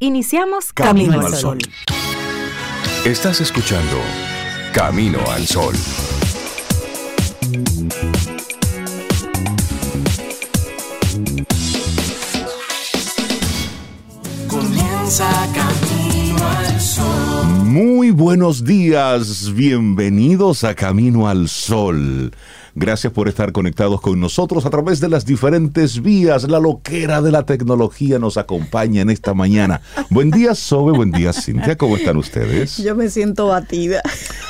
Iniciamos 0.00 0.72
Camino, 0.72 1.20
al 1.20 1.34
Sol. 1.34 1.58
Estás 3.04 3.40
escuchando 3.40 3.96
Camino 4.72 5.18
al 5.28 5.44
Sol. 5.44 5.74
Comienza 14.46 15.28
Camino 15.52 16.46
al 16.46 16.80
Sol. 16.80 17.64
Muy 17.64 18.12
buenos 18.12 18.64
días, 18.64 19.52
bienvenidos 19.52 20.62
a 20.62 20.76
Camino 20.76 21.26
al 21.26 21.48
Sol. 21.48 22.30
Gracias 22.80 23.12
por 23.12 23.26
estar 23.28 23.50
conectados 23.50 24.00
con 24.00 24.20
nosotros 24.20 24.64
a 24.64 24.70
través 24.70 25.00
de 25.00 25.08
las 25.08 25.26
diferentes 25.26 26.00
vías. 26.00 26.44
La 26.48 26.60
loquera 26.60 27.20
de 27.20 27.32
la 27.32 27.42
tecnología 27.42 28.20
nos 28.20 28.36
acompaña 28.36 29.02
en 29.02 29.10
esta 29.10 29.34
mañana. 29.34 29.80
Buen 30.10 30.30
día, 30.30 30.54
Sobe. 30.54 30.92
Buen 30.92 31.10
día, 31.10 31.32
Cintia. 31.32 31.76
¿Cómo 31.76 31.96
están 31.96 32.16
ustedes? 32.18 32.76
Yo 32.76 32.94
me 32.94 33.10
siento 33.10 33.48
batida. 33.48 34.00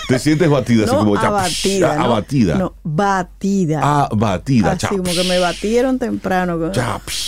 ¿Te 0.08 0.18
sientes 0.18 0.48
batida? 0.50 0.84
así 0.84 0.92
No 0.92 0.98
como 0.98 1.14
ya, 1.14 1.28
abatida. 1.28 1.96
no, 1.96 2.04
abatida. 2.04 2.54
No, 2.58 2.74
batida. 2.84 3.80
Ah, 3.82 4.08
batida. 4.14 4.72
Así 4.72 4.86
como 4.88 5.04
que 5.04 5.24
me 5.24 5.38
batieron 5.38 5.98
temprano. 5.98 6.58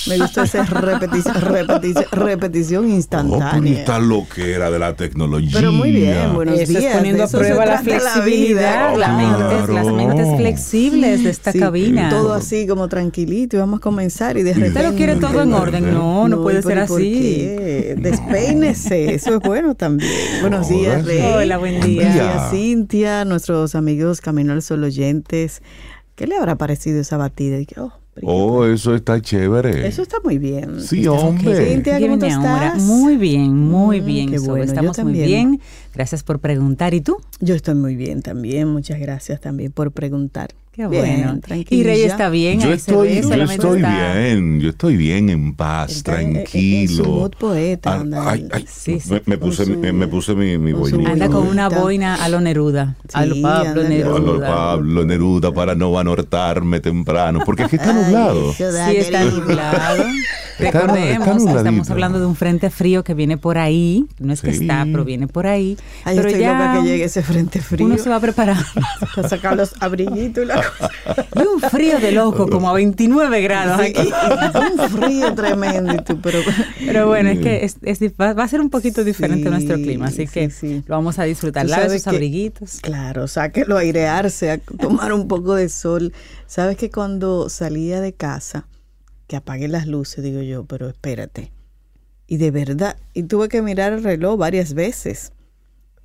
Me 0.07 0.19
gusta 0.19 0.43
esa 0.45 0.65
repetición, 0.65 1.35
repetición, 1.41 2.05
repetición 2.13 2.85
Oh, 2.85 2.89
instantánea. 2.89 3.79
esta 3.81 3.99
loquera 3.99 4.71
de 4.71 4.79
la 4.79 4.95
tecnología. 4.97 5.51
Pero 5.55 5.73
muy 5.73 5.93
bien, 5.93 6.35
buenos 6.35 6.59
Eso 6.61 6.73
días. 6.73 6.85
es 6.85 6.97
poniendo 6.97 7.25
a 7.25 7.29
prueba 7.29 7.65
la 7.65 7.79
flexibilidad, 7.83 8.93
vida. 8.93 8.97
la 8.99 9.07
Claro. 9.07 9.73
las 9.73 9.87
mentes 9.87 10.37
flexibles 10.37 10.90
de 10.93 11.31
esta 11.31 11.53
Sí, 11.53 11.59
cabina. 11.59 12.09
Todo 12.11 12.33
así 12.35 12.67
como 12.67 12.89
tranquilito 12.89 13.57
y 13.57 13.61
vamos 13.61 13.79
a 13.79 13.81
comenzar 13.81 14.37
y 14.37 14.43
de 14.43 14.53
repente. 14.55 14.79
Usted 14.79 14.91
lo 14.91 14.97
quiere 14.97 15.17
todo 15.17 15.43
en 15.43 15.53
orden. 15.53 15.93
No, 15.93 16.29
no, 16.29 16.43
puede 16.43 16.61
¿y 16.61 16.63
ser 16.63 16.79
así. 16.79 16.95
qué? 17.13 17.97
Despeínese, 17.99 19.15
eso 19.15 19.37
es 19.37 19.41
bueno 19.41 19.75
también. 19.75 20.11
Buenos 20.41 20.69
días, 20.69 21.03
Hola. 21.03 21.05
Rey. 21.05 21.21
Hola, 21.23 21.59
buen 21.59 21.79
Buen 21.79 21.87
día. 21.91 22.13
día. 22.13 22.49
Cintia, 22.51 23.25
nuestros 23.25 23.75
amigos 23.75 24.21
Camino 24.21 24.53
al 24.53 24.63
Sol 24.63 24.85
oyentes. 24.85 25.63
¿Qué 26.15 26.27
le 26.27 26.37
habrá 26.37 26.57
parecido 26.57 27.01
esa 27.01 27.17
batida? 27.17 27.59
Y 27.59 27.67
que, 27.67 27.81
oh, 27.81 27.93
Oh, 28.23 28.67
eso 28.67 28.95
está 28.95 29.19
chévere. 29.23 29.87
Eso 29.87 30.03
está 30.03 30.19
muy 30.23 30.37
bien. 30.37 30.81
Sí, 30.83 30.99
Está- 31.01 31.13
hombre. 31.13 31.71
Cintia, 31.71 31.97
¿Qué 31.99 32.07
¿cómo 32.07 32.19
tú 32.19 32.27
estás? 32.27 32.83
Muy 32.83 33.17
bien, 33.17 33.57
muy 33.57 34.03
Mm, 34.03 34.05
bien. 34.05 34.31
qué 34.31 34.39
Sobe. 34.39 34.49
bueno, 34.49 34.65
yo 34.65 34.71
Estamos 34.73 34.99
muy 35.05 35.13
bien. 35.15 35.61
Gracias 35.95 36.23
por 36.23 36.39
preguntar. 36.39 36.93
¿Y 36.93 37.01
tú? 37.01 37.17
Yo 37.41 37.55
estoy 37.55 37.77
muy 37.77 37.97
bien 37.97 38.21
también. 38.21 38.69
Muchas 38.69 38.99
gracias 39.01 39.41
también 39.41 39.73
por 39.73 39.93
preguntar. 39.93 40.51
Qué 40.89 41.01
Bien, 41.03 41.23
bueno. 41.25 41.41
tranquila 41.41 41.81
Y 41.81 41.85
Rey 41.85 42.03
está 42.03 42.29
bien. 42.31 42.61
Yo 42.61 42.73
estoy, 42.73 43.09
ve, 43.09 43.17
yo 43.17 43.23
solamente 43.25 43.55
estoy 43.55 43.77
está- 43.81 44.13
bien, 44.15 44.61
yo 44.61 44.69
estoy 44.71 44.97
bien 44.97 45.29
en 45.31 45.55
paz, 45.55 45.91
Está 45.93 46.21
en- 46.23 46.31
en- 46.31 46.37
en 46.37 46.47
su 46.47 46.53
tranquilo. 46.53 47.05
mood 47.05 47.31
poeta, 47.39 47.93
Ah, 47.93 48.01
anda 48.01 48.31
ay, 48.31 48.49
ay, 48.53 48.65
Sí, 48.69 49.01
sí. 49.01 49.11
me, 49.13 49.23
me 49.27 49.39
puse, 49.39 49.65
su- 49.67 49.77
mi- 49.77 49.93
me 49.93 50.09
puse 50.09 50.35
mi, 50.35 50.57
mi 50.59 50.73
boinita. 50.73 51.11
Anda 51.13 51.29
con 51.29 51.47
una 51.47 51.69
boina 51.69 52.15
a 52.25 52.29
lo 52.29 52.41
Neruda. 52.41 52.97
a 53.13 53.27
lo 53.27 53.35
Sí, 53.35 53.43
Pablo 53.43 53.83
Neruda. 53.85 54.17
A 54.17 54.21
lo 54.21 54.41
Pablo 54.41 55.05
Neruda 55.05 55.53
para 55.53 55.75
no 55.75 55.99
anortarme 55.99 56.81
temprano, 56.81 57.41
porque 57.45 57.65
es 57.65 57.69
que 57.71 57.77
está 57.77 57.93
nublado. 57.93 58.53
Sí, 58.55 58.63
está 58.97 59.25
nublado. 59.25 60.05
Está- 60.61 60.81
Recordemos, 60.83 61.39
está 61.39 61.57
estamos 61.57 61.91
hablando 61.91 62.21
de 62.21 62.27
un 62.27 62.37
frente 62.37 62.69
frío 62.69 63.03
que 63.03 63.15
viene 63.15 63.39
por 63.39 63.57
ahí. 63.57 64.05
No 64.19 64.31
es 64.35 64.43
que 64.43 64.53
Sí. 64.53 64.63
está, 64.65 64.85
pero 64.85 65.07
viene 65.07 65.27
por 65.27 65.47
ahí. 65.47 65.79
Ay, 66.05 66.17
pero 66.17 66.29
estoy 66.29 66.43
ya 66.43 66.53
loca 66.53 66.83
que 66.83 66.87
llegue 66.89 67.05
ese 67.05 67.23
frente 67.23 67.61
frío. 67.63 67.87
uno 67.87 67.97
se 67.97 68.11
va 68.11 68.21
preparando. 68.21 68.63
Para 69.17 69.27
sacar 69.29 69.57
los 69.57 69.73
abriguitos 69.81 70.45
y 70.45 70.47
la 70.47 70.57
cosa. 70.57 70.70
y 71.37 71.41
un 71.47 71.61
frío 71.61 71.99
de 72.01 72.13
loco, 72.13 72.49
como 72.49 72.69
a 72.69 72.73
29 72.75 73.41
grados 73.43 73.81
Sí, 73.85 73.93
aquí. 73.97 74.11
un 74.83 74.89
frío 74.91 75.35
tremendo. 75.35 75.95
pero, 76.23 76.39
Pero 76.79 77.07
bueno, 77.09 77.31
es 77.31 77.39
que 77.41 77.65
es, 77.65 77.77
va 78.21 78.31
a 78.43 78.49
ser 78.49 78.61
un 78.61 78.71
poquito 78.71 79.05
diferente 79.05 79.45
Sí, 79.45 79.51
nuestro 79.51 79.77
clima, 79.77 80.07
así 80.07 80.27
sí, 80.27 80.33
que 80.33 80.51
sí. 80.51 80.83
lo 80.87 80.95
vamos 80.97 81.19
a 81.19 81.25
disfrutar. 81.25 81.69
Sus 81.69 82.05
que- 82.05 82.11
abriguitos. 82.11 82.79
Claro, 82.81 83.27
sáquelo 83.29 83.77
a 83.77 83.81
airearse, 83.81 84.51
a 84.51 84.59
tomar 84.59 85.13
un 85.13 85.29
poco 85.29 85.55
de 85.55 85.69
sol. 85.69 86.13
Sabes 86.47 86.77
que 86.77 86.91
cuando 86.91 87.49
salía 87.49 88.01
de 88.01 88.13
casa, 88.13 88.67
que 89.27 89.37
apagué 89.37 89.69
las 89.69 89.87
luces, 89.87 90.25
digo 90.25 90.43
yo, 90.43 90.65
pero 90.65 90.89
espérate. 90.89 91.53
Y 92.27 92.37
de 92.37 92.51
verdad, 92.51 92.97
y 93.15 93.25
tuve 93.25 93.49
que 93.49 93.61
mirar 93.63 93.93
el 93.93 94.03
reloj 94.05 94.37
varias 94.39 94.75
veces, 94.75 95.33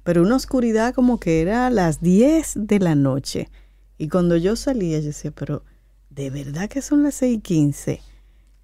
pero 0.03 0.21
una 0.21 0.35
oscuridad 0.35 0.93
como 0.93 1.19
que 1.19 1.41
era 1.41 1.65
a 1.67 1.69
las 1.71 2.01
10 2.01 2.53
de 2.55 2.79
la 2.79 2.93
noche. 2.95 3.49
Y 3.97 4.09
cuando 4.09 4.37
yo 4.37 4.55
salía, 4.55 4.99
yo 4.99 5.07
decía, 5.07 5.31
pero 5.31 5.63
de 6.09 6.29
verdad 6.29 6.69
que 6.69 6.81
son 6.81 7.03
las 7.03 7.15
6 7.15 7.37
y 7.37 7.41
15, 7.41 8.01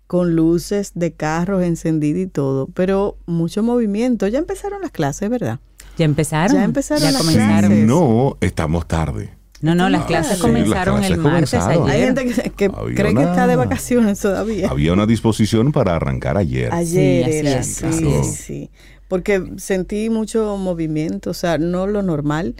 con 0.08 0.36
luces 0.36 0.92
de 0.96 1.14
carros 1.14 1.64
encendidas 1.64 2.22
y 2.24 2.28
todo, 2.28 2.68
pero 2.74 3.18
mucho 3.25 3.64
movimiento. 3.64 4.28
Ya 4.28 4.40
empezaron 4.40 4.81
las 4.81 4.91
clases, 4.91 5.30
¿verdad? 5.30 5.59
¿Ya 5.97 6.06
empezaron? 6.06 6.56
Ya 6.58 6.64
empezaron 6.64 7.03
Ya 7.03 7.12
las 7.12 7.22
comenzaron. 7.22 7.70
clases. 7.70 7.86
No, 7.88 8.38
estamos 8.41 8.88
tarde. 8.88 9.34
No, 9.62 9.75
no, 9.75 9.90
las 9.90 10.02
Ah, 10.03 10.08
clases 10.08 10.36
sí, 10.38 10.41
comenzaron 10.41 11.02
las 11.02 11.12
el 11.12 11.18
clases 11.20 11.31
martes 11.31 11.50
comenzaron. 11.52 11.90
ayer. 11.90 11.96
Hay 12.09 12.16
gente 12.16 12.25
que, 12.44 12.50
que 12.50 12.66
Había 12.66 12.96
cree 12.96 13.14
que 13.14 13.20
una- 13.20 13.30
está 13.30 13.47
de 13.47 13.56
vacaciones 13.56 14.20
todavía. 14.20 14.70
Había 14.70 14.91
una 14.94 15.06
disposición 15.06 15.72
para 15.72 15.96
arrancar 15.96 16.36
ayer. 16.38 16.74
Ayer 16.74 17.25
Sí, 17.31 17.38
era, 17.38 17.64
sí, 17.64 17.86
sí, 17.94 18.24
sí. 18.24 18.72
Porque 19.08 19.53
sentí 19.58 20.09
mucho 20.09 20.58
movimiento, 20.58 21.30
o 21.30 21.34
sea, 21.36 21.58
no 21.59 21.86
lo 21.86 22.02
normal, 22.02 22.56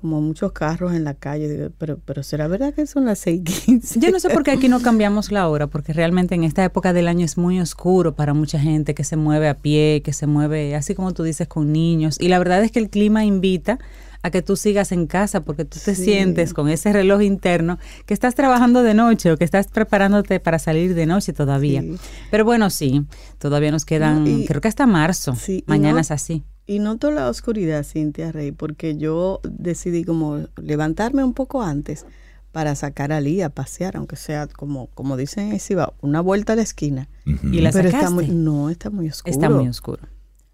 como 0.00 0.20
muchos 0.20 0.52
carros 0.52 0.92
en 0.94 1.04
la 1.04 1.14
calle. 1.14 1.48
digo, 1.48 1.70
Pero, 1.78 1.98
pero 2.04 2.22
¿será 2.22 2.48
verdad 2.48 2.72
que 2.74 2.86
son 2.86 3.04
las 3.04 3.24
6:15? 3.26 4.00
Yo 4.00 4.10
no 4.10 4.18
sé 4.20 4.30
por 4.30 4.42
qué 4.42 4.50
aquí 4.52 4.68
no 4.68 4.80
cambiamos 4.82 5.30
la 5.30 5.48
hora, 5.48 5.66
porque 5.66 5.92
realmente 5.92 6.34
en 6.34 6.44
esta 6.44 6.64
época 6.64 6.92
del 6.92 7.08
año 7.08 7.24
es 7.24 7.36
muy 7.38 7.60
oscuro 7.60 8.14
para 8.14 8.34
mucha 8.34 8.58
gente 8.58 8.94
que 8.94 9.04
se 9.04 9.16
mueve 9.16 9.48
a 9.48 9.54
pie, 9.56 10.02
que 10.04 10.12
se 10.12 10.26
mueve, 10.26 10.74
así 10.74 10.94
como 10.94 11.12
tú 11.12 11.22
dices, 11.22 11.46
con 11.48 11.72
niños. 11.72 12.16
Y 12.20 12.28
la 12.28 12.38
verdad 12.38 12.62
es 12.64 12.72
que 12.72 12.78
el 12.80 12.90
clima 12.90 13.24
invita 13.24 13.78
a 14.22 14.30
que 14.30 14.42
tú 14.42 14.54
sigas 14.56 14.92
en 14.92 15.06
casa 15.06 15.40
porque 15.40 15.64
tú 15.64 15.78
te 15.82 15.94
Sí. 15.94 16.04
sientes 16.04 16.52
con 16.52 16.68
ese 16.68 16.92
reloj 16.92 17.22
interno 17.22 17.78
que 18.04 18.12
estás 18.12 18.34
trabajando 18.34 18.82
de 18.82 18.92
noche 18.92 19.32
o 19.32 19.38
que 19.38 19.44
estás 19.44 19.68
preparándote 19.68 20.40
para 20.40 20.58
salir 20.58 20.94
de 20.94 21.06
noche 21.06 21.32
todavía. 21.32 21.80
Sí. 21.80 21.96
Pero 22.30 22.44
bueno, 22.44 22.68
sí, 22.68 23.06
todavía 23.38 23.70
nos 23.70 23.86
quedan, 23.86 24.24
No, 24.24 24.30
y- 24.40 24.44
creo 24.44 24.60
que 24.60 24.68
hasta 24.68 24.86
marzo. 24.86 25.34
Sí, 25.36 25.64
Mañana 25.66 25.94
no- 25.94 26.00
es 26.00 26.10
así. 26.10 26.42
Y 26.70 26.78
noto 26.78 27.10
la 27.10 27.28
oscuridad, 27.28 27.82
Cintia 27.82 28.30
Rey, 28.30 28.52
porque 28.52 28.96
yo 28.96 29.40
decidí 29.42 30.04
como 30.04 30.46
levantarme 30.62 31.24
un 31.24 31.34
poco 31.34 31.62
antes 31.62 32.06
para 32.52 32.76
sacar 32.76 33.10
a 33.10 33.20
Lee 33.20 33.42
a 33.42 33.48
pasear, 33.48 33.96
aunque 33.96 34.14
sea 34.14 34.46
como, 34.46 34.86
como 34.94 35.16
dicen 35.16 35.50
en 35.50 35.58
Cibao, 35.58 35.94
una 36.00 36.20
vuelta 36.20 36.52
a 36.52 36.56
la 36.56 36.62
esquina. 36.62 37.08
Y 37.26 37.60
la 37.60 37.72
Pero 37.72 37.88
está 37.88 38.02
sacaste. 38.02 38.14
muy, 38.14 38.28
no, 38.28 38.70
está 38.70 38.88
muy 38.88 39.08
oscuro. 39.08 39.32
Está 39.32 39.50
muy 39.50 39.66
oscuro. 39.66 40.02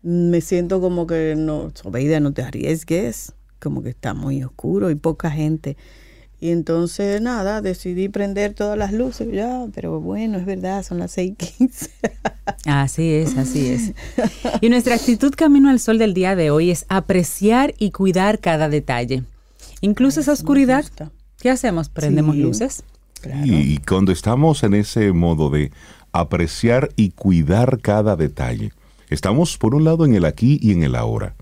me 0.00 0.40
siento 0.40 0.80
como 0.80 1.06
que 1.06 1.34
no, 1.36 1.70
Sobeida, 1.74 2.18
no 2.18 2.32
te 2.32 2.40
arriesgues, 2.40 3.34
como 3.60 3.82
que 3.82 3.90
está 3.90 4.14
muy 4.14 4.42
oscuro 4.42 4.90
y 4.90 4.94
poca 4.94 5.30
gente. 5.30 5.76
Y 6.40 6.50
entonces, 6.50 7.22
nada, 7.22 7.62
decidí 7.62 8.08
prender 8.10 8.52
todas 8.52 8.76
las 8.76 8.92
luces, 8.92 9.28
ya, 9.32 9.66
pero 9.74 10.00
bueno, 10.00 10.36
es 10.38 10.44
verdad, 10.44 10.82
son 10.84 10.98
las 10.98 11.16
6:15. 11.16 11.90
Así 12.66 13.12
es, 13.12 13.36
así 13.36 13.68
es. 13.68 13.92
Y 14.60 14.68
nuestra 14.70 14.94
actitud 14.96 15.32
camino 15.36 15.68
al 15.70 15.78
sol 15.78 15.98
del 15.98 16.14
día 16.14 16.34
de 16.36 16.50
hoy 16.50 16.70
es 16.70 16.84
apreciar 16.88 17.74
y 17.78 17.90
cuidar 17.92 18.40
cada 18.40 18.68
detalle. 18.68 19.22
Incluso 19.80 20.20
esa 20.20 20.32
oscuridad. 20.32 20.84
¿qué 21.38 21.50
hacemos? 21.50 21.88
Prendemos 21.88 22.34
Sí. 22.34 22.42
luces. 22.42 22.82
Claro. 23.20 23.46
Y, 23.46 23.54
y 23.54 23.78
cuando 23.78 24.10
estamos 24.10 24.62
en 24.64 24.74
ese 24.74 25.12
modo 25.12 25.48
de 25.50 25.70
apreciar 26.12 26.90
y 26.96 27.10
cuidar 27.10 27.80
cada 27.80 28.16
detalle, 28.16 28.72
estamos 29.10 29.58
por 29.58 29.74
un 29.74 29.84
lado 29.84 30.04
en 30.04 30.14
el 30.14 30.24
aquí 30.24 30.58
y 30.60 30.72
en 30.72 30.82
el 30.82 30.94
ahora. 30.96 31.34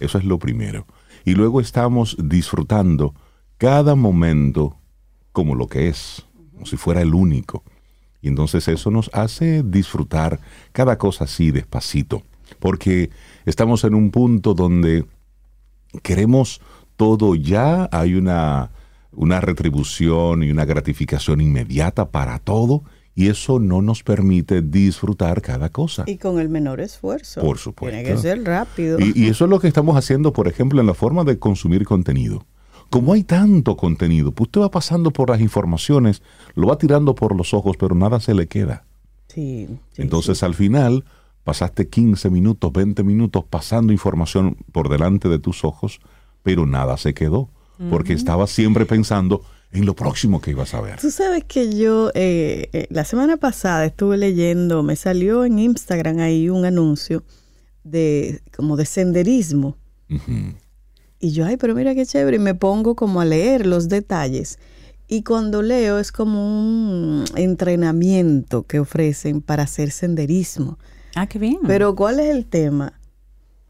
Eso 0.00 0.18
es 0.18 0.24
lo 0.24 0.38
primero. 0.38 0.86
Y 1.24 1.34
luego 1.34 1.60
estamos 1.60 2.16
disfrutando 2.22 3.14
cada 3.64 3.94
momento 3.94 4.76
como 5.32 5.54
lo 5.54 5.68
que 5.68 5.88
es, 5.88 6.26
como 6.52 6.66
si 6.66 6.76
fuera 6.76 7.00
el 7.00 7.14
único. 7.14 7.62
Y 8.20 8.28
entonces 8.28 8.68
eso 8.68 8.90
nos 8.90 9.08
hace 9.14 9.62
disfrutar 9.62 10.38
cada 10.72 10.98
cosa 10.98 11.24
así 11.24 11.50
despacito, 11.50 12.24
porque 12.58 13.08
estamos 13.46 13.84
en 13.84 13.94
un 13.94 14.10
punto 14.10 14.52
donde 14.52 15.06
queremos 16.02 16.60
todo 16.96 17.34
ya, 17.36 17.88
hay 17.90 18.16
una, 18.16 18.70
una 19.12 19.40
retribución 19.40 20.42
y 20.42 20.50
una 20.50 20.66
gratificación 20.66 21.40
inmediata 21.40 22.10
para 22.10 22.38
todo, 22.40 22.84
y 23.14 23.28
eso 23.28 23.60
no 23.60 23.80
nos 23.80 24.02
permite 24.02 24.60
disfrutar 24.60 25.40
cada 25.40 25.70
cosa. 25.70 26.04
Y 26.06 26.18
con 26.18 26.38
el 26.38 26.50
menor 26.50 26.82
esfuerzo. 26.82 27.40
Por 27.40 27.56
supuesto. 27.56 27.96
Tiene 27.96 28.14
que 28.14 28.20
ser 28.20 28.44
rápido. 28.44 29.00
Y, 29.00 29.12
y 29.14 29.28
eso 29.28 29.44
es 29.44 29.50
lo 29.50 29.58
que 29.58 29.68
estamos 29.68 29.96
haciendo, 29.96 30.34
por 30.34 30.48
ejemplo, 30.48 30.82
en 30.82 30.86
la 30.86 30.94
forma 30.94 31.24
de 31.24 31.38
consumir 31.38 31.86
contenido. 31.86 32.44
Como 32.90 33.12
hay 33.12 33.24
tanto 33.24 33.76
contenido, 33.76 34.32
pues 34.32 34.48
usted 34.48 34.60
va 34.60 34.70
pasando 34.70 35.10
por 35.10 35.30
las 35.30 35.40
informaciones, 35.40 36.22
lo 36.54 36.68
va 36.68 36.78
tirando 36.78 37.14
por 37.14 37.36
los 37.36 37.54
ojos, 37.54 37.76
pero 37.76 37.94
nada 37.94 38.20
se 38.20 38.34
le 38.34 38.46
queda. 38.46 38.84
sí, 39.28 39.68
sí, 39.92 40.02
Entonces 40.02 40.42
al 40.42 40.54
final 40.54 41.04
pasaste 41.44 41.88
15 41.88 42.30
minutos, 42.30 42.72
20 42.72 43.04
minutos 43.04 43.44
pasando 43.48 43.92
información 43.92 44.56
por 44.72 44.88
delante 44.88 45.28
de 45.28 45.38
tus 45.38 45.64
ojos, 45.64 46.00
pero 46.42 46.66
nada 46.66 46.96
se 46.96 47.14
quedó, 47.14 47.50
porque 47.90 48.12
estabas 48.12 48.50
siempre 48.50 48.86
pensando 48.86 49.42
en 49.72 49.84
lo 49.84 49.94
próximo 49.94 50.40
que 50.40 50.52
ibas 50.52 50.72
a 50.74 50.80
ver. 50.80 51.00
Tú 51.00 51.10
sabes 51.10 51.44
que 51.44 51.76
yo 51.76 52.10
eh, 52.14 52.68
eh, 52.72 52.86
la 52.90 53.04
semana 53.04 53.36
pasada 53.36 53.84
estuve 53.84 54.16
leyendo, 54.16 54.82
me 54.82 54.94
salió 54.94 55.44
en 55.44 55.58
Instagram 55.58 56.20
ahí 56.20 56.48
un 56.48 56.64
anuncio 56.64 57.24
de 57.82 58.40
como 58.56 58.76
de 58.76 58.86
senderismo. 58.86 59.76
Y 61.24 61.30
yo, 61.30 61.46
ay, 61.46 61.56
pero 61.56 61.74
mira 61.74 61.94
qué 61.94 62.04
chévere, 62.04 62.36
y 62.36 62.38
me 62.38 62.54
pongo 62.54 62.96
como 62.96 63.18
a 63.18 63.24
leer 63.24 63.64
los 63.64 63.88
detalles. 63.88 64.58
Y 65.08 65.22
cuando 65.22 65.62
leo 65.62 65.98
es 65.98 66.12
como 66.12 66.46
un 66.46 67.24
entrenamiento 67.34 68.64
que 68.64 68.78
ofrecen 68.78 69.40
para 69.40 69.62
hacer 69.62 69.90
senderismo. 69.90 70.78
Ah, 71.14 71.26
qué 71.26 71.38
bien. 71.38 71.60
Pero 71.66 71.96
¿cuál 71.96 72.20
es 72.20 72.28
el 72.28 72.44
tema? 72.44 73.00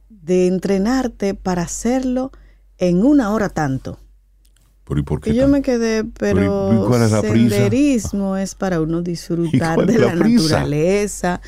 De 0.09 0.49
entrenarte 0.49 1.35
para 1.35 1.63
hacerlo 1.63 2.33
en 2.79 3.05
una 3.05 3.33
hora 3.33 3.49
tanto. 3.51 4.01
Pero 4.87 5.01
¿y 5.01 5.03
por 5.03 5.21
qué 5.21 5.31
Y 5.31 5.35
yo 5.35 5.43
tan- 5.43 5.51
me 5.53 5.63
quedé, 5.63 6.05
Pero, 6.05 6.41
¿y- 6.73 6.91
pero 6.93 7.03
y 7.37 7.47
es 7.47 7.51
senderismo 7.53 8.37
es 8.37 8.55
para 8.55 8.81
uno 8.83 9.01
¿Y 9.01 9.05
disfrutar 9.05 9.87
de 9.87 9.99
la 9.99 10.15
naturaleza, 10.15 11.41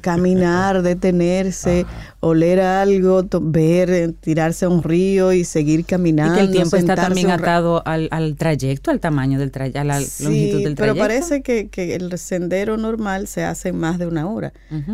caminar, 0.00 0.82
detenerse, 0.82 1.86
Ah. 1.88 2.14
oler 2.20 2.60
algo, 2.60 3.24
to- 3.24 3.40
ver, 3.42 3.90
eh, 3.90 4.12
tirarse 4.20 4.64
a 4.64 4.68
un 4.68 4.82
río 4.82 5.32
y 5.32 5.44
seguir 5.44 5.80
y 5.80 5.84
caminando. 5.84 6.34
que 6.36 6.40
el 6.42 6.50
tiempo 6.52 6.76
está 6.76 6.94
también 6.94 7.30
atado 7.30 7.82
al, 7.84 8.08
al 8.12 8.36
trayecto, 8.36 8.90
al 8.92 9.00
tamaño 9.00 9.38
del 9.38 9.50
trayecto, 9.50 9.80
a 9.80 9.84
la 9.84 10.00
Sí, 10.00 10.24
longitud 10.24 10.62
del 10.62 10.74
pero 10.76 10.94
trayecto. 10.94 11.00
parece 11.00 11.42
que, 11.42 11.68
que 11.68 11.94
el 11.96 12.16
sendero 12.18 12.76
normal 12.76 13.26
se 13.26 13.42
hace 13.44 13.70
en 13.70 13.78
más 13.78 13.98
de 13.98 14.06
una 14.06 14.28
hora. 14.28 14.52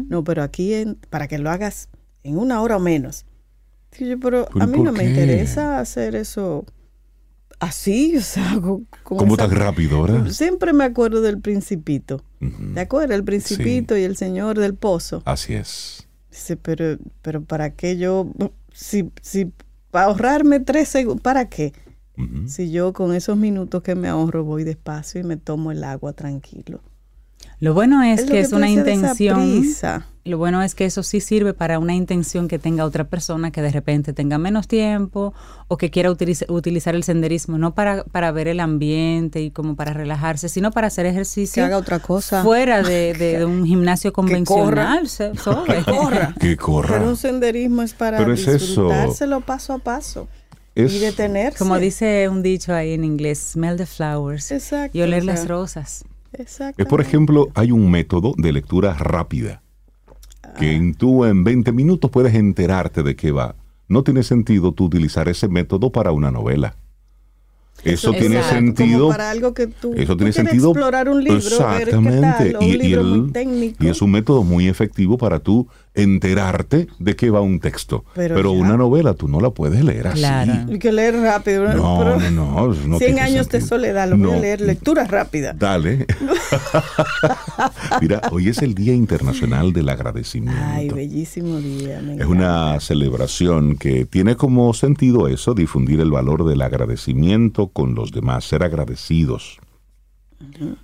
No, 0.09 0.25
pero 0.25 0.43
aquí 0.43 0.73
en- 0.75 0.97
para 1.11 1.29
que 1.29 1.39
lo 1.39 1.51
hagas 1.51 1.89
en 2.23 2.39
una 2.39 2.63
hora 2.63 2.77
o 2.77 2.81
menos. 2.81 3.25
Pero 3.91 4.19
¿Pero 4.21 4.49
a 4.59 4.67
mí 4.67 4.81
no 4.81 4.93
me 4.93 5.05
interesa 5.05 5.81
hacer 5.81 6.15
eso 6.15 6.65
así, 7.61 8.17
o 8.19 8.21
sea, 8.23 8.59
con, 8.61 8.87
con 9.05 9.19
¿Cómo 9.19 9.35
esa- 9.35 9.49
tan 9.49 9.57
rápido 9.57 9.99
ahora? 9.99 10.29
Siempre 10.33 10.73
me 10.73 10.85
acuerdo 10.85 11.21
del 11.21 11.41
principito. 11.41 12.23
Ujú. 12.41 12.75
¿Te 12.75 12.81
acuerdas? 12.81 13.17
El 13.17 13.25
principito 13.25 13.97
y 13.97 14.03
el 14.03 14.17
señor 14.17 14.59
del 14.59 14.75
pozo. 14.75 15.23
Así 15.25 15.55
es. 15.55 16.09
Dice, 16.31 16.57
pero, 16.57 16.99
pero 17.23 17.43
¿para 17.43 17.71
qué 17.71 17.97
yo? 17.97 18.29
Si, 18.73 19.11
si 19.21 19.53
para 19.91 20.07
ahorrarme 20.07 20.61
tres 20.61 20.89
segundos, 20.89 21.23
¿para 21.23 21.49
qué? 21.49 21.73
Si 22.47 22.71
yo 22.71 22.93
con 22.93 23.15
esos 23.15 23.39
minutos 23.39 23.83
que 23.83 23.95
me 23.95 24.07
ahorro 24.07 24.45
voy 24.45 24.63
despacio 24.63 25.23
y 25.23 25.25
me 25.25 25.39
tomo 25.39 25.73
el 25.73 25.83
agua 25.83 26.13
tranquilo. 26.13 26.83
Lo 27.61 27.75
bueno 27.75 28.03
es, 28.03 28.25
que 28.25 28.41
es 28.41 28.53
una 28.53 28.69
intención. 28.71 29.65
Lo 30.25 30.37
bueno 30.37 30.63
es 30.63 30.75
que 30.75 30.85
eso 30.85 31.03
sí 31.03 31.21
sirve 31.21 31.55
para 31.55 31.79
una 31.79 31.95
intención 31.95 32.47
que 32.47 32.59
tenga 32.59 32.85
otra 32.85 33.05
persona 33.05 33.51
que 33.51 33.63
de 33.63 33.71
repente 33.71 34.13
tenga 34.13 34.37
menos 34.37 34.69
tiempo 34.69 35.33
o 35.67 35.79
que 35.79 35.91
quiera 35.91 36.11
utiliza- 36.11 36.45
utilizar 36.51 36.95
el 36.95 37.05
senderismo, 37.05 37.57
no 37.57 37.75
para, 37.75 38.05
para 38.05 38.31
ver 38.31 38.47
el 38.47 38.61
ambiente 38.61 39.41
y 39.41 39.51
como 39.51 39.77
para 39.77 39.95
relajarse, 39.95 40.51
sino 40.51 40.71
para 40.73 40.89
hacer 40.89 41.07
Que 41.07 41.11
ejercicio 41.11 41.65
haga 41.65 41.79
otra 41.79 42.01
cosa. 42.01 42.43
fuera 42.43 42.83
de, 42.83 43.15
de- 43.19 43.39
de 43.39 43.45
un 43.47 43.65
gimnasio 43.67 44.13
convencional. 44.13 45.09
se- 45.09 45.35
sobre. 45.43 45.83
Corra. 45.85 46.35
Que 46.41 46.57
corra. 46.57 46.99
Pero 46.99 47.09
un 47.11 47.17
senderismo 47.17 47.81
es 47.83 47.95
para 47.95 48.19
Pero 48.19 48.35
es 48.35 48.47
eso. 48.47 48.91
paso 49.47 49.73
a 49.73 49.79
paso 49.79 50.29
Es- 50.75 50.93
y 50.93 50.99
detenerse. 50.99 51.59
Como 51.59 51.79
dice 51.79 52.29
un 52.29 52.43
dicho 52.43 52.75
ahí 52.75 52.93
en 52.93 53.05
inglés, 53.05 53.39
smell 53.53 53.77
the 53.79 53.87
flowers 53.87 54.51
Exacto, 54.53 54.97
y 54.97 55.01
oler 55.03 55.23
o 55.23 55.25
sea, 55.25 55.35
las 55.35 55.49
rosas. 55.49 56.05
Exacto. 56.33 56.83
Es, 56.83 56.89
por 56.89 57.01
ejemplo, 57.01 57.49
hay 57.55 57.73
un 57.73 57.91
método 57.91 58.35
de 58.37 58.53
lectura 58.53 58.95
rápida 58.95 59.63
que 60.59 60.73
en 60.75 60.95
tú 60.95 61.25
en 61.25 61.45
20 61.45 61.73
minutos 61.73 62.11
puedes 62.11 62.35
enterarte 62.35 63.03
de 63.03 63.15
qué 63.17 63.31
va. 63.33 63.55
No 63.89 64.03
tiene 64.05 64.23
sentido 64.23 64.73
tú 64.73 64.85
utilizar 64.87 65.29
ese 65.29 65.49
método 65.49 65.91
para 65.91 66.13
una 66.13 66.31
novela. 66.31 66.77
Eso, 67.85 68.13
tiene 68.13 68.37
Exacto. 68.37 68.55
sentido. 68.57 69.09
Para 69.09 69.31
algo 69.31 69.55
que 69.55 69.67
tú, 69.67 69.95
Eso 69.95 70.13
tú 70.13 70.19
tiene 70.19 70.33
sentido. 70.33 70.71
explorar 70.71 71.09
un 71.09 71.25
libro, 71.25 71.39
ver 71.41 71.49
qué 71.49 71.55
Exactamente. 71.55 72.53
tal, 72.53 72.57
o 72.57 72.59
un 72.61 72.65
y, 72.67 72.71
y 72.73 72.77
libro 72.77 73.05
muy 73.05 73.19
el- 73.27 73.33
técnico. 73.33 73.85
y 73.85 73.89
es 73.89 74.03
un 74.03 74.11
método 74.11 74.43
muy 74.45 74.69
efectivo 74.69 75.17
para 75.17 75.39
tú 75.39 75.67
enterarte 75.95 76.89
de 76.99 77.17
qué 77.17 77.31
va 77.31 77.41
un 77.41 77.61
texto. 77.61 78.05
Pero 78.15 78.53
una 78.53 78.77
novela 78.77 79.15
tú 79.15 79.29
no 79.29 79.41
la 79.41 79.51
puedes 79.51 79.85
leer 79.85 80.09
así. 80.09 80.19
Claro. 80.19 80.73
Y 80.73 80.79
que 80.79 80.93
leer 80.93 81.17
rápido. 81.17 81.65
No, 81.75 81.99
pero 81.99 82.21
no, 82.31 82.31
no, 82.31 82.67
no 82.69 82.99
100 82.99 82.99
tiene 82.99 83.21
años 83.21 83.49
de 83.49 83.61
sentido. 83.61 83.69
soledad, 83.69 84.09
lo 84.09 84.17
voy 84.17 84.37
a 84.37 84.41
leer, 84.41 84.61
lectura 84.61 85.05
rápida. 85.05 85.53
Dale. 85.53 86.07
Mira, 88.01 88.23
hoy 88.31 88.49
es 88.49 88.59
el 88.63 88.75
Día 88.75 88.95
Internacional 88.95 89.73
del 89.73 89.89
Agradecimiento. 89.89 90.63
Ay, 90.65 90.91
bellísimo 90.91 91.59
día. 91.59 92.01
me 92.01 92.17
Es 92.17 92.27
una 92.27 92.79
celebración 92.81 93.77
que 93.77 94.05
tiene 94.05 94.37
como 94.37 94.73
sentido 94.75 95.29
eso, 95.29 95.55
difundir 95.55 96.01
el 96.01 96.11
valor 96.11 96.47
del 96.47 96.63
agradecimiento 96.63 97.69
con 97.69 97.95
los 97.95 98.13
demás, 98.13 98.45
ser 98.45 98.63
agradecidos. 98.63 99.59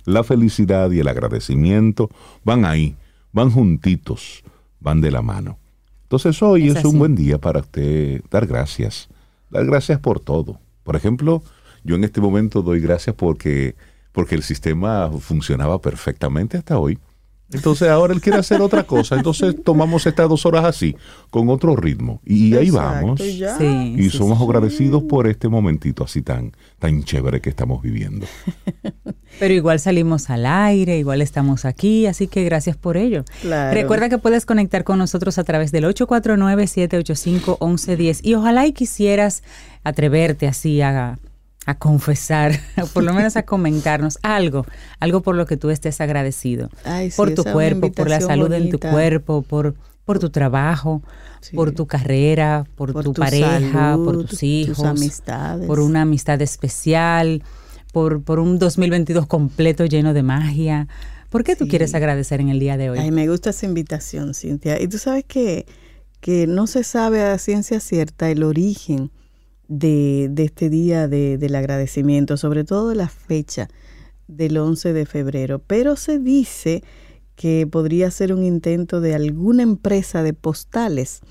La 0.05 0.23
felicidad 0.23 0.91
y 0.91 0.99
el 0.99 1.07
agradecimiento 1.07 2.09
van 2.43 2.65
ahí, 2.65 2.95
van 3.31 3.49
juntitos, 3.49 4.43
van 4.87 5.01
de 5.01 5.11
la 5.11 5.21
mano. 5.21 5.57
Entonces 6.03 6.41
hoy 6.41 6.69
Es 6.69 6.77
es, 6.77 6.85
un 6.85 6.99
buen 6.99 7.15
día 7.15 7.37
para 7.37 7.59
usted 7.59 8.21
dar 8.31 8.47
gracias, 8.47 9.09
dar 9.49 9.65
gracias 9.65 9.99
por 9.99 10.19
todo. 10.21 10.59
Por 10.83 10.95
ejemplo, 10.95 11.43
yo 11.83 11.95
en 11.95 12.05
este 12.05 12.21
momento 12.21 12.61
doy 12.61 12.79
gracias 12.79 13.13
porque, 13.15 13.75
porque 14.13 14.35
el 14.35 14.43
sistema 14.43 15.11
funcionaba 15.19 15.81
perfectamente 15.81 16.57
hasta 16.57 16.79
hoy. 16.79 16.97
Entonces 17.51 17.87
ahora 17.87 18.13
él 18.13 18.19
quiere 18.21 18.39
hacer 18.39 18.61
otra 18.61 18.83
cosa. 18.83 19.15
Entonces 19.15 19.55
tomamos 19.63 20.05
estas 20.05 20.27
dos 20.29 20.45
horas 20.45 20.65
así, 20.65 20.95
con 21.29 21.49
otro 21.49 21.75
ritmo. 21.75 22.21
Y 22.25 22.55
ahí 22.55 22.67
Exacto, 22.67 23.07
vamos. 23.07 23.37
ya. 23.37 23.57
Sí, 23.57 23.95
Y 23.97 24.09
sí, 24.09 24.17
somos 24.17 24.41
agradecidos 24.41 25.03
por 25.03 25.27
este 25.27 25.47
momentito 25.47 26.03
así 26.03 26.21
tan, 26.21 26.51
tan 26.79 27.03
chévere 27.03 27.39
que 27.41 27.49
estamos 27.49 27.81
viviendo. 27.81 28.25
Pero 29.39 29.53
igual 29.53 29.79
salimos 29.79 30.29
al 30.29 30.45
aire, 30.45 30.97
igual 30.97 31.21
estamos 31.21 31.65
aquí, 31.65 32.05
así 32.07 32.27
que 32.27 32.43
gracias 32.43 32.75
por 32.75 32.97
ello. 32.97 33.23
Claro. 33.41 33.73
Recuerda 33.73 34.09
que 34.09 34.17
puedes 34.17 34.45
conectar 34.45 34.83
con 34.83 34.97
nosotros 34.97 35.37
a 35.37 35.43
través 35.43 35.71
del 35.71 35.85
849-785-1110 35.85 38.19
y 38.23 38.33
ojalá 38.35 38.65
y 38.65 38.73
quisieras 38.73 39.43
atreverte 39.83 40.47
así 40.47 40.81
a, 40.81 41.19
a 41.65 41.77
confesar, 41.77 42.59
o 42.81 42.85
por 42.93 43.03
lo 43.03 43.13
menos 43.13 43.35
a 43.37 43.43
comentarnos 43.43 44.17
algo, 44.23 44.65
algo 44.99 45.21
por 45.21 45.35
lo 45.35 45.45
que 45.45 45.57
tú 45.57 45.69
estés 45.69 46.01
agradecido. 46.01 46.69
Ay, 46.83 47.11
sí, 47.11 47.17
por 47.17 47.33
tu 47.33 47.43
cuerpo, 47.43 47.91
por 47.91 48.09
la 48.09 48.21
salud 48.21 48.51
en 48.53 48.63
tu 48.69 48.77
bonita. 48.77 48.91
cuerpo, 48.91 49.41
por, 49.43 49.75
por 50.05 50.19
tu 50.19 50.29
trabajo, 50.29 51.01
Sí. 51.39 51.55
por 51.55 51.71
tu 51.71 51.85
carrera, 51.85 52.65
por, 52.75 52.93
Por 52.93 53.03
tu, 53.03 53.13
tu 53.13 53.21
pareja, 53.21 53.95
por 53.95 54.05
salud, 54.07 54.21
tus 54.21 54.29
tus 54.31 54.43
hijos, 54.43 54.83
amistades. 54.83 55.67
por 55.67 55.79
una 55.79 56.01
amistad 56.01 56.41
especial, 56.41 57.43
por, 57.93 58.21
por 58.23 58.39
un 58.39 58.59
2022 58.59 59.27
completo 59.27 59.85
lleno 59.85 60.13
de 60.13 60.23
magia. 60.23 60.87
¿Por 61.29 61.43
qué 61.43 61.55
tú 61.55 61.65
Sí. 61.65 61.69
quieres 61.71 61.93
agradecer 61.93 62.39
en 62.41 62.49
el 62.49 62.59
día 62.59 62.77
de 62.77 62.89
hoy? 62.89 62.99
Ay, 62.99 63.11
me 63.11 63.27
gusta 63.27 63.49
esa 63.49 63.65
invitación, 63.65 64.33
Cintia. 64.33 64.81
Y 64.81 64.87
tú 64.87 64.97
sabes 64.97 65.25
que, 65.25 65.65
que 66.21 66.47
no 66.47 66.67
se 66.67 66.83
sabe 66.83 67.21
a 67.23 67.37
ciencia 67.37 67.79
cierta 67.79 68.29
el 68.29 68.43
origen 68.43 69.11
de, 69.67 70.29
de 70.31 70.45
este 70.45 70.69
día 70.69 71.07
de- 71.07 71.37
del 71.37 71.55
agradecimiento, 71.55 72.37
sobre 72.37 72.63
todo 72.63 72.93
la 72.93 73.09
fecha 73.09 73.67
del 74.27 74.57
11 74.57 74.93
de 74.93 75.05
febrero, 75.05 75.59
pero 75.65 75.95
se 75.95 76.19
dice 76.19 76.83
que 77.35 77.67
podría 77.67 78.09
ser 78.11 78.33
un 78.33 78.43
intento 78.43 78.99
de 79.01 79.13
alguna 79.13 79.63
empresa 79.63 80.23
de 80.23 80.33
postales, 80.33 81.21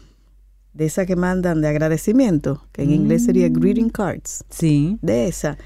de 0.75 0.85
esa 0.85 1.07
que 1.07 1.17
mandan 1.17 1.63
de 1.63 1.69
agradecimiento, 1.69 2.63
que 2.73 2.83
en 2.83 2.93
inglés 2.93 3.25
sería 3.25 3.49
greeting 3.49 3.89
cards 3.89 4.45
Sí. 4.51 4.99
de 5.03 5.27
esa, 5.29 5.57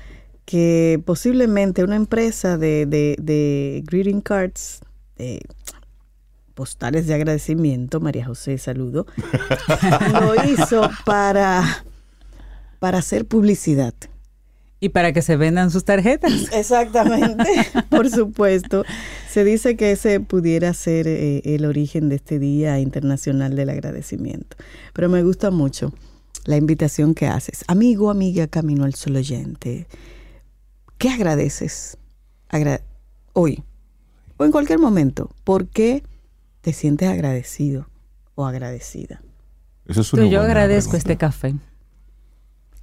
que 0.45 1.01
posiblemente 1.05 1.85
una 1.85 1.97
empresa 1.97 2.59
de, 2.59 2.87
de, 2.87 3.17
de 3.21 3.83
greeting 3.87 4.21
cards, 4.21 4.81
de 5.17 5.41
postales 6.61 7.07
de 7.07 7.15
agradecimiento, 7.15 8.01
María 8.01 8.27
José, 8.27 8.59
saludo, 8.59 9.07
lo 10.13 10.35
hizo 10.45 10.91
para, 11.07 11.85
para 12.79 12.99
hacer 12.99 13.27
publicidad. 13.27 13.95
Y 14.79 14.91
para 14.91 15.13
que 15.13 15.23
se 15.23 15.37
vendan 15.37 15.71
sus 15.71 15.85
tarjetas. 15.85 16.53
Exactamente, 16.53 17.45
por 17.89 18.11
supuesto. 18.11 18.85
Se 19.31 19.43
dice 19.43 19.77
que 19.77 19.93
ese 19.93 20.21
pudiera 20.21 20.73
ser 20.75 21.07
eh, 21.07 21.41
el 21.45 21.65
origen 21.65 22.09
de 22.09 22.17
este 22.17 22.39
Día 22.39 22.79
Internacional 22.79 23.57
del 23.57 23.71
Agradecimiento. 23.71 24.57
Pero 24.93 25.09
me 25.09 25.23
gusta 25.23 25.51
mucho 25.51 25.95
la 26.45 26.57
invitación 26.57 27.15
que 27.15 27.27
haces. 27.27 27.65
Amigo, 27.69 28.11
amiga, 28.11 28.47
camino 28.47 28.85
al 28.85 28.95
sol 28.95 29.17
oyente. 29.17 29.87
¿Qué 31.01 31.09
agradeces 31.09 31.97
Agra- 32.51 32.83
hoy 33.33 33.63
o 34.37 34.45
en 34.45 34.51
cualquier 34.53 34.79
momento? 34.79 35.31
¿Por 35.45 35.67
qué 35.67 36.03
te 36.61 36.75
sientes 36.75 37.09
agradecido 37.09 37.89
o 38.35 38.45
agradecida? 38.45 39.23
Eso 39.87 40.03
es 40.03 40.11
Tú, 40.11 40.19
una 40.19 40.27
yo 40.29 40.43
agradezco 40.43 40.91
pregunta. 40.91 40.99
este 40.99 41.17
café. 41.17 41.55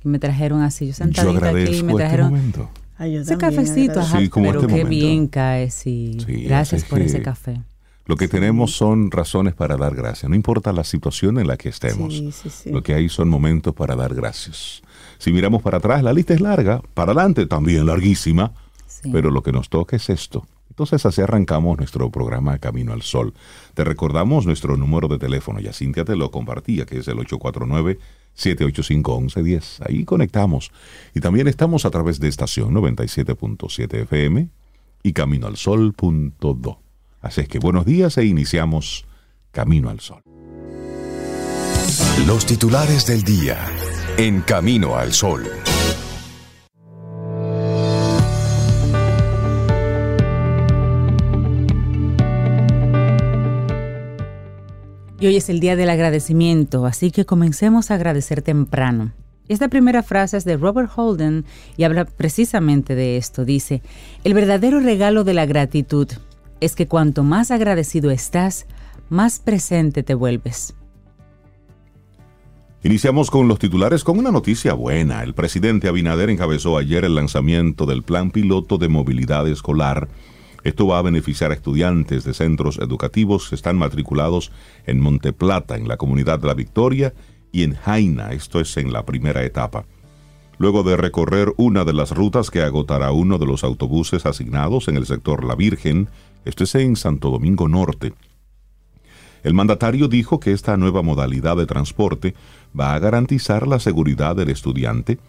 Que 0.02 0.10
me 0.10 0.18
trajeron 0.18 0.62
así, 0.62 0.86
yo 0.88 0.92
Yo 0.94 0.96
sentadita 0.96 1.30
aquí 1.30 1.38
agradezco 1.38 1.76
y 1.76 1.84
me 1.84 1.92
este 1.92 2.04
trajeron 2.04 2.30
momento. 2.32 2.70
Ay, 2.98 3.14
yo 3.14 3.22
ese 3.22 3.38
cafecito, 3.38 4.00
ajá, 4.00 4.20
Sí, 4.20 4.30
como 4.30 4.48
pero 4.48 4.62
este 4.62 4.74
qué 4.74 4.84
momento. 4.84 4.90
bien 5.06 5.28
cae, 5.28 5.70
sí. 5.70 6.18
Sí, 6.26 6.44
Gracias 6.46 6.86
por 6.86 7.00
ese 7.00 7.22
café. 7.22 7.62
Lo 8.08 8.16
que 8.16 8.28
tenemos 8.28 8.72
son 8.74 9.12
razones 9.12 9.54
para 9.54 9.78
dar 9.78 9.94
gracias, 9.94 10.28
no 10.28 10.36
importa 10.36 10.74
la 10.74 10.84
situación 10.84 11.38
en 11.40 11.46
la 11.46 11.56
que 11.58 11.70
estemos. 11.70 12.14
Sí, 12.16 12.32
sí, 12.32 12.50
sí. 12.50 12.72
Lo 12.72 12.82
que 12.82 12.96
hay 12.96 13.10
son 13.10 13.30
momentos 13.30 13.76
para 13.76 13.96
dar 13.96 14.16
gracias. 14.16 14.82
Si 15.20 15.32
miramos 15.32 15.62
para 15.62 15.78
atrás, 15.78 16.04
la 16.04 16.14
lista 16.14 16.34
es 16.34 16.42
larga, 16.42 16.82
para 16.94 17.12
adelante 17.12 17.46
también 17.46 17.86
larguísima, 17.86 18.54
Sí. 18.88 19.10
pero 19.12 19.30
lo 19.32 19.44
que 19.44 19.52
nos 19.52 19.70
toca 19.70 19.96
es 19.96 20.10
esto, 20.10 20.46
Entonces 20.70 21.06
así 21.08 21.22
arrancamos 21.22 21.76
nuestro 21.78 22.12
programa 22.12 22.60
Camino 22.60 22.94
al 22.94 23.02
Sol. 23.02 23.34
Te 23.74 23.84
recordamos 23.84 24.46
nuestro 24.46 24.78
número 24.78 25.08
de 25.08 25.18
teléfono, 25.18 25.60
ya 25.60 25.74
Cintia 25.74 26.06
te 26.06 26.16
lo 26.16 26.30
compartía, 26.30 26.86
que 26.86 27.00
es 27.00 27.08
el 27.08 27.18
849-785-1110. 27.18 29.82
Ahí 29.88 30.06
conectamos. 30.06 30.72
Y 31.16 31.20
también 31.20 31.48
estamos 31.48 31.86
a 31.86 31.90
través 31.90 32.20
de 32.20 32.28
estación 32.28 32.74
97.7 32.76 34.02
FM 34.04 34.50
y 35.04 35.14
caminoalsol.do. 35.14 36.80
Así 37.22 37.42
es 37.42 37.48
que 37.48 37.58
buenos 37.60 37.86
días 37.86 38.16
e 38.20 38.26
iniciamos 38.26 39.06
Camino 39.52 39.90
al 39.90 40.00
Sol. 40.00 40.22
Los 42.28 42.46
titulares 42.46 43.08
del 43.08 43.24
día 43.24 43.58
en 44.18 44.42
Camino 44.42 44.96
al 44.96 45.14
Sol. 45.14 45.44
Y 55.20 55.28
hoy 55.28 55.36
es 55.36 55.50
el 55.50 55.60
día 55.60 55.76
del 55.76 55.92
agradecimiento, 55.92 56.88
así 56.88 57.12
que 57.12 57.26
comencemos 57.26 57.92
a 57.92 57.96
agradecer 57.96 58.42
temprano. 58.42 59.12
Esta 59.50 59.68
primera 59.68 60.02
frase 60.02 60.38
es 60.38 60.46
de 60.46 60.58
Robert 60.58 60.90
Holden 60.96 61.46
y 61.78 61.84
habla 61.84 62.06
precisamente 62.06 62.96
de 62.96 63.18
esto. 63.18 63.46
Dice, 63.46 63.84
el 64.24 64.34
verdadero 64.34 64.80
regalo 64.80 65.26
de 65.26 65.36
la 65.36 65.46
gratitud 65.46 66.08
es 66.60 66.76
que 66.76 66.88
cuanto 66.88 67.24
más 67.24 67.52
agradecido 67.52 68.10
estás, 68.10 68.66
más 69.10 69.38
presente 69.38 70.02
te 70.02 70.16
vuelves. 70.16 70.74
Iniciamos 72.84 73.32
con 73.32 73.48
los 73.48 73.60
titulares 73.60 74.04
con 74.04 74.20
una 74.20 74.32
noticia 74.32 74.74
buena. 74.74 75.24
El 75.24 75.34
presidente 75.34 75.88
Abinader 75.88 76.30
encabezó 76.30 76.78
ayer 76.78 77.06
el 77.06 77.16
lanzamiento 77.16 77.86
del 77.86 78.04
Plan 78.04 78.32
Piloto 78.32 78.78
de 78.78 78.88
Movilidad 78.88 79.48
Escolar 79.48 80.08
esto 80.68 80.86
va 80.86 81.00
a 81.00 81.02
beneficiar 81.02 81.52
a 81.52 81.54
estudiantes 81.54 82.26
de 82.26 82.34
centros 82.34 82.78
educativos 82.80 83.48
que 83.48 83.56
están 83.56 83.78
matriculados 83.78 84.52
en 84.86 85.00
Monteplata, 85.00 85.78
en 85.78 85.88
la 85.88 85.96
comunidad 85.96 86.40
de 86.40 86.48
La 86.48 86.54
Victoria, 86.54 87.14
y 87.54 87.64
en 87.64 87.76
Jaina, 87.76 88.34
esto 88.34 88.60
es 88.60 88.76
en 88.76 88.92
la 88.92 89.06
primera 89.06 89.46
etapa. 89.46 89.86
Luego 90.58 90.84
de 90.84 90.98
recorrer 90.98 91.54
una 91.56 91.86
de 91.86 91.94
las 91.94 92.12
rutas 92.12 92.52
que 92.52 92.64
agotará 92.64 93.14
uno 93.14 93.38
de 93.38 93.46
los 93.46 93.64
autobuses 93.64 94.26
asignados 94.26 94.90
en 94.90 94.98
el 94.98 95.06
sector 95.06 95.46
La 95.46 95.56
Virgen, 95.56 96.10
esto 96.44 96.66
es 96.66 96.76
en 96.76 96.98
Santo 96.98 97.30
Domingo 97.30 97.70
Norte. 97.70 98.14
El 99.44 99.54
mandatario 99.54 100.10
dijo 100.10 100.42
que 100.42 100.52
esta 100.52 100.76
nueva 100.76 101.02
modalidad 101.02 101.56
de 101.56 101.66
transporte 101.66 102.36
va 102.80 102.94
a 102.94 103.00
garantizar 103.00 103.68
la 103.68 103.80
seguridad 103.80 104.36
del 104.36 104.50
estudiante, 104.50 105.20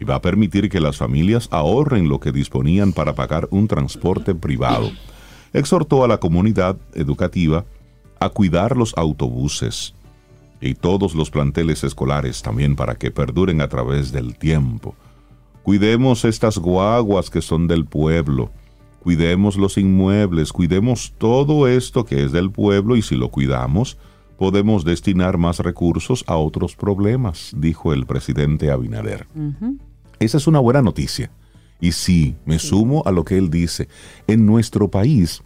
y 0.00 0.04
va 0.04 0.16
a 0.16 0.22
permitir 0.22 0.68
que 0.68 0.80
las 0.80 0.96
familias 0.96 1.48
ahorren 1.50 2.08
lo 2.08 2.20
que 2.20 2.32
disponían 2.32 2.92
para 2.92 3.14
pagar 3.14 3.48
un 3.50 3.68
transporte 3.68 4.34
privado. 4.34 4.90
Exhortó 5.52 6.04
a 6.04 6.08
la 6.08 6.18
comunidad 6.18 6.76
educativa 6.94 7.64
a 8.18 8.28
cuidar 8.28 8.76
los 8.76 8.92
autobuses 8.96 9.94
y 10.60 10.74
todos 10.74 11.14
los 11.14 11.30
planteles 11.30 11.84
escolares 11.84 12.42
también 12.42 12.74
para 12.74 12.96
que 12.96 13.10
perduren 13.10 13.60
a 13.60 13.68
través 13.68 14.12
del 14.12 14.36
tiempo. 14.36 14.94
Cuidemos 15.62 16.24
estas 16.24 16.58
guaguas 16.58 17.30
que 17.30 17.40
son 17.40 17.68
del 17.68 17.84
pueblo. 17.84 18.50
Cuidemos 19.00 19.56
los 19.56 19.78
inmuebles, 19.78 20.52
cuidemos 20.52 21.12
todo 21.18 21.68
esto 21.68 22.04
que 22.04 22.24
es 22.24 22.32
del 22.32 22.50
pueblo 22.50 22.96
y 22.96 23.02
si 23.02 23.16
lo 23.16 23.28
cuidamos, 23.28 23.98
podemos 24.44 24.84
destinar 24.84 25.38
más 25.38 25.60
recursos 25.60 26.22
a 26.26 26.36
otros 26.36 26.76
problemas, 26.76 27.50
dijo 27.56 27.94
el 27.94 28.04
presidente 28.04 28.70
Abinader. 28.70 29.26
Esa 30.18 30.36
es 30.36 30.46
una 30.46 30.58
buena 30.58 30.82
noticia. 30.82 31.30
Y 31.80 31.92
sí, 31.92 32.36
me 32.44 32.58
sumo 32.58 33.02
a 33.06 33.10
lo 33.10 33.24
que 33.24 33.38
él 33.38 33.48
dice. 33.48 33.88
En 34.26 34.44
nuestro 34.44 34.88
país, 34.88 35.42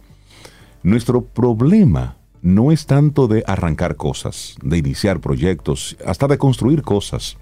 nuestro 0.83 1.21
problema 1.23 2.17
no 2.41 2.73
es 2.73 2.87
tanto 2.87 3.29
de 3.29 3.41
arrancar 3.47 3.95
cosas, 3.95 4.57
de 4.61 4.79
iniciar 4.79 5.21
proyectos, 5.21 5.95
hasta 6.05 6.27
de 6.27 6.37
construir 6.37 6.81
cosas. 6.81 7.37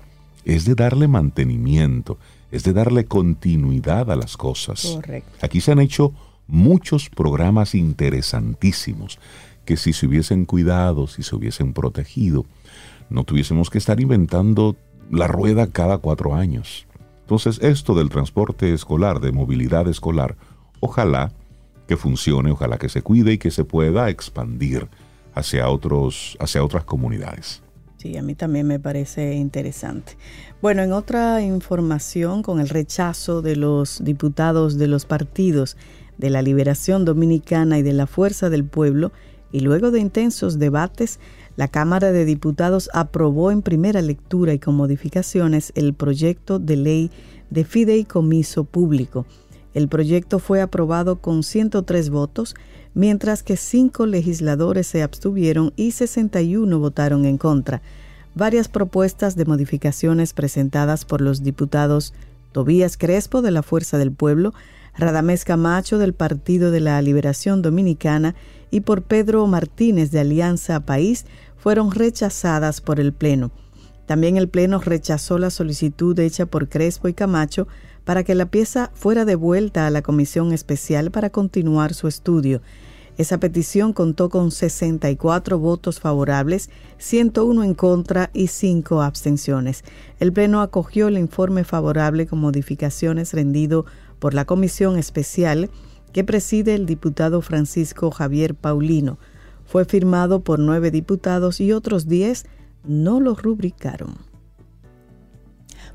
Es 0.46 0.64
de 0.66 0.76
darle 0.76 1.08
mantenimiento, 1.08 2.20
es 2.52 2.66
de 2.66 2.74
darle 2.74 3.06
continuidad 3.06 4.12
a 4.12 4.16
las 4.16 4.38
cosas. 4.38 4.92
Correcto. 4.94 5.32
Aquí 5.42 5.60
se 5.60 5.72
han 5.72 5.80
hecho 5.80 6.14
muchos 6.46 7.10
programas 7.10 7.74
interesantísimos 7.74 9.18
que 9.68 9.76
si 9.76 9.92
se 9.92 10.08
hubiesen 10.08 10.46
cuidado, 10.46 11.08
si 11.08 11.24
se 11.24 11.36
hubiesen 11.36 11.74
protegido, 11.74 12.46
no 13.10 13.26
tuviésemos 13.26 13.70
que 13.70 13.78
estar 13.78 14.00
inventando 14.00 14.78
la 15.12 15.28
rueda 15.28 15.68
cada 15.68 15.98
cuatro 15.98 16.34
años. 16.34 16.88
Entonces, 17.20 17.60
esto 17.62 17.94
del 17.94 18.08
transporte 18.08 18.74
escolar, 18.74 19.20
de 19.20 19.34
movilidad 19.34 19.90
escolar, 19.90 20.38
ojalá 20.80 21.34
que 21.86 21.98
funcione, 21.98 22.50
ojalá 22.50 22.78
que 22.78 22.88
se 22.88 23.02
cuide 23.02 23.34
y 23.34 23.38
que 23.38 23.52
se 23.52 23.66
pueda 23.66 24.10
expandir 24.10 24.88
hacia, 25.34 25.70
otros, 25.70 26.38
hacia 26.40 26.64
otras 26.64 26.86
comunidades. 26.86 27.62
Sí, 27.98 28.16
a 28.16 28.22
mí 28.22 28.36
también 28.36 28.68
me 28.68 28.80
parece 28.80 29.34
interesante. 29.36 30.14
Bueno, 30.62 30.82
en 30.82 30.94
otra 30.94 31.42
información, 31.42 32.42
con 32.42 32.62
el 32.62 32.70
rechazo 32.70 33.42
de 33.42 33.58
los 33.58 34.02
diputados 34.02 34.78
de 34.78 34.88
los 34.88 35.06
partidos 35.06 35.76
de 36.18 36.30
la 36.30 36.42
Liberación 36.42 37.04
Dominicana 37.04 37.80
y 37.80 37.82
de 37.82 37.94
la 37.94 38.08
Fuerza 38.08 38.50
del 38.50 38.64
Pueblo, 38.64 39.12
y 39.51 39.62
luego 39.62 39.92
de 39.92 40.00
intensos 40.00 40.60
debates, 40.60 41.20
la 41.56 41.68
Cámara 41.68 42.12
de 42.12 42.25
Diputados 42.25 42.89
aprobó 42.94 43.51
en 43.51 43.62
primera 43.62 44.01
lectura 44.01 44.54
y 44.54 44.60
con 44.60 44.75
modificaciones 44.75 45.72
el 45.75 45.94
proyecto 45.94 46.60
de 46.60 46.77
ley 46.77 47.12
de 47.50 47.63
fideicomiso 47.63 48.63
público. 48.63 49.25
El 49.74 49.88
proyecto 49.88 50.39
fue 50.39 50.62
aprobado 50.62 51.18
con 51.18 51.44
103 51.44 52.10
votos, 52.10 52.56
mientras 52.94 53.44
que 53.44 53.58
cinco 53.58 54.06
legisladores 54.06 54.88
se 54.88 55.04
abstuvieron 55.04 55.72
y 55.75 55.92
61 55.92 56.80
votaron 56.80 57.25
en 57.25 57.38
contra. 57.38 57.82
Varias 58.34 58.68
propuestas 58.68 59.36
de 59.36 59.46
modificaciones 59.46 60.34
presentadas 60.34 61.06
por 61.06 61.22
los 61.22 61.44
diputados 61.44 62.13
Tobías 62.51 62.98
Crespo 62.98 63.42
de 63.42 63.51
la 63.51 63.62
Fuerza 63.62 63.98
del 63.98 64.12
Pueblo, 64.12 64.54
Radamés 64.98 65.46
Camacho 65.46 66.00
del 66.00 66.13
Partido 66.13 66.72
de 66.72 66.80
la 66.80 67.00
Liberación 67.01 67.62
Dominicana 67.62 68.36
y 68.72 68.82
por 68.82 69.04
Pedro 69.04 69.46
Martínez 69.46 70.10
de 70.10 70.20
Alianza 70.20 70.80
País 70.80 71.25
fueron 71.56 71.92
rechazadas 71.92 72.82
por 72.82 73.00
el 73.00 73.13
Pleno. 73.13 73.51
También 74.08 74.38
el 74.38 74.48
Pleno 74.48 74.80
rechazó 74.80 75.38
la 75.38 75.51
solicitud 75.51 76.18
hecha 76.20 76.46
por 76.48 76.68
Crespo 76.68 77.10
y 77.10 77.13
Camacho 77.13 77.68
para 78.06 78.24
que 78.24 78.36
la 78.36 78.48
pieza 78.48 78.89
fuera 78.94 79.25
devuelta 79.25 79.86
a 79.86 79.92
la 79.92 80.01
Comisión 80.01 80.51
Especial 80.51 81.12
para 81.12 81.30
continuar 81.30 81.94
su 81.94 82.08
estudio. 82.08 82.62
Esa 83.18 83.39
petición 83.39 83.94
contó 83.94 84.30
con 84.30 84.51
64 84.51 85.58
votos 85.58 86.00
favorables, 86.00 86.70
101 87.00 87.63
en 87.63 87.74
contra 87.74 88.30
y 88.32 88.48
5 88.48 89.01
abstenciones. 89.01 89.84
El 90.20 90.32
Pleno 90.32 90.62
acogió 90.62 91.08
el 91.08 91.18
informe 91.18 91.63
favorable 91.63 92.27
con 92.27 92.39
modificaciones 92.39 93.34
rendido 93.34 93.86
por 94.20 94.34
la 94.34 94.46
Comisión 94.46 94.98
Especial 94.98 95.70
que 96.14 96.24
preside 96.24 96.76
el 96.76 96.86
diputado 96.86 97.42
Francisco 97.42 98.12
Javier 98.12 98.56
Paulino. 98.56 99.20
Fue 99.66 99.86
firmado 99.86 100.42
por 100.42 100.60
nueve 100.60 100.92
diputados 100.92 101.60
y 101.62 101.72
otros 101.72 102.08
diez 102.08 102.46
no 102.84 103.20
lo 103.20 103.36
rubricaron. 103.36 104.16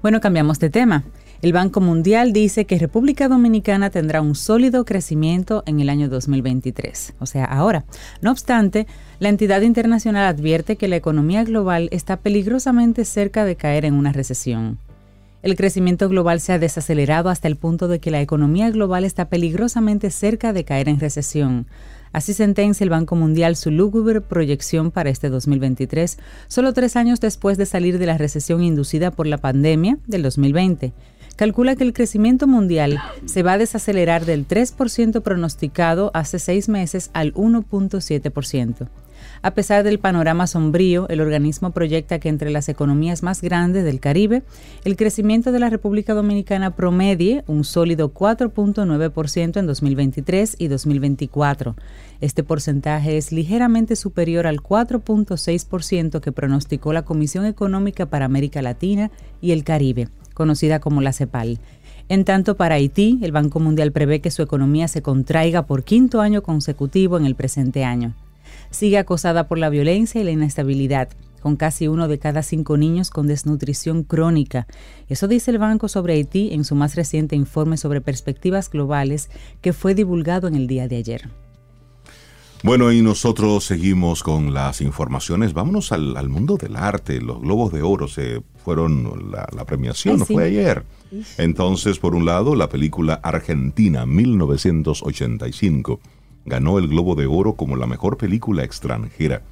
Bueno, 0.03 0.21
cambiamos 0.21 0.59
de 0.59 0.71
tema. 0.71 1.05
El 1.43 1.53
Banco 1.53 1.81
Mundial 1.81 2.33
dice 2.33 2.67
que 2.67 2.79
República 2.79 3.27
Dominicana 3.27 3.91
tendrá 3.91 4.21
un 4.21 4.37
sólido 4.37 4.85
crecimiento 4.85 5.65
en 5.67 5.81
el 5.81 5.89
año 5.89 6.09
2023, 6.09 7.15
o 7.19 7.27
sea, 7.27 7.45
ahora. 7.45 7.85
No 8.21 8.31
obstante, 8.31 8.87
la 9.19 9.29
entidad 9.29 9.63
internacional 9.63 10.25
advierte 10.27 10.77
que 10.77 10.87
la 10.87 10.95
economía 10.95 11.43
global 11.43 11.89
está 11.91 12.17
peligrosamente 12.17 13.05
cerca 13.05 13.45
de 13.45 13.57
caer 13.57 13.85
en 13.85 13.95
una 13.95 14.13
recesión. 14.13 14.79
El 15.43 15.57
crecimiento 15.57 16.09
global 16.09 16.41
se 16.41 16.53
ha 16.53 16.61
desacelerado 16.61 17.29
hasta 17.29 17.49
el 17.49 17.57
punto 17.57 17.89
de 17.89 17.99
que 17.99 18.13
la 18.13 18.21
economía 18.21 18.71
global 18.71 19.05
está 19.05 19.29
peligrosamente 19.29 20.11
cerca 20.13 20.53
de 20.53 20.65
caer 20.65 20.89
en 20.89 21.01
recesión. 21.01 21.67
Así 22.13 22.33
sentencia 22.33 22.85
el 22.85 22.91
Banco 22.91 23.17
Mundial 23.17 23.57
su 23.57 23.73
lúgubre 23.73 24.21
proyección 24.21 24.93
para 24.93 25.11
este 25.11 25.31
2023, 25.31 26.19
solo 26.47 26.73
tres 26.73 26.95
años 26.95 27.21
después 27.21 27.59
de 27.59 27.67
salir 27.67 27.99
de 27.99 28.07
la 28.07 28.19
recesión 28.19 28.63
inducida 28.63 29.11
por 29.11 29.27
la 29.27 29.39
pandemia 29.39 29.99
del 30.07 30.23
2020. 30.23 30.93
Calcula 31.35 31.75
que 31.75 31.85
el 31.85 31.93
crecimiento 31.93 32.47
mundial 32.47 33.01
se 33.25 33.43
va 33.43 33.55
a 33.55 33.59
desacelerar 33.59 34.27
del 34.27 34.47
3% 34.47 35.23
pronosticado 35.23 36.13
hace 36.15 36.39
seis 36.39 36.69
meses 36.69 37.11
al 37.15 37.35
1.7%. 37.35 38.89
A 39.45 39.55
pesar 39.55 39.83
del 39.83 39.99
panorama 39.99 40.47
sombrío, 40.47 41.09
el 41.09 41.21
organismo 41.21 41.73
proyecta 41.73 42.21
que 42.21 42.29
entre 42.29 42.51
las 42.51 42.69
economías 42.69 43.25
más 43.25 43.43
grandes 43.43 43.83
del 43.83 43.99
Caribe, 43.99 44.45
el 44.85 44.95
crecimiento 44.95 45.51
de 45.51 45.59
la 45.59 45.69
República 45.69 46.15
Dominicana 46.15 46.77
promedie 46.77 47.43
un 47.49 47.65
sólido 47.65 48.15
4.9% 48.15 49.59
en 49.59 49.67
2023 49.67 50.55
y 50.61 50.69
2024. 50.69 51.75
Este 52.21 52.45
porcentaje 52.45 53.17
es 53.17 53.33
ligeramente 53.33 53.97
superior 53.97 54.47
al 54.47 54.61
4.6% 54.61 56.21
que 56.21 56.31
pronosticó 56.31 56.93
la 56.93 57.03
Comisión 57.03 57.45
Económica 57.45 58.07
para 58.07 58.27
América 58.27 58.63
Latina 58.63 59.11
y 59.41 59.51
el 59.51 59.65
Caribe, 59.65 60.07
conocida 60.35 60.79
como 60.79 61.01
la 61.01 61.13
CEPAL. 61.13 61.59
En 62.09 62.25
tanto, 62.25 62.57
para 62.57 62.77
Haití, 62.77 63.19
el 63.23 63.33
Banco 63.33 63.59
Mundial 63.59 63.91
prevé 63.91 64.21
que 64.21 64.31
su 64.31 64.43
economía 64.43 64.87
se 64.87 65.03
contraiga 65.03 65.67
por 65.67 65.83
quinto 65.83 66.21
año 66.21 66.45
consecutivo 66.45 67.17
en 67.17 67.27
el 67.27 67.35
presente 67.35 67.83
año. 67.83 68.15
Sigue 68.73 68.99
acosada 68.99 69.47
por 69.47 69.59
la 69.59 69.69
violencia 69.69 70.21
y 70.21 70.25
la 70.25 70.31
inestabilidad, 70.31 71.11
con 71.41 71.57
casi 71.57 71.89
uno 71.89 72.09
de 72.09 72.19
cada 72.19 72.43
cinco 72.43 72.79
niños 72.79 73.11
con 73.11 73.27
desnutrición 73.27 74.03
crónica. 74.03 74.67
Eso 75.09 75.29
dice 75.29 75.51
el 75.51 75.59
Banco 75.59 75.89
sobre 75.89 76.15
Haití 76.15 76.49
en 76.53 76.65
su 76.65 76.75
más 76.75 76.95
reciente 76.95 77.37
informe 77.37 77.77
sobre 77.77 78.01
perspectivas 78.01 78.71
globales 78.71 79.29
que 79.61 79.75
fue 79.75 79.95
divulgado 79.95 80.49
en 80.49 80.55
el 80.57 80.67
día 80.67 80.89
de 80.89 80.97
ayer. 80.97 81.29
Bueno, 82.65 82.91
y 82.93 83.03
nosotros 83.03 83.65
seguimos 83.65 84.23
con 84.23 84.55
las 84.55 84.81
informaciones. 84.81 85.53
Vámonos 85.53 85.93
al, 85.93 86.17
al 86.17 86.31
mundo 86.31 86.57
del 86.57 86.77
arte. 86.77 87.21
Los 87.21 87.41
Globos 87.41 87.73
de 87.73 87.83
Oro 87.83 88.09
se 88.09 88.41
fueron, 88.65 89.31
la, 89.31 89.49
la 89.55 89.67
premiación 89.67 90.21
Ay, 90.21 90.27
sí. 90.29 90.35
fue 90.35 90.45
ayer. 90.45 90.85
Entonces, 91.37 91.99
por 91.99 92.15
un 92.15 92.25
lado, 92.25 92.55
la 92.55 92.71
película 92.71 93.15
Argentina 93.23 94.07
1985 94.07 96.01
ganó 96.45 96.79
el 96.79 96.89
Globo 96.89 97.15
de 97.15 97.27
Oro 97.27 97.55
como 97.55 97.77
la 97.77 97.87
mejor 97.87 98.17
película 98.17 98.65
extranjera. 98.65 99.43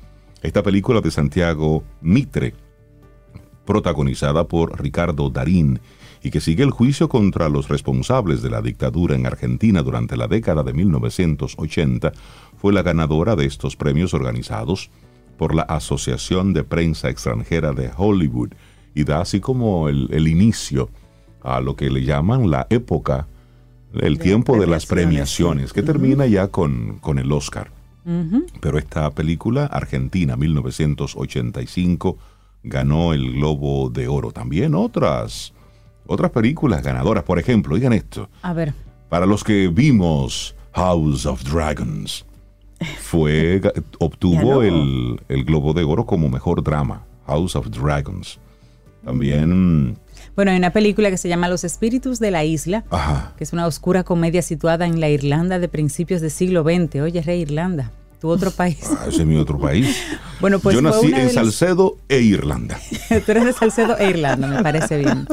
Esta 0.42 0.62
película 0.62 1.00
de 1.00 1.10
Santiago 1.10 1.84
Mitre, 2.00 2.54
protagonizada 3.64 4.48
por 4.48 4.80
Ricardo 4.80 5.30
Darín, 5.30 5.80
y 6.22 6.30
que 6.30 6.40
sigue 6.40 6.62
el 6.62 6.70
juicio 6.70 7.08
contra 7.08 7.48
los 7.48 7.68
responsables 7.68 8.42
de 8.42 8.50
la 8.50 8.60
dictadura 8.60 9.14
en 9.14 9.26
Argentina 9.26 9.82
durante 9.82 10.16
la 10.16 10.28
década 10.28 10.62
de 10.62 10.72
1980, 10.72 12.12
fue 12.58 12.72
la 12.72 12.82
ganadora 12.82 13.36
de 13.36 13.46
estos 13.46 13.76
premios 13.76 14.12
organizados 14.12 14.90
por 15.38 15.54
la 15.54 15.62
Asociación 15.62 16.52
de 16.52 16.64
Prensa 16.64 17.08
Extranjera 17.08 17.72
de 17.72 17.90
Hollywood 17.96 18.50
y 18.94 19.04
da 19.04 19.22
así 19.22 19.40
como 19.40 19.88
el, 19.88 20.08
el 20.12 20.28
inicio 20.28 20.90
a 21.42 21.60
lo 21.60 21.76
que 21.76 21.88
le 21.88 22.04
llaman 22.04 22.50
la 22.50 22.66
época, 22.68 23.26
el 23.94 24.16
De 24.18 24.22
tiempo 24.22 24.58
de 24.58 24.66
las 24.66 24.86
premiaciones, 24.86 25.72
que 25.72 25.82
termina 25.82 26.26
ya 26.26 26.48
con, 26.48 26.98
con 26.98 27.18
el 27.18 27.30
Oscar. 27.32 27.70
Pero 28.60 28.78
esta 28.78 29.10
película, 29.10 29.66
Argentina 29.66 30.36
1985, 30.36 32.18
ganó 32.62 33.12
el 33.12 33.34
Globo 33.34 33.88
de 33.90 34.08
Oro. 34.08 34.32
También 34.32 34.74
otras, 34.74 35.52
otras 36.06 36.30
películas 36.32 36.82
ganadoras. 36.82 37.24
Por 37.24 37.38
ejemplo, 37.38 37.74
oigan 37.74 37.92
esto. 37.92 38.28
A 38.42 38.52
ver, 38.52 38.74
Para 39.08 39.26
los 39.26 39.44
que 39.44 39.68
vimos 39.68 40.56
House 40.72 41.26
of 41.26 41.44
Dragons, 41.44 42.24
fue, 42.98 43.60
obtuvo 43.98 44.62
el, 44.62 45.20
el 45.28 45.44
Globo 45.44 45.72
de 45.72 45.84
Oro 45.84 46.06
como 46.06 46.28
mejor 46.28 46.64
drama. 46.64 47.04
House 47.26 47.54
of 47.54 47.68
Dragons. 47.70 48.40
También, 49.04 49.96
bueno, 50.40 50.52
hay 50.52 50.58
una 50.58 50.70
película 50.72 51.10
que 51.10 51.18
se 51.18 51.28
llama 51.28 51.48
Los 51.48 51.64
Espíritus 51.64 52.18
de 52.18 52.30
la 52.30 52.44
Isla, 52.44 52.84
ajá, 52.90 53.34
que 53.36 53.44
es 53.44 53.52
una 53.52 53.66
oscura 53.66 54.04
comedia 54.04 54.40
situada 54.42 54.86
en 54.86 54.98
la 54.98 55.08
Irlanda 55.10 55.58
de 55.58 55.68
principios 55.68 56.20
del 56.22 56.30
siglo 56.30 56.62
XX. 56.62 56.96
Oye, 57.02 57.20
Rey 57.20 57.42
Irlanda, 57.42 57.90
tu 58.22 58.28
otro 58.30 58.50
país. 58.50 58.78
ah, 58.90 59.04
ese 59.08 59.20
es 59.20 59.26
mi 59.26 59.36
otro 59.36 59.58
país. 59.58 59.96
Bueno, 60.40 60.58
pues 60.58 60.74
Yo 60.74 60.80
nací 60.80 61.08
en 61.08 61.12
las- 61.24 61.34
Salcedo 61.34 61.98
e 62.08 62.20
Irlanda. 62.20 62.80
Tú 63.26 63.30
eres 63.30 63.44
de 63.44 63.52
Salcedo 63.52 63.98
e 63.98 64.08
Irlanda, 64.08 64.46
me 64.46 64.62
parece 64.62 64.96
bien. 64.96 65.26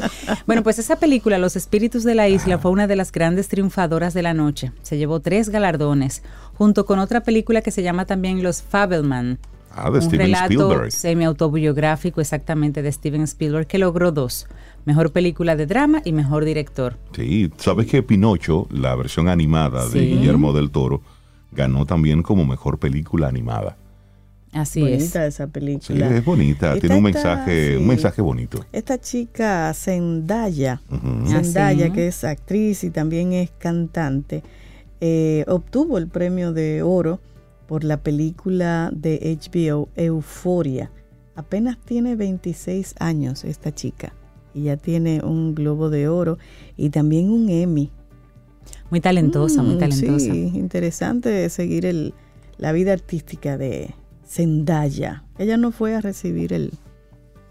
Bueno, 0.45 0.63
pues 0.63 0.79
esa 0.79 0.97
película, 0.97 1.37
Los 1.37 1.55
Espíritus 1.55 2.03
de 2.03 2.13
la 2.13 2.27
Isla, 2.27 2.57
fue 2.57 2.71
una 2.71 2.87
de 2.87 2.97
las 2.97 3.13
grandes 3.13 3.47
triunfadoras 3.47 4.13
de 4.13 4.21
la 4.23 4.33
noche. 4.33 4.73
Se 4.81 4.97
llevó 4.97 5.21
tres 5.21 5.47
galardones, 5.47 6.23
junto 6.55 6.85
con 6.85 6.99
otra 6.99 7.21
película 7.21 7.61
que 7.61 7.71
se 7.71 7.83
llama 7.83 8.03
también 8.03 8.43
Los 8.43 8.61
Fabelman. 8.61 9.39
Ah, 9.77 9.91
de 9.91 9.97
un 9.97 10.01
Steven 10.03 10.25
relato 10.25 10.45
Spielberg. 10.53 10.91
semi-autobiográfico 10.91 12.21
exactamente 12.21 12.81
de 12.81 12.91
Steven 12.91 13.21
Spielberg, 13.23 13.67
que 13.67 13.77
logró 13.77 14.11
dos. 14.11 14.47
Mejor 14.85 15.11
película 15.11 15.55
de 15.55 15.65
drama 15.65 16.01
y 16.05 16.13
mejor 16.13 16.45
director. 16.45 16.97
Sí, 17.15 17.51
sabes 17.57 17.87
que 17.87 18.03
Pinocho, 18.03 18.67
la 18.71 18.95
versión 18.95 19.27
animada 19.27 19.85
de 19.89 19.99
Sí. 19.99 20.05
Guillermo 20.07 20.53
del 20.53 20.71
Toro, 20.71 21.01
ganó 21.51 21.85
también 21.85 22.23
como 22.23 22.45
mejor 22.45 22.77
película 22.79 23.27
animada. 23.27 23.77
Así 24.53 24.81
es. 24.83 24.99
Bonita 24.99 25.25
esa 25.27 25.45
Sí, 25.45 25.51
película. 25.51 26.09
es 26.15 26.23
bonita, 26.25 26.67
Esta 26.69 26.79
tiene 26.79 26.95
un 26.95 27.03
mensaje, 27.03 27.71
sí. 27.71 27.75
un 27.75 27.87
mensaje 27.87 28.21
bonito. 28.21 28.65
Esta 28.71 28.97
chica 28.99 29.73
Zendaya, 29.73 30.81
Ujú. 30.89 31.27
Zendaya, 31.27 31.85
Ah, 31.85 31.87
sí. 31.89 31.93
que 31.93 32.07
es 32.07 32.23
actriz 32.23 32.83
y 32.85 32.89
también 32.89 33.33
es 33.33 33.51
cantante, 33.57 34.43
eh, 35.01 35.43
obtuvo 35.47 35.97
el 35.97 36.07
premio 36.07 36.53
de 36.53 36.81
oro 36.81 37.19
por 37.67 37.83
la 37.83 37.97
película 37.97 38.89
de 38.93 39.37
HBO 39.39 39.89
Euforia. 39.95 40.91
Apenas 41.35 41.77
tiene 41.77 42.15
26 42.15 42.95
años 42.99 43.43
esta 43.43 43.73
chica 43.73 44.13
y 44.53 44.63
ya 44.63 44.77
tiene 44.77 45.21
un 45.23 45.53
globo 45.53 45.89
de 45.89 46.07
oro 46.07 46.37
y 46.77 46.89
también 46.89 47.29
un 47.29 47.49
Emmy. 47.49 47.91
Muy 48.89 49.01
talentosa, 49.01 49.61
muy 49.61 49.75
Mm, 49.75 49.79
talentosa. 49.79 50.33
Sí, 50.33 50.51
interesante 50.55 51.47
seguir 51.49 51.85
el, 51.85 52.13
la 52.57 52.71
vida 52.71 52.93
artística 52.93 53.57
de 53.57 53.93
Zendaya. 54.25 55.23
Ella 55.37 55.57
no 55.57 55.71
fue 55.71 55.95
a 55.95 56.01
recibir 56.01 56.53
el, 56.53 56.71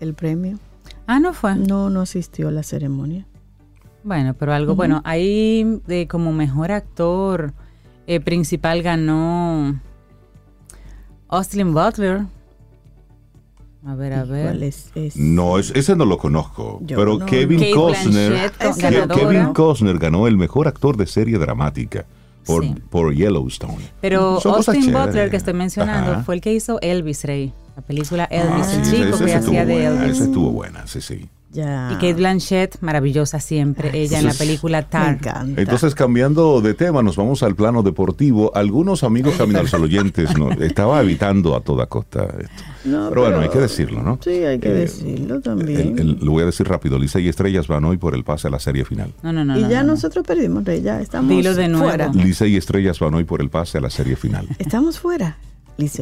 el 0.00 0.14
premio. 0.14 0.58
Ah, 1.06 1.20
no 1.20 1.32
fue. 1.32 1.54
No, 1.54 1.90
no 1.90 2.00
asistió 2.00 2.48
a 2.48 2.50
la 2.50 2.62
ceremonia. 2.62 3.26
Bueno, 4.02 4.34
pero 4.34 4.52
algo 4.52 4.74
bueno. 4.74 5.00
Ahí 5.04 5.80
de 5.86 6.06
como 6.08 6.32
mejor 6.32 6.70
actor 6.72 7.52
eh, 8.06 8.20
principal 8.20 8.82
ganó 8.82 9.80
Austin 11.28 11.72
Butler. 11.74 12.22
A 13.86 13.94
ver, 13.94 14.14
a 14.14 14.24
ver. 14.24 14.46
¿Cuál 14.46 14.62
es? 14.64 14.90
es- 14.94 15.16
No, 15.16 15.58
es- 15.58 15.70
ese 15.74 15.94
no 15.94 16.04
lo 16.04 16.18
conozco, 16.18 16.80
Yo 16.82 16.96
pero 16.96 17.18
no. 17.18 17.26
Kevin 17.26 17.60
Kate 17.60 17.70
Costner, 17.72 18.30
Blanchett, 18.32 18.62
Ese-. 18.62 19.08
Kevin 19.14 19.52
Costner 19.52 19.98
ganó 19.98 20.26
el 20.26 20.36
mejor 20.36 20.66
actor 20.66 20.96
de 20.96 21.06
serie 21.06 21.38
dramática 21.38 22.04
por, 22.44 22.64
Sí. 22.64 22.74
por 22.90 23.14
Yellowstone. 23.14 23.78
Pero 24.00 24.40
Son 24.40 24.54
Austin. 24.56 24.92
Butler, 24.92 25.30
que 25.30 25.36
estoy 25.36 25.54
mencionando, 25.54 26.12
Ajá. 26.12 26.22
fue 26.24 26.34
el 26.36 26.40
que 26.40 26.52
hizo 26.52 26.80
Elvis 26.80 27.24
Rey. 27.24 27.52
La 27.76 27.82
película 27.82 28.24
Ah, 28.30 28.34
Elvis, 28.34 28.66
sí, 28.66 28.72
el 28.96 29.02
esa- 29.02 29.12
chico 29.12 29.24
que 29.24 29.34
hacía 29.34 29.66
de 29.66 29.72
buena, 29.74 30.02
Elvis. 30.04 30.16
Esa 30.16 30.24
estuvo 30.24 30.50
buena, 30.50 30.86
sí, 30.86 31.00
sí. 31.00 31.28
Ya. 31.56 31.88
Y 31.92 31.94
Kate 31.94 32.12
Blanchett, 32.14 32.76
maravillosa 32.82 33.40
siempre, 33.40 33.90
ella 33.94 34.18
en 34.18 34.26
la 34.26 34.34
película 34.34 34.78
Me 34.82 34.86
Tar. 34.86 35.14
encanta. 35.14 35.60
Entonces, 35.62 35.94
cambiando 35.94 36.60
de 36.60 36.74
tema, 36.74 37.02
nos 37.02 37.16
vamos 37.16 37.42
al 37.42 37.54
plano 37.54 37.82
deportivo. 37.82 38.54
Algunos 38.54 39.02
amigos 39.02 39.34
Sol 39.70 39.82
oyentes 39.84 40.36
no, 40.36 40.50
estaba 40.52 41.00
evitando 41.00 41.56
a 41.56 41.60
toda 41.62 41.86
costa 41.86 42.24
esto. 42.38 42.62
No, 42.84 43.08
pero, 43.08 43.22
bueno, 43.22 43.40
hay 43.40 43.48
que 43.48 43.58
decirlo, 43.58 44.02
¿no? 44.02 44.18
Sí, 44.22 44.30
hay 44.30 44.58
que 44.58 44.68
Eh, 44.68 44.74
decirlo 44.74 45.40
también. 45.40 45.98
El- 45.98 45.98
el- 45.98 46.18
lo 46.20 46.32
voy 46.32 46.42
a 46.42 46.46
decir 46.46 46.68
rápido. 46.68 46.98
Lisa 46.98 47.18
y 47.20 47.28
Estrellas 47.28 47.66
van 47.68 47.84
hoy 47.84 47.96
por 47.96 48.14
el 48.14 48.22
pase 48.22 48.48
a 48.48 48.50
la 48.50 48.58
serie 48.60 48.84
final. 48.84 49.12
No, 49.22 49.32
no, 49.32 49.44
no. 49.44 49.58
y 49.58 49.62
no, 49.62 49.70
ya 49.70 49.80
no, 49.80 49.86
no. 49.88 49.92
nosotros 49.94 50.24
perdimos, 50.26 50.64
Rey, 50.64 50.82
ya 50.82 51.00
estamos 51.00 51.30
Dilo 51.30 51.54
de 51.54 51.68
nuevo. 51.68 51.86
fuera. 51.88 52.10
Lisa 52.12 52.46
y 52.46 52.56
Estrellas 52.56 52.98
van 52.98 53.14
hoy 53.14 53.24
por 53.24 53.40
el 53.40 53.48
pase 53.48 53.78
a 53.78 53.80
la 53.80 53.90
serie 53.90 54.14
final. 54.16 54.46
Estamos 54.58 54.98
fuera. 54.98 55.38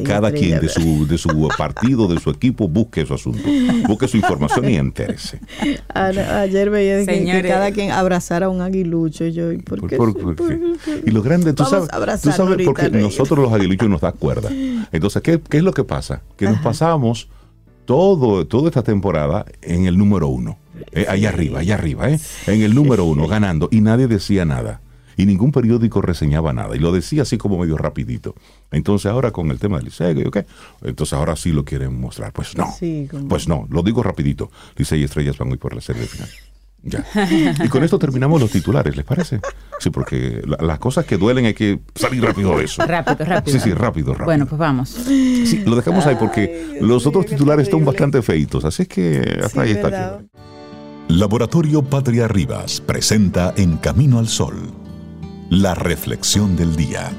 Cada 0.05 0.31
quien 0.31 0.59
de 0.61 0.69
su, 0.69 1.05
de 1.07 1.17
su 1.17 1.49
partido, 1.57 2.07
de 2.07 2.19
su 2.19 2.29
equipo, 2.29 2.67
busque 2.67 3.05
su 3.05 3.13
asunto, 3.13 3.41
busque 3.87 4.07
su 4.07 4.17
información 4.17 4.69
y 4.69 4.75
entérese. 4.75 5.39
A- 5.93 6.07
ayer 6.41 6.69
veía 6.69 7.05
que- 7.05 7.47
cada 7.47 7.71
quien 7.71 7.91
abrazara 7.91 8.45
a 8.45 8.49
un 8.49 8.61
aguilucho. 8.61 9.25
y 9.25 9.33
Yo, 9.33 9.51
¿y 9.51 9.57
por 9.57 9.85
qué? 9.87 9.97
por- 9.97 10.13
sí? 10.13 10.19
por- 10.19 10.35
¿Por 10.35 10.47
sí. 10.49 10.59
qué? 10.85 11.03
Y 11.05 11.11
lo 11.11 11.21
grande, 11.21 11.53
tú 11.53 11.63
Vamos 11.63 11.87
sabes, 11.89 12.21
tú 12.21 12.31
sabes 12.31 12.39
ahorita, 12.51 12.65
porque 12.69 12.89
Rey. 12.89 13.01
nosotros 13.01 13.37
los 13.39 13.51
aguiluchos 13.51 13.89
nos 13.89 14.01
da 14.01 14.11
cuerda. 14.13 14.49
Entonces, 14.91 15.21
¿qué, 15.21 15.41
qué 15.49 15.57
es 15.57 15.63
lo 15.63 15.73
que 15.73 15.83
pasa? 15.83 16.21
Que 16.37 16.45
nos 16.45 16.59
pasamos 16.59 17.27
todo, 17.85 18.47
toda 18.47 18.69
esta 18.69 18.81
temporada 18.83 19.45
en 19.61 19.85
el 19.85 19.97
número 19.97 20.27
uno. 20.27 20.57
Eh, 20.91 21.05
allá 21.07 21.29
arriba, 21.29 21.59
allá 21.59 21.75
arriba, 21.75 22.09
¿eh? 22.09 22.19
En 22.47 22.61
el 22.61 22.73
número 22.73 23.05
uno, 23.05 23.27
ganando. 23.27 23.69
Y 23.71 23.81
nadie 23.81 24.07
decía 24.07 24.45
nada. 24.45 24.81
Y 25.17 25.25
ningún 25.25 25.51
periódico 25.51 26.01
reseñaba 26.01 26.51
nada. 26.53 26.75
Y 26.75 26.79
lo 26.79 26.91
decía 26.91 27.21
así 27.21 27.37
como 27.37 27.57
medio 27.57 27.77
rapidito. 27.77 28.35
Entonces 28.71 29.11
ahora 29.11 29.31
con 29.31 29.49
el 29.51 29.59
tema 29.59 29.77
del 29.77 29.85
Licey, 29.85 30.23
¿ok? 30.25 30.37
Entonces 30.83 31.13
ahora 31.13 31.35
sí 31.35 31.51
lo 31.51 31.63
quieren 31.63 31.99
mostrar. 31.99 32.31
Pues 32.33 32.55
no. 32.57 32.71
Sí, 32.77 33.07
como- 33.09 33.27
Pues 33.27 33.47
no, 33.47 33.67
lo 33.69 33.81
digo 33.83 34.03
rapidito. 34.03 34.51
Licey 34.75 35.01
y 35.01 35.03
Estrellas 35.05 35.37
van 35.37 35.51
hoy 35.51 35.57
por 35.57 35.73
la 35.73 35.81
serie 35.81 36.03
final. 36.05 36.29
Ya. 36.87 37.03
Y 37.63 37.67
con 37.67 37.83
esto 37.83 37.97
terminamos 37.97 38.39
los 38.39 38.51
titulares, 38.51 38.95
¿les 38.95 39.03
parece? 39.03 39.39
Sí, 39.79 39.89
porque 39.89 40.43
la- 40.45 40.63
las 40.63 40.77
cosas 40.77 41.03
que 41.03 41.17
duelen 41.17 41.45
hay 41.45 41.55
que 41.55 41.79
salir 41.95 42.21
rápido 42.23 42.55
de 42.59 42.65
eso. 42.65 42.85
Rápido, 42.85 43.25
rápido. 43.25 43.57
Sí, 43.57 43.63
sí, 43.63 43.73
rápido, 43.73 44.11
rápido. 44.13 44.25
Bueno, 44.25 44.45
pues 44.45 44.59
vamos. 44.59 44.89
Sí, 44.89 45.63
lo 45.65 45.75
dejamos 45.75 46.05
ahí 46.05 46.15
porque 46.19 46.77
los 46.81 47.07
otros 47.07 47.25
titulares 47.25 47.65
están 47.69 47.83
bastante 47.83 48.21
feitos, 48.21 48.65
así 48.65 48.83
es 48.83 48.87
que 48.87 49.39
hasta 49.43 49.63
Sí, 49.63 49.69
ahí 49.69 49.71
está. 49.71 50.19
Laboratorio 51.07 51.83
Patria 51.83 52.27
Rivas 52.27 52.81
presenta 52.81 53.53
En 53.57 53.77
Camino 53.77 54.19
al 54.19 54.27
Sol, 54.27 54.55
la 55.49 55.75
reflexión 55.75 56.55
del 56.55 56.75
día. 56.75 57.11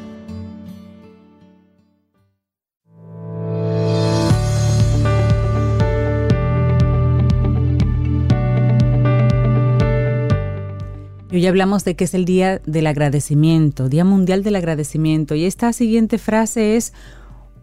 Y 11.30 11.36
hoy 11.36 11.46
hablamos 11.46 11.84
de 11.84 11.94
que 11.96 12.04
es 12.04 12.14
el 12.14 12.24
Día 12.24 12.60
del 12.66 12.86
Agradecimiento, 12.86 13.88
Día 13.88 14.04
Mundial 14.04 14.42
del 14.42 14.56
Agradecimiento. 14.56 15.34
Y 15.34 15.44
esta 15.44 15.72
siguiente 15.72 16.18
frase 16.18 16.76
es 16.76 16.94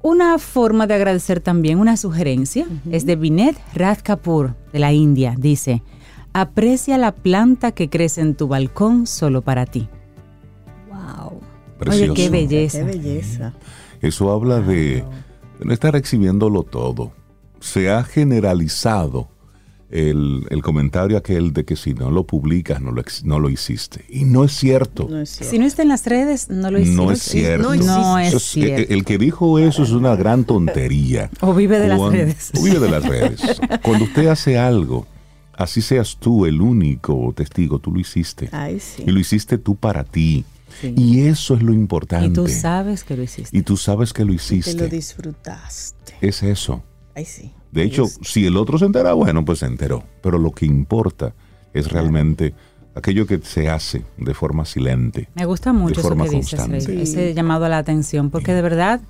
una 0.02 0.38
forma 0.38 0.86
de 0.86 0.94
agradecer 0.94 1.40
también, 1.40 1.80
una 1.80 1.98
sugerencia. 1.98 2.68
Es 2.92 3.06
de 3.06 3.16
Vinet 3.16 3.58
Raj 3.74 4.02
Kapoor, 4.04 4.56
de 4.72 4.80
la 4.80 4.94
India. 4.94 5.36
Dice, 5.38 5.82
Aprecia 6.34 6.98
la 6.98 7.14
planta 7.14 7.72
que 7.72 7.90
crece 7.90 8.22
en 8.22 8.36
tu 8.36 8.48
balcón 8.48 9.08
solo 9.08 9.42
para 9.42 9.66
ti. 9.66 9.90
Oye, 11.92 12.14
qué 12.14 12.30
belleza. 12.30 12.80
Qué 12.80 12.84
belleza. 12.86 13.54
Eso 14.02 14.32
habla 14.32 14.60
de, 14.60 15.04
de 15.60 15.66
no 15.66 15.74
estar 15.74 15.96
exhibiéndolo 15.96 16.64
todo. 16.64 17.12
Se 17.60 17.90
ha 17.90 18.04
generalizado 18.04 19.30
el, 19.90 20.46
el 20.50 20.62
comentario 20.64 21.18
aquel 21.18 21.54
de 21.54 21.66
que 21.66 21.76
si 21.76 21.94
no 21.94 22.10
lo 22.10 22.26
publicas 22.26 22.82
no 22.82 22.92
lo, 22.92 23.00
ex- 23.00 23.24
no 23.24 23.40
lo 23.40 23.50
hiciste. 23.50 24.04
Y 24.10 24.26
no 24.26 24.44
es 24.44 24.52
cierto. 24.54 25.08
No 25.10 25.22
es 25.22 25.30
cierto. 25.30 25.52
Si 25.52 25.60
no 25.60 25.66
está 25.66 25.84
en 25.84 25.90
las 25.90 26.06
redes, 26.08 26.50
no 26.50 26.72
lo 26.72 26.80
hiciste. 26.80 26.98
No 27.02 27.12
es 27.12 27.22
cierto. 27.22 27.76
no 27.76 27.76
No 27.76 28.18
existe. 28.18 28.22
es 28.22 28.28
Eso 28.28 28.38
es- 28.38 28.44
cierto. 28.44 28.92
el, 28.92 28.98
el 29.00 29.06
que 29.06 29.18
dijo 29.20 29.60
eso 29.60 29.84
es 29.84 29.92
una 29.92 30.16
gran 30.16 30.44
tontería. 30.46 31.30
O 31.42 31.54
vive 31.54 31.80
de 31.80 31.88
las 31.90 32.02
redes. 32.02 32.52
o 32.60 32.64
vive 32.64 32.80
de 32.80 32.90
las 32.90 33.06
redes. 33.06 33.40
Cuando 33.84 34.06
usted 34.06 34.28
hace 34.28 34.58
algo, 34.58 35.06
así 35.54 35.82
seas 35.82 36.18
tú 36.20 36.46
el 36.48 36.60
único 36.60 37.32
testigo, 37.36 37.78
tú 37.80 37.92
lo 37.92 38.00
hiciste. 38.00 38.50
Ay, 38.52 38.80
sí. 38.80 39.04
Y 39.06 39.12
lo 39.12 39.20
hiciste 39.20 39.58
tú 39.60 39.76
para 39.76 40.04
ti. 40.04 40.44
Sí. 40.82 40.94
Y 40.98 41.22
eso 41.28 41.56
es 41.56 41.62
lo 41.64 41.74
importante. 41.74 42.28
Y 42.28 42.30
tú 42.34 42.48
sabes 42.48 43.04
que 43.04 43.16
lo 43.18 43.24
hiciste. 43.24 43.58
Y 43.58 43.62
tú 43.62 43.78
sabes 43.78 44.14
que 44.14 44.24
lo 44.24 44.30
Te 44.30 44.36
hiciste. 44.36 44.74
lo 44.76 44.88
disfrutaste. 44.88 46.14
es 46.22 46.44
eso. 46.44 46.84
Ay, 47.16 47.26
sí. 47.26 47.52
De 47.72 47.84
hecho, 47.84 48.04
Es- 48.06 48.20
si 48.24 48.46
el 48.46 48.58
otro 48.58 48.78
se 48.78 48.86
entera, 48.86 49.14
bueno, 49.14 49.44
pues 49.46 49.60
se 49.60 49.66
enteró. 49.66 50.04
Pero 50.22 50.38
lo 50.38 50.52
que 50.52 50.66
importa 50.66 51.34
es 51.74 51.92
realmente 51.92 52.54
aquello 52.96 53.26
que 53.26 53.40
se 53.40 53.70
hace 53.70 54.04
de 54.18 54.34
forma 54.34 54.66
silente. 54.66 55.28
Me 55.36 55.46
gusta 55.46 55.74
mucho 55.74 55.96
de 55.96 56.00
eso 56.02 56.08
forma 56.10 56.26
que 56.26 56.36
dices, 56.38 56.60
constante. 56.60 56.86
Rey, 56.86 56.98
Sí. 57.06 57.12
ese 57.14 57.34
llamado 57.34 57.66
a 57.66 57.70
la 57.70 57.80
atención, 57.80 58.30
porque 58.30 58.54
de 58.54 58.62
verdad 58.62 59.02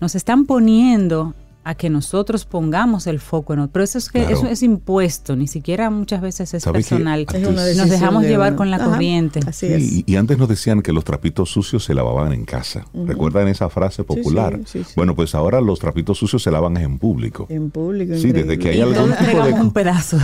nos 0.00 0.14
están 0.14 0.46
poniendo 0.46 1.34
a 1.64 1.74
que 1.74 1.90
nosotros 1.90 2.44
pongamos 2.44 3.06
el 3.06 3.20
foco 3.20 3.52
en 3.52 3.60
otro. 3.60 3.72
Pero 3.72 3.84
eso 3.84 3.98
es 3.98 4.08
que 4.10 4.20
Claro. 4.20 4.36
eso 4.36 4.46
es 4.48 4.62
impuesto, 4.62 5.36
ni 5.36 5.46
siquiera 5.46 5.90
muchas 5.90 6.20
veces 6.20 6.52
es 6.54 6.62
¿Sabe 6.64 6.78
que 6.82 6.88
personal. 6.90 7.20
antes- 7.20 7.42
Es 7.42 7.48
una 7.48 7.74
Nos 7.74 7.90
dejamos 7.90 8.22
de 8.22 8.28
llevar 8.28 8.56
con 8.56 8.70
la 8.70 8.76
Ajá, 8.76 8.86
corriente. 8.86 9.40
Así 9.46 9.66
Sí, 9.68 9.72
es. 9.72 9.92
y, 9.92 10.04
y 10.06 10.16
antes 10.16 10.38
nos 10.38 10.48
decían 10.48 10.82
que 10.82 10.92
los 10.92 11.04
trapitos 11.04 11.50
sucios 11.50 11.84
se 11.84 11.94
lavaban 11.94 12.32
en 12.32 12.44
casa. 12.44 12.84
¿Recuerdan 12.94 13.48
esa 13.48 13.68
frase 13.70 14.02
popular? 14.04 14.60
sí, 14.66 14.82
sí. 14.84 14.92
Bueno, 14.96 15.14
pues 15.14 15.34
ahora 15.34 15.60
los 15.60 15.78
trapitos 15.78 16.18
sucios 16.18 16.42
se 16.42 16.50
lavan 16.50 16.76
en 16.78 16.98
público. 16.98 17.46
En 17.48 17.70
público. 17.70 18.14
Sí, 18.16 18.32
desde 18.32 18.58
que 18.58 18.70
hay 18.70 18.80
algún 18.80 19.12
tipo 19.14 19.44
de 19.44 19.52
un 19.52 19.70
pedazo. 19.72 20.18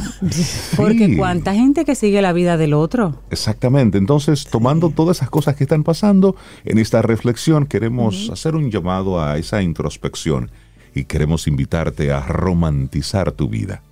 Porque 0.76 1.16
cuánta 1.16 1.54
gente 1.54 1.84
que 1.84 1.94
sigue 1.94 2.20
la 2.22 2.32
vida 2.32 2.56
del 2.56 2.74
otro. 2.74 3.20
Exactamente. 3.30 3.98
Entonces, 3.98 4.46
tomando 4.50 4.90
todas 4.90 5.18
esas 5.18 5.30
cosas 5.30 5.56
que 5.56 5.64
están 5.64 5.84
pasando, 5.84 6.36
en 6.64 6.78
esta 6.78 7.02
reflexión 7.02 7.66
queremos 7.66 8.30
hacer 8.30 8.54
un 8.54 8.70
llamado 8.70 9.20
a 9.22 9.38
esa 9.38 9.62
introspección 9.62 10.50
y 10.94 11.04
queremos 11.04 11.46
invitarte 11.46 12.12
a 12.12 12.20
romantizar 12.20 13.32
tu 13.32 13.48
vida. 13.48 13.82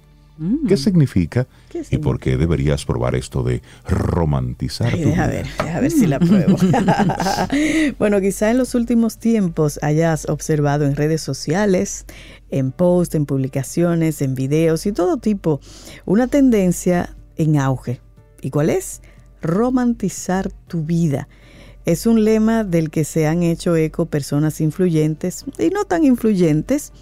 ¿Qué 0.68 0.76
significa 0.76 1.46
¿Qué 1.70 1.82
y 1.90 1.96
por 1.96 2.20
qué 2.20 2.36
deberías 2.36 2.84
probar 2.84 3.14
esto 3.14 3.42
de 3.42 3.62
romantizar 3.88 4.92
Ay, 4.92 5.02
tu 5.02 5.08
deja 5.08 5.28
vida? 5.28 5.42
ver, 5.42 5.46
deja 5.64 5.80
ver 5.80 5.90
si 5.90 6.06
la 6.06 6.18
pruebo. 6.18 6.58
bueno, 7.98 8.20
quizá 8.20 8.50
en 8.50 8.58
los 8.58 8.74
últimos 8.74 9.16
tiempos 9.16 9.78
hayas 9.82 10.28
observado 10.28 10.84
en 10.84 10.94
redes 10.94 11.22
sociales, 11.22 12.04
en 12.50 12.70
posts, 12.70 13.14
en 13.14 13.24
publicaciones, 13.24 14.20
en 14.20 14.34
videos 14.34 14.84
y 14.84 14.92
todo 14.92 15.16
tipo, 15.16 15.60
una 16.04 16.26
tendencia 16.26 17.16
en 17.36 17.58
auge. 17.58 18.02
¿Y 18.42 18.50
cuál 18.50 18.68
es? 18.68 19.00
Romantizar 19.40 20.50
tu 20.68 20.82
vida. 20.84 21.28
Es 21.86 22.04
un 22.04 22.24
lema 22.24 22.64
del 22.64 22.90
que 22.90 23.04
se 23.04 23.28
han 23.28 23.44
hecho 23.44 23.76
eco 23.76 24.06
personas 24.06 24.60
influyentes 24.60 25.44
y 25.56 25.70
no 25.70 25.84
tan 25.84 26.02
influyentes, 26.02 26.92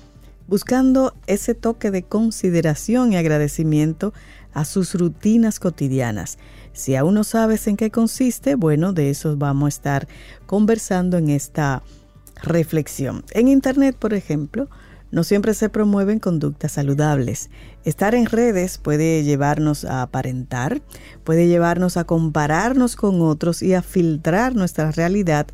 buscando 0.47 1.15
ese 1.27 1.55
toque 1.55 1.91
de 1.91 2.03
consideración 2.03 3.11
y 3.11 3.17
agradecimiento 3.17 4.13
a 4.53 4.67
sus 4.67 4.95
rutinas 4.95 5.59
cotidianas. 5.59 6.37
Si 6.75 6.97
aún 6.97 7.15
no 7.15 7.25
sabes 7.25 7.67
en 7.67 7.79
qué 7.79 7.91
consiste, 7.91 8.57
bueno, 8.57 8.93
de 8.93 9.09
eso 9.09 9.39
vamos 9.39 9.65
a 9.65 9.69
estar 9.69 10.09
conversando 10.45 11.17
en 11.17 11.31
esta 11.31 11.83
reflexión. 12.43 13.25
En 13.31 13.49
Internet, 13.49 13.97
por 13.99 14.13
ejemplo, 14.13 14.69
no 15.15 15.23
siempre 15.23 15.55
se 15.55 15.69
promueven 15.69 16.19
conductas 16.19 16.73
saludables. 16.73 17.49
Estar 17.85 18.17
en 18.17 18.27
redes 18.27 18.79
puede 18.79 19.23
llevarnos 19.23 19.85
a 19.85 20.03
aparentar, 20.03 20.83
puede 21.23 21.47
llevarnos 21.47 21.97
a 21.97 22.03
compararnos 22.03 22.97
con 22.97 23.23
otros 23.23 23.63
y 23.63 23.75
a 23.75 23.83
filtrar 23.83 24.57
nuestra 24.57 24.91
realidad 24.91 25.47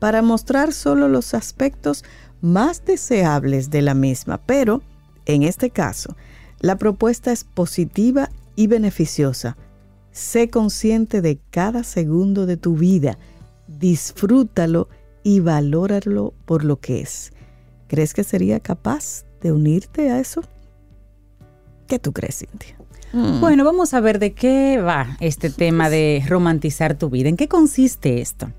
para 0.00 0.22
mostrar 0.22 0.72
solo 0.72 1.06
los 1.06 1.34
aspectos 1.34 2.04
más 2.40 2.84
deseables 2.84 3.70
de 3.70 3.82
la 3.82 3.94
misma. 3.94 4.40
Pero, 4.44 4.82
en 5.24 5.44
este 5.44 5.70
caso, 5.70 6.16
la 6.58 6.76
propuesta 6.76 7.30
es 7.30 7.44
positiva 7.44 8.28
y 8.56 8.66
beneficiosa. 8.66 9.56
Sé 10.10 10.50
consciente 10.50 11.22
de 11.22 11.38
cada 11.52 11.84
segundo 11.84 12.44
de 12.44 12.56
tu 12.56 12.74
vida, 12.74 13.18
disfrútalo 13.68 14.88
y 15.22 15.38
valóralo 15.38 16.34
por 16.44 16.64
lo 16.64 16.80
que 16.80 17.02
es. 17.02 17.30
¿Crees 17.88 18.14
que 18.14 18.24
sería 18.24 18.60
capaz 18.60 19.24
de 19.40 19.52
unirte 19.52 20.10
a 20.10 20.18
eso? 20.18 20.42
¿Qué 21.86 21.98
tú 21.98 22.12
crees, 22.12 22.38
Cintia? 22.38 22.76
Bueno, 23.12 23.64
vamos 23.64 23.94
a 23.94 24.00
ver 24.00 24.18
de 24.18 24.32
qué 24.32 24.78
va 24.78 25.16
este 25.20 25.48
tema 25.50 25.88
de 25.88 26.22
romantizar 26.28 26.98
tu 26.98 27.08
vida. 27.08 27.28
¿En 27.28 27.36
qué 27.36 27.48
consiste 27.48 28.20
esto? 28.20 28.50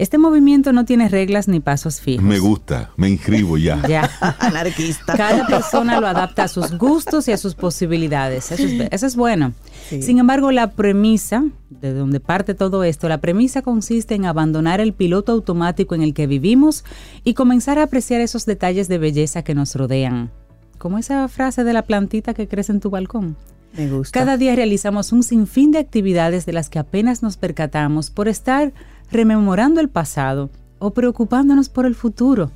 Este 0.00 0.16
movimiento 0.16 0.72
no 0.72 0.86
tiene 0.86 1.10
reglas 1.10 1.46
ni 1.46 1.60
pasos 1.60 2.00
fijos. 2.00 2.24
Me 2.24 2.38
gusta, 2.38 2.90
me 2.96 3.10
inscribo 3.10 3.58
ya. 3.58 3.82
Ya. 3.86 4.10
Anarquista. 4.38 5.14
Cada 5.14 5.46
persona 5.46 6.00
lo 6.00 6.06
adapta 6.06 6.44
a 6.44 6.48
sus 6.48 6.78
gustos 6.78 7.28
y 7.28 7.32
a 7.32 7.36
sus 7.36 7.54
posibilidades. 7.54 8.50
Eso 8.50 8.64
es, 8.64 8.88
eso 8.90 9.06
es 9.06 9.14
bueno. 9.14 9.52
Sí. 9.90 10.00
Sin 10.00 10.18
embargo, 10.18 10.52
la 10.52 10.70
premisa, 10.70 11.44
de 11.68 11.92
donde 11.92 12.18
parte 12.18 12.54
todo 12.54 12.82
esto, 12.82 13.10
la 13.10 13.18
premisa 13.18 13.60
consiste 13.60 14.14
en 14.14 14.24
abandonar 14.24 14.80
el 14.80 14.94
piloto 14.94 15.32
automático 15.32 15.94
en 15.94 16.00
el 16.00 16.14
que 16.14 16.26
vivimos 16.26 16.82
y 17.22 17.34
comenzar 17.34 17.78
a 17.78 17.82
apreciar 17.82 18.22
esos 18.22 18.46
detalles 18.46 18.88
de 18.88 18.96
belleza 18.96 19.42
que 19.42 19.54
nos 19.54 19.74
rodean. 19.74 20.30
Como 20.78 20.96
esa 20.96 21.28
frase 21.28 21.62
de 21.62 21.74
la 21.74 21.82
plantita 21.82 22.32
que 22.32 22.48
crece 22.48 22.72
en 22.72 22.80
tu 22.80 22.88
balcón. 22.88 23.36
Me 23.74 23.90
gusta. 23.90 24.18
Cada 24.18 24.38
día 24.38 24.56
realizamos 24.56 25.12
un 25.12 25.22
sinfín 25.22 25.72
de 25.72 25.78
actividades 25.78 26.46
de 26.46 26.54
las 26.54 26.70
que 26.70 26.78
apenas 26.78 27.22
nos 27.22 27.36
percatamos 27.36 28.10
por 28.10 28.28
estar 28.28 28.72
rememorando 29.10 29.80
el 29.80 29.88
pasado 29.88 30.50
o 30.78 30.92
preocupándonos 30.92 31.68
por 31.68 31.86
el 31.86 31.94
futuro. 31.94 32.50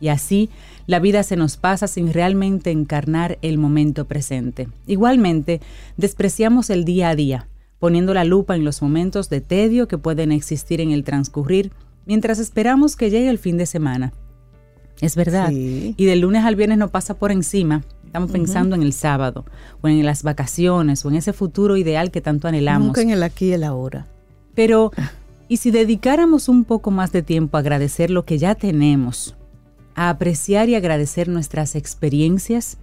Y 0.00 0.08
así, 0.08 0.50
la 0.86 0.98
vida 0.98 1.22
se 1.22 1.36
nos 1.36 1.56
pasa 1.56 1.86
sin 1.86 2.12
realmente 2.12 2.70
encarnar 2.70 3.38
el 3.42 3.58
momento 3.58 4.04
presente. 4.04 4.68
Igualmente, 4.86 5.60
despreciamos 5.96 6.70
el 6.70 6.84
día 6.84 7.08
a 7.08 7.16
día, 7.16 7.48
poniendo 7.78 8.12
la 8.14 8.24
lupa 8.24 8.56
en 8.56 8.64
los 8.64 8.82
momentos 8.82 9.30
de 9.30 9.40
tedio 9.40 9.88
que 9.88 9.98
pueden 9.98 10.32
existir 10.32 10.80
en 10.80 10.90
el 10.90 11.04
transcurrir 11.04 11.72
mientras 12.06 12.38
esperamos 12.38 12.96
que 12.96 13.10
llegue 13.10 13.28
el 13.28 13.38
fin 13.38 13.58
de 13.58 13.66
semana. 13.66 14.12
Es 15.00 15.14
verdad. 15.16 15.48
Sí. 15.48 15.94
Y 15.96 16.04
del 16.06 16.20
lunes 16.20 16.44
al 16.44 16.56
viernes 16.56 16.78
no 16.78 16.88
pasa 16.88 17.14
por 17.14 17.30
encima. 17.30 17.82
Estamos 18.06 18.30
pensando 18.30 18.74
en 18.76 18.82
el 18.82 18.94
sábado, 18.94 19.44
o 19.82 19.88
en 19.88 20.02
las 20.06 20.22
vacaciones, 20.22 21.04
o 21.04 21.10
en 21.10 21.16
ese 21.16 21.34
futuro 21.34 21.76
ideal 21.76 22.10
que 22.10 22.22
tanto 22.22 22.48
anhelamos. 22.48 22.86
Nunca 22.86 23.02
en 23.02 23.10
el 23.10 23.22
aquí 23.22 23.46
y 23.48 23.52
el 23.52 23.64
ahora. 23.64 24.06
Pero, 24.54 24.90
¿y 25.48 25.58
si 25.58 25.70
dedicáramos 25.70 26.48
un 26.48 26.64
poco 26.64 26.90
más 26.90 27.12
de 27.12 27.22
tiempo 27.22 27.56
a 27.56 27.60
agradecer 27.60 28.10
lo 28.10 28.24
que 28.24 28.38
ya 28.38 28.54
tenemos? 28.54 29.36
A 29.94 30.10
apreciar 30.10 30.68
y 30.68 30.74
agradecer 30.74 31.28
nuestras 31.28 31.74
experiencias? 31.74 32.78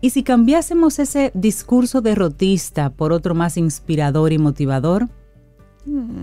¿Y 0.00 0.10
si 0.10 0.22
cambiásemos 0.22 0.98
ese 0.98 1.30
discurso 1.34 2.00
derrotista 2.00 2.90
por 2.90 3.12
otro 3.12 3.34
más 3.34 3.56
inspirador 3.56 4.32
y 4.32 4.38
motivador? 4.38 5.08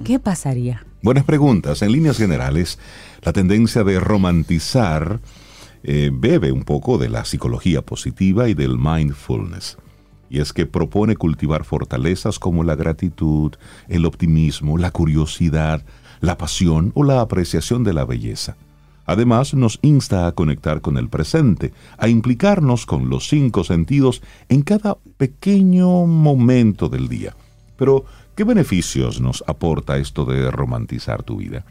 ¿Qué 0.03 0.19
pasaría? 0.19 0.85
Buenas 1.01 1.23
preguntas. 1.23 1.81
En 1.81 1.91
líneas 1.91 2.17
generales, 2.17 2.79
la 3.21 3.33
tendencia 3.33 3.83
de 3.83 3.99
romantizar 3.99 5.19
eh, 5.83 6.11
bebe 6.13 6.51
un 6.51 6.63
poco 6.63 6.97
de 6.97 7.09
la 7.09 7.25
psicología 7.25 7.81
positiva 7.81 8.49
y 8.49 8.53
del 8.53 8.77
mindfulness. 8.77 9.77
Y 10.29 10.39
es 10.39 10.53
que 10.53 10.65
propone 10.65 11.15
cultivar 11.15 11.63
fortalezas 11.63 12.39
como 12.39 12.63
la 12.63 12.75
gratitud, 12.75 13.53
el 13.87 14.05
optimismo, 14.05 14.77
la 14.77 14.91
curiosidad, 14.91 15.83
la 16.21 16.37
pasión 16.37 16.91
o 16.95 17.03
la 17.03 17.21
apreciación 17.21 17.83
de 17.83 17.93
la 17.93 18.05
belleza. 18.05 18.55
Además, 19.05 19.55
nos 19.55 19.79
insta 19.81 20.27
a 20.27 20.33
conectar 20.33 20.81
con 20.81 20.97
el 20.97 21.09
presente, 21.09 21.73
a 21.97 22.09
implicarnos 22.09 22.85
con 22.85 23.09
los 23.09 23.27
cinco 23.27 23.63
sentidos 23.63 24.21
en 24.49 24.61
cada 24.61 24.97
pequeño 25.17 26.05
momento 26.05 26.89
del 26.89 27.07
día. 27.07 27.35
Pero, 27.75 28.05
¿qué 28.35 28.43
beneficios 28.43 29.19
nos 29.19 29.43
aporta 29.47 29.97
esto 29.97 30.25
de 30.25 30.51
romantizar 30.51 31.23
tu 31.23 31.37
vida? 31.37 31.65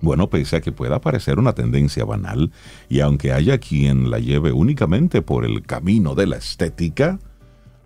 Bueno, 0.00 0.30
pese 0.30 0.56
a 0.56 0.60
que 0.62 0.72
pueda 0.72 1.00
parecer 1.00 1.38
una 1.38 1.52
tendencia 1.52 2.06
banal, 2.06 2.50
y 2.88 3.00
aunque 3.00 3.32
haya 3.32 3.58
quien 3.58 4.10
la 4.10 4.18
lleve 4.18 4.52
únicamente 4.52 5.20
por 5.20 5.44
el 5.44 5.62
camino 5.62 6.14
de 6.14 6.26
la 6.26 6.36
estética, 6.36 7.18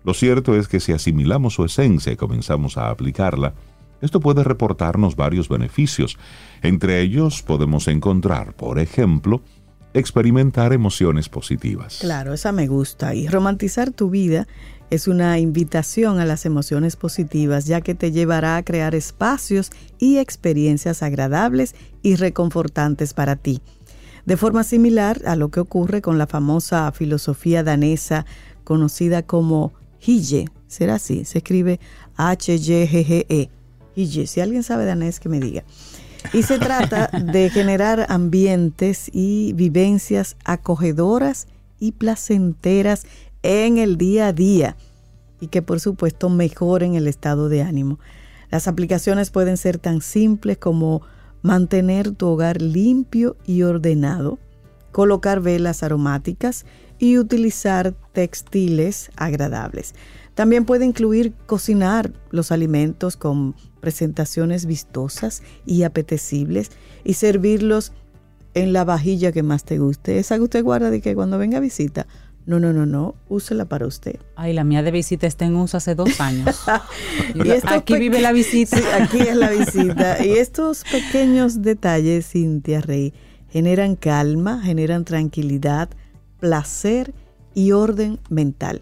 lo 0.03 0.13
cierto 0.13 0.55
es 0.55 0.67
que 0.67 0.79
si 0.79 0.91
asimilamos 0.91 1.53
su 1.53 1.65
esencia 1.65 2.11
y 2.11 2.17
comenzamos 2.17 2.77
a 2.77 2.89
aplicarla, 2.89 3.53
esto 4.01 4.19
puede 4.19 4.43
reportarnos 4.43 5.15
varios 5.15 5.47
beneficios. 5.47 6.17
Entre 6.63 7.01
ellos 7.01 7.43
podemos 7.43 7.87
encontrar, 7.87 8.55
por 8.55 8.79
ejemplo, 8.79 9.41
experimentar 9.93 10.73
emociones 10.73 11.29
positivas. 11.29 11.99
Claro, 12.01 12.33
esa 12.33 12.51
me 12.51 12.67
gusta. 12.67 13.13
Y 13.13 13.27
romantizar 13.27 13.91
tu 13.91 14.09
vida 14.09 14.47
es 14.89 15.07
una 15.07 15.37
invitación 15.37 16.19
a 16.19 16.25
las 16.25 16.45
emociones 16.45 16.95
positivas, 16.95 17.65
ya 17.65 17.81
que 17.81 17.93
te 17.93 18.11
llevará 18.11 18.57
a 18.57 18.63
crear 18.63 18.95
espacios 18.95 19.71
y 19.99 20.17
experiencias 20.17 21.03
agradables 21.03 21.75
y 22.01 22.15
reconfortantes 22.15 23.13
para 23.13 23.35
ti. 23.35 23.61
De 24.25 24.37
forma 24.37 24.63
similar 24.63 25.21
a 25.25 25.35
lo 25.35 25.49
que 25.49 25.59
ocurre 25.59 26.01
con 26.01 26.17
la 26.17 26.27
famosa 26.27 26.91
filosofía 26.91 27.63
danesa 27.63 28.25
conocida 28.63 29.23
como 29.23 29.73
Hige, 30.05 30.45
será 30.67 30.95
así, 30.95 31.25
se 31.25 31.39
escribe 31.39 31.79
H-Y-G-G-E. 32.17 33.49
Hige, 33.95 34.27
si 34.27 34.41
alguien 34.41 34.63
sabe 34.63 34.85
danés 34.85 35.19
que 35.19 35.29
me 35.29 35.39
diga. 35.39 35.63
Y 36.33 36.43
se 36.43 36.59
trata 36.59 37.07
de 37.07 37.49
generar 37.49 38.07
ambientes 38.09 39.09
y 39.13 39.53
vivencias 39.53 40.37
acogedoras 40.43 41.47
y 41.79 41.93
placenteras 41.93 43.05
en 43.43 43.77
el 43.77 43.97
día 43.97 44.27
a 44.27 44.33
día 44.33 44.75
y 45.39 45.47
que 45.47 45.61
por 45.61 45.79
supuesto 45.79 46.29
mejoren 46.29 46.95
el 46.95 47.07
estado 47.07 47.49
de 47.49 47.63
ánimo. 47.63 47.99
Las 48.49 48.67
aplicaciones 48.67 49.31
pueden 49.31 49.57
ser 49.57 49.77
tan 49.77 50.01
simples 50.01 50.57
como 50.57 51.01
mantener 51.41 52.11
tu 52.11 52.27
hogar 52.27 52.61
limpio 52.61 53.35
y 53.45 53.63
ordenado, 53.63 54.37
colocar 54.91 55.41
velas 55.41 55.83
aromáticas 55.83 56.65
y 57.01 57.17
utilizar 57.17 57.95
textiles 58.13 59.09
agradables. 59.17 59.95
También 60.35 60.65
puede 60.65 60.85
incluir 60.85 61.33
cocinar 61.47 62.13
los 62.29 62.51
alimentos 62.51 63.17
con 63.17 63.55
presentaciones 63.81 64.67
vistosas 64.67 65.41
y 65.65 65.81
apetecibles 65.81 66.69
y 67.03 67.15
servirlos 67.15 67.91
en 68.53 68.71
la 68.71 68.85
vajilla 68.85 69.31
que 69.31 69.41
más 69.41 69.65
te 69.65 69.79
guste. 69.79 70.19
Esa 70.19 70.35
que 70.35 70.43
usted 70.43 70.63
guarda 70.63 70.91
de 70.91 71.01
que 71.01 71.15
cuando 71.15 71.39
venga 71.39 71.57
a 71.57 71.61
visita, 71.61 72.05
no, 72.45 72.59
no, 72.59 72.71
no, 72.71 72.85
no, 72.85 73.15
úsela 73.29 73.65
para 73.65 73.87
usted. 73.87 74.19
Ay, 74.35 74.53
la 74.53 74.63
mía 74.63 74.83
de 74.83 74.91
visita 74.91 75.25
está 75.25 75.45
en 75.45 75.55
uso 75.55 75.77
hace 75.77 75.95
dos 75.95 76.21
años. 76.21 76.59
aquí 77.65 77.97
vive 77.97 78.21
la 78.21 78.31
visita. 78.31 78.77
aquí 79.01 79.21
es 79.21 79.35
la 79.35 79.49
visita. 79.49 80.23
Y 80.23 80.33
estos 80.33 80.83
pequeños 80.83 81.63
detalles, 81.63 82.27
Cintia 82.27 82.81
Rey, 82.81 83.11
generan 83.49 83.95
calma, 83.95 84.61
generan 84.61 85.03
tranquilidad, 85.03 85.89
placer 86.41 87.13
y 87.53 87.71
orden 87.71 88.19
mental. 88.29 88.81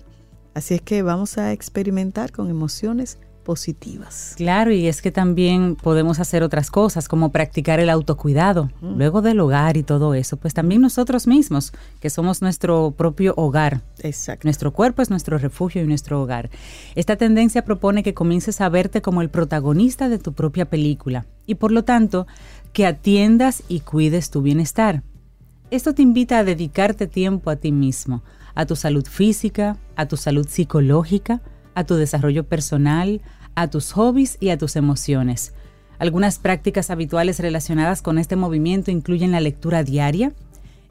Así 0.55 0.73
es 0.73 0.81
que 0.81 1.03
vamos 1.03 1.37
a 1.37 1.53
experimentar 1.53 2.31
con 2.31 2.49
emociones 2.49 3.19
positivas. 3.43 4.33
Claro, 4.37 4.71
y 4.71 4.87
es 4.87 5.01
que 5.01 5.11
también 5.11 5.75
podemos 5.75 6.19
hacer 6.19 6.43
otras 6.43 6.69
cosas, 6.69 7.07
como 7.07 7.31
practicar 7.31 7.79
el 7.79 7.89
autocuidado, 7.89 8.69
mm. 8.81 8.97
luego 8.97 9.21
del 9.21 9.39
hogar 9.39 9.75
y 9.75 9.83
todo 9.83 10.13
eso, 10.13 10.37
pues 10.37 10.53
también 10.53 10.81
nosotros 10.81 11.25
mismos, 11.25 11.71
que 11.99 12.11
somos 12.11 12.43
nuestro 12.43 12.91
propio 12.91 13.33
hogar. 13.37 13.81
Exacto. 14.03 14.45
Nuestro 14.45 14.71
cuerpo 14.71 15.01
es 15.01 15.09
nuestro 15.09 15.37
refugio 15.39 15.81
y 15.81 15.87
nuestro 15.87 16.21
hogar. 16.21 16.51
Esta 16.93 17.15
tendencia 17.15 17.65
propone 17.65 18.03
que 18.03 18.13
comiences 18.13 18.61
a 18.61 18.69
verte 18.69 19.01
como 19.01 19.21
el 19.21 19.29
protagonista 19.29 20.09
de 20.09 20.19
tu 20.19 20.33
propia 20.33 20.65
película 20.65 21.25
y 21.47 21.55
por 21.55 21.71
lo 21.71 21.83
tanto 21.83 22.27
que 22.71 22.85
atiendas 22.85 23.63
y 23.67 23.79
cuides 23.79 24.29
tu 24.29 24.43
bienestar. 24.43 25.01
Esto 25.71 25.93
te 25.93 26.01
invita 26.01 26.39
a 26.39 26.43
dedicarte 26.43 27.05
tiempo 27.05 27.51
a 27.51 27.55
ti 27.55 27.71
mismo, 27.71 28.23
a 28.55 28.65
tu 28.65 28.75
salud 28.75 29.05
física, 29.05 29.77
a 29.95 30.08
tu 30.08 30.17
salud 30.17 30.47
psicológica, 30.47 31.41
a 31.75 31.84
tu 31.84 31.93
desarrollo 31.93 32.43
personal, 32.47 33.21
a 33.53 33.69
tus 33.69 33.91
hobbies 33.91 34.38
y 34.39 34.49
a 34.49 34.58
tus 34.58 34.75
emociones. 34.75 35.53
Algunas 35.99 36.39
prácticas 36.39 36.89
habituales 36.89 37.39
relacionadas 37.39 38.01
con 38.01 38.17
este 38.17 38.36
movimiento 38.36 38.89
incluyen 38.89 39.32
la 39.32 39.41
lectura 39.41 39.84
diaria, 39.84 40.34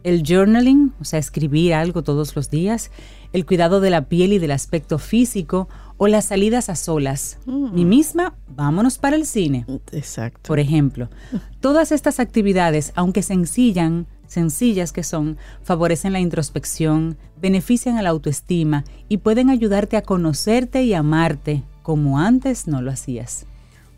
el 0.05 0.23
journaling, 0.23 0.93
o 1.01 1.05
sea, 1.05 1.19
escribir 1.19 1.75
algo 1.75 2.05
todos 2.05 2.37
los 2.37 2.49
días, 2.49 2.93
el 3.33 3.47
cuidado 3.47 3.81
de 3.81 3.91
la 3.91 4.03
piel 4.03 4.33
y 4.33 4.39
del 4.39 4.53
aspecto 4.53 5.01
físico 5.01 5.69
o 5.97 6.07
las 6.07 6.27
salidas 6.27 6.69
a 6.69 6.77
solas. 6.77 7.39
Mm. 7.47 7.75
Mi 7.75 7.85
misma, 7.85 8.37
vámonos 8.47 8.99
para 8.99 9.17
el 9.17 9.27
cine. 9.27 9.67
Exacto. 9.91 10.47
Por 10.47 10.61
ejemplo, 10.61 11.11
todas 11.59 11.91
estas 11.91 12.21
actividades, 12.21 12.93
aunque 12.95 13.23
sencillan, 13.23 14.07
sencillas 14.29 14.93
que 14.93 15.03
son, 15.03 15.37
favorecen 15.65 16.13
la 16.13 16.21
introspección, 16.21 17.17
benefician 17.41 17.97
a 17.97 18.03
la 18.03 18.11
autoestima 18.11 18.85
y 19.09 19.19
pueden 19.19 19.51
ayudarte 19.51 19.97
a 19.97 20.03
conocerte 20.03 20.85
y 20.85 20.95
amarte 20.95 21.65
como 21.83 22.21
antes 22.21 22.69
no 22.69 22.83
lo 22.83 22.93
hacías. 22.93 23.47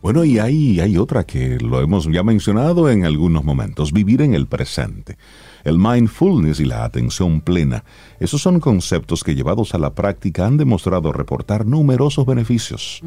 Bueno, 0.01 0.23
y 0.23 0.39
hay, 0.39 0.79
hay 0.79 0.97
otra 0.97 1.25
que 1.25 1.59
lo 1.59 1.79
hemos 1.79 2.07
ya 2.11 2.23
mencionado 2.23 2.89
en 2.89 3.05
algunos 3.05 3.43
momentos, 3.43 3.91
vivir 3.91 4.23
en 4.23 4.33
el 4.33 4.47
presente. 4.47 5.17
El 5.63 5.77
mindfulness 5.77 6.59
y 6.59 6.65
la 6.65 6.85
atención 6.85 7.41
plena, 7.41 7.83
esos 8.19 8.41
son 8.41 8.59
conceptos 8.59 9.23
que 9.23 9.35
llevados 9.35 9.75
a 9.75 9.77
la 9.77 9.93
práctica 9.93 10.47
han 10.47 10.57
demostrado 10.57 11.11
reportar 11.11 11.67
numerosos 11.67 12.25
beneficios. 12.25 13.03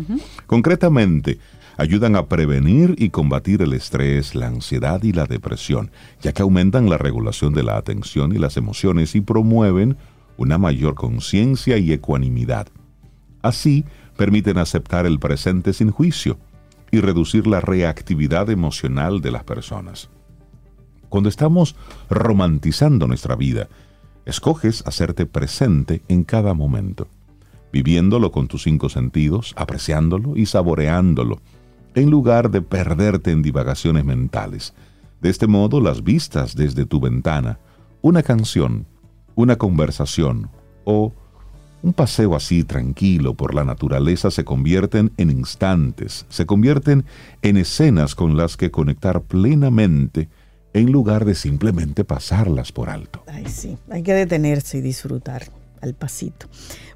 Concretamente, 0.46 1.40
ayudan 1.76 2.16
a 2.16 2.26
prevenir 2.26 2.94
y 2.98 3.10
combatir 3.10 3.62
el 3.62 3.72
estrés, 3.72 4.34
la 4.34 4.46
ansiedad 4.46 5.02
y 5.02 5.12
la 5.12 5.26
depresión, 5.26 5.90
ya 6.20 6.32
que 6.32 6.42
aumentan 6.42 6.88
la 6.88 6.98
regulación 6.98 7.54
de 7.54 7.62
la 7.62 7.76
atención 7.76 8.34
y 8.34 8.38
las 8.38 8.56
emociones 8.56 9.14
y 9.14 9.20
promueven 9.20 9.96
una 10.36 10.58
mayor 10.58 10.94
conciencia 10.94 11.78
y 11.78 11.92
ecuanimidad. 11.92 12.68
Así, 13.42 13.84
permiten 14.16 14.58
aceptar 14.58 15.06
el 15.06 15.18
presente 15.18 15.72
sin 15.72 15.90
juicio 15.90 16.38
y 16.90 17.00
reducir 17.00 17.46
la 17.46 17.60
reactividad 17.60 18.50
emocional 18.50 19.20
de 19.20 19.32
las 19.32 19.44
personas. 19.44 20.08
Cuando 21.08 21.28
estamos 21.28 21.76
romantizando 22.08 23.06
nuestra 23.06 23.36
vida, 23.36 23.68
escoges 24.24 24.82
hacerte 24.86 25.26
presente 25.26 26.02
en 26.08 26.24
cada 26.24 26.54
momento, 26.54 27.08
viviéndolo 27.72 28.30
con 28.32 28.48
tus 28.48 28.62
cinco 28.62 28.88
sentidos, 28.88 29.52
apreciándolo 29.56 30.36
y 30.36 30.46
saboreándolo, 30.46 31.40
en 31.94 32.10
lugar 32.10 32.50
de 32.50 32.62
perderte 32.62 33.30
en 33.30 33.42
divagaciones 33.42 34.04
mentales. 34.04 34.74
De 35.20 35.30
este 35.30 35.46
modo, 35.46 35.80
las 35.80 36.04
vistas 36.04 36.54
desde 36.54 36.86
tu 36.86 37.00
ventana, 37.00 37.58
una 38.02 38.22
canción, 38.22 38.86
una 39.34 39.56
conversación 39.56 40.50
o 40.84 41.12
un 41.82 41.92
paseo 41.92 42.34
así 42.34 42.64
tranquilo 42.64 43.34
por 43.34 43.54
la 43.54 43.62
naturaleza 43.62 44.30
se 44.30 44.44
convierten 44.44 45.12
en 45.18 45.30
instantes, 45.30 46.24
se 46.30 46.46
convierten 46.46 47.04
en 47.42 47.58
escenas 47.58 48.14
con 48.14 48.36
las 48.36 48.56
que 48.56 48.70
conectar 48.70 49.22
plenamente 49.22 50.28
en 50.72 50.90
lugar 50.90 51.24
de 51.24 51.34
simplemente 51.34 52.04
pasarlas 52.04 52.72
por 52.72 52.88
alto. 52.88 53.22
Ay, 53.26 53.46
sí, 53.46 53.76
hay 53.90 54.02
que 54.02 54.14
detenerse 54.14 54.78
y 54.78 54.80
disfrutar 54.80 55.44
al 55.82 55.94
pasito. 55.94 56.46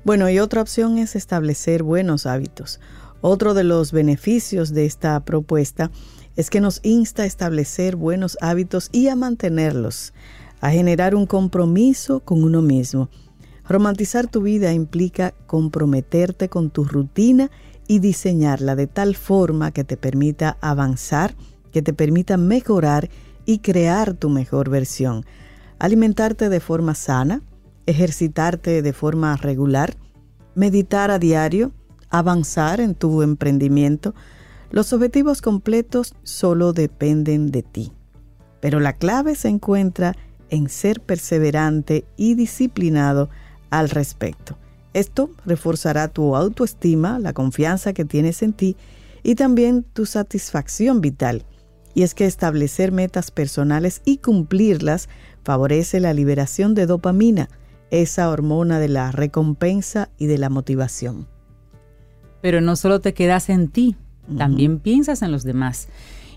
Bueno, 0.04 0.28
y 0.30 0.38
otra 0.38 0.62
opción 0.62 0.98
es 0.98 1.16
establecer 1.16 1.82
buenos 1.82 2.24
hábitos. 2.24 2.80
Otro 3.20 3.54
de 3.54 3.64
los 3.64 3.92
beneficios 3.92 4.72
de 4.72 4.86
esta 4.86 5.18
propuesta 5.24 5.90
es 6.36 6.50
que 6.50 6.60
nos 6.60 6.80
insta 6.84 7.24
a 7.24 7.26
establecer 7.26 7.96
buenos 7.96 8.38
hábitos 8.40 8.90
y 8.92 9.08
a 9.08 9.16
mantenerlos, 9.16 10.12
a 10.60 10.70
generar 10.70 11.16
un 11.16 11.26
compromiso 11.26 12.20
con 12.20 12.44
uno 12.44 12.62
mismo. 12.62 13.08
Romantizar 13.68 14.28
tu 14.28 14.42
vida 14.42 14.72
implica 14.72 15.34
comprometerte 15.46 16.48
con 16.48 16.70
tu 16.70 16.84
rutina 16.84 17.50
y 17.88 17.98
diseñarla 17.98 18.76
de 18.76 18.86
tal 18.86 19.16
forma 19.16 19.72
que 19.72 19.82
te 19.82 19.96
permita 19.96 20.56
avanzar, 20.60 21.34
que 21.72 21.82
te 21.82 21.92
permita 21.92 22.36
mejorar 22.36 23.10
y 23.44 23.58
crear 23.58 24.14
tu 24.14 24.28
mejor 24.28 24.70
versión. 24.70 25.24
Alimentarte 25.80 26.48
de 26.48 26.60
forma 26.60 26.94
sana, 26.94 27.42
ejercitarte 27.86 28.80
de 28.80 28.92
forma 28.92 29.36
regular, 29.36 29.96
meditar 30.54 31.10
a 31.10 31.18
diario, 31.18 31.72
avanzar 32.10 32.80
en 32.80 32.94
tu 32.94 33.22
emprendimiento, 33.22 34.14
los 34.70 34.92
objetivos 34.92 35.40
completos 35.40 36.14
solo 36.22 36.72
dependen 36.72 37.50
de 37.50 37.62
ti. 37.62 37.92
Pero 38.60 38.80
la 38.80 38.92
clave 38.92 39.34
se 39.34 39.48
encuentra 39.48 40.14
en 40.50 40.68
ser 40.68 41.00
perseverante 41.00 42.04
y 42.16 42.34
disciplinado 42.34 43.28
al 43.70 43.90
respecto. 43.90 44.58
Esto 44.94 45.30
reforzará 45.44 46.08
tu 46.08 46.34
autoestima, 46.34 47.18
la 47.18 47.32
confianza 47.32 47.92
que 47.92 48.04
tienes 48.04 48.42
en 48.42 48.52
ti 48.52 48.76
y 49.22 49.34
también 49.34 49.84
tu 49.84 50.06
satisfacción 50.06 51.00
vital. 51.00 51.44
Y 51.94 52.02
es 52.02 52.14
que 52.14 52.26
establecer 52.26 52.92
metas 52.92 53.30
personales 53.30 54.02
y 54.04 54.18
cumplirlas 54.18 55.08
favorece 55.44 56.00
la 56.00 56.14
liberación 56.14 56.74
de 56.74 56.86
dopamina, 56.86 57.48
esa 57.90 58.28
hormona 58.28 58.78
de 58.78 58.88
la 58.88 59.12
recompensa 59.12 60.10
y 60.18 60.26
de 60.26 60.38
la 60.38 60.50
motivación. 60.50 61.26
Pero 62.40 62.60
no 62.60 62.76
solo 62.76 63.00
te 63.00 63.14
quedas 63.14 63.48
en 63.48 63.68
ti, 63.68 63.96
también 64.36 64.78
piensas 64.78 65.22
en 65.22 65.32
los 65.32 65.44
demás. 65.44 65.88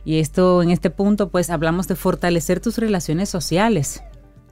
Y 0.04 0.20
esto 0.20 0.64
en 0.64 0.72
este 0.72 0.90
punto 0.90 1.30
pues 1.30 1.50
hablamos 1.50 1.88
de 1.88 1.96
fortalecer 1.96 2.60
tus 2.60 2.78
relaciones 2.78 3.30
sociales. 3.30 4.04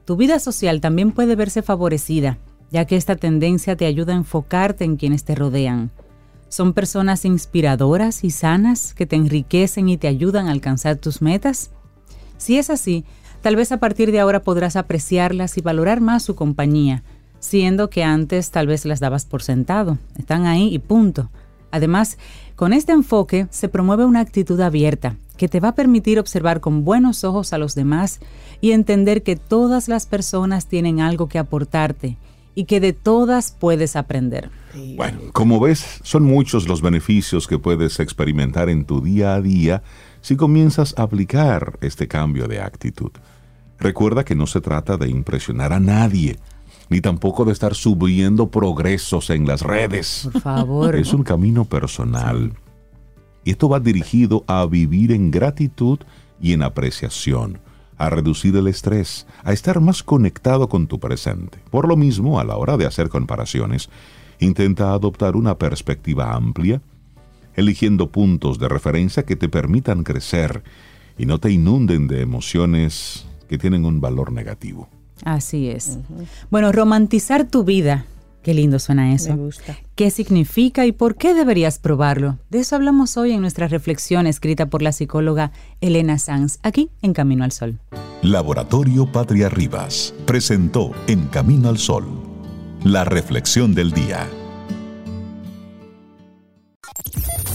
Tu 0.05 0.15
vida 0.15 0.39
social 0.39 0.81
también 0.81 1.12
puede 1.12 1.35
verse 1.35 1.62
favorecida, 1.62 2.38
ya 2.71 2.85
que 2.85 2.95
esta 2.95 3.15
tendencia 3.15 3.75
te 3.75 3.85
ayuda 3.85 4.13
a 4.13 4.17
enfocarte 4.17 4.83
en 4.83 4.97
quienes 4.97 5.23
te 5.23 5.35
rodean. 5.35 5.91
Son 6.49 6.73
personas 6.73 7.25
inspiradoras 7.25 8.23
y 8.23 8.31
sanas 8.31 8.93
que 8.93 9.05
te 9.05 9.15
enriquecen 9.15 9.89
y 9.89 9.97
te 9.97 10.07
ayudan 10.07 10.47
a 10.47 10.51
alcanzar 10.51 10.97
tus 10.97 11.21
metas. 11.21 11.71
Si 12.38 12.57
es 12.57 12.69
así, 12.69 13.05
Tal 13.41 13.55
vez 13.55 13.71
a 13.71 13.77
partir 13.77 14.12
de 14.12 14.19
ahora 14.19 14.41
podrás 14.41 14.75
apreciarlas 14.75 15.57
y 15.57 15.62
valorar 15.62 16.01
más 16.01 16.23
su 16.23 16.35
compañía, 16.35 17.03
siendo 17.39 17.89
que 17.89 18.03
antes 18.03 18.51
tal 18.51 18.67
vez 18.67 18.85
las 18.85 18.99
dabas 18.99 19.25
por 19.25 19.41
sentado. 19.41 19.97
Están 20.17 20.45
ahí 20.45 20.73
y 20.73 20.79
punto. 20.79 21.29
Además, 21.71 22.17
con 22.55 22.73
este 22.73 22.91
enfoque 22.91 23.47
se 23.49 23.69
promueve 23.69 24.05
una 24.05 24.19
actitud 24.19 24.60
abierta 24.60 25.15
que 25.38 25.47
te 25.47 25.60
va 25.60 25.69
a 25.69 25.75
permitir 25.75 26.19
observar 26.19 26.60
con 26.60 26.84
buenos 26.84 27.23
ojos 27.23 27.53
a 27.53 27.58
los 27.58 27.73
demás 27.73 28.19
y 28.60 28.71
entender 28.71 29.23
que 29.23 29.38
todas 29.38 29.88
las 29.88 30.05
personas 30.05 30.67
tienen 30.67 30.99
algo 30.99 31.29
que 31.29 31.39
aportarte 31.39 32.17
y 32.55 32.65
que 32.65 32.82
de 32.82 32.91
todas 32.91 33.55
puedes 33.58 33.95
aprender. 33.95 34.49
Bueno, 34.97 35.19
como 35.32 35.60
ves, 35.62 36.01
son 36.03 36.23
muchos 36.23 36.67
los 36.67 36.82
beneficios 36.82 37.47
que 37.47 37.58
puedes 37.58 38.01
experimentar 38.01 38.67
en 38.67 38.84
tu 38.84 39.01
día 39.01 39.34
a 39.34 39.41
día 39.41 39.82
si 40.21 40.36
comienzas 40.36 40.93
a 40.97 41.03
aplicar 41.03 41.79
este 41.82 42.10
cambio 42.10 42.49
de 42.49 42.60
actitud. 42.60 43.12
Recuerda 43.79 44.25
que 44.25 44.36
no 44.36 44.45
se 44.45 44.60
trata 44.60 44.97
de 44.97 45.10
impresionar 45.10 45.71
a 45.71 45.79
nadie, 45.79 46.38
ni 46.89 47.02
tampoco 47.02 47.45
de 47.45 47.52
estar 47.52 47.75
subiendo 47.75 48.49
progresos 48.49 49.30
en 49.30 49.47
las 49.47 49.62
redes. 49.62 50.28
Por 50.32 50.41
favor. 50.41 50.95
Es 50.95 51.13
un 51.13 51.23
camino 51.23 51.65
personal. 51.65 52.54
Y 53.43 53.52
esto 53.52 53.69
va 53.69 53.80
dirigido 53.80 54.43
a 54.47 54.65
vivir 54.65 55.12
en 55.12 55.32
gratitud 55.32 55.99
y 56.41 56.54
en 56.54 56.63
apreciación, 56.63 57.60
a 57.97 58.10
reducir 58.10 58.56
el 58.56 58.67
estrés, 58.67 59.28
a 59.43 59.54
estar 59.54 59.80
más 59.80 60.04
conectado 60.04 60.67
con 60.67 60.88
tu 60.88 60.99
presente. 60.99 61.60
Por 61.69 61.88
lo 61.88 61.95
mismo, 61.95 62.39
a 62.39 62.43
la 62.43 62.58
hora 62.58 62.75
de 62.75 62.86
hacer 62.86 63.10
comparaciones, 63.10 63.89
intenta 64.39 64.93
adoptar 64.93 65.36
una 65.36 65.58
perspectiva 65.58 66.34
amplia, 66.34 66.82
eligiendo 67.56 68.10
puntos 68.10 68.58
de 68.58 68.67
referencia 68.67 69.23
que 69.23 69.36
te 69.36 69.49
permitan 69.49 70.04
crecer 70.04 70.63
y 71.17 71.25
no 71.25 71.39
te 71.39 71.52
inunden 71.52 72.08
de 72.08 72.21
emociones 72.21 73.28
que 73.47 73.58
tienen 73.58 73.86
un 73.86 73.99
valor 73.99 74.32
negativo. 74.32 74.88
Así 75.25 75.69
es. 75.69 75.97
Bueno, 76.49 76.71
romantizar 76.71 77.45
tu 77.45 77.63
vida. 77.63 78.05
Qué 78.41 78.53
lindo 78.53 78.79
suena 78.79 79.13
eso. 79.13 79.36
Me 79.36 79.43
gusta. 79.43 79.77
¿Qué 79.95 80.12
significa 80.12 80.86
y 80.86 80.91
por 80.93 81.15
qué 81.15 81.34
deberías 81.34 81.77
probarlo? 81.77 82.38
De 82.49 82.60
eso 82.60 82.75
hablamos 82.75 83.17
hoy 83.17 83.34
en 83.34 83.41
nuestra 83.41 83.67
reflexión 83.67 84.27
escrita 84.27 84.67
por 84.67 84.82
la 84.82 84.93
psicóloga 84.93 85.51
Elena 85.82 86.17
Sanz, 86.17 86.60
aquí 86.63 86.89
en 87.01 87.13
Camino 87.13 87.43
al 87.43 87.51
Sol. 87.51 87.79
Laboratorio 88.21 89.12
Patria 89.12 89.49
Rivas 89.49 90.13
presentó 90.25 90.91
En 91.08 91.27
Camino 91.27 91.69
al 91.69 91.77
Sol, 91.77 92.05
la 92.84 93.03
reflexión 93.03 93.75
del 93.75 93.91
día. 93.91 94.27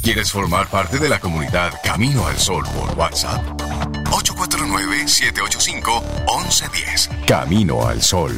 ¿Quieres 0.02 0.30
formar 0.30 0.68
parte 0.68 0.98
de 0.98 1.08
la 1.08 1.18
comunidad 1.18 1.72
Camino 1.82 2.26
al 2.26 2.36
Sol 2.36 2.64
por 2.76 2.98
WhatsApp? 2.98 3.42
849-785-1110. 4.74 7.26
Camino 7.26 7.86
al 7.86 8.02
Sol. 8.02 8.32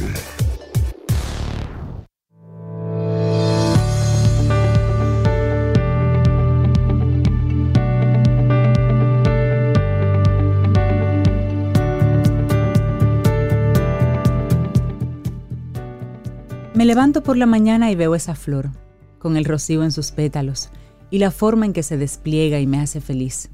Me 16.75 16.85
levanto 16.85 17.23
por 17.23 17.37
la 17.37 17.47
mañana 17.47 17.89
y 17.89 17.95
veo 17.95 18.13
esa 18.13 18.35
flor, 18.35 18.69
con 19.17 19.37
el 19.37 19.45
rocío 19.45 19.83
en 19.83 19.91
sus 19.91 20.11
pétalos 20.11 20.69
y 21.09 21.17
la 21.17 21.31
forma 21.31 21.65
en 21.65 21.73
que 21.73 21.81
se 21.81 21.97
despliega 21.97 22.59
y 22.59 22.67
me 22.67 22.79
hace 22.79 23.01
feliz. 23.01 23.49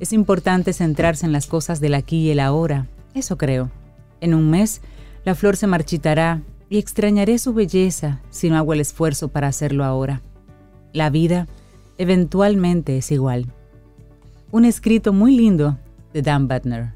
Es 0.00 0.12
importante 0.14 0.72
centrarse 0.72 1.26
en 1.26 1.32
las 1.32 1.46
cosas 1.46 1.78
del 1.80 1.94
aquí 1.94 2.20
y 2.20 2.30
el 2.30 2.40
ahora, 2.40 2.86
eso 3.14 3.36
creo. 3.36 3.70
En 4.22 4.34
un 4.34 4.50
mes, 4.50 4.80
la 5.24 5.34
flor 5.34 5.56
se 5.56 5.66
marchitará 5.66 6.40
y 6.70 6.78
extrañaré 6.78 7.38
su 7.38 7.52
belleza 7.52 8.20
si 8.30 8.48
no 8.48 8.56
hago 8.56 8.72
el 8.72 8.80
esfuerzo 8.80 9.28
para 9.28 9.48
hacerlo 9.48 9.84
ahora. 9.84 10.22
La 10.94 11.10
vida 11.10 11.48
eventualmente 11.98 12.96
es 12.96 13.12
igual. 13.12 13.52
Un 14.50 14.64
escrito 14.64 15.12
muy 15.12 15.36
lindo 15.36 15.78
de 16.14 16.22
Dan 16.22 16.48
Butner. 16.48 16.94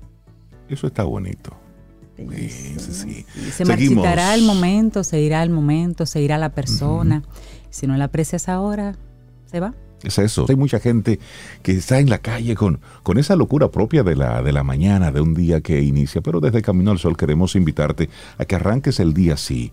Eso 0.69 0.87
está 0.87 1.05
bonito. 1.05 1.55
Sí, 2.17 2.49
sí, 2.79 2.79
sí. 2.79 3.27
Se 3.51 3.65
Seguimos. 3.65 3.69
marchitará 3.69 4.35
el 4.35 4.45
momento, 4.45 5.05
se 5.05 5.21
irá 5.21 5.43
el 5.43 5.51
momento, 5.51 6.07
se 6.07 6.23
irá 6.23 6.39
la 6.39 6.51
persona. 6.53 7.23
Si 7.71 7.87
no 7.87 7.97
la 7.97 8.05
aprecias 8.05 8.49
ahora, 8.49 8.97
se 9.47 9.61
va. 9.61 9.75
Es 10.05 10.19
eso. 10.19 10.47
Hay 10.49 10.57
mucha 10.57 10.79
gente 10.81 11.19
que 11.63 11.73
está 11.73 11.99
en 11.99 12.11
la 12.11 12.19
calle 12.19 12.55
con, 12.55 12.81
con 13.03 13.19
esa 13.19 13.37
locura 13.37 13.71
propia 13.71 14.03
de 14.03 14.17
la, 14.17 14.43
de 14.43 14.53
la 14.53 14.63
mañana, 14.63 15.11
de 15.11 15.21
un 15.21 15.35
día 15.35 15.61
que 15.61 15.81
inicia. 15.83 16.21
Pero 16.21 16.41
desde 16.41 16.63
Camino 16.63 16.91
al 16.91 16.99
Sol 16.99 17.17
queremos 17.17 17.57
invitarte 17.57 18.09
a 18.39 18.45
que 18.45 18.57
arranques 18.57 19.01
el 19.01 19.15
día 19.15 19.35
así, 19.35 19.73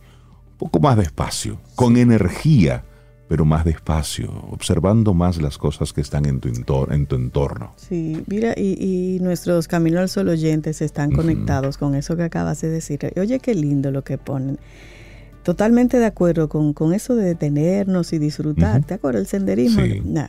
un 0.54 0.58
poco 0.58 0.80
más 0.80 0.98
despacio, 0.98 1.60
con 1.76 1.98
energía, 1.98 2.84
pero 3.28 3.46
más 3.46 3.63
despacio, 3.63 4.30
observando 4.52 5.13
más 5.13 5.41
las 5.41 5.58
cosas 5.58 5.94
que 5.94 6.02
están 6.02 6.26
en 6.26 6.39
tu, 6.41 6.50
entor- 6.50 6.94
en 6.94 7.06
tu 7.06 7.15
entorno. 7.15 7.74
Sí, 7.78 8.22
mira, 8.28 8.54
y, 8.58 9.15
y 9.17 9.20
nuestros 9.22 9.67
Camino 9.70 10.00
al 10.02 10.10
Sol 10.10 10.28
oyentes 10.28 10.82
están 10.82 11.12
conectados 11.12 11.78
con 11.78 11.96
eso 11.96 12.17
que 12.17 12.24
acabas 12.24 12.60
de 12.62 12.70
decir. 12.70 13.00
Oye, 13.17 13.39
qué 13.39 13.56
lindo 13.56 13.89
lo 13.91 14.04
que 14.04 14.17
ponen. 14.17 14.60
Totalmente 15.43 15.97
de 15.97 16.06
acuerdo 16.06 16.49
con, 16.49 16.73
con 16.73 16.93
eso 16.93 17.15
de 17.15 17.25
detenernos 17.25 18.13
y 18.13 18.19
disfrutar. 18.19 18.84
¿Te 18.84 18.93
acuerdas? 18.95 19.21
El 19.21 19.27
senderismo. 19.27 19.84
Sí. 19.84 20.01
Nah. 20.06 20.27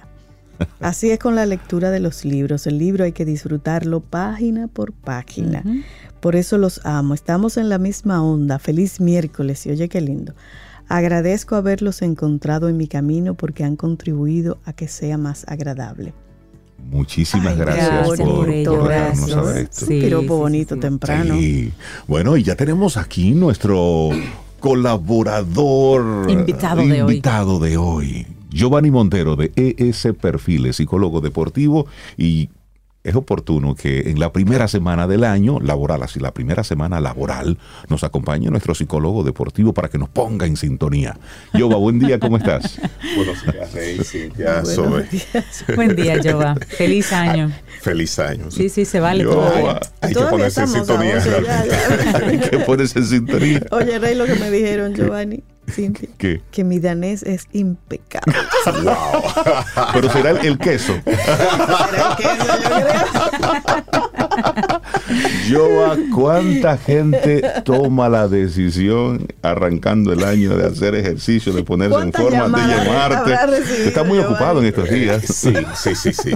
Así 0.80 1.10
es 1.10 1.18
con 1.18 1.34
la 1.34 1.44
lectura 1.46 1.90
de 1.90 2.00
los 2.00 2.24
libros. 2.24 2.66
El 2.66 2.78
libro 2.78 3.04
hay 3.04 3.12
que 3.12 3.24
disfrutarlo 3.24 4.00
página 4.00 4.68
por 4.68 4.92
página. 4.92 5.62
Por 6.20 6.36
eso 6.36 6.56
los 6.56 6.84
amo. 6.84 7.14
Estamos 7.14 7.56
en 7.56 7.68
la 7.68 7.78
misma 7.78 8.22
onda. 8.22 8.58
Feliz 8.58 9.00
miércoles. 9.00 9.66
Y 9.66 9.70
oye, 9.70 9.88
qué 9.88 10.00
lindo. 10.00 10.34
Agradezco 10.88 11.56
haberlos 11.56 12.02
encontrado 12.02 12.68
en 12.68 12.76
mi 12.76 12.86
camino 12.86 13.34
porque 13.34 13.64
han 13.64 13.76
contribuido 13.76 14.58
a 14.64 14.72
que 14.72 14.88
sea 14.88 15.18
más 15.18 15.44
agradable. 15.48 16.12
Muchísimas 16.90 17.52
Ay, 17.52 17.58
gracias, 17.58 17.88
gracias 17.88 18.20
por, 18.20 18.36
por 18.36 18.50
ello, 18.50 18.78
por 18.78 18.88
dejarnos 18.88 19.16
gracias. 19.18 19.30
saber 19.30 19.56
esto. 19.62 19.86
Sí, 19.86 20.00
Piropo 20.00 20.34
sí, 20.34 20.40
bonito 20.40 20.74
sí. 20.74 20.80
temprano. 20.80 21.34
Sí. 21.36 21.72
Bueno, 22.08 22.36
y 22.36 22.42
ya 22.42 22.56
tenemos 22.56 22.96
aquí 22.96 23.32
nuestro 23.32 24.10
colaborador 24.62 26.30
Invitado 26.30 26.86
de 26.86 27.02
hoy. 27.02 27.20
de 27.20 27.76
hoy. 27.76 28.26
Giovanni 28.50 28.92
Montero 28.92 29.34
de 29.34 29.50
ES 29.56 30.08
Perfiles, 30.20 30.76
psicólogo 30.76 31.20
deportivo 31.20 31.86
y 32.16 32.48
es 33.04 33.14
oportuno 33.16 33.74
que 33.74 34.10
en 34.10 34.20
la 34.20 34.32
primera 34.32 34.68
semana 34.68 35.06
del 35.06 35.24
año 35.24 35.58
laboral, 35.60 36.02
así 36.02 36.20
la 36.20 36.32
primera 36.32 36.62
semana 36.62 37.00
laboral, 37.00 37.58
nos 37.88 38.04
acompañe 38.04 38.48
nuestro 38.50 38.74
psicólogo 38.74 39.24
deportivo 39.24 39.72
para 39.72 39.88
que 39.88 39.98
nos 39.98 40.08
ponga 40.08 40.46
en 40.46 40.56
sintonía. 40.56 41.18
Giova, 41.52 41.76
buen 41.76 41.98
día, 41.98 42.18
¿cómo 42.20 42.36
estás? 42.36 42.78
Buenos 43.16 43.42
días, 43.44 43.72
Rey, 43.72 43.98
Cintia, 44.04 44.60
Buenos 44.62 44.74
Zoe. 44.74 45.02
días. 45.10 45.64
Buen 45.74 45.96
día, 45.96 46.18
Joa. 46.22 46.54
Feliz 46.68 47.12
año. 47.12 47.50
Feliz 47.80 48.18
año. 48.18 48.50
Sí, 48.50 48.68
sí, 48.68 48.84
se 48.84 49.00
vale 49.00 49.24
Yo- 49.24 49.30
todavía. 49.34 49.80
hay 50.00 50.14
que 50.14 50.20
ponerse 50.20 50.60
en 50.60 50.68
sintonía. 50.68 51.14
11, 51.16 51.30
ya, 51.30 51.40
realmente. 51.40 52.38
ya. 52.44 52.50
¿Qué 52.50 52.58
pones 52.60 52.94
en 52.94 53.04
sintonía? 53.04 53.62
Oye, 53.72 53.98
Rey, 53.98 54.14
lo 54.14 54.26
que 54.26 54.34
me 54.36 54.50
dijeron, 54.50 54.94
Giovanni, 54.94 55.42
Cintia, 55.72 56.08
¿Qué? 56.18 56.42
que 56.50 56.64
mi 56.64 56.78
danés 56.78 57.22
es 57.22 57.46
impecable. 57.52 58.34
Pero 59.92 60.10
será 60.12 60.30
el, 60.30 60.46
el 60.46 60.58
queso. 60.58 60.94
Pero 61.04 61.16
que 62.16 62.22
eso 62.22 62.46
yo 62.62 62.70
creo. 62.70 64.02
Joa, 65.50 65.96
¿cuánta 66.14 66.78
gente 66.78 67.42
toma 67.64 68.08
la 68.08 68.28
decisión 68.28 69.26
arrancando 69.42 70.12
el 70.12 70.24
año 70.24 70.56
de 70.56 70.66
hacer 70.66 70.94
ejercicio, 70.94 71.52
de 71.52 71.62
ponerse 71.62 71.94
en 71.96 72.10
¿Cuántas 72.12 72.40
forma, 72.40 72.66
de 72.66 72.76
llamarte? 72.76 73.34
Está 73.86 74.04
muy 74.04 74.18
ocupado 74.18 74.60
en 74.60 74.66
estos 74.66 74.88
días. 74.88 75.22
Sí, 75.26 75.52
sí, 75.74 75.94
sí, 75.94 76.12
sí. 76.12 76.32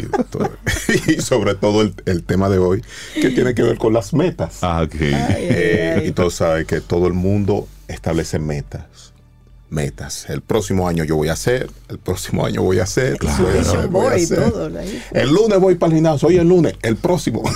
Y 1.07 1.21
sobre 1.21 1.55
todo 1.55 1.83
el, 1.83 1.95
el 2.05 2.25
tema 2.25 2.49
de 2.49 2.59
hoy, 2.59 2.83
que 3.15 3.31
tiene 3.31 3.55
que 3.55 3.63
ver 3.63 3.79
con 3.79 3.93
las 3.93 4.13
metas. 4.13 4.59
Ah, 4.63 4.83
ok. 4.85 4.95
Eh, 5.01 6.05
y 6.07 6.11
tú 6.13 6.31
sabes 6.31 6.67
que 6.67 6.81
todo 6.81 7.07
el 7.07 7.15
mundo 7.15 7.69
establece 7.89 8.39
metas. 8.39 9.06
Metas. 9.69 10.27
El 10.29 10.43
próximo 10.43 10.87
año 10.89 11.03
yo 11.03 11.17
voy 11.17 11.29
a 11.29 11.33
hacer, 11.33 11.69
el 11.89 11.99
próximo 11.99 12.47
año 12.47 12.63
voy 12.63 12.79
a 12.79 12.85
hacer. 12.85 13.19
Su 13.21 13.27
voy 13.43 13.51
a 13.53 13.59
vision 13.59 13.61
hacer, 13.79 13.89
voy 13.89 14.01
a 14.01 14.09
board 14.09 14.19
y 14.19 14.25
hacer. 14.25 14.51
todo. 14.51 14.79
ahí. 14.79 15.03
El 15.13 15.29
lunes 15.31 15.59
voy 15.59 15.75
para 15.75 15.91
el 15.91 15.97
gimnasio, 15.97 16.29
hoy 16.29 16.37
el 16.37 16.49
lunes, 16.49 16.75
el 16.83 16.97
próximo. 16.97 17.43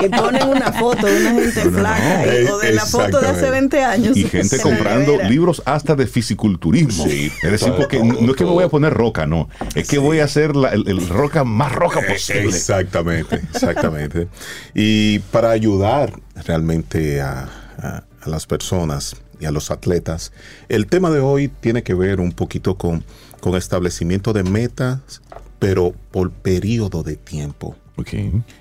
Y 0.00 0.08
ponen 0.10 0.48
una 0.48 0.72
foto 0.72 1.06
de 1.06 1.20
una 1.20 1.30
gente 1.40 1.64
No, 1.64 1.78
flaca 1.78 2.08
no. 2.24 2.30
ahí, 2.30 2.44
o 2.46 2.58
de 2.58 2.72
la 2.72 2.86
foto 2.86 3.20
de 3.20 3.26
hace 3.26 3.46
Exactamente. 3.48 3.50
20 3.50 3.84
años. 3.84 4.16
Y 4.16 4.24
gente 4.28 4.60
comprando 4.60 5.18
libros 5.28 5.60
hasta 5.64 5.96
de 5.96 6.06
fisiculturismo. 6.06 7.04
Sí, 7.04 7.32
es 7.42 7.50
decir, 7.50 7.68
todo, 7.68 7.78
porque 7.78 7.98
todo, 7.98 8.06
no 8.20 8.30
es 8.30 8.36
que 8.36 8.44
me 8.44 8.50
voy 8.50 8.62
a 8.64 8.68
poner 8.68 8.94
roca, 8.94 9.26
no. 9.26 9.48
Es 9.74 9.88
que 9.88 9.98
voy 9.98 10.20
a 10.20 10.24
hacer 10.24 10.54
la- 10.54 10.68
el, 10.70 10.86
el 10.88 11.08
roca 11.08 11.42
más 11.42 11.72
roca 11.72 12.00
Eh, 12.00 12.12
posible. 12.12 12.42
Exactamente, 12.56 13.36
exactamente. 13.52 14.28
Y 14.74 15.18
para 15.18 15.50
ayudar 15.50 16.12
realmente 16.46 17.20
a, 17.20 17.48
a- 17.78 18.04
a 18.20 18.28
las 18.28 18.46
personas 18.46 19.16
y 19.40 19.44
a 19.46 19.50
los 19.50 19.70
atletas, 19.70 20.32
el 20.68 20.86
tema 20.86 21.10
de 21.10 21.20
hoy 21.20 21.48
tiene 21.48 21.82
que 21.82 21.94
ver 21.94 22.20
un 22.20 22.32
poquito 22.32 22.76
con, 22.76 23.04
con 23.40 23.54
establecimiento 23.56 24.32
de 24.32 24.42
metas, 24.44 25.22
pero 25.58 25.94
por 26.10 26.30
periodo 26.30 27.02
de 27.02 27.16
tiempo. 27.16 27.76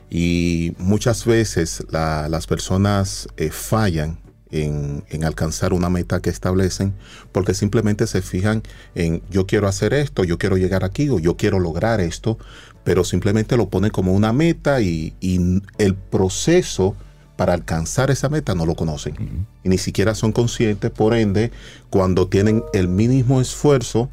Y 0.09 0.73
muchas 0.80 1.25
veces 1.25 1.84
la- 1.91 2.28
las 2.30 2.47
personas 2.47 3.28
eh, 3.38 3.49
fallan 3.51 4.17
en, 4.49 5.03
en 5.09 5.23
alcanzar 5.25 5.73
una 5.73 5.89
meta 5.89 6.21
que 6.21 6.30
establecen 6.30 6.93
porque 7.34 7.53
simplemente 7.53 8.07
se 8.07 8.21
fijan 8.21 8.63
en 8.95 9.21
yo 9.30 9.45
quiero 9.45 9.67
hacer 9.67 9.93
esto, 9.93 10.23
yo 10.23 10.38
quiero 10.38 10.57
llegar 10.57 10.84
aquí 10.86 11.09
o 11.09 11.19
yo 11.19 11.36
quiero 11.38 11.59
lograr 11.59 11.99
esto, 11.99 12.38
pero 12.84 13.03
simplemente 13.03 13.57
lo 13.57 13.69
ponen 13.69 13.91
como 13.91 14.13
una 14.13 14.32
meta 14.34 14.80
y, 14.82 15.13
y 15.19 15.61
el 15.78 15.95
proceso 15.95 16.95
para 17.38 17.54
alcanzar 17.54 18.12
esa 18.12 18.30
meta 18.30 18.56
no 18.56 18.66
lo 18.66 18.76
conocen 18.76 19.48
y 19.64 19.70
ni 19.70 19.78
siquiera 19.78 20.16
son 20.16 20.32
conscientes, 20.32 20.92
por 20.92 21.14
ende, 21.14 21.52
cuando 21.90 22.28
tienen 22.28 22.64
el 22.74 22.88
mínimo 22.88 23.40
esfuerzo 23.40 24.10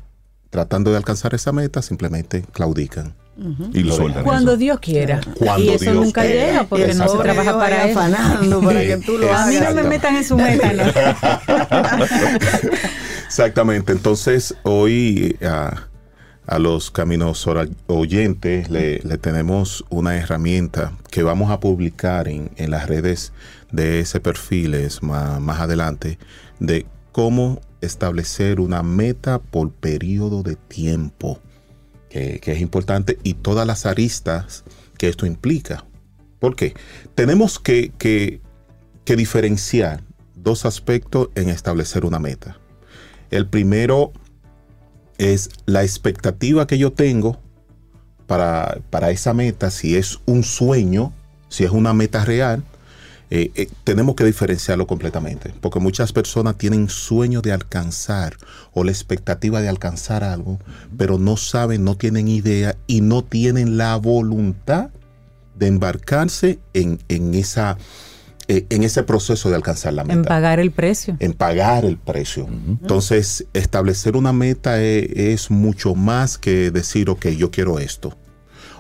tratando 0.51 0.93
de 0.93 0.99
alcanzar 0.99 1.35
esa 1.35 1.51
meta, 1.51 1.83
simplemente 1.83 2.45
claudican. 2.53 3.15
Y 3.73 3.83
lo 3.83 3.97
sueltan. 3.97 4.23
Cuando 4.23 4.53
eso. 4.53 4.59
Dios 4.59 4.79
quiera. 4.79 5.21
Cuando 5.37 5.65
y 5.65 5.71
eso 5.71 5.91
Dios 5.91 5.97
nunca 5.97 6.23
quiera. 6.23 6.47
llega 6.47 6.65
porque 6.65 6.95
no 6.95 7.09
se 7.09 7.19
trabaja 7.19 7.59
para 7.59 7.87
eso. 7.87 7.99
afanando 7.99 8.61
para 8.61 8.81
que 8.81 8.97
tú 8.99 9.19
lo 9.19 9.35
A 9.35 9.47
mí 9.47 9.55
no 9.55 9.61
me 9.61 9.67
hagas. 9.67 9.87
metan 9.87 10.17
en 10.17 10.25
su 10.25 10.37
meta, 10.37 10.73
¿no? 10.73 10.85
Exactamente. 13.27 13.91
Entonces, 13.91 14.55
hoy 14.63 15.37
a, 15.43 15.89
a 16.47 16.59
los 16.59 16.91
caminos 16.91 17.47
oyentes 17.87 18.69
le, 18.71 18.99
tenemos 19.19 19.85
una 19.89 20.17
herramienta 20.17 20.93
que 21.11 21.23
vamos 21.23 21.51
a 21.51 21.61
publicar 21.61 22.29
en, 22.29 22.51
en 22.57 22.71
las 22.71 22.87
redes 22.89 23.33
de 23.73 24.01
ese 24.01 24.21
perfiles 24.21 25.03
más, 25.03 25.41
más 25.41 25.61
adelante 25.61 26.19
de 26.61 26.87
cómo 27.13 27.61
establecer 27.81 28.61
una 28.61 28.83
meta 28.83 29.39
por 29.39 29.71
periodo 29.73 30.43
de 30.43 30.57
tiempo, 30.57 31.41
que, 32.11 32.41
que 32.41 32.53
es 32.53 32.61
importante, 32.61 33.19
y 33.23 33.35
todas 33.35 33.67
las 33.67 33.87
aristas 33.87 34.65
que 34.99 35.09
esto 35.09 35.27
implica. 35.27 35.85
¿Por 36.39 36.57
qué? 36.57 36.75
Tenemos 37.15 37.59
que, 37.59 37.93
que- 37.99 38.41
que 39.05 39.17
diferenciar 39.17 40.03
dos 40.35 40.65
aspectos 40.65 41.29
en 41.35 41.49
establecer 41.51 42.05
una 42.07 42.19
meta. 42.19 42.59
El 43.31 43.47
primero 43.47 44.13
es 45.19 45.51
la 45.67 45.83
expectativa 45.83 46.67
que 46.67 46.79
yo 46.79 46.93
tengo 46.93 47.39
para, 48.27 48.79
para 48.91 49.11
esa 49.11 49.35
meta, 49.35 49.71
si 49.71 49.97
es 49.97 50.21
un 50.27 50.45
sueño, 50.45 51.13
si 51.49 51.65
es 51.65 51.71
una 51.71 51.93
meta 51.93 52.25
real, 52.25 52.65
eh, 53.31 53.51
eh, 53.55 53.69
tenemos 53.85 54.15
que 54.17 54.25
diferenciarlo 54.25 54.87
completamente, 54.87 55.53
porque 55.61 55.81
muchas 55.81 56.13
personas 56.13 56.57
tienen 56.57 56.89
sueño 56.89 57.41
de 57.41 57.53
alcanzar 57.53 58.37
o 58.73 58.85
la 58.85 58.91
expectativa 58.91 59.61
de 59.61 59.69
alcanzar 59.69 60.23
algo, 60.23 60.61
pero 60.97 61.19
no 61.19 61.37
saben, 61.37 61.85
no 61.85 61.97
tienen 61.97 62.29
idea 62.29 62.77
y 62.87 63.01
no 63.01 63.25
tienen 63.25 63.77
la 63.77 63.97
voluntad 63.97 64.91
de 65.57 65.67
embarcarse 65.69 66.59
en, 66.75 67.01
en 67.09 67.35
esa, 67.35 67.79
eh, 68.49 68.67
en 68.69 68.83
ese 68.83 69.03
proceso 69.03 69.49
de 69.49 69.57
alcanzar 69.57 69.93
la 69.95 70.05
meta 70.05 70.19
En 70.21 70.25
pagar 70.25 70.61
el 70.61 70.71
precio. 70.71 71.17
en 71.21 71.33
pagar 71.33 71.85
el 71.85 71.97
precio. 71.99 72.47
Entonces, 72.49 73.47
establecer 73.55 74.17
una 74.17 74.33
meta 74.33 74.83
e- 74.83 75.33
es, 75.33 75.51
mucho 75.51 75.95
más 75.95 76.37
que 76.39 76.71
decir, 76.71 77.09
ok, 77.11 77.29
yo 77.29 77.51
quiero 77.51 77.79
esto. 77.79 78.17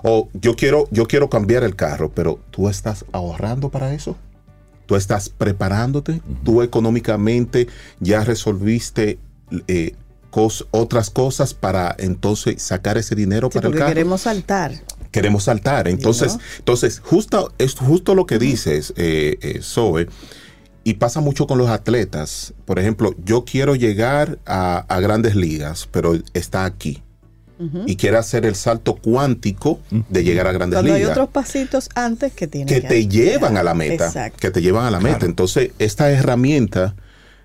O 0.03 0.29
yo 0.35 0.55
quiero, 0.55 0.87
yo 0.91 1.07
quiero 1.07 1.31
cambiar 1.31 1.65
el 1.65 1.77
carro, 1.77 2.11
pero 2.15 2.39
tú 2.51 2.69
estás 2.69 3.07
ahorrando 3.12 3.71
para 3.71 3.95
eso. 3.95 4.17
Tú 4.87 4.97
estás 4.97 5.31
preparándote. 5.31 6.21
Tú 6.45 6.61
económicamente 6.61 7.69
ya 8.01 8.23
resolviste 8.23 9.19
eh, 9.67 9.95
cos- 10.31 10.67
otras 10.73 11.09
cosas 11.09 11.55
para 11.55 11.97
entonces 11.99 12.61
sacar 12.62 12.99
ese 12.99 13.15
dinero 13.15 13.49
Sí, 13.51 13.59
para 13.59 13.69
el 13.69 13.75
carro 13.77 13.89
queremos 13.89 14.21
saltar. 14.21 14.73
Queremos 15.15 15.45
saltar. 15.45 15.87
Entonces, 15.87 16.35
¿no? 16.35 16.41
entonces 16.59 16.99
justo, 16.99 17.53
es 17.59 17.77
justo 17.77 18.17
lo 18.17 18.27
que 18.27 18.41
dices, 18.41 18.93
eh, 18.97 19.39
eh, 19.43 19.61
Zoe, 19.62 20.09
y 20.83 20.95
pasa 20.95 21.21
mucho 21.21 21.47
con 21.47 21.57
los 21.57 21.71
atletas. 21.71 22.53
Por 22.65 22.81
ejemplo, 22.81 23.15
yo 23.25 23.45
quiero 23.45 23.77
llegar 23.77 24.41
a, 24.45 24.79
a 24.89 24.99
grandes 24.99 25.37
ligas, 25.37 25.89
pero 25.91 26.19
está 26.35 26.65
aquí. 26.65 27.01
Y 27.87 27.97
quiere 27.97 28.19
hacer 28.19 28.45
el 28.45 28.57
salto 28.57 28.97
cuántico 28.97 29.81
de 30.11 30.25
llegar 30.25 30.49
a 30.49 30.53
grandes 30.53 30.77
Cuando 30.77 30.93
hay 30.93 30.99
ligas 30.99 31.12
otros 31.12 31.31
pasitos 31.31 31.89
antes 31.95 32.33
que 32.33 32.47
tienen 32.47 32.67
que 32.67 32.87
te 32.87 33.07
llevan 33.07 33.57
a 33.57 33.62
la 33.62 33.75
meta. 33.75 34.07
Exacto. 34.07 34.39
Que 34.39 34.51
te 34.51 34.61
llevan 34.61 34.85
a 34.85 34.91
la 34.91 35.01
meta. 35.01 35.25
Entonces, 35.25 35.71
esta 35.79 36.11
herramienta 36.11 36.97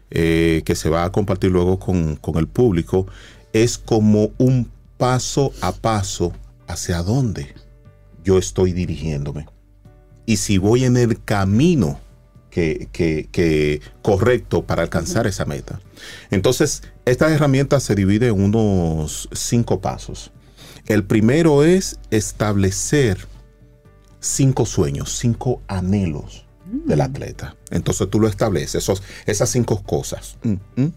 eh, 0.09 0.63
que 0.65 0.75
se 0.75 0.89
va 0.89 1.05
a 1.05 1.11
compartir 1.11 1.51
luego 1.51 1.79
con, 1.79 2.15
con 2.17 2.37
el 2.37 2.47
público 2.47 3.05
es 3.53 3.77
como 3.77 4.31
un 4.39 4.69
paso 4.97 5.53
a 5.61 5.71
paso 5.71 6.33
hacia 6.69 7.01
dónde 7.03 7.53
yo 8.23 8.37
estoy 8.37 8.71
dirigiéndome. 8.73 9.47
Y 10.25 10.37
si 10.37 10.57
voy 10.57 10.85
en 10.85 10.95
el 10.97 11.23
camino 11.23 11.99
que, 12.51 12.87
que- 12.91 13.27
que 13.31 13.81
correcto 14.01 14.65
para 14.65 14.83
alcanzar 14.83 15.27
esa 15.27 15.45
meta. 15.45 15.79
Entonces, 16.31 16.83
esta 17.05 17.29
herramienta 17.33 17.79
se 17.79 17.95
divide 17.95 18.27
en 18.27 18.41
unos 18.41 19.29
cinco 19.31 19.81
pasos. 19.81 20.31
El 20.85 21.03
primero 21.03 21.63
es 21.63 21.99
establecer 22.11 23.27
cinco 24.19 24.65
sueños, 24.65 25.17
cinco 25.17 25.61
anhelos 25.67 26.45
del 26.85 27.01
atleta. 27.01 27.55
Entonces 27.71 28.09
tú 28.09 28.19
lo 28.19 28.27
estableces, 28.27 28.75
esos, 28.83 29.01
esas 29.25 29.49
cinco 29.49 29.81
cosas. 29.83 30.37
Mm, 30.43 30.53
mm. 30.75 30.93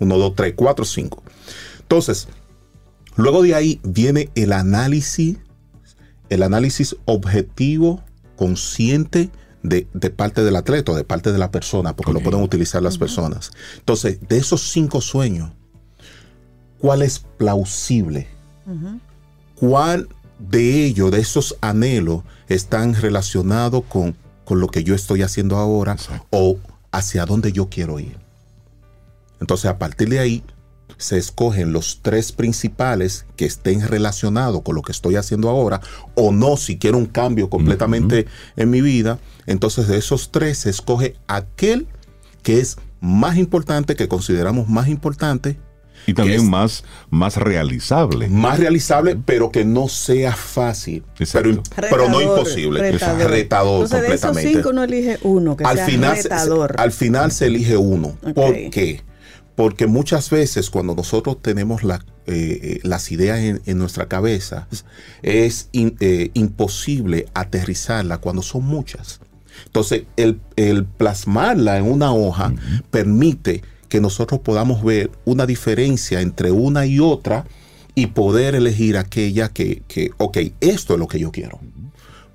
Uno, 0.00 0.18
dos, 0.18 0.34
tres, 0.34 0.52
cuatro, 0.56 0.84
cinco. 0.84 1.22
Entonces, 1.80 2.28
luego 3.18 3.42
de 3.42 3.54
ahí 3.54 3.80
viene 3.82 4.30
el 4.34 4.52
análisis, 4.52 5.36
el 6.30 6.42
análisis 6.42 6.96
objetivo, 7.04 8.02
consciente 8.36 9.30
de, 9.62 9.86
de 9.92 10.10
parte 10.10 10.42
del 10.44 10.56
atleta, 10.56 10.92
o 10.92 10.96
de 10.96 11.04
parte 11.04 11.32
de 11.32 11.38
la 11.38 11.50
persona, 11.50 11.94
porque 11.94 12.12
lo 12.12 12.20
pueden 12.20 12.42
utilizar 12.42 12.82
las 12.82 12.96
personas. 12.96 13.50
Entonces, 13.78 14.20
de 14.28 14.38
esos 14.38 14.70
cinco 14.70 15.00
sueños, 15.00 15.50
¿cuál 16.78 17.02
es 17.02 17.18
plausible? 17.18 18.28
¿Cuál 19.56 20.08
de 20.38 20.84
ellos, 20.84 21.10
de 21.10 21.20
esos 21.20 21.56
anhelos, 21.60 22.22
están 22.48 22.94
relacionados 22.94 23.82
con, 23.88 24.16
con 24.44 24.60
lo 24.60 24.68
que 24.68 24.84
yo 24.84 24.94
estoy 24.94 25.22
haciendo 25.22 25.56
ahora 25.56 25.96
o 26.30 26.58
hacia 26.92 27.26
dónde 27.26 27.52
yo 27.52 27.68
quiero 27.68 27.98
ir? 27.98 28.16
Entonces, 29.40 29.66
a 29.66 29.78
partir 29.78 30.08
de 30.08 30.18
ahí, 30.18 30.44
se 30.98 31.16
escogen 31.16 31.72
los 31.72 32.00
tres 32.02 32.32
principales 32.32 33.24
que 33.36 33.46
estén 33.46 33.86
relacionados 33.86 34.62
con 34.62 34.74
lo 34.74 34.82
que 34.82 34.92
estoy 34.92 35.16
haciendo 35.16 35.48
ahora, 35.48 35.80
o 36.14 36.32
no, 36.32 36.56
si 36.56 36.76
quiero 36.78 36.98
un 36.98 37.06
cambio 37.06 37.48
completamente 37.48 38.26
en 38.56 38.68
mi 38.70 38.80
vida. 38.80 39.18
Entonces, 39.46 39.88
de 39.88 39.96
esos 39.96 40.30
tres 40.32 40.58
se 40.58 40.70
escoge 40.70 41.14
aquel 41.28 41.86
que 42.42 42.60
es 42.60 42.76
más 43.00 43.36
importante, 43.36 43.94
que 43.94 44.08
consideramos 44.08 44.68
más 44.68 44.88
importante, 44.88 45.56
Y 46.06 46.14
también 46.14 46.40
es- 46.40 46.46
más, 46.46 46.84
más 47.10 47.36
realizable. 47.36 48.28
más 48.28 48.58
realizable, 48.58 49.16
pero 49.24 49.50
que 49.52 49.64
no 49.64 49.88
sea 49.88 50.34
fácil, 50.34 51.04
pero, 51.32 51.50
Exacto. 51.50 51.62
pero 51.90 52.08
no 52.08 52.20
imposible. 52.20 52.90
retador. 52.92 53.30
Retador 53.30 53.82
Entonces, 53.84 54.00
de 54.00 54.06
esos 54.14 54.20
completamente. 54.22 54.58
cinco 54.58 54.70
uno 54.70 54.82
elige 54.84 55.18
uno 55.22 55.56
que 55.56 55.64
al 55.64 55.76
sea 55.76 55.86
final, 55.86 56.16
se- 56.16 56.28
al 56.32 56.92
final 56.92 57.30
se 57.30 57.46
elige 57.46 57.76
uno. 57.76 58.16
Ok. 58.24 58.34
¿Por 58.34 58.70
qué? 58.70 59.02
Porque 59.58 59.88
muchas 59.88 60.30
veces 60.30 60.70
cuando 60.70 60.94
nosotros 60.94 61.42
tenemos 61.42 61.82
la- 61.82 62.04
eh, 62.26 62.60
eh, 62.62 62.80
las 62.84 63.10
ideas 63.10 63.40
en, 63.40 63.60
en 63.66 63.76
nuestra 63.76 64.06
cabeza, 64.06 64.68
es 65.22 65.68
in- 65.72 65.96
eh, 65.98 66.30
imposible 66.34 67.26
aterrizarla 67.34 68.18
cuando 68.18 68.42
son 68.42 68.62
muchas. 68.64 69.20
Entonces, 69.66 70.04
el, 70.16 70.40
el 70.54 70.84
plasmarla 70.84 71.76
en 71.78 71.90
una 71.90 72.12
hoja 72.14 72.54
permite 72.92 73.62
que 73.88 74.00
nosotros 74.00 74.40
podamos 74.40 74.84
ver 74.84 75.10
una 75.24 75.44
diferencia 75.44 76.20
entre 76.20 76.52
una 76.52 76.86
y 76.86 77.00
otra 77.00 77.44
y 77.96 78.06
poder 78.08 78.54
elegir 78.54 78.96
aquella 78.96 79.48
que, 79.48 79.82
que 79.88 80.12
ok, 80.18 80.38
esto 80.60 80.94
es 80.94 81.00
lo 81.00 81.08
que 81.08 81.18
yo 81.18 81.32
quiero. 81.32 81.58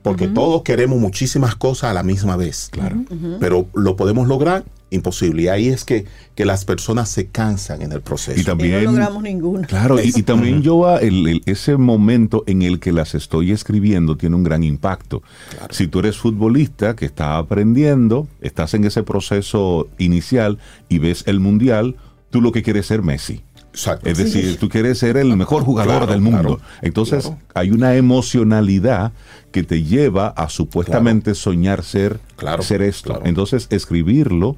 Porque 0.02 0.28
todos 0.28 0.64
queremos 0.64 1.00
muchísimas 1.00 1.56
cosas 1.56 1.92
a 1.92 1.94
la 1.94 2.04
misma 2.04 2.36
vez. 2.36 2.68
Claro. 2.70 3.06
Pero 3.40 3.68
lo 3.74 3.96
podemos 3.96 4.28
lograr, 4.28 4.66
imposible. 4.94 5.44
Y 5.44 5.48
ahí 5.48 5.68
es 5.68 5.84
que, 5.84 6.06
que 6.36 6.46
las 6.46 6.66
personas 6.66 7.10
se 7.10 7.28
cansan 7.28 7.82
en 7.82 7.92
el 7.92 8.02
proceso. 8.02 8.38
Y 8.38 8.42
y 8.42 8.44
no 8.44 8.50
también... 8.52 8.84
logramos 8.86 9.24
ninguno. 9.24 9.68
Claro, 9.68 10.02
y, 10.02 10.12
y 10.16 10.24
también 10.24 10.62
yo 10.62 10.88
a- 10.88 11.00
el- 11.00 11.28
el- 11.28 11.42
ese 11.46 11.78
momento 11.78 12.44
en 12.48 12.62
el 12.62 12.80
que 12.80 12.92
las 12.92 13.16
estoy 13.16 13.52
escribiendo 13.52 14.16
tiene 14.18 14.36
un 14.36 14.44
gran 14.44 14.64
impacto. 14.64 15.22
Si 15.70 15.88
tú 15.88 16.00
eres 16.00 16.18
futbolista 16.18 16.96
que 16.96 17.06
está 17.06 17.38
aprendiendo, 17.38 18.28
estás 18.42 18.74
en 18.74 18.84
ese 18.86 19.04
proceso 19.04 19.88
inicial 19.98 20.58
y 20.90 21.00
ves 21.00 21.24
el 21.28 21.40
mundial, 21.40 21.96
tú 22.30 22.42
lo 22.42 22.52
que 22.52 22.64
quieres 22.64 22.82
es 22.82 22.88
ser 22.88 23.02
Messi. 23.02 23.42
Exacto. 23.72 24.08
Es 24.08 24.20
decir, 24.20 24.58
tú 24.60 24.70
quieres 24.70 25.00
ser 25.00 25.18
el 25.18 25.36
mejor 25.36 25.64
jugador 25.64 25.98
Claro, 25.98 26.12
del 26.12 26.22
mundo. 26.22 26.58
claro, 26.58 26.62
Entonces, 26.84 27.24
claro. 27.26 27.40
hay 27.56 27.72
una 27.72 27.96
emocionalidad 27.96 29.14
que 29.52 29.64
te 29.64 29.82
lleva 29.84 30.28
a 30.28 30.48
supuestamente 30.50 31.34
soñar 31.34 31.84
ser, 31.84 32.20
Claro, 32.36 32.62
ser 32.62 32.84
esto. 32.84 33.10
claro. 33.14 33.26
Entonces, 33.26 33.66
escribirlo 33.72 34.58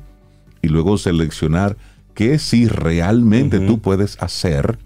y 0.65 0.67
luego 0.67 0.97
seleccionar 0.97 1.77
qué 2.15 2.39
sí 2.39 2.67
realmente 2.67 3.59
tú 3.59 3.79
puedes 3.79 4.17
hacer 4.19 4.79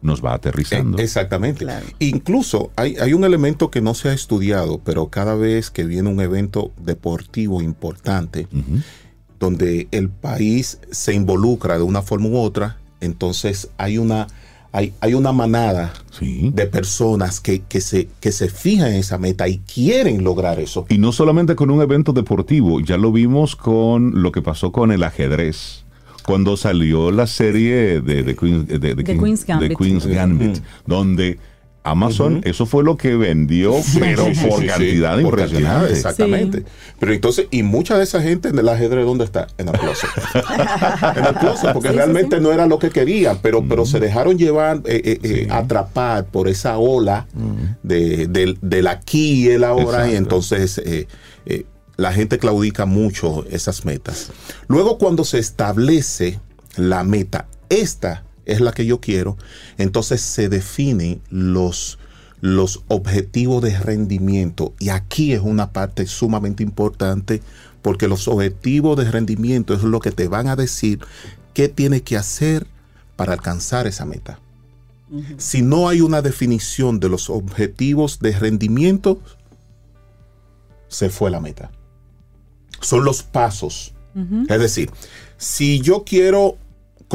nos 0.00 0.24
va 0.24 0.34
aterrizando. 0.34 0.98
Eh, 0.98 1.04
Exactamente. 1.04 1.64
Claro. 1.64 1.86
Incluso 2.00 2.72
hay, 2.74 2.96
hay 2.96 3.12
un 3.12 3.22
elemento 3.22 3.70
que 3.70 3.80
no 3.80 3.94
se 3.94 4.08
ha 4.08 4.12
estudiado, 4.12 4.80
pero 4.84 5.10
cada 5.10 5.36
vez 5.36 5.70
que 5.70 5.84
viene 5.84 6.10
un 6.10 6.20
evento 6.20 6.72
deportivo 6.76 7.62
importante, 7.62 8.48
donde 9.38 9.86
el 9.92 10.10
país 10.10 10.80
se 10.90 11.14
involucra 11.14 11.76
de 11.78 11.84
una 11.84 12.02
forma 12.02 12.30
u 12.30 12.36
otra, 12.36 12.78
entonces 13.00 13.70
hay 13.78 13.98
una, 13.98 14.26
hay, 14.72 14.92
hay 15.00 15.14
una 15.14 15.32
manada 15.32 15.92
Sí. 16.10 16.50
de 16.54 16.66
personas 16.66 17.40
que, 17.40 17.60
que, 17.62 17.80
se, 17.80 18.08
que 18.20 18.32
se 18.32 18.48
fijan 18.48 18.88
en 18.88 18.96
esa 18.96 19.18
meta 19.18 19.48
y 19.48 19.58
quieren 19.58 20.24
lograr 20.24 20.60
eso. 20.60 20.86
Y 20.88 20.98
no 20.98 21.12
solamente 21.12 21.54
con 21.54 21.70
un 21.70 21.80
evento 21.82 22.12
deportivo, 22.12 22.80
ya 22.80 22.96
lo 22.96 23.12
vimos 23.12 23.54
con 23.56 24.22
lo 24.22 24.32
que 24.32 24.42
pasó 24.42 24.72
con 24.72 24.92
el 24.92 25.02
ajedrez. 25.02 25.84
Cuando 26.24 26.56
salió 26.56 27.10
la 27.10 27.26
serie 27.26 28.00
de, 28.00 28.22
de 28.22 28.36
Queen- 28.36 28.64
de- 28.66 28.78
de 28.78 28.94
The 28.94 29.04
King- 29.04 29.18
Queen's 29.20 29.44
Gambit. 29.44 29.68
de 29.70 29.76
Queen's 29.76 30.06
Gambit, 30.06 30.58
donde 30.86 31.38
Amazon, 31.84 32.40
eso 32.44 32.64
fue 32.66 32.84
lo 32.84 32.96
que 32.96 33.16
vendió, 33.16 33.74
pero 33.98 34.26
Sí, 34.26 34.34
sí, 34.36 34.46
por 34.46 34.60
sí, 34.60 34.66
cantidad 34.66 35.16
sí, 35.18 35.22
por 35.24 35.36
cantidad, 35.36 35.60
impresionante. 35.80 35.92
exactamente. 35.92 36.64
Pero 37.00 37.12
entonces, 37.12 37.46
y 37.50 37.62
mucha 37.64 37.98
de 37.98 38.04
esa 38.04 38.22
gente 38.22 38.48
en 38.50 38.58
el 38.58 38.68
ajedrez, 38.68 39.04
¿dónde 39.04 39.24
está? 39.24 39.48
En 39.58 39.68
el 39.68 39.74
closet. 39.78 40.08
en 41.16 41.24
el 41.24 41.34
closet, 41.34 41.72
porque 41.72 41.90
realmente 41.90 42.36
sí. 42.36 42.42
no 42.42 42.52
era 42.52 42.66
lo 42.66 42.78
que 42.78 42.90
querían, 42.90 43.38
pero, 43.42 43.64
pero 43.68 43.84
se 43.84 43.98
dejaron 43.98 44.38
llevar, 44.38 44.76
eh, 44.84 45.02
eh, 45.04 45.18
eh, 45.22 45.48
atrapar 45.50 46.26
por 46.26 46.48
esa 46.48 46.78
ola 46.78 47.26
de, 47.82 48.26
del, 48.28 48.58
del 48.60 48.86
aquí 48.86 49.46
y 49.46 49.48
el 49.48 49.64
ahora, 49.64 50.10
y 50.10 50.14
entonces 50.16 50.78
eh, 50.78 51.08
eh, 51.46 51.64
la 51.96 52.12
gente 52.12 52.38
claudica 52.38 52.86
mucho 52.86 53.44
esas 53.50 53.84
metas. 53.84 54.30
Luego, 54.68 54.98
cuando 54.98 55.24
se 55.24 55.38
establece 55.40 56.38
la 56.76 57.02
meta, 57.04 57.46
esta 57.68 58.24
es 58.46 58.60
la 58.60 58.72
que 58.72 58.86
yo 58.86 59.00
quiero, 59.00 59.36
entonces 59.78 60.20
se 60.20 60.48
definen 60.48 61.20
los, 61.30 61.98
los 62.40 62.82
objetivos 62.88 63.62
de 63.62 63.78
rendimiento. 63.78 64.74
Y 64.78 64.88
aquí 64.90 65.32
es 65.32 65.40
una 65.40 65.72
parte 65.72 66.06
sumamente 66.06 66.62
importante 66.62 67.42
porque 67.82 68.08
los 68.08 68.28
objetivos 68.28 68.96
de 68.96 69.10
rendimiento 69.10 69.74
es 69.74 69.82
lo 69.82 70.00
que 70.00 70.12
te 70.12 70.28
van 70.28 70.48
a 70.48 70.56
decir 70.56 71.00
qué 71.54 71.68
tienes 71.68 72.02
que 72.02 72.16
hacer 72.16 72.66
para 73.16 73.34
alcanzar 73.34 73.86
esa 73.86 74.04
meta. 74.04 74.38
Si 75.36 75.60
no 75.60 75.90
hay 75.90 76.00
una 76.00 76.22
definición 76.22 76.98
de 76.98 77.10
los 77.10 77.28
objetivos 77.28 78.18
de 78.20 78.32
rendimiento, 78.32 79.20
se 80.88 81.10
fue 81.10 81.30
la 81.30 81.38
meta. 81.38 81.70
Son 82.80 83.04
los 83.04 83.22
pasos. 83.22 83.92
Es 84.48 84.58
decir, 84.58 84.90
si 85.36 85.80
yo 85.80 86.04
quiero 86.04 86.56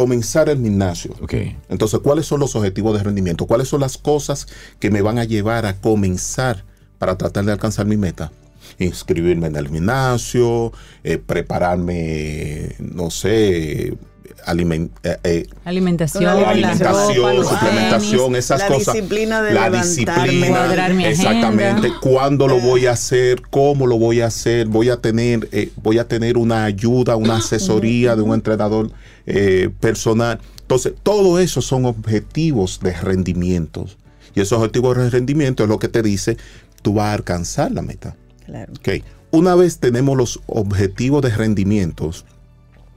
comenzar 0.02 0.48
el 0.48 0.62
gimnasio, 0.62 1.16
Ok. 1.24 1.34
entonces, 1.70 2.00
¿cuáles 2.04 2.28
son 2.28 2.39
los 2.39 2.56
objetivos 2.56 2.95
de 2.95 3.04
rendimiento? 3.04 3.48
¿Cuáles 3.48 3.68
son 3.68 3.82
las 3.82 3.98
cosas 3.98 4.45
que 4.80 4.91
me 4.91 5.02
van 5.02 5.18
a 5.18 5.24
llevar 5.24 5.66
a 5.66 5.74
comenzar 5.82 6.64
para 7.00 7.18
tratar 7.18 7.45
de 7.45 7.52
alcanzar 7.54 7.88
mi 7.88 7.98
meta? 7.98 8.32
Inscribirme 8.78 9.48
en 9.48 9.56
el 9.56 9.68
gimnasio, 9.70 10.72
eh, 11.04 11.18
prepararme, 11.18 12.76
no 12.78 13.10
sé, 13.10 13.98
aliment- 14.45 14.91
eh, 15.04 15.18
eh, 15.24 15.48
Alimentación, 15.66 16.26
La 16.26 16.36
la 16.36 16.50
alimentación, 16.52 17.16
ropa, 17.18 17.34
los 17.34 17.48
suplementación, 17.48 18.24
tenis. 18.26 18.38
esas 18.39 18.60
La 18.62 18.68
cosas. 18.68 18.93
disciplina 18.93 19.41
de 19.41 19.54
la 19.54 19.70
disciplina, 19.72 20.93
mi 20.93 21.06
exactamente. 21.06 21.88
agenda. 21.88 22.00
¿Cuándo 22.02 22.48
lo 22.48 22.60
voy 22.60 22.86
a 22.86 22.91
hacer? 22.91 23.41
¿Cómo 23.50 23.88
lo 23.88 23.98
voy 23.98 24.22
a 24.22 24.28
hacer? 24.28 24.68
Voy 24.68 24.89
a 24.89 24.98
tener, 24.98 25.50
eh, 25.52 25.72
voy 25.82 25.98
a 25.98 26.08
tener 26.08 26.38
una 26.38 26.66
ayuda, 26.66 27.16
una 27.16 27.38
asesoría 27.38 28.16
de 28.16 28.22
un 28.22 28.34
entrenador 28.36 28.91
eh, 29.28 29.69
personal. 29.80 30.39
Entonces, 30.61 30.93
todo 31.03 31.39
eso 31.39 31.61
son 31.61 31.86
objetivos 31.86 32.80
de 32.82 32.93
rendimiento. 32.93 33.86
Y 34.34 34.41
esos 34.41 34.57
objetivos 34.57 34.97
de 34.97 35.09
rendimiento 35.09 35.63
es 35.63 35.69
lo 35.69 35.80
que 35.80 35.89
te 35.89 36.01
dice, 36.01 36.38
tú 36.82 36.95
vas 36.95 37.07
a 37.07 37.13
alcanzar 37.13 37.71
la 37.71 37.82
meta. 37.82 38.15
Claro. 38.45 38.73
Ok. 38.73 39.03
Una 39.32 39.55
vez 39.55 39.80
tenemos 39.80 40.17
los 40.17 40.39
objetivos 40.47 41.21
de 41.21 41.30
rendimientos 41.30 42.25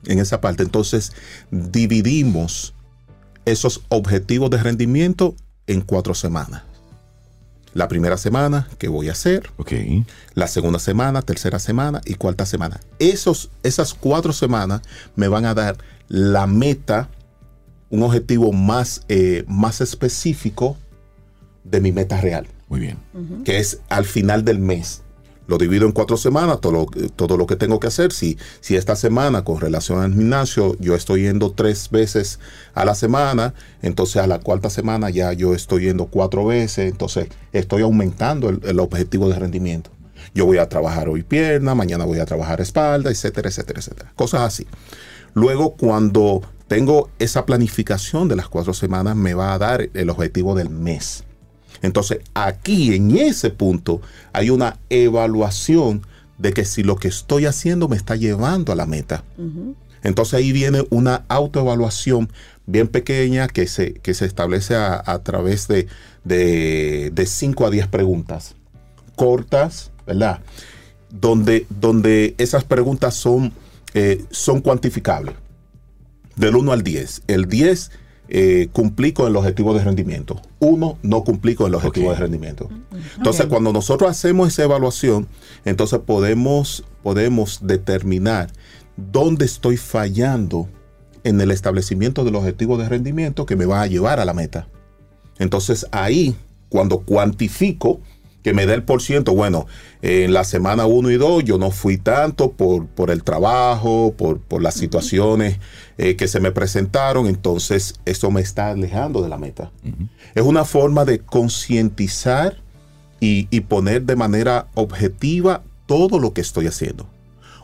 en 0.06 0.18
esa 0.18 0.40
parte, 0.40 0.62
entonces 0.62 1.12
dividimos 1.50 2.74
esos 3.44 3.82
objetivos 3.88 4.50
de 4.50 4.58
rendimiento 4.58 5.34
en 5.66 5.80
cuatro 5.80 6.14
semanas. 6.14 6.62
La 7.72 7.86
primera 7.86 8.16
semana, 8.16 8.68
¿qué 8.78 8.88
voy 8.88 9.08
a 9.08 9.12
hacer? 9.12 9.50
Ok. 9.56 9.72
La 10.34 10.48
segunda 10.48 10.78
semana, 10.78 11.22
tercera 11.22 11.58
semana 11.58 12.00
y 12.04 12.14
cuarta 12.14 12.44
semana. 12.44 12.80
Esos, 12.98 13.50
esas 13.62 13.94
cuatro 13.94 14.32
semanas 14.32 14.82
me 15.14 15.28
van 15.28 15.44
a 15.44 15.54
dar 15.54 15.78
la 16.10 16.48
meta, 16.48 17.08
un 17.88 18.02
objetivo 18.02 18.52
más, 18.52 19.02
eh, 19.08 19.44
más 19.46 19.80
específico 19.80 20.76
de 21.62 21.80
mi 21.80 21.92
meta 21.92 22.20
real 22.20 22.48
Muy 22.68 22.80
bien. 22.80 22.98
que 23.44 23.58
es 23.58 23.80
al 23.88 24.04
final 24.04 24.44
del 24.44 24.58
mes. 24.58 25.02
Lo 25.46 25.56
divido 25.56 25.86
en 25.86 25.92
cuatro 25.92 26.16
semanas, 26.16 26.60
todo 26.60 26.72
lo, 26.72 26.86
todo 27.10 27.36
lo 27.36 27.46
que 27.46 27.56
tengo 27.56 27.78
que 27.80 27.86
hacer. 27.86 28.12
Si, 28.12 28.38
si 28.60 28.76
esta 28.76 28.96
semana 28.96 29.44
con 29.44 29.60
relación 29.60 30.00
al 30.00 30.12
gimnasio 30.12 30.76
yo 30.80 30.96
estoy 30.96 31.22
yendo 31.22 31.52
tres 31.52 31.90
veces 31.90 32.40
a 32.74 32.84
la 32.84 32.96
semana, 32.96 33.54
entonces 33.80 34.16
a 34.16 34.26
la 34.26 34.40
cuarta 34.40 34.68
semana 34.68 35.10
ya 35.10 35.32
yo 35.32 35.54
estoy 35.54 35.84
yendo 35.84 36.06
cuatro 36.06 36.44
veces, 36.44 36.90
entonces 36.90 37.28
estoy 37.52 37.82
aumentando 37.82 38.48
el, 38.48 38.60
el 38.64 38.80
objetivo 38.80 39.28
de 39.28 39.38
rendimiento. 39.38 39.90
Yo 40.34 40.44
voy 40.44 40.58
a 40.58 40.68
trabajar 40.68 41.08
hoy 41.08 41.22
pierna, 41.22 41.74
mañana 41.76 42.04
voy 42.04 42.18
a 42.18 42.26
trabajar 42.26 42.60
espalda, 42.60 43.10
etcétera, 43.10 43.48
etcétera, 43.48 43.78
etcétera. 43.78 44.12
Cosas 44.16 44.40
así. 44.42 44.66
Luego, 45.34 45.74
cuando 45.74 46.42
tengo 46.68 47.10
esa 47.18 47.46
planificación 47.46 48.28
de 48.28 48.36
las 48.36 48.48
cuatro 48.48 48.74
semanas, 48.74 49.16
me 49.16 49.34
va 49.34 49.54
a 49.54 49.58
dar 49.58 49.88
el 49.94 50.10
objetivo 50.10 50.54
del 50.54 50.70
mes. 50.70 51.24
Entonces, 51.82 52.20
aquí 52.34 52.94
en 52.94 53.16
ese 53.16 53.50
punto 53.50 54.00
hay 54.32 54.50
una 54.50 54.78
evaluación 54.90 56.06
de 56.38 56.52
que 56.52 56.64
si 56.64 56.82
lo 56.82 56.96
que 56.96 57.08
estoy 57.08 57.46
haciendo 57.46 57.88
me 57.88 57.96
está 57.96 58.16
llevando 58.16 58.72
a 58.72 58.76
la 58.76 58.86
meta. 58.86 59.24
Entonces 60.02 60.34
ahí 60.34 60.52
viene 60.52 60.86
una 60.88 61.24
autoevaluación 61.28 62.30
bien 62.66 62.88
pequeña 62.88 63.48
que 63.48 63.66
se, 63.66 63.94
que 63.94 64.14
se 64.14 64.24
establece 64.24 64.74
a, 64.74 65.02
a 65.04 65.22
través 65.22 65.68
de, 65.68 65.86
de, 66.24 67.10
de 67.12 67.26
5 67.26 67.66
a 67.66 67.70
10 67.70 67.88
preguntas 67.88 68.56
cortas, 69.20 69.90
¿verdad? 70.06 70.40
Donde, 71.10 71.66
donde 71.68 72.34
esas 72.38 72.64
preguntas 72.64 73.14
son, 73.14 73.52
eh, 73.94 74.24
son 74.30 74.60
cuantificables. 74.60 75.34
Del 76.36 76.56
1 76.56 76.72
al 76.72 76.82
10. 76.82 77.22
El 77.26 77.46
10 77.46 77.90
eh, 78.28 78.68
cumplí 78.72 79.12
con 79.12 79.26
el 79.26 79.36
objetivo 79.36 79.74
de 79.74 79.82
rendimiento. 79.82 80.40
1 80.60 80.98
no 81.02 81.24
cumplí 81.24 81.54
con 81.54 81.66
el 81.66 81.74
objetivo 81.74 82.10
de 82.12 82.16
rendimiento. 82.16 82.68
Entonces, 83.16 83.46
Ok. 83.46 83.50
cuando 83.50 83.72
nosotros 83.72 84.10
hacemos 84.10 84.48
esa 84.48 84.62
evaluación, 84.62 85.26
entonces 85.64 85.98
podemos, 85.98 86.84
podemos 87.02 87.58
determinar 87.62 88.50
dónde 88.96 89.44
estoy 89.46 89.76
fallando 89.76 90.68
en 91.24 91.40
el 91.40 91.50
establecimiento 91.50 92.24
del 92.24 92.36
objetivo 92.36 92.78
de 92.78 92.88
rendimiento 92.88 93.46
que 93.46 93.56
me 93.56 93.66
va 93.66 93.82
a 93.82 93.86
llevar 93.86 94.20
a 94.20 94.24
la 94.24 94.32
meta. 94.32 94.68
Entonces 95.38 95.86
ahí, 95.90 96.36
cuando 96.68 97.00
cuantifico, 97.00 98.00
que 98.42 98.52
me 98.54 98.66
da 98.66 98.74
el 98.74 98.82
por 98.82 99.02
ciento, 99.02 99.34
bueno, 99.34 99.66
en 100.02 100.32
la 100.32 100.44
semana 100.44 100.86
1 100.86 101.10
y 101.10 101.16
2 101.16 101.44
yo 101.44 101.58
no 101.58 101.70
fui 101.70 101.98
tanto 101.98 102.52
por, 102.52 102.86
por 102.86 103.10
el 103.10 103.22
trabajo, 103.22 104.14
por, 104.16 104.40
por 104.40 104.62
las 104.62 104.74
situaciones 104.74 105.58
eh, 105.98 106.16
que 106.16 106.28
se 106.28 106.40
me 106.40 106.50
presentaron, 106.52 107.26
entonces 107.26 108.00
eso 108.04 108.30
me 108.30 108.40
está 108.40 108.70
alejando 108.70 109.22
de 109.22 109.28
la 109.28 109.38
meta. 109.38 109.70
Es 110.34 110.42
una 110.42 110.64
forma 110.64 111.04
de 111.04 111.18
concientizar 111.18 112.56
y, 113.20 113.48
y 113.50 113.60
poner 113.60 114.02
de 114.02 114.16
manera 114.16 114.68
objetiva 114.74 115.62
todo 115.86 116.18
lo 116.18 116.32
que 116.32 116.40
estoy 116.40 116.66
haciendo. 116.66 117.08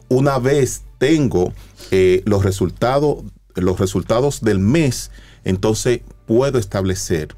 Una 0.09 0.39
vez 0.39 0.83
tengo 0.99 1.53
eh, 1.91 2.22
los, 2.24 2.45
resultados, 2.45 3.24
los 3.55 3.79
resultados 3.79 4.41
del 4.41 4.59
mes, 4.59 5.11
entonces 5.45 6.01
puedo 6.27 6.59
establecer 6.59 7.35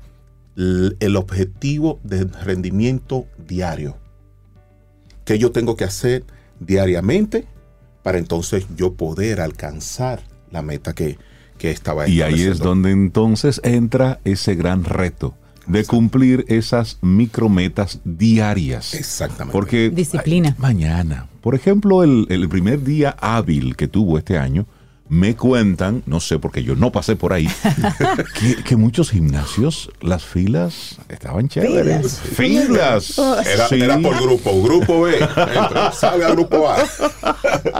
el 0.58 1.16
objetivo 1.16 2.00
de 2.02 2.24
rendimiento 2.24 3.26
diario. 3.46 3.96
¿Qué 5.24 5.38
yo 5.38 5.52
tengo 5.52 5.76
que 5.76 5.84
hacer 5.84 6.24
diariamente 6.58 7.46
para 8.02 8.18
entonces 8.18 8.66
yo 8.76 8.94
poder 8.94 9.40
alcanzar 9.40 10.22
la 10.50 10.62
meta 10.62 10.94
que, 10.94 11.18
que 11.58 11.70
estaba 11.70 12.08
Y 12.08 12.22
ahí 12.22 12.42
es 12.42 12.58
donde 12.58 12.90
entonces 12.90 13.60
entra 13.62 14.20
ese 14.24 14.54
gran 14.54 14.84
reto 14.84 15.34
de 15.66 15.84
cumplir 15.84 16.44
esas 16.48 16.98
micrometas 17.02 18.00
diarias. 18.04 18.94
Exactamente. 18.94 19.52
Porque 19.52 19.90
Disciplina. 19.90 20.54
ay, 20.56 20.62
mañana, 20.62 21.28
por 21.42 21.54
ejemplo, 21.54 22.02
el, 22.02 22.26
el 22.30 22.48
primer 22.48 22.82
día 22.82 23.14
hábil 23.20 23.76
que 23.76 23.86
tuvo 23.86 24.18
este 24.18 24.38
año, 24.38 24.66
me 25.10 25.34
cuentan, 25.36 26.02
no 26.06 26.20
sé 26.20 26.38
porque 26.38 26.62
yo 26.62 26.76
no 26.76 26.92
pasé 26.92 27.16
por 27.16 27.32
ahí, 27.32 27.48
que, 28.40 28.62
que 28.62 28.76
muchos 28.76 29.10
gimnasios, 29.10 29.90
las 30.00 30.24
filas 30.24 30.98
estaban 31.08 31.48
chéveres. 31.48 32.18
Filas. 32.18 33.18
Era, 33.18 33.68
Sí. 33.68 33.80
era 33.80 33.98
por 33.98 34.20
grupo, 34.20 34.62
grupo 34.62 35.02
B, 35.02 35.16
entra, 35.18 35.92
sale 35.92 36.24
al 36.24 36.32
grupo 36.32 36.68
A. 36.68 36.76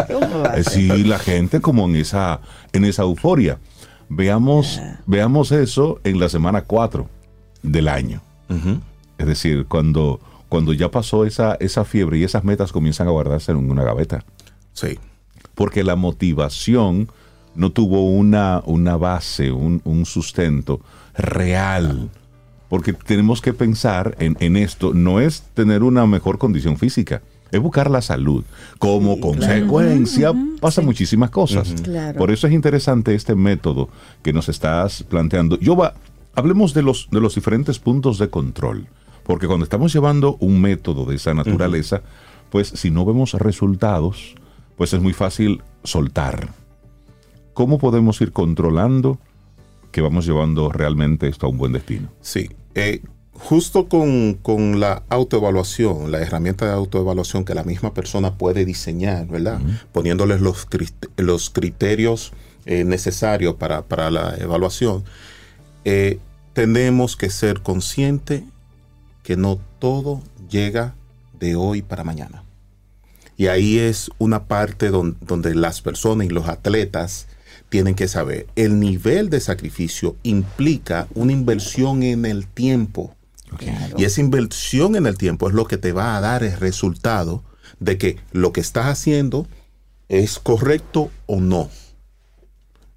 ¿Cómo 0.06 0.40
va 0.42 0.52
a 0.52 0.58
Eh? 0.58 0.64
Sí, 0.64 0.88
la 1.04 1.18
gente 1.18 1.60
como 1.60 1.84
en 1.86 1.96
esa, 1.96 2.40
en 2.72 2.84
esa 2.84 3.02
euforia. 3.02 3.58
veamos, 4.08 4.80
veamos 5.06 5.52
eso 5.52 6.00
en 6.04 6.18
la 6.20 6.28
semana 6.30 6.62
4 6.62 7.08
del 7.62 7.88
año. 7.88 8.22
Es 9.18 9.26
decir, 9.26 9.66
cuando, 9.68 10.18
cuando 10.48 10.72
ya 10.72 10.90
pasó 10.90 11.26
esa, 11.26 11.56
esa 11.60 11.84
fiebre 11.84 12.16
y 12.18 12.24
esas 12.24 12.44
metas 12.44 12.72
comienzan 12.72 13.08
a 13.08 13.10
guardarse 13.10 13.52
en 13.52 13.70
una 13.70 13.82
gaveta. 13.84 14.24
Sí. 14.72 14.98
Porque 15.54 15.84
la 15.84 15.96
motivación 15.96 17.10
no 17.58 17.70
tuvo 17.70 18.08
una, 18.08 18.62
una 18.64 18.96
base, 18.96 19.50
un, 19.50 19.82
un 19.84 20.06
sustento 20.06 20.80
real. 21.14 22.08
Porque 22.68 22.92
tenemos 22.92 23.42
que 23.42 23.52
pensar 23.52 24.16
en, 24.20 24.36
en 24.40 24.56
esto, 24.56 24.94
no 24.94 25.20
es 25.20 25.42
tener 25.54 25.82
una 25.82 26.06
mejor 26.06 26.38
condición 26.38 26.76
física, 26.78 27.20
es 27.50 27.60
buscar 27.60 27.90
la 27.90 28.00
salud. 28.00 28.44
Como 28.78 29.18
consecuencia 29.20 30.32
pasan 30.60 30.84
muchísimas 30.84 31.30
cosas. 31.30 31.74
Claro. 31.82 32.16
Por 32.16 32.30
eso 32.30 32.46
es 32.46 32.52
interesante 32.52 33.14
este 33.14 33.34
método 33.34 33.88
que 34.22 34.32
nos 34.32 34.48
estás 34.48 35.02
planteando. 35.02 35.58
Yo 35.58 35.74
va, 35.74 35.94
hablemos 36.34 36.74
de 36.74 36.82
los, 36.82 37.08
de 37.10 37.20
los 37.20 37.34
diferentes 37.34 37.78
puntos 37.78 38.18
de 38.18 38.28
control. 38.30 38.86
Porque 39.24 39.46
cuando 39.46 39.64
estamos 39.64 39.92
llevando 39.92 40.36
un 40.40 40.60
método 40.60 41.04
de 41.04 41.16
esa 41.16 41.34
naturaleza, 41.34 42.02
pues 42.50 42.68
si 42.68 42.90
no 42.90 43.04
vemos 43.04 43.34
resultados, 43.34 44.34
pues 44.76 44.92
es 44.92 45.00
muy 45.00 45.12
fácil 45.12 45.60
soltar. 45.82 46.48
¿Cómo 47.58 47.78
podemos 47.78 48.20
ir 48.20 48.30
controlando 48.30 49.18
que 49.90 50.00
vamos 50.00 50.24
llevando 50.24 50.70
realmente 50.70 51.26
esto 51.26 51.46
a 51.46 51.48
un 51.48 51.58
buen 51.58 51.72
destino? 51.72 52.08
Sí, 52.20 52.50
eh, 52.76 53.02
justo 53.32 53.88
con, 53.88 54.34
con 54.34 54.78
la 54.78 55.02
autoevaluación, 55.08 56.12
la 56.12 56.20
herramienta 56.20 56.66
de 56.66 56.70
autoevaluación 56.70 57.44
que 57.44 57.56
la 57.56 57.64
misma 57.64 57.94
persona 57.94 58.34
puede 58.34 58.64
diseñar, 58.64 59.26
¿verdad? 59.26 59.60
Poniéndoles 59.90 60.40
los, 60.40 60.68
los 61.16 61.50
criterios 61.50 62.32
eh, 62.64 62.84
necesarios 62.84 63.56
para, 63.56 63.82
para 63.82 64.12
la 64.12 64.36
evaluación, 64.36 65.02
eh, 65.84 66.20
tenemos 66.52 67.16
que 67.16 67.28
ser 67.28 67.60
conscientes 67.62 68.44
que 69.24 69.36
no 69.36 69.58
todo 69.80 70.22
llega 70.48 70.94
de 71.40 71.56
hoy 71.56 71.82
para 71.82 72.04
mañana. 72.04 72.44
Y 73.36 73.48
ahí 73.48 73.80
es 73.80 74.12
una 74.18 74.44
parte 74.44 74.90
don- 74.90 75.16
donde 75.20 75.56
las 75.56 75.82
personas 75.82 76.28
y 76.28 76.30
los 76.30 76.46
atletas 76.46 77.26
tienen 77.68 77.94
que 77.94 78.08
saber, 78.08 78.46
el 78.56 78.80
nivel 78.80 79.30
de 79.30 79.40
sacrificio 79.40 80.16
implica 80.22 81.06
una 81.14 81.32
inversión 81.32 82.02
en 82.02 82.24
el 82.24 82.46
tiempo. 82.46 83.14
Y 83.96 84.04
esa 84.04 84.20
inversión 84.20 84.94
en 84.94 85.06
el 85.06 85.16
tiempo 85.16 85.48
es 85.48 85.54
lo 85.54 85.66
que 85.66 85.78
te 85.78 85.92
va 85.92 86.16
a 86.16 86.20
dar 86.20 86.42
el 86.42 86.56
resultado 86.58 87.42
de 87.80 87.96
que 87.96 88.18
lo 88.32 88.52
que 88.52 88.60
estás 88.60 88.86
haciendo 88.86 89.46
es 90.08 90.38
correcto 90.38 91.10
o 91.26 91.40
no. 91.40 91.70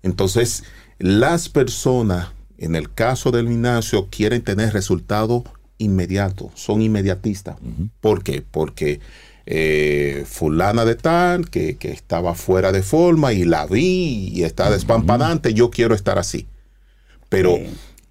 Entonces, 0.04 0.64
las 1.00 1.50
personas, 1.50 2.30
en 2.58 2.76
el 2.76 2.92
caso 2.94 3.32
del 3.32 3.48
gimnasio, 3.48 4.08
quieren 4.10 4.44
tener 4.44 4.74
resultados 4.74 5.44
inmediatos, 5.78 6.52
son 6.56 6.82
inmediatistas. 6.82 7.58
¿Por 8.02 8.24
qué? 8.24 8.42
Porque 8.42 9.00
eh, 9.46 10.24
fulana 10.28 10.86
de 10.86 10.96
tal, 10.96 11.50
que, 11.50 11.78
que 11.78 11.92
estaba 11.92 12.36
fuera 12.36 12.72
de 12.72 12.84
forma 12.84 13.34
y 13.34 13.44
la 13.44 13.66
vi 13.66 14.30
y 14.34 14.44
está 14.44 14.70
despampanante, 14.70 15.54
yo 15.54 15.70
quiero 15.72 15.96
estar 15.96 16.18
así. 16.20 16.48
Pero 17.30 17.58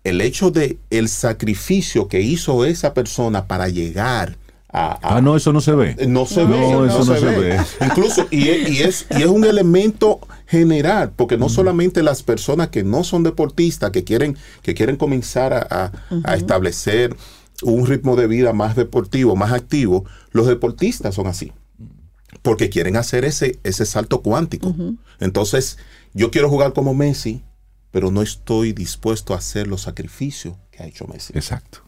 el 0.05 0.21
hecho 0.23 0.51
de 0.51 0.79
el 0.91 1.09
sacrificio 1.09 2.09
que 2.09 2.21
hizo 2.23 2.65
esa 2.65 2.95
persona 2.95 3.47
para 3.47 3.69
llegar 3.69 4.37
a, 4.73 4.93
a- 4.93 5.17
Ah, 5.17 5.21
no, 5.21 5.37
eso 5.37 5.53
no 5.53 5.61
se 5.61 5.73
ve. 5.73 5.95
no 6.09 6.27
se 6.27 6.45
No, 6.45 6.81
ve, 6.83 6.87
eso 6.89 7.05
no 7.05 7.17
se 7.17 7.27
ve. 7.27 7.59
Incluso, 7.85 8.27
y 8.31 8.49
es, 8.49 8.69
y, 8.71 8.83
es, 8.83 9.07
y 9.11 9.23
es 9.23 9.27
un 9.29 9.45
elemento 9.45 10.21
general, 10.47 11.13
porque 11.17 11.37
no 11.37 11.49
solamente 11.49 12.03
las 12.03 12.23
personas 12.23 12.69
que 12.69 12.83
no 12.85 13.05
son 13.05 13.23
deportistas, 13.25 13.91
que 13.91 14.05
quieren, 14.05 14.37
que 14.63 14.75
quieren 14.75 14.97
comenzar 14.97 15.53
a, 15.53 15.67
a- 15.69 15.93
a 16.25 16.35
establecer 16.37 17.15
un 17.63 17.87
ritmo 17.87 18.17
de 18.17 18.27
vida 18.27 18.53
más 18.53 18.77
deportivo, 18.77 19.37
más 19.37 19.53
activo, 19.53 20.05
los 20.33 20.47
deportistas 20.47 21.15
son 21.15 21.27
así. 21.27 21.53
Porque 22.43 22.71
quieren 22.71 22.97
hacer 22.97 23.25
ese, 23.25 23.59
ese 23.65 23.85
salto 23.85 24.23
cuántico. 24.23 24.75
Entonces, 25.19 25.79
yo 26.15 26.31
quiero 26.31 26.49
jugar 26.49 26.73
como 26.73 26.95
Messi, 26.95 27.43
pero 27.91 28.11
no 28.11 28.23
estoy 28.23 28.73
dispuesto 28.73 29.35
a 29.35 29.39
hacer 29.39 29.67
los 29.67 29.83
sacrificios 29.83 30.57
que 30.71 30.83
ha 30.83 30.87
hecho 30.87 31.07
Messi. 31.07 31.33
Exacto. 31.35 31.81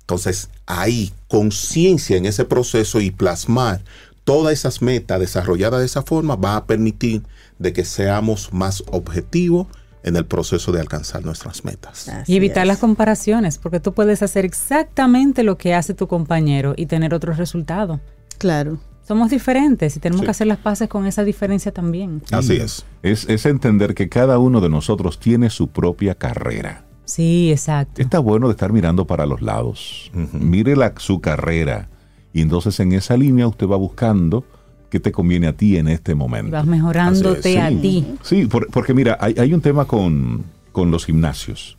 Entonces, 0.00 0.50
ahí, 0.66 1.12
conciencia 1.28 2.16
en 2.16 2.26
ese 2.26 2.44
proceso 2.44 3.00
y 3.00 3.10
plasmar 3.10 3.82
todas 4.24 4.52
esas 4.52 4.82
metas 4.82 5.20
desarrolladas 5.20 5.80
de 5.80 5.86
esa 5.86 6.02
forma 6.02 6.36
va 6.36 6.56
a 6.56 6.66
permitir 6.66 7.22
de 7.58 7.72
que 7.72 7.84
seamos 7.84 8.52
más 8.52 8.82
objetivos 8.88 9.66
en 10.02 10.16
el 10.16 10.24
proceso 10.26 10.72
de 10.72 10.80
alcanzar 10.80 11.24
nuestras 11.24 11.64
metas. 11.64 12.08
Así 12.08 12.32
Y 12.32 12.36
evitar 12.36 12.62
es. 12.62 12.68
las 12.68 12.78
comparaciones, 12.78 13.58
porque 13.58 13.80
tú 13.80 13.92
puedes 13.92 14.22
hacer 14.22 14.44
exactamente 14.44 15.42
lo 15.42 15.58
que 15.58 15.74
hace 15.74 15.94
tu 15.94 16.06
compañero 16.08 16.74
y 16.76 16.86
tener 16.86 17.12
otro 17.14 17.32
resultado. 17.34 18.00
Claro. 18.38 18.78
Somos 19.06 19.30
diferentes 19.30 19.96
y 19.96 20.00
tenemos 20.00 20.20
Sí. 20.20 20.24
que 20.26 20.30
hacer 20.30 20.46
las 20.46 20.58
paces 20.58 20.88
con 20.88 21.04
esa 21.06 21.24
diferencia 21.24 21.72
también. 21.72 22.22
Así 22.30 22.56
es. 22.56 22.84
Es, 23.02 23.28
es 23.28 23.44
entender 23.46 23.94
que 23.94 24.08
cada 24.08 24.38
uno 24.38 24.60
de 24.60 24.68
nosotros 24.68 25.18
tiene 25.18 25.50
su 25.50 25.68
propia 25.68 26.14
carrera. 26.14 26.84
Sí, 27.04 27.50
exacto. 27.50 28.00
Está 28.00 28.20
bueno 28.20 28.46
de 28.46 28.52
estar 28.52 28.72
mirando 28.72 29.06
para 29.06 29.26
los 29.26 29.42
lados. 29.42 30.12
Mire 30.32 30.76
la, 30.76 30.94
su 30.98 31.20
carrera. 31.20 31.88
Y 32.32 32.40
entonces 32.42 32.78
en 32.78 32.92
esa 32.92 33.16
línea 33.16 33.48
usted 33.48 33.66
va 33.66 33.76
buscando 33.76 34.44
qué 34.90 35.00
te 35.00 35.12
conviene 35.12 35.46
a 35.46 35.52
ti 35.56 35.76
en 35.76 35.88
este 35.88 36.12
Y 36.12 36.14
momento. 36.14 36.52
vas 36.52 36.66
mejorándote 36.66 37.52
es, 37.54 37.58
a 37.58 37.68
sí. 37.70 37.76
ti. 37.76 38.06
Sí, 38.22 38.46
por- 38.46 38.68
porque 38.70 38.92
mira, 38.94 39.16
hay, 39.20 39.34
hay 39.38 39.54
un 39.54 39.60
tema 39.60 39.84
con, 39.86 40.44
con 40.72 40.90
los 40.90 41.06
gimnasios. 41.06 41.78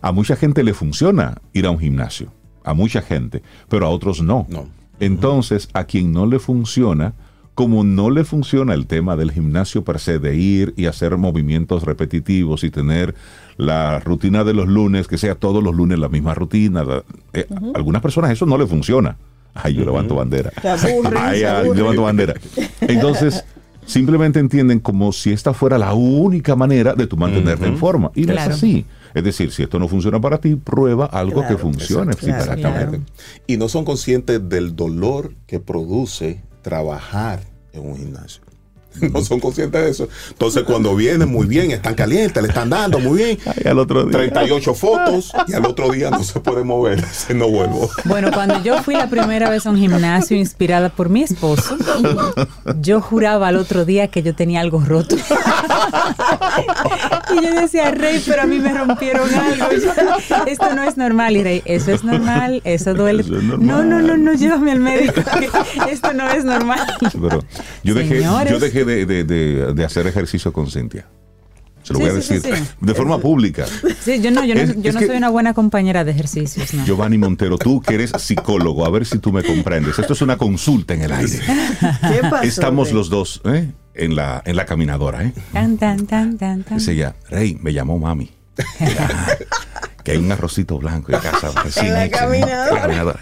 A 0.00 0.12
mucha 0.12 0.36
gente 0.36 0.62
le 0.64 0.74
funciona 0.74 1.38
ir 1.52 1.64
a 1.66 1.70
un 1.70 1.78
gimnasio. 1.78 2.28
A 2.64 2.74
mucha 2.74 3.00
gente. 3.02 3.42
Pero 3.68 3.86
a 3.86 3.90
otros 3.90 4.20
no. 4.22 4.46
No. 4.50 4.66
Entonces, 5.00 5.68
a 5.72 5.84
quien 5.84 6.12
no 6.12 6.26
le 6.26 6.38
funciona, 6.38 7.14
como 7.54 7.84
no 7.84 8.10
le 8.10 8.24
funciona 8.24 8.72
el 8.74 8.86
tema 8.86 9.14
del 9.16 9.30
gimnasio 9.32 9.84
per 9.84 9.98
se, 9.98 10.18
de 10.18 10.36
ir 10.36 10.74
y 10.76 10.86
hacer 10.86 11.16
movimientos 11.18 11.82
repetitivos 11.84 12.64
y 12.64 12.70
tener 12.70 13.14
la 13.56 14.00
rutina 14.00 14.42
de 14.44 14.54
los 14.54 14.68
lunes, 14.68 15.06
que 15.06 15.18
sea 15.18 15.34
todos 15.34 15.62
los 15.62 15.74
lunes 15.74 15.98
la 15.98 16.08
misma 16.08 16.34
rutina, 16.34 16.82
la- 16.84 17.04
eh, 17.32 17.46
a 17.50 17.76
algunas 17.76 18.00
personas 18.02 18.30
eso 18.30 18.46
no 18.46 18.56
le 18.58 18.66
funciona. 18.66 19.16
Ay, 19.54 19.74
yo 19.74 19.84
levanto 19.84 20.14
bandera. 20.14 20.50
Aburren, 20.62 21.14
Ay, 21.18 21.42
ay, 21.44 21.70
levanto 21.74 22.02
bandera. 22.02 22.34
Entonces, 22.80 23.44
simplemente 23.86 24.38
entienden 24.38 24.80
como 24.80 25.12
si 25.12 25.32
esta 25.32 25.52
fuera 25.52 25.76
la 25.78 25.92
única 25.94 26.56
manera 26.56 26.94
de 26.94 27.06
tu 27.06 27.16
mantenerte 27.16 27.66
en 27.66 27.76
forma. 27.76 28.10
Y 28.14 28.22
no 28.26 28.32
Claro. 28.32 28.50
es 28.52 28.56
así. 28.56 28.86
Es 29.14 29.24
decir, 29.24 29.52
si 29.52 29.62
esto 29.62 29.78
no 29.78 29.88
funciona 29.88 30.18
para 30.20 30.38
ti, 30.38 30.54
prueba 30.56 31.04
algo 31.04 31.40
Claro, 31.40 31.56
que 31.56 31.60
funcione. 31.62 32.12
exacto, 32.12 32.26
sí, 32.26 32.32
para 32.32 32.54
ti. 32.56 32.60
Exactamente. 32.62 33.12
Y 33.46 33.58
no 33.58 33.68
son 33.68 33.84
conscientes 33.84 34.48
del 34.48 34.74
dolor 34.74 35.34
que 35.46 35.60
produce 35.60 36.40
trabajar 36.62 37.40
en 37.74 37.86
un 37.86 37.96
gimnasio. 37.98 38.42
No 39.12 39.22
son 39.22 39.40
conscientes 39.40 39.82
de 39.82 39.90
eso. 39.90 40.08
Entonces, 40.30 40.62
cuando 40.62 40.94
vienen 40.94 41.28
muy 41.28 41.46
bien, 41.46 41.70
están 41.70 41.94
calientes, 41.94 42.42
le 42.42 42.48
están 42.48 42.70
dando 42.70 42.98
muy 42.98 43.18
bien. 43.18 43.38
Ay, 43.46 43.70
al 43.70 43.78
otro 43.78 44.04
día. 44.04 44.12
38 44.12 44.74
fotos 44.74 45.32
y 45.48 45.54
al 45.54 45.66
otro 45.66 45.90
día 45.90 46.10
no 46.10 46.22
se 46.22 46.40
puede 46.40 46.64
mover. 46.64 47.04
Se 47.12 47.34
no 47.34 47.48
vuelvo. 47.48 47.90
Bueno, 48.04 48.30
cuando 48.32 48.62
yo 48.62 48.82
fui 48.82 48.94
la 48.94 49.08
primera 49.08 49.50
vez 49.50 49.66
a 49.66 49.70
un 49.70 49.76
gimnasio 49.76 50.36
inspirada 50.36 50.88
por 50.88 51.08
mi 51.08 51.22
esposo, 51.22 51.76
yo 52.80 53.00
juraba 53.00 53.48
al 53.48 53.56
otro 53.56 53.84
día 53.84 54.08
que 54.08 54.22
yo 54.22 54.34
tenía 54.34 54.60
algo 54.60 54.80
roto. 54.80 55.16
Y 57.30 57.44
yo 57.44 57.54
decía, 57.60 57.90
Rey, 57.90 58.22
pero 58.26 58.42
a 58.42 58.46
mí 58.46 58.58
me 58.58 58.72
rompieron 58.72 59.28
algo. 59.34 59.66
Esto 60.46 60.74
no 60.74 60.82
es 60.82 60.96
normal. 60.96 61.36
Y 61.36 61.42
Rey, 61.42 61.62
eso 61.64 61.92
es 61.92 62.04
normal, 62.04 62.60
eso 62.64 62.94
duele. 62.94 63.22
Eso 63.22 63.36
es 63.36 63.42
normal. 63.42 63.66
No, 63.66 63.82
no, 63.84 64.02
no, 64.02 64.16
no, 64.16 64.32
llévame 64.34 64.72
al 64.72 64.80
médico. 64.80 65.20
Esto 65.90 66.12
no 66.12 66.30
es 66.30 66.44
normal. 66.44 66.80
Pero 67.12 67.42
yo 67.82 67.94
dejé, 67.94 68.18
Señores. 68.18 68.52
yo 68.52 68.58
dejé 68.58 68.81
de, 68.84 69.06
de- 69.06 69.24
de- 69.24 69.72
de 69.74 69.84
hacer 69.84 70.06
ejercicio 70.06 70.52
con 70.52 70.70
Cintia. 70.70 71.06
Se 71.82 71.92
lo 71.94 71.98
Sí, 71.98 72.04
voy 72.06 72.16
a 72.16 72.22
sí, 72.22 72.34
decir 72.34 72.54
sí. 72.56 72.62
de 72.80 72.94
forma 72.94 73.18
pública. 73.18 73.66
Sí, 74.04 74.20
yo 74.20 74.30
no, 74.30 74.44
yo 74.44 74.54
no, 74.54 74.60
Es- 74.60 74.80
yo 74.80 74.92
no 74.92 75.00
soy 75.00 75.16
una 75.16 75.30
buena 75.30 75.52
compañera 75.52 76.04
de 76.04 76.12
ejercicios, 76.12 76.72
no. 76.74 76.84
Giovanni 76.84 77.18
Montero, 77.18 77.58
tú 77.58 77.80
que 77.80 77.94
eres 77.94 78.12
psicólogo, 78.18 78.86
a 78.86 78.90
ver 78.90 79.04
si 79.04 79.18
tú 79.18 79.32
me 79.32 79.42
comprendes. 79.42 79.98
Esto 79.98 80.12
es 80.12 80.22
una 80.22 80.36
consulta 80.36 80.94
en 80.94 81.02
el 81.02 81.12
aire. 81.12 81.40
¿Qué 81.40 82.20
pasó? 82.30 82.42
Estamos 82.44 82.88
Rey? 82.88 82.94
los 82.96 83.10
dos 83.10 83.40
¿eh? 83.46 83.72
en, 83.94 84.14
la, 84.14 84.42
en 84.44 84.54
la 84.54 84.64
caminadora. 84.64 85.24
¿eh? 85.24 85.32
Tan, 85.52 85.76
tan, 85.76 86.06
tan, 86.06 86.38
tan, 86.38 86.62
tan. 86.62 86.78
Dice 86.78 86.92
ella, 86.92 87.16
Rey, 87.28 87.58
me 87.60 87.72
llamó 87.72 87.98
mami. 87.98 88.30
que 90.04 90.12
hay 90.12 90.18
un 90.18 90.30
arrocito 90.30 90.78
blanco 90.78 91.12
en 91.12 91.18
casa. 91.20 91.50
recién 91.64 91.86
En 91.86 91.92
la 91.94 92.04
hecho, 92.04 92.16
la 92.16 92.80
caminadora. 92.80 93.20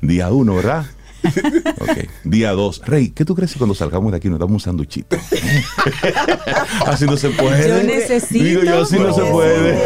Día 0.00 0.30
uno, 0.32 0.56
¿verdad? 0.56 0.84
Ok. 1.80 2.08
Día 2.24 2.52
2. 2.52 2.82
Rey, 2.86 3.10
¿qué 3.10 3.24
tú 3.24 3.34
crees 3.34 3.52
que 3.52 3.58
cuando 3.58 3.74
salgamos 3.74 4.10
de 4.12 4.18
aquí 4.18 4.28
nos 4.28 4.38
damos 4.38 4.54
un 4.54 4.60
sanduchito? 4.60 5.16
así 6.86 7.04
no 7.06 7.16
se 7.16 7.30
puede. 7.30 7.68
Yo 7.68 7.82
necesito- 7.82 8.44
Digo 8.44 8.62
yo, 8.62 8.82
así 8.82 8.98
no 8.98 9.12
se 9.14 9.22
puede. 9.22 9.78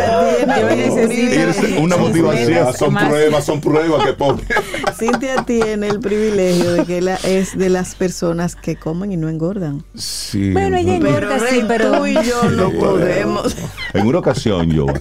Yo 0.47 0.47
tiene 0.47 0.85
el 0.85 1.49
necesito- 1.49 1.81
una 1.81 1.97
motivación. 1.97 2.75
Son 2.75 2.93
Más- 2.93 3.09
pruebas, 3.09 3.45
son 3.45 3.61
pruebas 3.61 4.05
que 4.07 4.13
pone. 4.13 4.43
Cintia 4.99 5.45
tiene 5.45 5.89
el 5.89 6.01
privilegio 6.01 6.73
de 6.73 6.85
que 6.85 7.01
la- 7.01 7.17
es 7.17 7.57
de 7.57 7.69
las 7.69 7.95
personas 7.95 8.57
que 8.57 8.77
comen 8.77 9.13
y 9.13 9.17
no 9.17 9.29
engordan. 9.29 9.85
Sí. 9.95 10.53
Bueno, 10.53 10.77
ella 10.77 10.97
engorda, 10.97 11.39
sí, 11.51 11.63
pero... 11.67 11.99
tú 11.99 12.07
y 12.07 12.15
yo 12.15 12.51
no 12.51 12.71
podemos. 12.73 13.57
En 13.95 14.07
una 14.07 14.19
ocasión 14.19 14.71
yo 14.71 14.87
eh, 14.89 14.95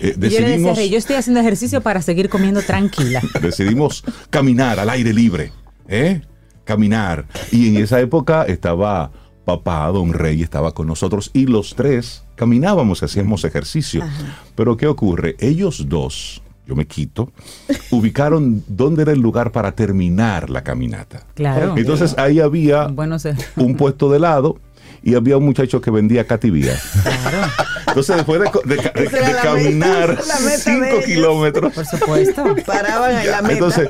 Y 0.00 0.06
yo 0.06 0.12
le 0.12 0.12
decía, 0.18 0.40
decidimos, 0.40 0.76
Rey, 0.76 0.90
yo 0.90 0.98
estoy 0.98 1.16
haciendo 1.16 1.40
ejercicio 1.40 1.80
para 1.80 2.02
seguir 2.02 2.28
comiendo 2.28 2.62
tranquila. 2.62 3.20
decidimos 3.40 4.04
caminar 4.30 4.78
al 4.80 4.90
aire 4.90 5.12
libre. 5.12 5.52
¿Eh? 5.88 6.22
Caminar. 6.64 7.26
Y 7.50 7.68
en 7.68 7.82
esa 7.82 8.00
época 8.00 8.44
estaba 8.44 9.10
papá, 9.44 9.86
don 9.88 10.12
Rey, 10.12 10.42
estaba 10.42 10.72
con 10.72 10.86
nosotros 10.86 11.30
y 11.32 11.46
los 11.46 11.74
tres 11.74 12.24
caminábamos, 12.36 13.02
hacíamos 13.02 13.44
ejercicio. 13.44 14.04
Pero 14.54 14.76
¿qué 14.76 14.86
ocurre? 14.86 15.34
Ellos 15.38 15.86
dos, 15.88 16.42
yo 16.66 16.76
me 16.76 16.86
quito, 16.86 17.32
ubicaron 17.90 18.62
dónde 18.68 19.02
era 19.02 19.12
el 19.12 19.20
lugar 19.20 19.50
para 19.52 19.72
terminar 19.72 20.50
la 20.50 20.62
caminata. 20.62 21.22
Claro. 21.34 21.74
Entonces 21.78 22.14
ahí 22.18 22.40
había 22.40 22.88
Bueno, 22.88 23.18
se- 23.18 23.34
un 23.56 23.74
puesto 23.76 24.10
de 24.10 24.18
helado 24.18 24.60
y 25.02 25.14
había 25.14 25.38
un 25.38 25.44
muchacho 25.46 25.80
que 25.80 25.90
vendía 25.90 26.26
cativía. 26.26 26.76
claro, 27.02 27.48
Entonces, 27.86 28.16
después 28.16 28.40
de, 28.66 28.76
caminar 29.42 30.08
meta, 30.10 30.22
la 30.26 30.40
meta 30.40 30.50
de 30.50 30.58
5 30.58 30.84
ellos. 30.84 31.04
kilómetros, 31.06 31.72
por 31.72 31.86
supuesto. 31.86 32.44
Paraban 32.66 33.18
en 33.18 33.30
la 33.30 33.40
meta. 33.42 33.52
entonces, 33.54 33.88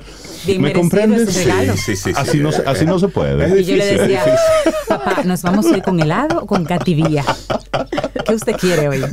Bien 0.48 0.62
¿me 0.62 0.72
comprendes? 0.72 1.32
Sí, 1.34 1.50
sí, 1.76 1.96
sí. 1.96 2.12
Así 2.16 2.38
no, 2.38 2.52
se- 2.52 2.62
así 2.66 2.84
no 2.84 2.98
se 2.98 3.08
puede. 3.08 3.60
Y 3.60 3.64
yo 3.64 3.76
le 3.76 3.84
decía, 3.96 4.24
papá, 4.88 5.22
¿nos 5.24 5.42
vamos 5.42 5.66
a 5.66 5.76
ir 5.76 5.82
con 5.82 6.00
helado 6.00 6.40
o 6.42 6.46
con 6.46 6.64
cativía? 6.64 7.24
¿Qué 8.26 8.34
usted 8.34 8.56
quiere 8.56 8.88
hoy? 8.88 9.04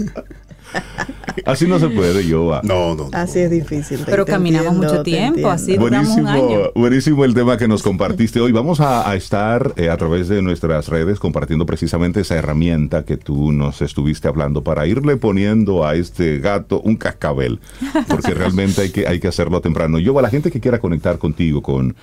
Así 1.46 1.68
no 1.68 1.80
se 1.80 1.90
puede, 1.90 2.26
yo. 2.26 2.60
No, 2.64 2.96
no, 2.96 2.98
no. 3.10 3.10
Así 3.12 3.40
es 3.40 3.52
difícil. 3.52 4.00
Pero 4.06 4.26
caminamos 4.26 4.76
entiendo, 4.76 4.94
mucho 4.94 5.04
tiempo, 5.04 5.50
así 5.50 5.78
duramos 5.78 6.18
un 6.18 6.28
año. 6.28 6.44
Buenísimo, 6.44 6.72
buenísimo 6.76 7.26
el 7.26 7.34
tema 7.34 7.58
que 7.58 7.68
nos 7.68 7.84
compartiste 7.84 8.40
hoy. 8.40 8.52
Vamos 8.52 8.80
a, 8.80 9.10
a 9.10 9.16
estar 9.16 9.74
eh, 9.76 9.90
a 9.90 9.98
través 9.98 10.28
de 10.28 10.42
nuestras 10.42 10.88
redes 10.88 11.20
compartiendo 11.20 11.66
precisamente 11.66 12.22
esa 12.22 12.36
herramienta 12.36 13.04
que 13.04 13.18
tú 13.18 13.52
nos 13.52 13.82
estuviste 13.82 14.28
hablando 14.28 14.64
para 14.64 14.88
irle 14.88 15.18
poniendo 15.18 15.86
a 15.86 15.96
este 15.96 16.40
gato 16.40 16.82
un 16.82 16.96
cascabel, 16.96 17.60
porque 18.08 18.34
realmente 18.34 18.82
hay 18.82 18.92
que, 18.92 19.08
hay 19.08 19.20
que 19.20 19.28
hacerlo 19.28 19.62
temprano. 19.62 20.00
Yo, 20.00 20.18
a 20.18 20.22
la 20.22 20.30
gente 20.30 20.52
que 20.52 20.62
quiera 20.62 20.80
conectar 20.80 21.18
contigo 21.18 21.62
con 21.62 21.96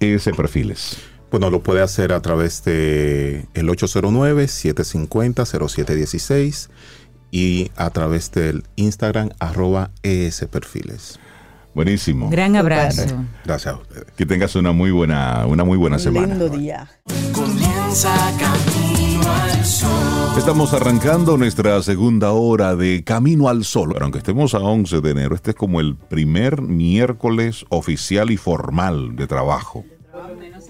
ese 0.00 0.32
perfiles. 0.32 0.98
Bueno, 1.30 1.50
lo 1.50 1.62
puede 1.62 1.82
hacer 1.82 2.12
a 2.12 2.22
través 2.22 2.64
de 2.64 3.44
el 3.54 3.68
809-750-0716 3.68 6.68
y 7.30 7.70
a 7.76 7.90
través 7.90 8.30
del 8.32 8.64
Instagram 8.76 9.30
arroba 9.38 9.90
esperfiles. 10.02 11.18
Buenísimo. 11.74 12.28
Gran 12.30 12.56
abrazo. 12.56 13.24
Gracias 13.44 13.74
a 13.74 13.78
ustedes. 13.78 14.06
Que 14.16 14.26
tengas 14.26 14.56
una 14.56 14.72
muy 14.72 14.90
buena, 14.90 15.46
una 15.46 15.64
muy 15.64 15.76
buena 15.78 15.96
Un 15.96 16.02
semana. 16.02 16.26
lindo 16.34 16.48
día. 16.48 16.88
Comienza 17.32 18.12
camino 18.38 19.32
al 19.32 19.64
sol. 19.64 20.38
Estamos 20.38 20.72
arrancando 20.72 21.36
nuestra 21.36 21.80
segunda 21.82 22.32
hora 22.32 22.74
de 22.74 23.04
Camino 23.04 23.48
al 23.48 23.64
Sol. 23.64 23.90
Pero 23.92 24.04
aunque 24.04 24.18
estemos 24.18 24.54
a 24.54 24.58
11 24.58 25.00
de 25.00 25.10
enero, 25.10 25.34
este 25.34 25.50
es 25.50 25.56
como 25.56 25.80
el 25.80 25.96
primer 25.96 26.62
miércoles 26.62 27.64
oficial 27.68 28.30
y 28.30 28.36
formal 28.36 29.14
de 29.16 29.26
trabajo. 29.26 29.84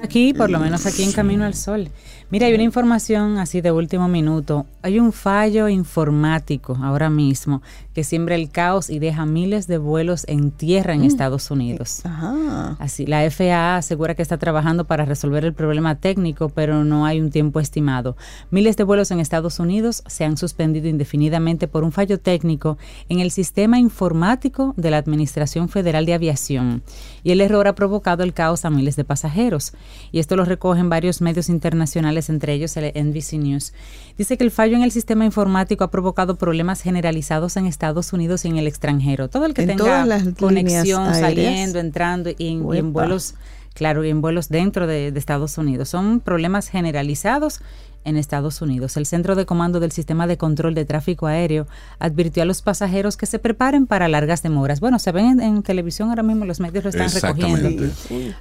Aquí, 0.03 0.33
por 0.35 0.51
lo 0.51 0.59
menos 0.61 0.87
aquí 0.87 1.03
en 1.03 1.13
Camino 1.13 1.45
al 1.45 1.55
Sol. 1.55 1.91
Mira, 2.31 2.47
hay 2.47 2.53
una 2.53 2.63
información 2.63 3.39
así 3.39 3.63
de 3.63 3.73
último 3.73 4.07
minuto. 4.07 4.67
Hay 4.83 4.99
un 4.99 5.13
fallo 5.13 5.67
informático 5.69 6.77
ahora 6.83 7.09
mismo 7.09 7.63
que 7.95 8.05
siembra 8.05 8.35
el 8.35 8.51
caos 8.51 8.91
y 8.91 8.99
deja 8.99 9.25
miles 9.25 9.67
de 9.67 9.79
vuelos 9.79 10.25
en 10.29 10.51
tierra 10.51 10.93
en 10.93 11.05
Estados 11.05 11.51
Unidos. 11.51 12.05
Ajá. 12.05 12.77
Así, 12.79 13.07
la 13.07 13.29
FAA 13.31 13.79
asegura 13.79 14.15
que 14.15 14.21
está 14.21 14.37
trabajando 14.37 14.85
para 14.85 15.07
resolver 15.07 15.47
el 15.47 15.55
problema 15.55 15.95
técnico, 15.95 16.51
pero 16.51 16.85
no 16.85 17.07
hay 17.07 17.19
un 17.19 17.31
tiempo 17.31 17.61
estimado. 17.61 18.17
Miles 18.51 18.77
de 18.77 18.85
vuelos 18.85 19.11
en 19.11 19.21
Estados 19.21 19.59
Unidos 19.59 20.03
se 20.07 20.27
han 20.27 20.37
suspendido 20.37 20.87
indefinidamente 20.87 21.67
por 21.67 21.83
un 21.83 21.93
fallo 21.93 22.21
técnico 22.21 22.77
en 23.09 23.21
el 23.21 23.31
sistema 23.31 23.79
informático 23.79 24.75
de 24.77 24.91
la 24.91 24.99
Administración 24.99 25.71
Federal 25.71 26.05
de 26.05 26.13
Aviación. 26.13 26.83
Y 27.25 27.33
el 27.33 27.41
error 27.41 27.67
ha 27.69 27.75
provocado 27.75 28.23
el 28.23 28.35
caos 28.35 28.67
a 28.67 28.71
miles 28.71 28.97
de 28.97 29.05
pasajeros. 29.05 29.73
Y 30.13 30.19
esto 30.19 30.37
lo 30.37 30.45
recogen 30.45 30.89
varios 30.89 31.21
medios 31.21 31.49
internacionales, 31.49 32.18
entre 32.29 32.53
ellos 32.53 32.77
el 32.77 32.93
NBC 32.93 33.35
News. 33.35 33.73
Dice 34.17 34.37
que 34.37 34.45
el 34.45 34.51
fallo 34.51 34.77
en 34.77 34.83
el 34.83 34.91
sistema 34.91 35.25
informático 35.25 35.85
ha 35.85 35.91
provocado 35.91 36.37
problemas 36.37 36.83
generalizados 36.83 37.57
en 37.57 37.67
Estados 37.67 38.13
Unidos 38.13 38.45
y 38.45 38.49
en 38.49 38.57
el 38.57 38.67
extranjero. 38.67 39.29
Todo 39.29 39.47
el 39.47 39.55
que 39.55 39.63
En 39.63 39.69
tenga 39.77 40.07
conexión 40.39 41.15
saliendo, 41.15 41.79
entrando 41.79 42.31
y 42.31 42.35
en, 42.39 42.39
y 42.41 42.49
en 42.49 42.65
Uepa. 42.65 42.89
vuelos, 42.89 43.35
claro, 43.75 44.05
y 44.05 44.11
en 44.11 44.21
vuelos 44.21 44.49
dentro 44.49 44.87
de, 44.87 45.13
de 45.13 45.19
Estados 45.19 45.57
Unidos. 45.57 45.89
Son 45.89 46.21
problemas 46.21 46.69
generalizados 46.69 47.61
en 48.05 48.17
Estados 48.17 48.63
Unidos. 48.63 48.97
El 48.97 49.07
Centro 49.07 49.35
de 49.35 49.47
Comando 49.47 49.81
del 49.81 49.93
Sistema 49.93 50.27
de 50.27 50.37
Control 50.37 50.75
de 50.75 50.85
Tráfico 50.85 51.27
Aéreo 51.27 51.67
advirtió 51.99 52.43
a 52.43 52.47
los 52.47 52.63
pasajeros 52.63 53.17
que 53.17 53.27
se 53.27 53.39
preparen 53.39 53.87
para 53.87 54.09
largas 54.09 54.43
demoras. 54.43 54.81
Bueno, 54.81 54.99
se 54.99 55.13
ven 55.13 55.27
en, 55.27 55.41
en 55.41 55.63
televisión 55.63 56.09
ahora 56.11 56.23
mismo, 56.23 56.45
los 56.45 56.61
medios 56.61 56.85
lo 56.85 56.91
están 56.91 57.11
recogiendo, 57.11 57.85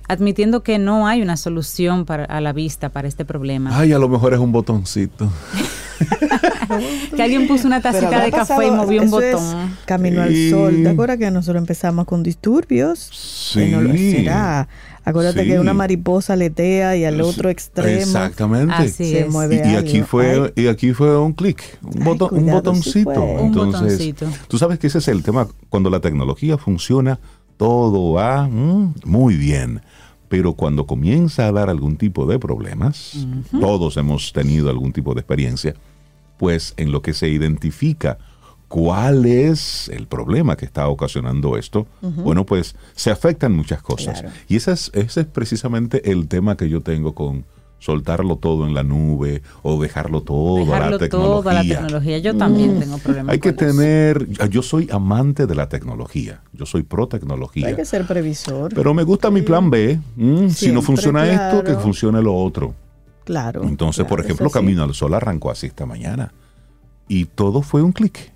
admitiendo 0.07 0.63
que 0.63 0.79
no 0.79 1.07
hay 1.07 1.21
una 1.21 1.37
solución 1.37 2.05
para, 2.05 2.25
a 2.25 2.41
la 2.41 2.53
vista 2.53 2.89
para 2.89 3.07
este 3.07 3.25
problema. 3.25 3.77
Ay, 3.77 3.93
a 3.93 3.99
lo 3.99 4.07
mejor 4.07 4.33
es 4.33 4.39
un 4.39 4.51
botoncito. 4.51 5.31
que 7.15 7.23
alguien 7.23 7.47
puso 7.47 7.67
una 7.67 7.81
tacita 7.81 8.23
de 8.23 8.31
café 8.31 8.53
y 8.53 8.57
pasado- 8.57 8.75
movió 8.75 9.01
un 9.01 9.07
eso 9.07 9.21
es 9.21 9.33
botón. 9.33 9.77
camino 9.85 10.21
al 10.21 10.35
sol. 10.49 10.79
¿Te 10.83 10.89
acuerdas 10.89 11.17
que 11.17 11.31
nosotros 11.31 11.61
empezamos 11.61 12.05
con 12.05 12.23
disturbios? 12.23 12.99
Sí. 13.11 13.59
Que 13.59 13.67
no 13.69 13.81
lo 13.81 13.93
será. 13.93 14.67
Acuérdate 15.05 15.43
Sí. 15.43 15.47
que 15.51 15.59
una 15.59 15.73
mariposa 15.73 16.33
aletea 16.33 16.97
y 16.97 17.05
al 17.05 17.21
otro 17.21 17.49
extremo 17.49 17.89
Exactamente. 18.01 18.73
Así 18.73 18.89
se 19.11 19.19
es. 19.21 19.29
mueve 19.29 19.61
Y, 19.65 19.71
y 19.71 19.75
aquí 19.75 20.01
fue 20.01 20.51
Ay, 20.55 20.63
y 20.63 20.67
aquí 20.67 20.91
fue 20.93 21.17
un 21.17 21.31
clic, 21.31 21.63
un, 21.81 22.03
botón, 22.03 22.29
un 22.33 22.45
botoncito. 22.47 22.91
sí 22.91 23.03
fue. 23.05 23.17
Un 23.17 23.45
Entonces, 23.47 23.81
botoncito. 23.83 24.25
tú 24.49 24.57
sabes 24.57 24.79
que 24.79 24.87
ese 24.87 24.97
es 24.97 25.07
el 25.07 25.23
tema 25.23 25.47
cuando 25.69 25.89
la 25.89 26.01
tecnología 26.01 26.57
funciona, 26.57 27.19
todo 27.55 28.11
va 28.13 28.47
mm, 28.49 28.95
muy 29.05 29.35
bien. 29.35 29.81
Pero 30.27 30.55
cuando 30.55 30.85
comienza 30.85 31.47
a 31.47 31.53
dar 31.53 31.69
algún 31.69 31.95
tipo 31.95 32.25
de 32.25 32.37
problemas, 32.37 33.13
todos 33.61 33.95
hemos 33.95 34.33
tenido 34.33 34.69
algún 34.69 34.91
tipo 34.91 35.13
de 35.13 35.21
experiencia, 35.21 35.73
pues 36.37 36.73
en 36.77 36.91
lo 36.91 37.01
que 37.01 37.13
se 37.13 37.29
identifica 37.29 38.17
cuál 38.67 39.25
es 39.25 39.89
el 39.89 40.07
problema 40.07 40.57
que 40.57 40.65
está 40.65 40.87
ocasionando 40.87 41.57
esto, 41.57 41.87
bueno, 42.01 42.45
pues 42.45 42.75
se 42.95 43.11
afectan 43.11 43.53
muchas 43.53 43.81
cosas. 43.81 44.21
Claro. 44.21 44.35
Y 44.47 44.57
ese 44.57 44.73
es, 44.73 44.91
ese 44.93 45.21
es 45.21 45.27
precisamente 45.27 46.11
el 46.11 46.27
tema 46.27 46.57
que 46.57 46.69
yo 46.69 46.81
tengo 46.81 47.15
con 47.15 47.45
soltarlo 47.79 48.37
todo 48.37 48.65
en 48.65 48.73
la 48.73 48.83
nube 48.83 49.43
o 49.61 49.79
dejarlo 49.81 50.21
todo 50.21 50.73
a 50.73 50.89
la 50.89 50.97
tecnología. 50.97 51.09
todo 51.09 51.49
a 51.49 51.53
la 51.53 51.61
tecnología. 51.61 52.17
Yo 52.17 52.35
también 52.35 52.79
tengo 52.79 52.97
problemas 52.97 53.33
Hay 53.33 53.39
que 53.39 53.53
con 53.53 53.67
eso. 53.67 53.77
tener, 53.77 54.27
yo 54.49 54.61
soy 54.61 54.89
amante 54.91 55.45
de 55.45 55.55
la 55.55 55.69
tecnología, 55.69 56.41
yo 56.53 56.65
soy 56.65 56.83
pro 56.83 57.07
tecnología. 57.07 57.67
Hay 57.67 57.75
que 57.75 57.85
ser 57.85 58.05
previsor. 58.05 58.73
Pero 58.73 58.93
me 58.93 59.03
gusta 59.03 59.29
mi 59.29 59.41
plan 59.43 59.69
B. 59.69 59.99
mm, 60.15 60.49
si 60.49 60.71
no 60.71 60.81
funciona 60.81 61.29
esto, 61.29 61.63
que 61.63 61.75
funcione 61.75 62.21
lo 62.21 62.35
otro. 62.35 62.73
Claro. 63.27 63.63
Entonces, 63.63 64.05
por 64.05 64.17
claro, 64.19 64.23
ejemplo. 64.23 64.49
Camino 64.49 64.81
al 64.83 64.93
Sol 64.95 65.13
arrancó 65.13 65.51
así 65.51 65.67
esta 65.67 65.85
mañana. 65.85 66.33
Y 67.07 67.25
todo 67.25 67.61
fue 67.61 67.81
un 67.83 67.91
clic. 67.91 68.31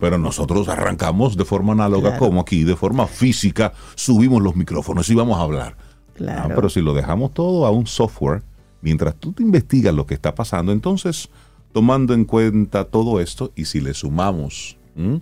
Pero 0.00 0.16
nosotros 0.16 0.68
arrancamos 0.68 1.36
de 1.36 1.44
forma 1.44 1.72
análoga, 1.74 2.10
Claro. 2.10 2.24
como 2.24 2.40
aquí, 2.40 2.64
de 2.64 2.74
forma 2.74 3.06
física, 3.06 3.72
subimos 3.96 4.40
los 4.42 4.56
micrófonos 4.56 5.10
y 5.10 5.14
vamos 5.14 5.36
a 5.38 5.42
hablar. 5.42 5.76
Claro. 6.14 6.42
Ah, 6.44 6.52
pero 6.54 6.70
si 6.70 6.80
lo 6.80 6.94
dejamos 6.94 7.34
todo 7.34 7.66
a 7.66 7.70
un 7.70 7.86
software, 7.86 8.42
mientras 8.80 9.14
tú 9.16 9.32
te 9.32 9.42
investigas 9.42 9.94
lo 9.94 10.06
que 10.06 10.14
está 10.14 10.34
pasando, 10.34 10.72
entonces, 10.72 11.28
tomando 11.72 12.14
en 12.14 12.24
cuenta 12.24 12.84
todo 12.84 13.20
esto, 13.20 13.52
y 13.56 13.66
si 13.66 13.80
le 13.82 13.92
sumamos 13.92 14.78
¿m? 14.96 15.20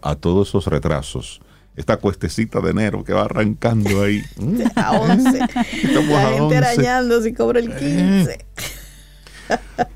a 0.00 0.14
todos 0.14 0.48
esos 0.48 0.66
retrasos, 0.66 1.42
esta 1.76 1.96
cuestecita 1.96 2.60
de 2.60 2.70
enero 2.70 3.02
que 3.04 3.12
va 3.12 3.22
arrancando 3.22 4.02
ahí. 4.02 4.22
A 4.76 4.92
11. 4.92 5.38
Estamos 5.82 6.08
La 6.10 6.22
a 6.28 6.32
gente 6.32 6.42
11. 6.42 6.56
arañando 6.56 7.22
si 7.22 7.32
cobra 7.32 7.60
el 7.60 7.74
15. 7.74 8.38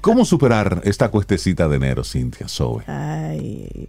¿Cómo 0.01 0.24
superar 0.24 0.83
esta 0.85 1.09
cuestecita 1.11 1.68
de 1.68 1.76
enero, 1.76 2.05
Cintia 2.05 2.49
Sobe? 2.49 2.85
Ay. 2.87 3.89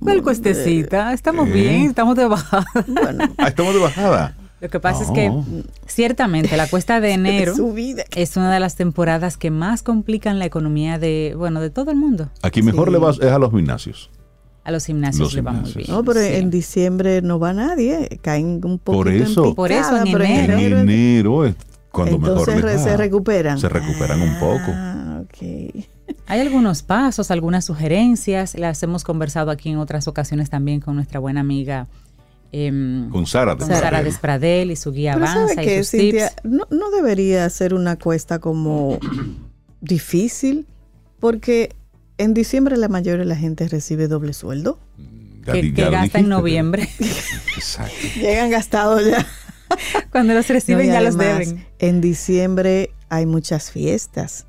¿Cuál 0.00 0.22
cuestecita? 0.22 1.12
Estamos 1.12 1.48
Eh. 1.48 1.52
bien, 1.52 1.82
estamos 1.86 2.16
de 2.16 2.26
bajada. 2.26 2.64
Bueno, 2.86 3.32
Ah, 3.38 3.48
estamos 3.48 3.74
de 3.74 3.80
bajada. 3.80 4.36
Lo 4.60 4.68
que 4.70 4.80
pasa 4.80 5.04
es 5.04 5.10
que 5.10 5.30
ciertamente 5.86 6.56
la 6.56 6.66
cuesta 6.66 6.98
de 7.00 7.10
enero 7.12 7.54
es 8.16 8.36
una 8.36 8.52
de 8.52 8.58
las 8.60 8.74
temporadas 8.74 9.36
que 9.36 9.50
más 9.50 9.82
complican 9.82 10.38
la 10.38 10.46
economía 10.46 10.98
de, 10.98 11.34
bueno, 11.36 11.60
de 11.60 11.70
todo 11.70 11.90
el 11.90 11.96
mundo. 11.98 12.30
Aquí 12.42 12.62
mejor 12.62 12.88
Sí. 12.88 12.92
le 12.92 12.98
vas 12.98 13.18
es 13.20 13.30
a 13.30 13.38
los 13.38 13.50
gimnasios. 13.50 14.10
A 14.66 14.72
los 14.72 14.84
gimnasios 14.86 15.20
Los 15.28 15.34
le 15.34 15.42
va 15.42 15.52
muy 15.52 15.72
bien. 15.72 15.86
No, 15.88 16.02
pero 16.02 16.20
Sí. 16.20 16.26
en 16.34 16.50
diciembre 16.50 17.22
no 17.22 17.38
va 17.38 17.52
nadie. 17.52 18.18
Caen 18.20 18.60
un 18.64 18.78
poquito 18.80 18.84
Por 18.84 19.08
eso. 19.08 19.22
en 19.22 19.30
picada, 19.50 19.54
Por 19.54 19.70
eso 19.72 19.96
en 19.96 20.12
pero 20.12 20.24
enero. 20.24 20.52
En 20.54 20.58
enero 20.58 20.76
es- 20.76 20.82
enero 20.82 21.44
es 21.46 21.54
cuando 21.92 22.18
mejor 22.18 22.38
Entonces 22.38 22.54
les 22.56 22.64
re- 22.64 22.76
va, 22.76 22.82
se 22.82 22.96
recuperan. 22.96 23.58
Se 23.60 23.68
recuperan 23.68 24.20
un 24.20 24.34
poco. 24.40 24.72
Ah, 24.74 25.22
ok. 25.22 25.84
Hay 26.26 26.40
algunos 26.40 26.82
pasos, 26.82 27.30
algunas 27.30 27.64
sugerencias, 27.64 28.56
las 28.58 28.82
hemos 28.82 29.04
conversado 29.04 29.50
aquí 29.52 29.70
en 29.70 29.78
otras 29.78 30.08
ocasiones 30.08 30.50
también 30.50 30.80
con 30.80 30.96
nuestra 30.96 31.20
buena 31.20 31.40
amiga 31.40 31.86
em, 32.52 33.08
Con 33.10 33.26
Sara 33.26 33.54
de 33.54 33.64
Sara 33.66 33.88
Pradel. 33.88 34.04
Despradel 34.04 34.70
y 34.72 34.76
su 34.76 34.90
guía 34.92 35.14
Pero 35.14 35.26
Avanza 35.26 35.48
¿sabe 35.54 35.62
y 35.62 35.66
qué, 35.66 35.78
sus 35.84 35.90
Cintia? 35.90 36.28
tips. 36.30 36.44
No, 36.44 36.64
no 36.70 36.90
debería 36.90 37.48
ser 37.50 37.72
una 37.74 37.96
cuesta 37.98 38.38
como 38.40 38.98
difícil, 39.80 40.66
porque 41.20 41.74
en 42.18 42.34
diciembre 42.34 42.76
la 42.76 42.88
mayoría 42.88 43.18
de 43.20 43.24
la 43.26 43.36
gente 43.36 43.68
recibe 43.68 44.08
doble 44.08 44.32
sueldo. 44.32 44.78
Ya 45.46 45.52
Que, 45.52 45.70
gasta 45.70 45.90
dijiste, 45.98 46.18
en 46.18 46.24
pero- 46.24 46.36
noviembre. 46.38 46.88
Exacto. 47.56 47.94
Llegan 48.16 48.50
gastados 48.50 49.04
ya. 49.06 49.26
Cuando 50.12 50.34
los 50.34 50.48
reciben 50.48 50.86
No, 50.88 50.92
ya 50.92 51.00
los 51.00 51.16
deben. 51.18 51.66
En 51.78 52.00
diciembre 52.00 52.90
hay 53.08 53.26
muchas 53.26 53.70
fiestas, 53.70 54.46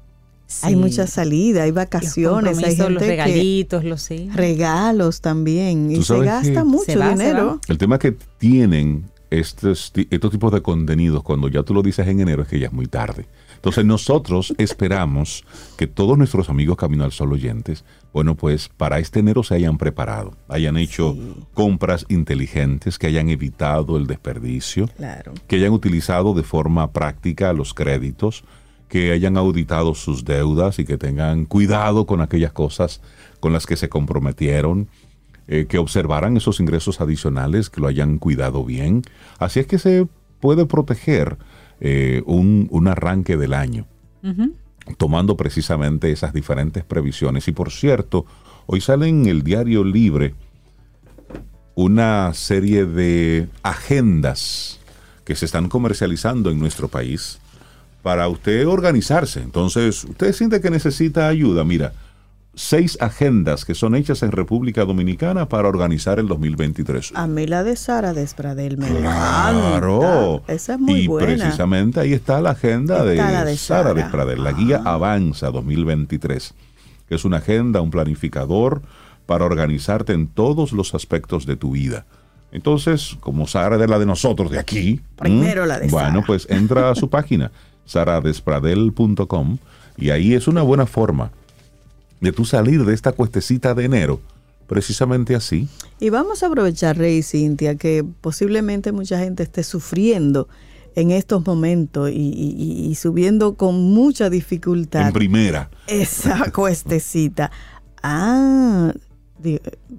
hay 0.61 0.73
Sí. 0.73 0.79
mucha 0.79 1.05
salida, 1.07 1.63
hay 1.63 1.69
Los 1.69 1.75
vacaciones, 1.75 2.57
hay 2.59 2.75
gente 2.75 2.89
los 2.91 3.01
que 3.03 3.09
regalitos, 3.09 3.83
los 3.83 4.01
sí. 4.01 4.29
regalos 4.33 5.21
también 5.21 5.91
y 5.91 6.03
se 6.03 6.19
gasta 6.19 6.63
mucho 6.63 6.85
Se 6.85 6.95
va, 6.97 7.07
se 7.15 7.23
dinero. 7.23 7.59
El 7.67 7.77
tema 7.77 7.99
que 7.99 8.15
tienen 8.37 9.05
estos, 9.29 9.91
ti- 9.91 10.07
estos 10.09 10.31
tipos 10.31 10.51
de 10.53 10.61
contenidos 10.61 11.21
cuando 11.23 11.47
ya 11.49 11.61
tú 11.63 11.73
lo 11.73 11.83
dices 11.83 12.07
en 12.07 12.21
enero 12.21 12.43
es 12.43 12.47
que 12.47 12.59
ya 12.59 12.67
es 12.67 12.73
muy 12.73 12.87
tarde. 12.87 13.25
Entonces 13.57 13.85
nosotros 13.85 14.53
esperamos 14.57 15.43
que 15.77 15.85
todos 15.85 16.17
nuestros 16.17 16.49
amigos 16.49 16.77
Camino 16.77 17.03
al 17.03 17.11
Sol 17.11 17.33
oyentes, 17.33 17.83
bueno, 18.13 18.35
pues 18.35 18.69
para 18.69 18.99
este 18.99 19.19
enero 19.19 19.43
se 19.43 19.55
hayan 19.55 19.77
preparado, 19.77 20.37
hayan 20.47 20.77
hecho 20.77 21.15
compras 21.53 22.05
inteligentes, 22.09 22.97
que 22.97 23.07
hayan 23.07 23.29
evitado 23.29 23.97
el 23.97 24.07
desperdicio, 24.07 24.87
Claro. 24.95 25.33
que 25.47 25.57
hayan 25.57 25.73
utilizado 25.73 26.33
de 26.33 26.43
forma 26.43 26.91
práctica 26.91 27.51
los 27.53 27.73
créditos, 27.73 28.43
que 28.87 29.11
hayan 29.11 29.35
auditado 29.35 29.93
sus 29.95 30.23
deudas 30.23 30.79
y 30.79 30.85
que 30.85 30.97
tengan 30.97 31.45
cuidado 31.45 32.05
con 32.05 32.21
aquellas 32.21 32.53
cosas 32.53 33.01
con 33.41 33.51
las 33.51 33.65
que 33.65 33.75
se 33.75 33.89
comprometieron, 33.89 34.87
eh, 35.49 35.65
que 35.67 35.77
observaran 35.77 36.37
esos 36.37 36.59
ingresos 36.59 37.01
adicionales, 37.01 37.69
que 37.69 37.81
lo 37.81 37.87
hayan 37.87 38.17
cuidado 38.17 38.63
bien. 38.63 39.01
Así 39.39 39.59
es 39.59 39.67
que 39.67 39.77
se 39.79 40.07
puede 40.39 40.65
proteger 40.65 41.37
eh, 41.79 42.23
un, 42.25 42.67
un 42.71 42.87
arranque 42.87 43.37
del 43.37 43.53
año 43.53 43.85
tomando 44.97 45.35
precisamente 45.35 46.11
esas 46.11 46.33
diferentes 46.33 46.83
previsiones. 46.83 47.47
Y 47.47 47.51
por 47.51 47.71
cierto, 47.71 48.25
hoy 48.65 48.81
sale 48.81 49.07
en 49.07 49.25
el 49.25 49.43
diario 49.43 49.83
Libre 49.83 50.35
una 51.75 52.33
serie 52.33 52.85
de 52.85 53.47
agendas 53.63 54.79
que 55.23 55.35
se 55.35 55.45
están 55.45 55.69
comercializando 55.69 56.49
en 56.49 56.59
nuestro 56.59 56.87
país 56.87 57.39
para 58.01 58.27
usted 58.29 58.67
organizarse. 58.67 59.41
Entonces, 59.41 60.03
usted 60.05 60.33
siente 60.33 60.61
que 60.61 60.69
necesita 60.69 61.27
ayuda, 61.27 61.63
mira, 61.63 61.93
seis 62.59 62.97
agendas 63.01 63.65
que 63.65 63.75
son 63.75 63.93
hechas 63.93 64.23
en 64.23 64.31
República 64.31 64.83
Dominicana 64.83 65.47
para 65.47 65.67
organizar 65.67 66.17
el 66.17 66.27
2023. 66.27 67.11
A 67.13 67.27
mí 67.27 67.45
la 67.45 67.63
de 67.63 67.75
Sara 67.75 68.13
Despradel 68.13 68.77
me 68.79 68.87
Claro. 68.87 69.97
encanta. 70.37 70.53
Esa 70.53 70.73
es 70.73 70.79
muy 70.79 71.01
y 71.01 71.07
buena. 71.07 71.27
precisamente 71.27 71.99
ahí 71.99 72.13
está 72.13 72.41
la 72.41 72.49
agenda 72.51 73.05
de, 73.05 73.13
Está 73.13 73.31
la 73.31 73.45
de 73.45 73.57
Sara 73.57 73.89
Sara. 73.89 73.93
Despradel, 73.93 74.43
la 74.43 74.53
guía 74.53 74.81
Avanza 74.83 75.51
2023, 75.51 76.55
que 77.07 77.13
es 77.15 77.25
una 77.25 77.37
agenda, 77.37 77.79
un 77.81 77.91
planificador 77.91 78.81
para 79.27 79.45
organizarte 79.45 80.13
en 80.13 80.25
todos 80.27 80.71
los 80.71 80.95
aspectos 80.95 81.45
de 81.45 81.57
tu 81.57 81.71
vida. 81.71 82.05
Entonces, 82.51 83.17
como 83.19 83.45
Sara 83.45 83.75
es 83.75 83.81
de 83.81 83.87
la 83.87 83.99
de 83.99 84.05
nosotros 84.07 84.49
de 84.49 84.57
aquí, 84.57 84.99
Primero 85.17 85.61
¿m? 85.61 85.67
la 85.67 85.79
de 85.79 85.89
Bueno, 85.89 86.09
Sara. 86.21 86.23
pues 86.25 86.47
entra 86.49 86.89
a 86.89 86.95
su 86.95 87.07
página, 87.11 87.51
saradespradel.com, 87.85 89.57
y 89.97 90.09
ahí 90.11 90.33
es 90.33 90.47
una 90.47 90.61
buena 90.63 90.85
forma 90.85 91.31
de 92.21 92.31
tú 92.31 92.45
salir 92.45 92.83
de 92.85 92.93
esta 92.93 93.11
cuestecita 93.11 93.73
de 93.73 93.85
enero, 93.85 94.19
precisamente 94.67 95.35
así. 95.35 95.67
Y 95.99 96.09
vamos 96.09 96.43
a 96.43 96.47
aprovechar, 96.47 96.97
Rey 96.97 97.17
y 97.17 97.23
Cintia, 97.23 97.75
que 97.75 98.03
posiblemente 98.21 98.91
mucha 98.91 99.19
gente 99.19 99.43
esté 99.43 99.63
sufriendo 99.63 100.47
en 100.95 101.11
estos 101.11 101.45
momentos 101.45 102.09
y, 102.09 102.13
y- 102.15 102.55
y- 102.57 102.87
y 102.89 102.95
subiendo 102.95 103.53
con 103.53 103.75
mucha 103.93 104.29
dificultad 104.31 105.07
En 105.07 105.13
primera. 105.13 105.69
esa 105.87 106.51
cuestecita. 106.55 107.51
Ah, 108.01 108.91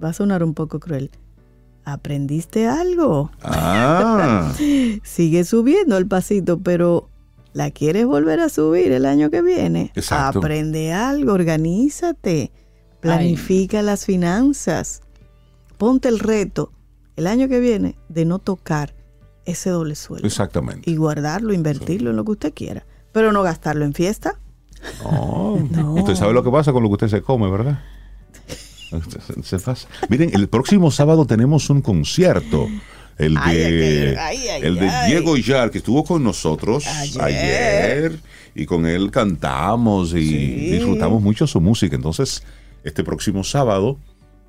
va 0.03 0.09
a 0.09 0.13
sonar 0.13 0.43
un 0.43 0.53
poco 0.53 0.79
cruel. 0.79 1.09
¿Aprendiste 1.85 2.67
algo? 2.67 3.31
Ah. 3.41 4.53
Sigue 5.03 5.43
subiendo 5.45 5.97
el 5.97 6.05
pasito, 6.05 6.59
pero 6.59 7.09
¿la 7.53 7.71
quieres 7.71 8.05
volver 8.05 8.39
a 8.39 8.49
subir 8.49 8.91
el 8.91 9.05
año 9.05 9.29
que 9.29 9.41
viene? 9.41 9.91
Exacto. 9.95 10.39
Aprende 10.39 10.93
algo, 10.93 11.33
organízate, 11.33 12.51
planifica 12.99 13.81
las 13.81 14.05
finanzas. 14.05 15.01
Ponte 15.77 16.09
el 16.09 16.19
reto 16.19 16.71
el 17.15 17.27
año 17.27 17.47
que 17.47 17.59
viene 17.59 17.95
de 18.07 18.25
no 18.25 18.39
tocar 18.39 18.95
ese 19.45 19.69
doble 19.69 19.95
sueldo. 19.95 20.27
Exactamente. 20.27 20.89
Y 20.89 20.95
guardarlo, 20.95 21.53
invertirlo 21.53 22.11
en 22.11 22.15
lo 22.15 22.23
que 22.23 22.31
usted 22.31 22.53
quiera. 22.53 22.85
Pero 23.11 23.31
no 23.31 23.43
gastarlo 23.43 23.85
en 23.85 23.93
fiesta. 23.93 24.39
No. 25.03 25.39
No. 25.71 25.93
Usted 25.95 26.15
sabe 26.15 26.33
lo 26.33 26.43
que 26.43 26.49
pasa 26.49 26.71
con 26.71 26.81
lo 26.83 26.89
que 26.89 26.93
usted 26.93 27.07
se 27.09 27.21
come, 27.21 27.49
¿verdad? 27.51 27.83
Se 29.43 29.59
pasa. 29.59 29.87
Miren, 30.07 30.31
el 30.33 30.47
próximo 30.47 30.89
sábado 30.89 31.25
tenemos 31.25 31.69
un 31.69 31.81
concierto. 31.81 32.67
El 33.19 33.33
de, 33.35 33.39
Ay, 33.43 33.57
aquel- 33.61 34.17
ay, 34.17 34.37
ay, 34.47 34.61
el 34.63 34.75
de. 34.79 34.89
Diego 35.07 35.37
Yar, 35.37 35.69
que 35.71 35.77
estuvo 35.79 36.03
con 36.03 36.23
nosotros 36.23 36.87
Ayer. 36.87 37.21
ayer. 37.21 38.19
y 38.55 38.65
con 38.65 38.85
él 38.87 39.11
cantamos 39.11 40.13
y 40.13 40.25
Sí. 40.27 40.71
disfrutamos 40.71 41.21
mucho 41.21 41.45
su 41.45 41.61
música. 41.61 41.95
Entonces, 41.95 42.41
este 42.83 43.03
próximo 43.03 43.43
sábado 43.43 43.97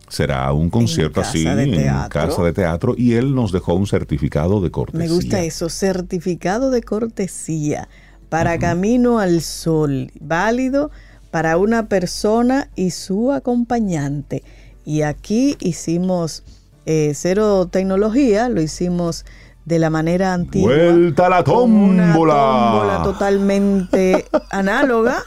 será 0.08 0.52
un 0.52 0.70
concierto 0.70 1.20
casa 1.20 1.30
así 1.30 1.46
en 1.46 2.08
casa 2.08 2.42
de 2.42 2.52
teatro 2.52 2.94
y 2.96 3.12
él 3.14 3.34
nos 3.34 3.52
dejó 3.52 3.74
un 3.74 3.86
certificado 3.86 4.60
de 4.60 4.70
cortesía. 4.70 5.06
Me 5.06 5.12
gusta 5.12 5.42
eso, 5.42 5.68
certificado 5.68 6.70
de 6.70 6.82
cortesía 6.82 7.88
para 8.28 8.58
Camino 8.58 9.18
al 9.18 9.42
Sol, 9.42 10.10
válido 10.20 10.90
para 11.30 11.58
una 11.58 11.88
persona 11.88 12.70
y 12.74 12.90
su 12.90 13.32
acompañante. 13.32 14.42
Y 14.84 15.02
aquí 15.02 15.56
hicimos 15.60 16.42
eh, 16.86 17.12
cero 17.14 17.68
tecnología, 17.70 18.48
lo 18.48 18.60
hicimos 18.60 19.24
de 19.64 19.78
la 19.78 19.90
manera 19.90 20.32
antigua. 20.34 20.72
Vuelta 20.74 21.26
a 21.26 21.28
la 21.28 21.44
con 21.44 21.70
una 21.72 22.12
tómbola. 22.12 22.34
tómbola 22.34 23.02
totalmente 23.02 24.24
análoga. 24.50 25.22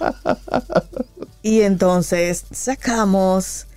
Y 1.41 1.62
entonces 1.62 2.45
sacamos 2.51 3.68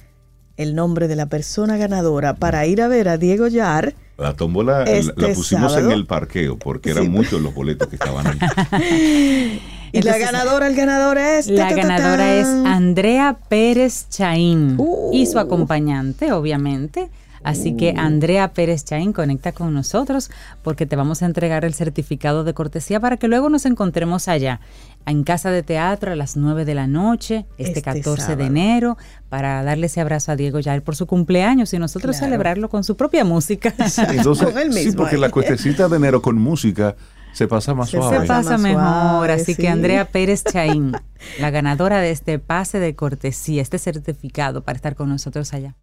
el 0.57 0.75
nombre 0.75 1.09
de 1.09 1.17
la 1.17 1.27
persona 1.27 1.77
ganadora 1.77 2.35
para 2.35 2.65
ir 2.67 2.81
a 2.81 2.89
ver 2.89 3.09
a 3.09 3.19
Diego 3.19 3.47
Yar. 3.49 3.95
La 4.17 4.33
tómbola 4.35 4.85
la- 4.85 4.91
Este 4.91 5.13
la 5.21 5.35
pusimos 5.35 5.73
sábado. 5.73 5.91
en 5.91 5.93
el 5.93 6.07
parqueo 6.07 6.57
porque 6.59 6.91
eran 6.93 7.05
Sí. 7.05 7.09
muchos 7.11 7.43
los 7.43 7.55
boletos 7.55 7.89
que 7.89 7.97
estaban 7.97 8.27
ahí. 8.73 9.61
Y 9.93 10.03
la 10.03 10.19
ganadora, 10.19 10.67
el 10.67 10.75
ganador 10.75 11.17
es. 11.17 11.47
La 11.47 11.69
ta, 11.69 11.75
ta, 11.75 11.81
ta, 11.83 11.89
ganadora 11.89 12.35
es. 12.35 12.47
Andrea 12.47 13.39
Pérez 13.49 14.09
Chaín 14.11 14.75
Uh. 14.79 15.11
y 15.13 15.27
su 15.27 15.39
acompañante, 15.39 16.33
obviamente. 16.33 17.09
Así 17.47 17.77
que 17.77 17.95
Andrea 17.97 18.53
Pérez 18.53 18.85
Chaín 18.85 19.13
conecta 19.13 19.53
con 19.53 19.73
nosotros 19.73 20.31
porque 20.65 20.85
te 20.85 20.97
vamos 20.97 21.23
a 21.23 21.27
entregar 21.27 21.65
el 21.65 21.75
certificado 21.75 22.43
de 22.43 22.55
cortesía 22.55 22.99
para 22.99 23.19
que 23.19 23.29
luego 23.29 23.49
nos 23.49 23.67
encontremos 23.67 24.27
allá 24.27 24.61
en 25.07 25.23
Casa 25.23 25.53
de 25.53 25.63
Teatro 25.63 26.11
a 26.11 26.17
las 26.17 26.37
9 26.37 26.65
de 26.65 26.75
la 26.75 26.89
noche, 26.89 27.47
este, 27.57 27.79
Este 27.79 27.83
14 27.83 28.21
sábado. 28.23 28.39
de 28.39 28.47
enero, 28.47 28.97
para 29.29 29.63
darle 29.63 29.87
ese 29.87 30.01
abrazo 30.01 30.33
a 30.33 30.37
Diego 30.37 30.59
Yair 30.59 30.83
por 30.83 30.97
su 30.97 31.07
cumpleaños 31.07 31.73
y 31.73 31.79
nosotros 31.79 32.17
Claro. 32.17 32.27
celebrarlo 32.27 32.69
con 32.69 32.83
su 32.83 32.97
propia 32.97 33.25
música. 33.25 33.73
Entonces, 34.11 34.45
Con 34.49 34.59
él 34.59 34.73
sí, 34.73 34.85
mismo 34.87 35.03
porque 35.03 35.15
ahí. 35.15 35.21
la 35.21 35.31
cuestecita 35.31 35.89
de 35.89 35.97
enero 35.99 36.21
con 36.21 36.37
música 36.37 36.97
se 37.33 37.47
pasa 37.47 37.75
más 37.75 37.91
Se 37.91 37.99
suave. 37.99 38.23
Se 38.23 38.27
pasa 38.27 38.51
más 38.53 38.61
mejor, 38.63 38.83
suave, 38.83 39.33
así 39.35 39.55
sí. 39.55 39.63
que 39.63 39.69
Andrea 39.69 40.07
Pérez 40.09 40.43
Chaín, 40.43 40.93
la 41.41 41.51
ganadora 41.51 42.01
de 42.01 42.11
este 42.11 42.41
pase 42.41 42.81
de 42.81 42.97
cortesía, 42.97 43.63
este 43.63 43.79
certificado 43.79 44.65
para 44.65 44.75
estar 44.77 44.97
con 44.97 45.09
nosotros 45.11 45.53
allá. 45.53 45.77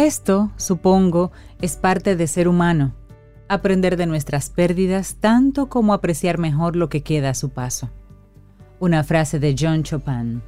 Esto, 0.00 0.52
supongo, 0.58 1.32
es 1.62 1.76
parte 1.76 2.16
de 2.16 2.26
ser 2.26 2.48
humano, 2.48 2.92
aprender 3.48 3.96
de 3.96 4.04
nuestras 4.04 4.50
pérdidas 4.50 5.16
tanto 5.20 5.70
como 5.70 5.94
apreciar 5.94 6.36
mejor 6.36 6.76
lo 6.76 6.90
que 6.90 7.02
queda 7.02 7.30
a 7.30 7.34
su 7.34 7.48
paso. 7.48 7.88
Una 8.78 9.04
frase 9.04 9.38
de 9.38 9.56
John 9.58 9.84
Chopin. 9.84 10.42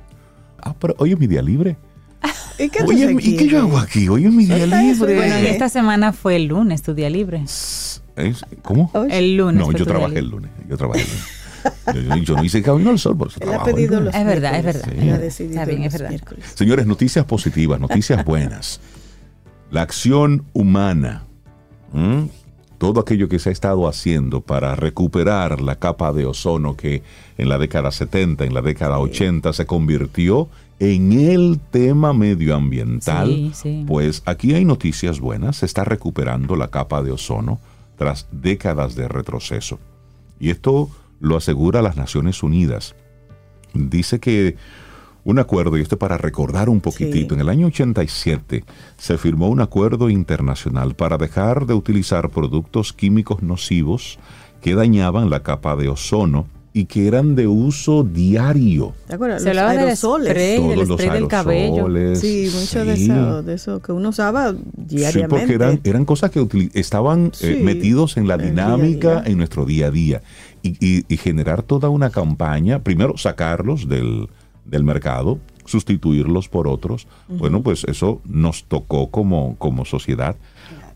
Ah, 0.61 0.75
pero 0.79 0.95
hoy 0.99 1.13
es 1.13 1.19
mi 1.19 1.27
día 1.27 1.41
libre. 1.41 1.79
¿Y 2.59 2.69
qué 2.69 2.83
Oye, 2.83 3.17
¿y 3.23 3.37
qué 3.39 3.47
yo 3.49 3.61
hago 3.61 3.79
aquí? 3.79 4.07
Hoy 4.11 4.27
es 4.27 4.33
mi 4.33 4.45
día 4.45 4.67
libre. 4.67 5.17
Bueno, 5.17 5.35
en 5.37 5.47
Eh. 5.47 5.51
esta 5.51 5.71
semana 5.71 6.13
fue 6.13 6.37
el 6.37 6.45
lunes, 6.45 6.83
tu 6.83 6.93
día 6.93 7.09
libre. 7.09 7.43
¿Cómo? 8.61 8.93
El 9.09 9.39
lunes. 9.39 9.67
No, 9.67 9.73
yo 9.73 9.87
trabajé 9.87 10.19
el 10.19 10.29
lunes. 10.29 10.51
Yo 10.69 10.77
trabajé 10.77 11.05
el 11.05 11.09
lunes. 12.03 12.19
Yo, 12.19 12.23
yo- 12.23 12.37
no 12.37 12.45
hice 12.45 12.63
camino 12.63 12.91
al 12.91 12.99
sol, 12.99 13.17
por 13.17 13.29
eso 13.29 13.41
trabajo 13.41 13.69
el 13.71 13.75
pedido 13.77 13.99
los 14.03 14.15
Es 14.15 14.25
verdad, 14.27 14.57
es 14.59 14.65
verdad. 14.65 15.31
Sí. 15.31 15.45
Está 15.45 15.65
bien, 15.65 15.85
es 15.85 15.93
verdad. 15.95 16.11
miércoles. 16.11 16.45
Señores, 16.55 16.87
noticias 16.87 17.25
positivas, 17.25 17.81
noticias 17.81 18.23
buenas. 18.27 18.81
La 19.71 19.83
acción 19.83 20.45
humana, 20.53 21.25
¿m? 21.95 22.29
todo 22.79 23.01
aquello 23.01 23.29
que 23.29 23.39
se 23.39 23.49
ha 23.49 23.53
estado 23.53 23.89
haciendo 23.89 24.41
para 24.41 24.75
recuperar 24.77 25.61
la 25.61 25.77
capa 25.77 26.13
de 26.13 26.27
ozono 26.27 26.77
que 26.77 27.03
en 27.37 27.49
la 27.49 27.59
década 27.59 27.91
70, 27.91 28.45
en 28.45 28.55
la 28.55 28.63
década 28.63 28.99
80 28.99 29.53
se 29.53 29.67
convirtió 29.67 30.49
en 30.79 31.13
el 31.13 31.59
tema 31.73 32.13
medioambiental, 32.13 33.27
Sí, 33.29 33.51
sí. 33.53 33.85
pues 33.87 34.23
aquí 34.27 34.55
hay 34.55 34.65
noticias 34.65 35.19
buenas, 35.19 35.57
se 35.57 35.67
está 35.67 35.85
recuperando 35.85 36.55
la 36.55 36.69
capa 36.69 37.03
de 37.03 37.11
ozono 37.11 37.59
tras 37.97 38.29
décadas 38.31 38.95
de 38.95 39.09
retroceso. 39.09 39.81
Y 40.39 40.51
esto 40.51 40.89
lo 41.19 41.37
asegura 41.37 41.83
las 41.83 41.97
Naciones 41.97 42.45
Unidas. 42.45 42.95
Dice 43.75 44.21
que 44.21 44.55
un 45.31 45.39
acuerdo, 45.39 45.77
y 45.77 45.83
esto 45.83 45.99
para 45.99 46.17
recordar 46.17 46.69
un 46.71 46.81
poquitito, 46.81 47.35
Sí. 47.35 47.35
en 47.35 47.41
el 47.41 47.49
año 47.51 47.67
87 47.67 48.65
se 48.97 49.19
firmó 49.19 49.49
un 49.49 49.61
acuerdo 49.61 50.09
internacional 50.11 50.95
para 50.95 51.19
dejar 51.19 51.67
de 51.67 51.75
utilizar 51.75 52.31
productos 52.31 52.93
químicos 52.95 53.43
nocivos 53.43 54.19
que 54.63 54.75
dañaban 54.75 55.29
la 55.29 55.43
capa 55.43 55.77
de 55.77 55.89
ozono 55.89 56.47
y 56.73 56.85
que 56.87 57.07
eran 57.09 57.35
de 57.35 57.47
uso 57.47 58.05
diario. 58.05 58.95
¿Te 59.07 59.15
acuerdas? 59.17 59.43
Se 59.43 59.49
Los 59.49 59.59
hablaba 59.59 59.71
del 59.73 59.81
aerosoles. 59.81 60.31
spray, 60.31 60.57
Todos 60.59 60.89
los 60.89 60.99
spray 61.01 61.11
del 61.11 61.29
cabello. 61.29 61.73
aerosoles, 61.75 62.21
Sí, 62.21 62.51
mucho 62.55 62.85
de, 62.85 62.97
sí. 62.97 63.05
eso, 63.11 63.43
de 63.43 63.55
eso 63.55 63.83
que 63.83 63.93
uno 63.93 64.09
usaba 64.11 64.53
Sí, 64.53 64.59
diariamente. 64.77 65.29
porque 65.37 65.55
eran, 65.55 65.81
eran 65.85 66.05
cosas 66.05 66.31
que 66.31 66.47
estaban 66.75 67.27
eh, 67.27 67.31
Sí, 67.59 67.63
metidos 67.65 68.17
en 68.17 68.29
la 68.29 68.35
en 68.35 68.41
el 68.41 68.55
día 68.55 68.65
dinámica 68.65 69.21
día. 69.21 69.31
en 69.31 69.37
nuestro 69.39 69.65
día 69.67 69.87
a 69.89 69.91
día. 69.91 70.23
Y, 70.63 70.71
y- 70.81 71.05
y 71.09 71.17
generar 71.17 71.63
toda 71.63 71.89
una 71.89 72.11
campaña, 72.11 72.79
primero 72.83 73.17
sacarlos 73.17 73.89
del, 73.89 74.29
del 74.69 74.85
mercado, 74.85 75.39
sustituirlos 75.65 76.49
por 76.49 76.69
otros. 76.69 77.07
Bueno, 77.29 77.63
pues 77.63 77.85
eso 77.85 78.21
nos 78.25 78.65
tocó 78.65 79.11
como, 79.11 79.57
como 79.57 79.85
sociedad. 79.85 80.37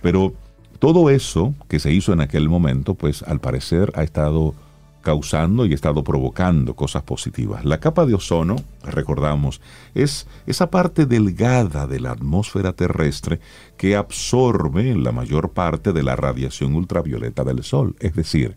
Pero 0.01 0.35
todo 0.79 1.11
eso 1.11 1.55
que 1.69 1.79
se 1.79 1.93
hizo 1.93 2.13
en 2.13 2.21
aquel 2.21 2.49
momento, 2.49 2.95
pues 2.95 3.23
al 3.23 3.41
parecer 3.41 3.93
ha 3.95 4.03
estado 4.03 4.55
causando 5.03 5.67
y 5.67 5.73
ha 5.73 5.75
estado 5.75 6.03
provocando 6.03 6.75
cosas 6.75 7.03
positivas. 7.03 7.65
La 7.65 7.79
capa 7.79 8.07
de 8.07 8.15
ozono, 8.15 8.57
recordamos, 8.83 9.61
es 9.95 10.27
esa 10.47 10.71
parte 10.71 11.05
delgada 11.05 11.87
de 11.87 12.01
la 12.01 12.13
atmósfera 12.13 12.73
terrestre 12.73 13.41
que 13.77 13.97
absorbe 13.97 14.95
la 14.95 15.13
mayor 15.13 15.51
parte 15.51 15.93
de 15.93 16.03
la 16.03 16.17
radiación 16.17 16.75
ultravioleta 16.75 17.45
del 17.45 17.63
Sol. 17.63 17.97
Es 18.01 18.15
decir, 18.15 18.57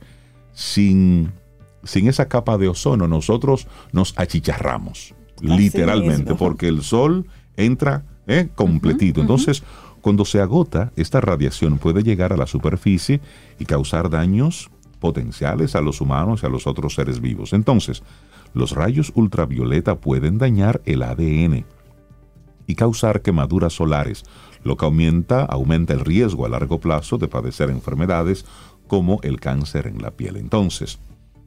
sin, 0.53 1.33
sin 1.85 2.07
esa 2.07 2.27
capa 2.27 2.57
de 2.57 2.67
ozono 2.67 3.07
nosotros 3.07 3.67
nos 3.93 4.13
achicharramos, 4.17 5.15
literalmente, 5.41 6.31
mismo. 6.31 6.37
porque 6.37 6.67
el 6.67 6.81
Sol 6.81 7.25
entra 7.55 8.03
eh, 8.27 8.49
completito. 8.53 9.21
Entonces, 9.21 9.63
cuando 10.01 10.25
se 10.25 10.41
agota, 10.41 10.91
esta 10.95 11.21
radiación 11.21 11.77
puede 11.77 12.03
llegar 12.03 12.33
a 12.33 12.37
la 12.37 12.47
superficie 12.47 13.21
y 13.59 13.65
causar 13.65 14.09
daños 14.09 14.69
potenciales 14.99 15.75
a 15.75 15.81
los 15.81 16.01
humanos 16.01 16.41
y 16.43 16.45
a 16.45 16.49
los 16.49 16.67
otros 16.67 16.95
seres 16.95 17.21
vivos. 17.21 17.53
Entonces, 17.53 18.03
los 18.53 18.71
rayos 18.71 19.11
ultravioleta 19.15 19.99
pueden 19.99 20.37
dañar 20.37 20.81
el 20.85 21.03
ADN 21.03 21.65
y 22.67 22.75
causar 22.75 23.21
quemaduras 23.21 23.73
solares, 23.73 24.23
lo 24.63 24.77
que 24.77 24.85
aumenta, 24.85 25.43
aumenta 25.43 25.93
el 25.93 25.99
riesgo 25.99 26.45
a 26.45 26.49
largo 26.49 26.79
plazo 26.79 27.17
de 27.17 27.27
padecer 27.27 27.69
enfermedades 27.69 28.45
como 28.87 29.19
el 29.23 29.39
cáncer 29.39 29.87
en 29.87 30.01
la 30.01 30.11
piel. 30.11 30.37
Entonces, 30.37 30.99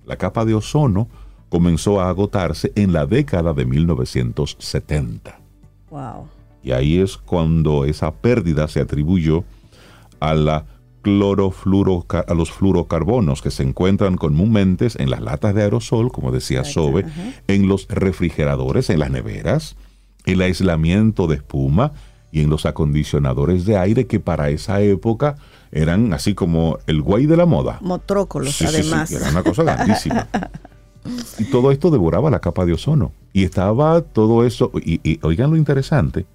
la 0.09 0.17
capa 0.17 0.45
de 0.45 0.55
ozono 0.55 1.07
comenzó 1.49 2.01
a 2.01 2.09
agotarse 2.09 2.73
en 2.75 2.93
la 2.93 3.07
década 3.07 3.53
de 3.53 3.65
1970. 3.67 5.39
Wow. 5.91 6.29
Y 6.63 6.73
ahí 6.73 6.99
es 6.99 7.17
cuando 7.17 7.85
esa 7.85 8.13
pérdida 8.13 8.67
se 8.69 8.81
atribuyó 8.81 9.45
a 10.21 10.35
la 10.35 10.65
a 11.05 12.35
los 12.35 12.51
fluorocarbonos 12.51 13.41
que 13.41 13.51
se 13.51 13.63
encuentran 13.63 14.17
comúnmente 14.17 14.89
en 14.97 15.09
las 15.09 15.23
latas 15.23 15.55
de 15.55 15.63
aerosol, 15.63 16.13
como 16.13 16.33
decía 16.33 16.65
Sobe, 16.65 17.07
en 17.47 17.67
los 17.67 17.87
refrigeradores, 17.89 18.91
en 18.91 18.99
las 18.99 19.11
neveras, 19.11 19.77
el 20.27 20.43
aislamiento 20.43 21.27
de 21.27 21.37
espuma 21.37 21.93
y 22.31 22.43
en 22.43 22.51
los 22.51 22.67
acondicionadores 22.67 23.65
de 23.65 23.79
aire 23.79 24.07
que 24.07 24.21
para 24.21 24.51
esa 24.51 24.83
época 24.83 25.37
eran 25.73 26.12
así 26.12 26.35
como 26.35 26.79
el 26.87 27.03
guay 27.03 27.27
de 27.27 27.37
la 27.37 27.47
moda. 27.47 27.79
Motrócolos, 27.83 28.55
Sí, 28.57 28.66
sí, 28.66 28.73
sí, 28.83 28.91
además. 28.91 29.11
era 29.12 29.31
una 29.31 29.43
cosa 29.43 29.62
grandísima. 29.64 30.29
y 31.39 31.45
todo 31.45 31.71
esto 31.71 31.91
devoraba 31.91 32.31
la 32.31 32.41
capa 32.41 32.64
de 32.66 32.73
ozono. 32.75 33.12
Y 33.33 33.45
estaba 33.45 34.01
todo 34.03 34.45
eso, 34.45 34.71
y, 34.75 35.01
y 35.09 35.19
oigan 35.23 35.51
lo 35.51 35.57
interesante, 35.57 36.27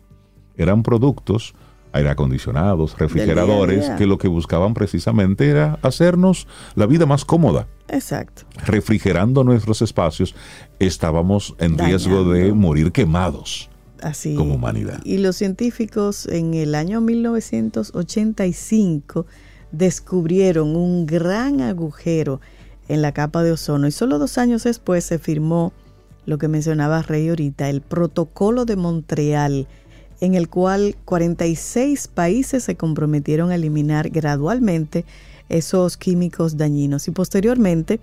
eran 0.57 0.83
productos, 0.83 1.53
aire 1.91 2.09
acondicionados, 2.09 2.97
refrigeradores, 2.97 3.81
día. 3.85 3.95
que 3.97 4.05
lo 4.07 4.17
que 4.17 4.27
buscaban 4.27 4.73
precisamente 4.73 5.49
era 5.49 5.77
hacernos 5.83 6.47
la 6.75 6.85
vida 6.87 7.05
más 7.05 7.23
cómoda. 7.25 7.67
Exacto. 7.87 8.43
Refrigerando 8.65 9.43
nuestros 9.43 9.81
espacios, 9.81 10.33
estábamos 10.79 11.53
en 11.59 11.77
riesgo 11.77 12.23
de 12.31 12.53
morir 12.53 12.91
quemados. 12.91 13.69
Así. 14.03 14.35
Como 14.35 14.55
humanidad. 14.55 14.99
Y 15.03 15.19
los 15.19 15.35
científicos 15.37 16.27
en 16.27 16.53
el 16.53 16.75
año 16.75 16.99
1985 16.99 19.25
descubrieron 19.71 20.75
un 20.75 21.05
gran 21.05 21.61
agujero 21.61 22.41
en 22.89 23.01
la 23.01 23.13
capa 23.13 23.43
de 23.43 23.53
ozono 23.53 23.87
y 23.87 23.91
solo 23.91 24.19
dos 24.19 24.37
años 24.37 24.63
después 24.63 25.05
se 25.05 25.19
firmó 25.19 25.71
lo 26.25 26.37
que 26.37 26.47
mencionaba 26.47 27.01
Rey 27.01 27.29
ahorita, 27.29 27.69
el 27.69 27.81
Protocolo 27.81 28.65
de 28.65 28.75
Montreal, 28.75 29.67
en 30.21 30.35
el 30.35 30.49
cual 30.49 30.95
46 31.05 32.07
países 32.07 32.63
se 32.63 32.75
comprometieron 32.75 33.51
a 33.51 33.55
eliminar 33.55 34.09
gradualmente 34.09 35.05
esos 35.49 35.97
químicos 35.97 36.57
dañinos. 36.57 37.07
Y 37.07 37.11
posteriormente, 37.11 37.99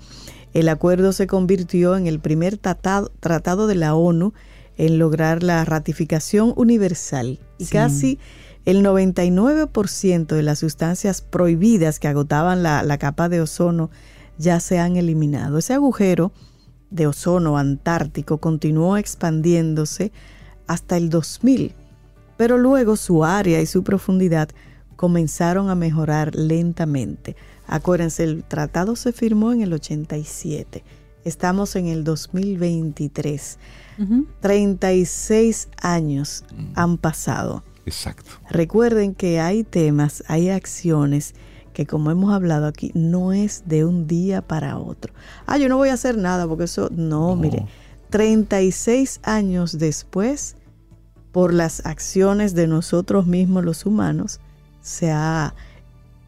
el 0.53 0.69
acuerdo 0.69 1.13
se 1.13 1.27
convirtió 1.27 1.97
en 1.97 2.07
el 2.07 2.21
primer 2.21 2.59
tratado, 2.59 3.11
tratado 3.21 3.67
de 3.67 3.77
la 3.77 3.95
ONU 3.95 4.35
en 4.81 4.99
lograr 4.99 5.43
la 5.43 5.63
ratificación 5.67 6.55
universal. 6.57 7.39
Y 7.59 7.67
Sí. 7.67 7.73
casi 7.73 8.19
el 8.65 8.83
99% 8.83 10.35
de 10.35 10.43
las 10.43 10.59
sustancias 10.61 11.21
prohibidas 11.21 11.99
que 11.99 12.09
agotaban 12.09 12.63
la, 12.63 12.83
la 12.83 12.97
capa 12.97 13.29
de 13.29 13.43
ozono 13.43 13.91
ya 14.39 14.59
se 14.59 14.79
han 14.79 14.97
eliminado. 14.97 15.59
Ese 15.59 15.75
agujero 15.75 16.33
de 16.91 17.07
ozono 17.07 17.59
antártico 17.59 18.39
continuó 18.39 18.97
expandiéndose 18.97 20.13
hasta 20.67 20.97
el 20.97 21.11
2000, 21.11 21.75
pero 22.39 22.57
luego 22.57 22.97
su 22.97 23.23
área 23.25 23.61
y 23.61 23.67
su 23.67 23.85
profundidad 23.85 24.49
comenzaron 24.97 25.69
a 25.69 25.75
mejorar 25.75 26.35
lentamente. 26.35 27.37
Acuérdense, 27.67 28.25
el 28.25 28.45
tratado 28.45 28.97
se 28.97 29.13
firmó 29.13 29.53
en 29.53 29.61
el 29.61 29.75
87. 29.75 30.83
Estamos 31.25 31.77
en 31.77 31.87
el 31.87 32.03
2023. 32.03 33.59
Ujú. 33.99 34.27
36 34.41 35.69
años 35.81 36.45
han 36.75 36.99
pasado. 36.99 37.65
Exacto. 37.87 38.31
Recuerden 38.51 39.15
que 39.15 39.41
hay 39.41 39.65
temas, 39.65 40.23
hay 40.29 40.51
acciones 40.51 41.35
que 41.73 41.87
como 41.87 42.11
hemos 42.11 42.33
hablado 42.33 42.67
aquí, 42.67 42.91
no 42.95 43.33
es 43.33 43.63
de 43.67 43.85
un 43.85 44.07
día 44.07 44.43
para 44.43 44.77
otro. 44.79 45.13
Ah, 45.47 45.57
yo 45.57 45.69
no 45.69 45.77
voy 45.77 45.89
a 45.89 45.95
hacer 45.95 46.17
nada 46.19 46.47
porque 46.49 46.65
eso, 46.65 46.89
no, 46.93 47.31
No. 47.31 47.37
mire, 47.37 47.67
36 48.11 49.21
años 49.23 49.79
después, 49.79 50.57
por 51.33 51.55
las 51.55 51.87
acciones 51.87 52.55
de 52.55 52.67
nosotros 52.67 53.27
mismos 53.27 53.65
los 53.65 53.87
humanos, 53.87 54.41
se 54.83 55.11
ha, 55.13 55.55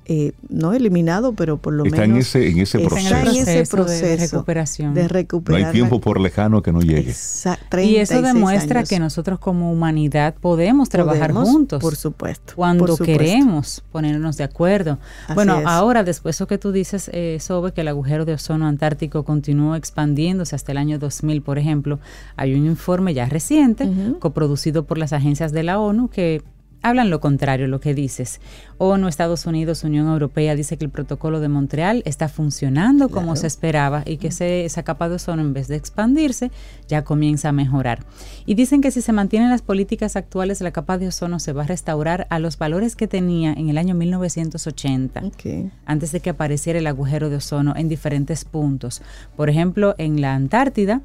eh, 0.07 0.32
no 0.48 0.72
eliminado, 0.72 1.32
pero 1.34 1.59
por 1.59 1.72
lo 1.72 1.84
Está 1.84 2.05
en 2.05 2.12
menos 2.12 2.26
ese, 2.28 2.48
en 2.48 2.59
ese 2.59 2.78
está 2.78 2.88
proceso. 2.88 3.14
en 3.16 3.26
ese 3.28 3.66
Proceso 3.70 4.07
de- 4.07 4.16
recuperación. 4.16 4.94
de 4.94 5.09
No 5.48 5.55
hay 5.57 5.64
tiempo 5.72 6.00
por 6.00 6.20
lejano 6.20 6.62
que 6.62 6.72
no 6.72 6.80
llegue. 6.80 7.03
Y 7.03 7.11
eso 7.11 7.55
36 7.68 8.22
demuestra 8.22 8.80
años. 8.80 8.88
que 8.88 8.98
nosotros 8.98 9.38
como 9.38 9.72
humanidad 9.72 10.34
podemos 10.40 10.88
trabajar 10.88 11.30
Podemos, 11.32 11.48
juntos. 11.50 11.80
Por 11.80 11.96
supuesto. 11.96 12.55
cuando 12.57 12.84
por 12.86 12.90
supuesto. 12.96 13.18
queremos 13.18 13.82
ponernos 13.92 14.36
de 14.36 14.44
acuerdo. 14.44 14.98
Así 15.26 15.34
bueno, 15.34 15.61
es. 15.61 15.66
ahora 15.66 16.03
después 16.05 16.34
de 16.34 16.36
eso 16.38 16.46
que 16.46 16.59
tú 16.59 16.72
dices, 16.72 17.11
eh, 17.12 17.38
Sobe, 17.40 17.72
que 17.72 17.82
el 17.82 17.88
agujero 17.88 18.24
de 18.24 18.34
ozono 18.34 18.66
antártico 18.66 19.24
continuó 19.24 19.76
expandiéndose 19.76 20.57
hasta 20.57 20.72
el 20.72 20.78
año 20.78 20.98
2000, 20.98 21.42
por 21.42 21.59
ejemplo, 21.59 21.98
hay 22.36 22.55
un 22.55 22.66
informe 22.66 23.14
ya 23.14 23.26
reciente, 23.26 23.88
coproducido 24.18 24.84
por 24.84 24.98
las 24.98 25.12
agencias 25.12 25.53
de 25.53 25.62
la 25.62 25.78
ONU, 25.78 26.09
que 26.09 26.42
hablan 26.82 27.10
lo 27.10 27.20
contrario, 27.20 27.66
lo 27.68 27.80
que 27.80 27.94
dices. 27.94 28.40
ONU, 28.78 29.08
Estados 29.08 29.46
Unidos, 29.46 29.84
Unión 29.84 30.08
Europea 30.08 30.54
dice 30.56 30.76
que 30.76 30.84
el 30.84 30.90
protocolo 30.90 31.40
de 31.40 31.48
Montreal 31.48 32.02
está 32.04 32.28
funcionando 32.28 33.08
como 33.08 33.36
se 33.36 33.46
esperaba 33.46 34.02
y 34.04 34.16
que 34.16 34.28
ese- 34.28 34.64
esa 34.64 34.82
capa 34.82 35.08
de 35.08 35.14
ozono, 35.16 35.42
en 35.42 35.52
vez 35.52 35.68
de 35.68 35.76
expandirse, 35.76 36.50
ya 36.88 37.04
comienza 37.04 37.48
a 37.48 37.52
mejorar. 37.52 38.04
Y 38.46 38.54
dicen 38.54 38.80
que 38.80 38.90
si 38.90 39.00
se 39.02 39.12
mantienen 39.12 39.50
las 39.50 39.62
políticas 39.62 40.16
actuales, 40.16 40.60
la 40.60 40.72
capa 40.72 40.98
de 40.98 41.08
ozono 41.08 41.38
se 41.38 41.52
va 41.52 41.62
a 41.62 41.66
restaurar 41.66 42.26
a 42.30 42.38
los 42.38 42.58
valores 42.58 42.96
que 42.96 43.06
tenía 43.08 43.52
en 43.52 43.68
el 43.68 43.78
año 43.78 43.94
1980 43.94 45.20
Ok. 45.24 45.70
antes 45.86 46.12
de 46.12 46.20
que 46.20 46.30
apareciera 46.30 46.78
el 46.78 46.86
agujero 46.86 47.30
de 47.30 47.36
ozono 47.36 47.74
en 47.76 47.88
diferentes 47.88 48.44
puntos. 48.44 49.02
Por 49.36 49.48
ejemplo, 49.50 49.94
en 49.98 50.20
la 50.20 50.34
Antártida, 50.34 51.00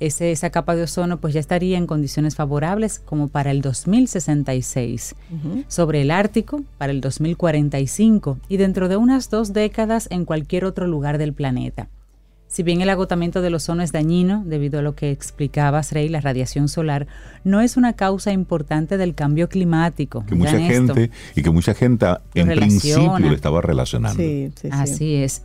ese, 0.00 0.32
esa 0.32 0.50
capa 0.50 0.76
de 0.76 0.82
ozono 0.82 1.18
pues 1.18 1.34
ya 1.34 1.40
estaría 1.40 1.78
en 1.78 1.86
condiciones 1.86 2.36
favorables 2.36 2.98
como 2.98 3.28
para 3.28 3.50
el 3.50 3.62
2066, 3.62 5.14
sobre 5.68 6.02
el 6.02 6.10
Ártico 6.10 6.62
para 6.78 6.92
el 6.92 7.00
2045 7.00 8.38
y 8.48 8.56
dentro 8.56 8.88
de 8.88 8.96
unas 8.96 9.30
dos 9.30 9.52
décadas 9.52 10.08
en 10.10 10.24
cualquier 10.24 10.64
otro 10.64 10.86
lugar 10.86 11.18
del 11.18 11.32
planeta. 11.32 11.88
Si 12.48 12.62
bien 12.62 12.80
el 12.80 12.88
agotamiento 12.88 13.42
del 13.42 13.54
ozono 13.54 13.82
es 13.82 13.92
dañino, 13.92 14.42
debido 14.46 14.78
a 14.78 14.82
lo 14.82 14.94
que 14.94 15.10
explicabas, 15.10 15.92
Rey, 15.92 16.08
la 16.08 16.22
radiación 16.22 16.68
solar, 16.68 17.06
no 17.44 17.60
es 17.60 17.76
una 17.76 17.92
causa 17.92 18.32
importante 18.32 18.96
del 18.96 19.14
cambio 19.14 19.50
climático. 19.50 20.24
Que 20.26 20.34
mucha 20.34 20.56
esto. 20.58 20.94
gente, 20.94 21.10
y 21.36 21.42
que 21.42 21.50
mucha 21.50 21.74
gente 21.74 22.06
en 22.34 22.46
relaciona. 22.46 23.10
principio 23.10 23.18
lo 23.18 23.34
estaba 23.34 23.60
relacionando. 23.60 24.18
Sí, 24.18 24.50
sí, 24.54 24.62
sí. 24.62 24.68
Así 24.72 25.14
es. 25.16 25.42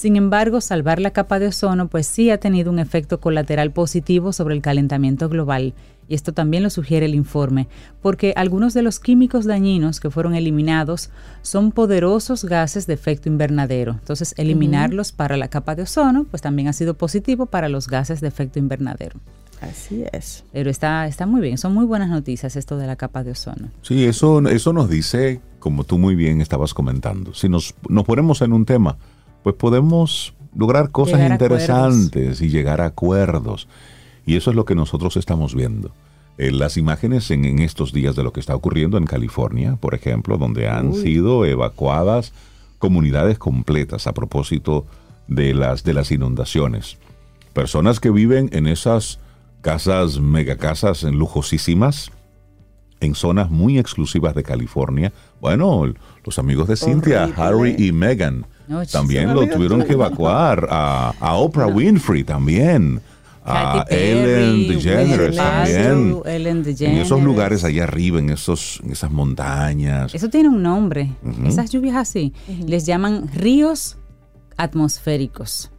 Sin 0.00 0.16
embargo, 0.16 0.62
salvar 0.62 0.98
la 0.98 1.10
capa 1.10 1.38
de 1.38 1.48
ozono 1.48 1.88
pues 1.88 2.06
sí 2.06 2.30
ha 2.30 2.40
tenido 2.40 2.72
un 2.72 2.78
efecto 2.78 3.20
colateral 3.20 3.70
positivo 3.70 4.32
sobre 4.32 4.54
el 4.54 4.62
calentamiento 4.62 5.28
global. 5.28 5.74
Y 6.08 6.14
esto 6.14 6.32
también 6.32 6.62
lo 6.62 6.70
sugiere 6.70 7.04
el 7.04 7.14
informe, 7.14 7.68
porque 8.00 8.32
algunos 8.34 8.72
de 8.72 8.80
los 8.80 8.98
químicos 8.98 9.44
dañinos 9.44 10.00
que 10.00 10.08
fueron 10.08 10.34
eliminados 10.34 11.10
son 11.42 11.70
poderosos 11.70 12.46
gases 12.46 12.86
de 12.86 12.94
efecto 12.94 13.28
invernadero. 13.28 13.92
Entonces, 13.92 14.32
eliminarlos 14.38 15.12
para 15.12 15.36
la 15.36 15.48
capa 15.48 15.74
de 15.74 15.82
ozono 15.82 16.24
pues 16.24 16.40
también 16.40 16.68
ha 16.68 16.72
sido 16.72 16.94
positivo 16.94 17.44
para 17.44 17.68
los 17.68 17.86
gases 17.86 18.22
de 18.22 18.28
efecto 18.28 18.58
invernadero. 18.58 19.20
Así 19.60 20.04
es. 20.14 20.44
Pero 20.50 20.70
está, 20.70 21.06
está 21.08 21.26
muy 21.26 21.42
bien, 21.42 21.58
son 21.58 21.74
muy 21.74 21.84
buenas 21.84 22.08
noticias 22.08 22.56
esto 22.56 22.78
de 22.78 22.86
la 22.86 22.96
capa 22.96 23.22
de 23.22 23.32
ozono. 23.32 23.68
Sí, 23.82 24.06
eso, 24.06 24.40
eso 24.48 24.72
nos 24.72 24.88
dice, 24.88 25.42
como 25.58 25.84
tú 25.84 25.98
muy 25.98 26.14
bien 26.14 26.40
estabas 26.40 26.72
comentando, 26.72 27.34
si 27.34 27.50
nos, 27.50 27.74
nos 27.86 28.04
ponemos 28.06 28.40
en 28.40 28.54
un 28.54 28.64
tema, 28.64 28.96
pues 29.42 29.56
podemos 29.56 30.34
lograr 30.54 30.90
cosas 30.90 31.20
Llegar 31.20 31.32
interesantes 31.32 32.40
y 32.40 32.48
llegar 32.48 32.80
a 32.80 32.86
acuerdos. 32.86 33.68
Y 34.26 34.36
eso 34.36 34.50
es 34.50 34.56
lo 34.56 34.64
que 34.64 34.74
nosotros 34.74 35.16
estamos 35.16 35.54
viendo. 35.54 35.92
Eh, 36.38 36.52
las 36.52 36.76
imágenes 36.76 37.30
en, 37.30 37.44
en 37.44 37.58
estos 37.58 37.92
días 37.92 38.16
de 38.16 38.22
lo 38.22 38.32
que 38.32 38.40
está 38.40 38.54
ocurriendo 38.54 38.96
en 38.98 39.04
California, 39.04 39.76
por 39.80 39.94
ejemplo, 39.94 40.38
donde 40.38 40.68
han 40.68 40.94
sido 40.94 41.44
evacuadas 41.44 42.32
comunidades 42.78 43.38
completas 43.38 44.06
a 44.06 44.14
propósito 44.14 44.86
de 45.28 45.54
las, 45.54 45.84
de 45.84 45.94
las 45.94 46.10
inundaciones. 46.10 46.98
Personas 47.52 48.00
que 48.00 48.10
viven 48.10 48.48
en 48.52 48.66
esas 48.66 49.20
casas, 49.60 50.18
megacasas 50.18 51.02
lujosísimas, 51.02 52.10
en 53.00 53.14
zonas 53.14 53.50
muy 53.50 53.78
exclusivas 53.78 54.34
de 54.34 54.42
California. 54.42 55.12
Bueno, 55.40 55.92
los 56.24 56.38
amigos 56.38 56.68
de 56.68 56.76
Cynthia, 56.76 57.24
Horrible. 57.24 57.42
Harry 57.42 57.74
y 57.78 57.92
Meghan, 57.92 58.46
No, 58.70 58.86
también 58.86 59.34
lo 59.34 59.48
tuvieron 59.48 59.82
que 59.82 59.94
evacuar. 59.94 60.68
A, 60.70 61.12
a 61.18 61.34
Oprah 61.34 61.66
Winfrey 61.66 62.22
también. 62.22 63.00
A 63.44 63.84
Ellen 63.90 64.68
DeGeneres 64.68 65.34
también. 65.36 66.20
Ellen 66.24 66.58
En 66.58 66.62
DeGeneres. 66.62 67.06
esos 67.06 67.20
lugares 67.20 67.64
allá 67.64 67.82
arriba, 67.82 68.20
en, 68.20 68.30
esos, 68.30 68.80
en 68.84 68.92
esas 68.92 69.10
montañas. 69.10 70.14
Eso 70.14 70.28
tiene 70.28 70.50
un 70.50 70.62
nombre. 70.62 71.10
Ujú. 71.24 71.46
Esas 71.48 71.70
lluvias 71.70 71.96
así 71.96 72.32
les 72.64 72.86
llaman 72.86 73.28
ríos 73.34 73.96
atmosféricos. 74.56 75.72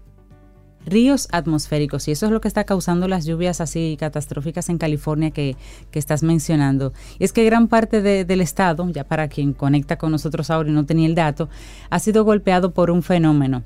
Ríos 0.86 1.28
atmosféricos. 1.32 2.08
Y 2.08 2.12
eso 2.12 2.26
es 2.26 2.32
lo 2.32 2.42
que 2.42 2.48
está 2.48 2.64
causando 2.64 3.08
las 3.08 3.26
lluvias 3.26 3.62
así 3.62 3.98
catastróficas 4.00 4.70
en 4.70 4.78
California 4.78 5.32
que, 5.32 5.56
que 5.92 6.00
estás 6.00 6.24
mencionando. 6.24 6.94
Y 7.20 7.24
es 7.24 7.34
que 7.34 7.44
gran 7.46 7.68
parte 7.68 8.02
de- 8.02 8.26
del 8.26 8.42
estado, 8.42 8.90
ya 8.90 9.04
para 9.04 9.28
quien 9.28 9.54
conecta 9.54 9.98
con 9.98 10.12
nosotros 10.12 10.50
ahora 10.50 10.70
y 10.70 10.74
no 10.74 10.86
tenía 10.86 11.08
el 11.08 11.16
dato, 11.16 11.50
ha 11.90 12.00
sido 12.00 12.24
golpeado 12.24 12.72
por 12.72 12.90
un 12.92 13.04
fenómeno 13.04 13.64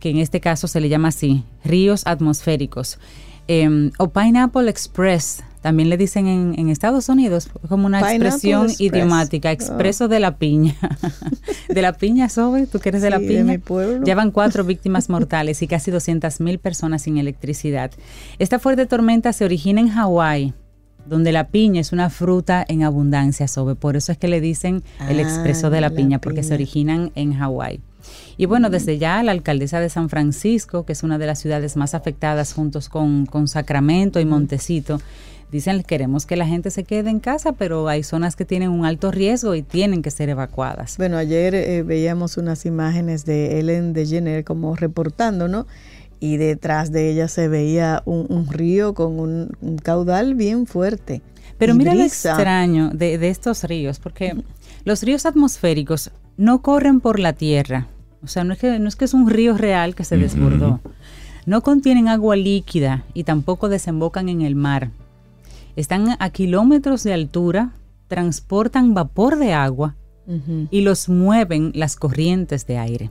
que 0.00 0.10
en 0.10 0.18
este 0.18 0.40
caso 0.40 0.68
se 0.68 0.80
le 0.80 0.88
llama 0.90 1.08
así, 1.08 1.42
ríos 1.64 2.06
atmosféricos. 2.06 2.98
Eh, 3.48 3.90
o 3.98 4.10
Pineapple 4.10 4.68
Express, 4.68 5.42
también 5.66 5.88
le 5.88 5.96
dicen 5.96 6.28
en, 6.28 6.54
en 6.56 6.68
Estados 6.68 7.08
Unidos, 7.08 7.48
como 7.68 7.86
una 7.86 7.98
Pineapple 7.98 8.26
expresión 8.28 8.66
Express. 8.66 8.80
idiomática, 8.80 9.48
Ah. 9.48 9.52
expreso 9.52 10.06
de 10.06 10.20
la 10.20 10.36
piña. 10.36 10.76
de 11.68 11.82
la 11.82 11.92
piña, 11.94 12.28
Sobe, 12.28 12.68
tú 12.68 12.78
que 12.78 12.90
eres 12.90 13.02
de 13.02 13.10
la 13.10 13.18
Sí, 13.18 13.24
de 13.26 13.28
piña. 13.30 13.42
mi 13.44 13.58
pueblo. 13.58 14.04
Ya 14.06 14.14
van 14.14 14.30
cuatro 14.30 14.62
víctimas 14.72 15.08
mortales 15.10 15.60
y 15.62 15.66
casi 15.66 15.90
200 15.90 16.40
mil 16.40 16.60
personas 16.60 17.02
sin 17.02 17.18
electricidad. 17.18 17.90
Esta 18.38 18.60
fuerte 18.60 18.86
tormenta 18.86 19.32
se 19.32 19.44
origina 19.44 19.80
en 19.80 19.88
Hawái, 19.88 20.54
donde 21.04 21.32
la 21.32 21.48
piña 21.48 21.80
es 21.80 21.90
una 21.92 22.10
fruta 22.10 22.64
en 22.68 22.84
abundancia, 22.84 23.48
Sobe. 23.48 23.74
Por 23.74 23.96
eso 23.96 24.12
es 24.12 24.18
que 24.18 24.28
le 24.28 24.40
dicen 24.40 24.84
el 25.08 25.18
Ah, 25.18 25.22
expreso 25.22 25.68
de 25.70 25.80
la, 25.80 25.88
la 25.90 25.96
piña, 25.96 26.20
porque 26.20 26.44
se 26.44 26.50
piña. 26.50 26.54
originan 26.58 27.10
en 27.16 27.34
Hawái. 27.34 27.80
Y 28.36 28.46
bueno, 28.46 28.70
desde 28.70 28.98
ya 28.98 29.20
la 29.24 29.32
alcaldesa 29.32 29.80
de 29.80 29.88
San 29.88 30.08
Francisco, 30.08 30.84
que 30.86 30.92
es 30.92 31.02
una 31.02 31.18
de 31.18 31.26
las 31.26 31.40
ciudades 31.40 31.76
más 31.76 31.92
afectadas 31.92 32.52
juntos 32.52 32.88
con, 32.88 33.26
con 33.26 33.48
Sacramento 33.48 34.20
y 34.20 34.24
Montecito, 34.24 35.00
dicen 35.50 35.82
queremos 35.82 36.26
que 36.26 36.36
la 36.36 36.46
gente 36.46 36.70
se 36.70 36.84
quede 36.84 37.10
en 37.10 37.20
casa, 37.20 37.52
pero 37.52 37.88
hay 37.88 38.02
zonas 38.02 38.36
que 38.36 38.44
tienen 38.44 38.70
un 38.70 38.84
alto 38.84 39.10
riesgo 39.10 39.54
y 39.54 39.62
tienen 39.62 40.02
que 40.02 40.10
ser 40.10 40.28
evacuadas. 40.28 40.96
Bueno, 40.96 41.16
ayer 41.16 41.54
eh, 41.54 41.82
veíamos 41.82 42.36
unas 42.36 42.66
imágenes 42.66 43.24
de 43.24 43.58
Ellen 43.58 43.92
DeGeneres 43.92 44.44
como 44.44 44.74
reportando, 44.76 45.48
¿no? 45.48 45.66
Y 46.18 46.38
detrás 46.38 46.92
de 46.92 47.10
ella 47.10 47.28
se 47.28 47.48
veía 47.48 48.02
un, 48.06 48.26
un 48.28 48.50
río 48.50 48.94
con 48.94 49.20
un, 49.20 49.56
un 49.60 49.78
caudal 49.78 50.34
bien 50.34 50.66
fuerte. 50.66 51.22
Pero 51.58 51.74
mira 51.74 51.94
lo 51.94 52.02
extraño 52.02 52.90
de, 52.90 53.18
de 53.18 53.28
estos 53.28 53.64
ríos, 53.64 53.98
porque 53.98 54.34
los 54.84 55.02
ríos 55.02 55.26
atmosféricos 55.26 56.10
no 56.36 56.60
corren 56.62 57.00
por 57.00 57.18
la 57.18 57.32
tierra. 57.32 57.86
O 58.22 58.28
sea, 58.28 58.44
no 58.44 58.52
es 58.52 58.58
que, 58.58 58.78
no 58.78 58.88
es, 58.88 58.96
que 58.96 59.04
es 59.04 59.14
un 59.14 59.30
río 59.30 59.56
real 59.56 59.94
que 59.94 60.04
se 60.04 60.16
desbordó. 60.16 60.80
No 61.46 61.62
contienen 61.62 62.08
agua 62.08 62.34
líquida 62.34 63.04
y 63.14 63.24
tampoco 63.24 63.68
desembocan 63.68 64.28
en 64.28 64.42
el 64.42 64.54
mar. 64.54 64.90
Están 65.76 66.16
a 66.18 66.30
kilómetros 66.30 67.04
de 67.04 67.12
altura, 67.12 67.74
transportan 68.08 68.94
vapor 68.94 69.38
de 69.38 69.52
agua 69.52 69.96
y 70.70 70.80
los 70.80 71.08
mueven 71.08 71.70
las 71.74 71.94
corrientes 71.94 72.66
de 72.66 72.78
aire. 72.78 73.10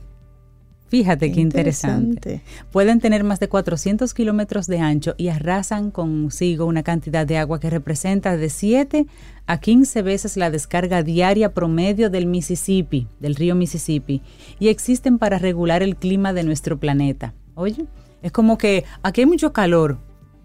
Fíjate 0.88 1.32
qué 1.32 1.40
interesante. 1.40 2.42
Pueden 2.70 3.00
tener 3.00 3.24
más 3.24 3.40
de 3.40 3.48
400 3.48 4.12
kilómetros 4.14 4.66
de 4.66 4.78
ancho 4.78 5.14
y 5.16 5.28
arrasan 5.28 5.90
consigo 5.90 6.64
una 6.66 6.82
cantidad 6.82 7.26
de 7.26 7.38
agua 7.38 7.58
que 7.58 7.70
representa 7.70 8.36
de 8.36 8.48
7 8.50 9.06
a 9.46 9.58
15 9.58 10.02
veces 10.02 10.36
la 10.36 10.50
descarga 10.50 11.02
diaria 11.02 11.54
promedio 11.54 12.10
del 12.10 12.26
Mississippi, 12.26 13.08
del 13.18 13.34
río 13.34 13.54
Mississippi, 13.54 14.22
y 14.60 14.68
existen 14.68 15.18
para 15.18 15.38
regular 15.38 15.82
el 15.82 15.96
clima 15.96 16.32
de 16.32 16.44
nuestro 16.44 16.78
planeta. 16.78 17.34
Oye, 17.54 17.86
es 18.22 18.30
como 18.30 18.58
que 18.58 18.84
aquí 19.02 19.22
hay 19.22 19.26
mucho 19.26 19.52
calor, 19.52 19.98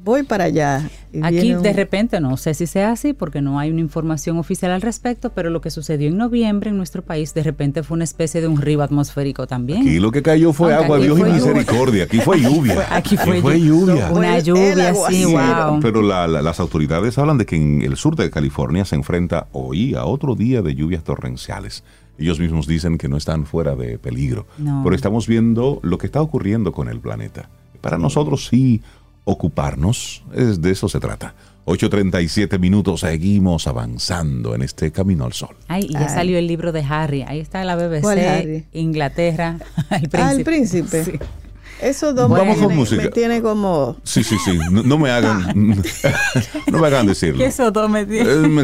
Voy 0.04 0.24
para 0.24 0.46
allá. 0.46 0.90
y 1.14 1.20
Aquí 1.24 1.54
un- 1.54 1.62
de 1.62 1.74
repente, 1.74 2.20
no 2.20 2.36
sé 2.38 2.54
si 2.56 2.66
sea 2.66 2.92
así 2.92 3.14
porque 3.14 3.42
no 3.42 3.60
hay 3.60 3.70
una 3.70 3.82
información 3.82 4.38
oficial 4.40 4.72
al 4.72 4.82
respecto, 4.82 5.30
pero 5.32 5.50
lo 5.52 5.62
que 5.62 5.70
sucedió 5.70 6.08
en 6.08 6.18
noviembre 6.18 6.70
en 6.72 6.78
nuestro 6.78 7.02
país 7.04 7.34
de 7.36 7.44
repente 7.44 7.84
fue 7.84 7.96
una 7.96 8.04
especie 8.06 8.42
de 8.42 8.48
un 8.48 8.60
río 8.62 8.82
atmosférico 8.82 9.46
también. 9.46 9.82
Aquí 9.82 10.00
lo 10.00 10.12
que 10.12 10.24
cayó 10.24 10.54
fue 10.54 10.74
Aunque 10.74 10.86
agua, 10.86 10.98
aquí 10.98 11.06
Dios 11.06 11.18
y 11.18 11.22
fue 11.22 11.30
lluvia. 11.30 11.44
misericordia. 11.54 12.04
Aquí 12.06 12.20
fue 12.20 12.42
lluvia. 12.42 12.88
Aquí 12.96 13.18
fue, 13.18 13.36
lluvia. 13.60 13.94
Una 13.94 14.08
Fue 14.10 14.38
el 14.38 14.44
lluvia 14.44 14.90
así, 14.90 15.24
aguacero. 15.24 15.72
wow. 15.72 15.80
Pero 15.82 16.02
la- 16.02 16.28
la- 16.28 16.42
las 16.42 16.60
autoridades 16.60 17.18
hablan 17.18 17.38
de 17.38 17.46
que 17.46 17.56
en 17.58 17.82
el 17.84 17.96
sur 17.98 18.16
de 18.16 18.30
California 18.32 18.86
se 18.86 18.96
enfrenta 18.96 19.48
hoy 19.52 19.94
a 19.94 20.06
otro 20.06 20.36
día 20.36 20.62
de 20.62 20.74
lluvias 20.74 21.04
torrenciales. 21.04 21.84
Ellos 22.18 22.40
mismos 22.40 22.66
dicen 22.68 22.98
que 22.98 23.08
no 23.08 23.18
están 23.18 23.46
fuera 23.46 23.76
de 23.76 23.98
peligro. 24.00 24.48
No. 24.58 24.82
Pero 24.84 24.96
estamos 24.96 25.28
viendo 25.28 25.80
lo 25.84 25.98
que 25.98 26.06
está 26.08 26.22
ocurriendo 26.22 26.72
con 26.72 26.88
el 26.90 27.00
planeta. 27.00 27.50
Para 27.82 27.98
nosotros 27.98 28.46
sí 28.48 28.82
ocuparnos, 29.34 30.24
es 30.34 30.62
de 30.62 30.72
eso 30.72 30.88
se 30.90 31.00
trata. 31.00 31.34
8.37 31.66 32.58
minutos, 32.60 33.02
seguimos 33.02 33.68
avanzando 33.68 34.56
en 34.56 34.64
este 34.64 34.92
camino 34.92 35.26
al 35.26 35.34
sol. 35.34 35.56
Ay, 35.68 35.86
y 35.90 35.94
ya 35.94 36.08
Ay. 36.08 36.10
salió 36.10 36.38
el 36.40 36.48
libro 36.48 36.72
de 36.72 36.82
Harry. 36.84 37.22
Ahí 37.22 37.40
está 37.40 37.64
la 37.64 37.76
BBC, 37.76 38.02
¿Cuál 38.02 38.20
Harry? 38.20 38.66
Inglaterra, 38.74 39.58
el 39.92 40.10
príncipe. 40.10 40.18
Ah, 40.18 40.32
el 40.32 40.44
príncipe. 40.44 41.06
Sí. 41.06 41.12
Esos 41.82 42.14
dos 42.14 42.30
Vamos 42.30 42.46
me, 42.46 42.52
con 42.54 42.60
tiene- 42.60 42.76
música. 42.76 43.02
me 43.04 43.10
tiene 43.10 43.42
como... 43.42 43.96
Sí, 44.04 44.24
sí, 44.24 44.38
sí. 44.46 44.58
No, 44.72 44.84
no 44.84 44.98
me 45.00 45.10
hagan, 45.10 45.52
no 46.72 46.78
me 46.80 46.88
hagan 46.88 47.08
decirlo. 47.08 47.38
Que 47.40 47.46
eso 47.46 47.72
todo 47.74 47.90
me 47.90 48.02
Eh, 48.02 48.06
tiene. 48.06 48.48
me 48.48 48.62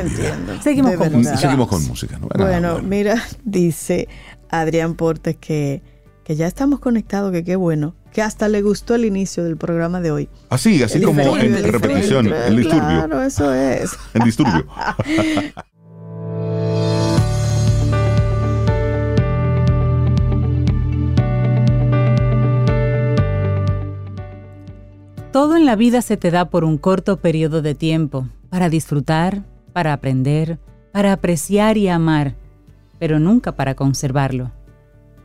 entienden. 0.00 0.62
Seguimos 0.62 0.94
con 0.96 1.12
música. 1.12 1.36
Seguimos 1.36 1.68
con 1.68 1.86
música. 1.86 2.18
¿no? 2.18 2.28
Bueno, 2.28 2.44
Bueno, 2.74 2.80
mira, 2.88 3.22
dice 3.44 4.08
Adrián 4.50 4.94
Portes 4.94 5.36
que, 5.36 5.82
que 6.24 6.36
ya 6.36 6.46
estamos 6.46 6.80
conectados, 6.80 7.32
que 7.32 7.44
qué 7.44 7.56
bueno, 7.56 7.94
que 8.12 8.22
hasta 8.22 8.48
le 8.48 8.62
gustó 8.62 8.94
el 8.94 9.04
inicio 9.04 9.44
del 9.44 9.56
programa 9.56 10.00
de 10.00 10.10
hoy. 10.10 10.28
Así, 10.50 10.82
así 10.82 10.98
El 10.98 11.04
como 11.04 11.36
en 11.36 11.54
el 11.54 11.64
repetición, 11.64 12.32
el 12.32 12.56
disturbio. 12.56 12.80
Claro, 12.80 13.22
eso 13.22 13.52
es. 13.52 13.92
El 14.14 14.22
disturbio. 14.22 14.66
Todo 25.32 25.56
en 25.56 25.66
la 25.66 25.76
vida 25.76 26.02
se 26.02 26.16
te 26.16 26.32
da 26.32 26.46
por 26.46 26.64
un 26.64 26.78
corto 26.78 27.18
periodo 27.18 27.62
de 27.62 27.76
tiempo, 27.76 28.26
para 28.48 28.68
disfrutar, 28.68 29.44
para 29.72 29.92
aprender, 29.92 30.58
para 30.90 31.12
apreciar 31.12 31.76
y 31.76 31.88
amar, 31.88 32.34
pero 32.98 33.20
nunca 33.20 33.52
para 33.52 33.76
conservarlo. 33.76 34.50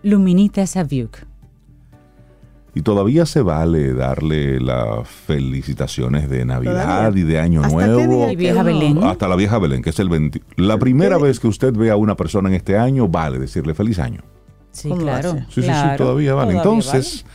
Luminita 0.03 0.67
Saviuk. 0.67 1.32
Y 2.75 2.81
todavía 2.81 3.25
se 3.27 3.41
vale 3.41 3.93
darle 3.93 4.59
las 4.59 5.07
felicitaciones 5.07 6.27
de 6.29 6.43
Navidad 6.45 6.83
Todavía. 6.83 7.21
y 7.21 7.23
de 7.23 7.39
Año 7.39 7.61
¿Hasta 7.63 7.77
qué 7.77 7.85
Nuevo. 7.85 8.25
día 8.27 8.37
que 8.37 8.51
uno- 8.53 8.63
Belén. 8.63 9.03
Hasta 9.03 9.27
la 9.27 9.35
vieja 9.35 9.59
Belén, 9.59 9.81
que 9.83 9.91
es 9.91 9.99
el 9.99 10.09
20. 10.09 10.41
La 10.55 10.77
primera 10.79 11.17
vez 11.19 11.39
que 11.39 11.47
usted 11.47 11.71
ve 11.73 11.91
a 11.91 11.95
una 11.97 12.15
persona 12.15 12.49
en 12.49 12.55
este 12.55 12.77
año, 12.77 13.07
vale 13.07 13.37
decirle 13.37 13.73
feliz 13.75 13.99
año. 13.99 14.21
Sí, 14.71 14.89
¿Cómo 14.89 15.01
lo 15.01 15.07
claro. 15.07 15.33
Sí, 15.49 15.61
sí, 15.61 15.63
sí, 15.63 15.97
todavía 15.97 16.33
vale. 16.33 16.53
Todavía 16.53 16.57
Entonces, 16.57 17.25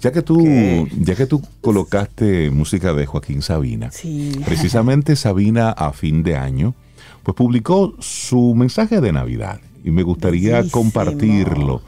ya 0.00 0.10
que 0.10 0.22
tú, 0.22 0.42
¿Qué? 0.42 0.88
ya 0.98 1.14
que 1.14 1.26
tú 1.26 1.42
colocaste 1.60 2.50
música 2.50 2.92
de 2.92 3.06
Joaquín 3.06 3.40
Sabina, 3.40 3.92
Sí. 3.92 4.32
precisamente 4.44 5.14
Sabina 5.14 5.70
a 5.70 5.92
fin 5.92 6.24
de 6.24 6.36
año, 6.36 6.74
pues 7.22 7.36
publicó 7.36 7.94
su 8.00 8.54
mensaje 8.56 9.00
de 9.00 9.12
Navidad 9.12 9.60
y 9.84 9.92
me 9.92 10.02
gustaría 10.02 10.56
Bellísimo. 10.56 10.82
compartirlo 10.82 11.82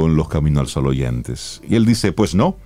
con 0.00 0.16
los 0.16 0.30
Camino 0.30 0.60
al 0.60 0.66
Sol 0.66 0.86
oyentes. 0.86 1.60
Y 1.68 1.74
él 1.74 1.84
dice, 1.84 2.12
pues 2.12 2.34
no, 2.34 2.56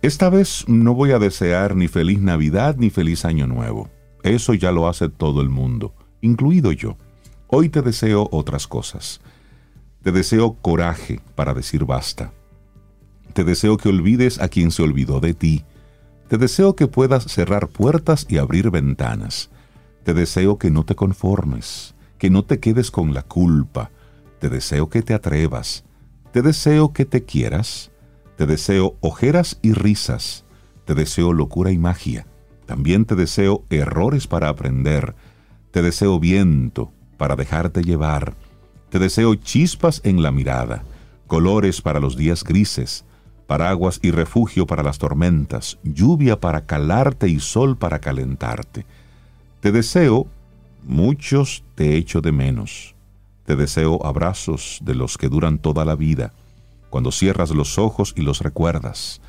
esta 0.00 0.30
vez 0.30 0.64
no 0.66 0.94
voy 0.94 1.10
a 1.10 1.18
desear 1.18 1.76
ni 1.76 1.86
feliz 1.86 2.18
Navidad 2.18 2.76
ni 2.78 2.88
feliz 2.88 3.26
Año 3.26 3.46
Nuevo. 3.46 3.90
Eso 4.22 4.54
ya 4.54 4.72
lo 4.72 4.88
hace 4.88 5.10
todo 5.10 5.42
el 5.42 5.50
mundo, 5.50 5.94
incluido 6.22 6.72
yo. 6.72 6.96
Hoy 7.48 7.68
te 7.68 7.82
deseo 7.82 8.30
otras 8.32 8.66
cosas. 8.66 9.20
Te 10.02 10.12
deseo 10.12 10.54
coraje 10.62 11.20
para 11.34 11.52
decir 11.52 11.84
basta. 11.84 12.32
Te 13.34 13.44
deseo 13.44 13.76
que 13.76 13.90
olvides 13.90 14.40
a 14.40 14.48
quien 14.48 14.70
se 14.70 14.82
olvidó 14.82 15.20
de 15.20 15.34
ti. 15.34 15.62
Te 16.28 16.38
deseo 16.38 16.74
que 16.74 16.86
puedas 16.86 17.24
cerrar 17.24 17.68
puertas 17.68 18.24
y 18.30 18.38
abrir 18.38 18.70
ventanas. 18.70 19.50
Te 20.04 20.14
deseo 20.14 20.56
que 20.56 20.70
no 20.70 20.84
te 20.84 20.94
conformes, 20.94 21.94
que 22.16 22.30
no 22.30 22.46
te 22.46 22.60
quedes 22.60 22.90
con 22.90 23.12
la 23.12 23.20
culpa. 23.20 23.90
Te 24.38 24.48
deseo 24.48 24.88
que 24.88 25.02
te 25.02 25.12
atrevas. 25.12 25.85
Te 26.36 26.42
deseo 26.42 26.92
que 26.92 27.06
te 27.06 27.24
quieras. 27.24 27.90
Te 28.36 28.44
deseo 28.44 28.98
ojeras 29.00 29.58
y 29.62 29.72
risas. 29.72 30.44
Te 30.84 30.94
deseo 30.94 31.32
locura 31.32 31.72
y 31.72 31.78
magia. 31.78 32.26
También 32.66 33.06
te 33.06 33.14
deseo 33.14 33.64
errores 33.70 34.26
para 34.26 34.50
aprender. 34.50 35.14
Te 35.70 35.80
deseo 35.80 36.20
viento 36.20 36.92
para 37.16 37.36
dejarte 37.36 37.82
llevar. 37.82 38.34
Te 38.90 38.98
deseo 38.98 39.34
chispas 39.36 40.02
en 40.04 40.22
la 40.22 40.30
mirada, 40.30 40.84
colores 41.26 41.80
para 41.80 42.00
los 42.00 42.18
días 42.18 42.44
grises, 42.44 43.06
paraguas 43.46 43.98
y 44.02 44.10
refugio 44.10 44.66
para 44.66 44.82
las 44.82 44.98
tormentas, 44.98 45.78
lluvia 45.84 46.38
para 46.38 46.66
calarte 46.66 47.30
y 47.30 47.40
sol 47.40 47.78
para 47.78 47.98
calentarte. 47.98 48.84
Te 49.60 49.72
deseo, 49.72 50.26
muchos 50.84 51.64
te 51.76 51.96
echo 51.96 52.20
de 52.20 52.32
menos. 52.32 52.95
Te 53.46 53.54
deseo 53.54 54.04
abrazos 54.04 54.80
de 54.82 54.96
los 54.96 55.16
que 55.16 55.28
duran 55.28 55.58
toda 55.58 55.84
la 55.84 55.94
vida, 55.94 56.32
cuando 56.90 57.12
cierras 57.12 57.52
los 57.52 57.78
ojos 57.78 58.12
y 58.16 58.22
los 58.22 58.40
recuerdas. 58.40 59.20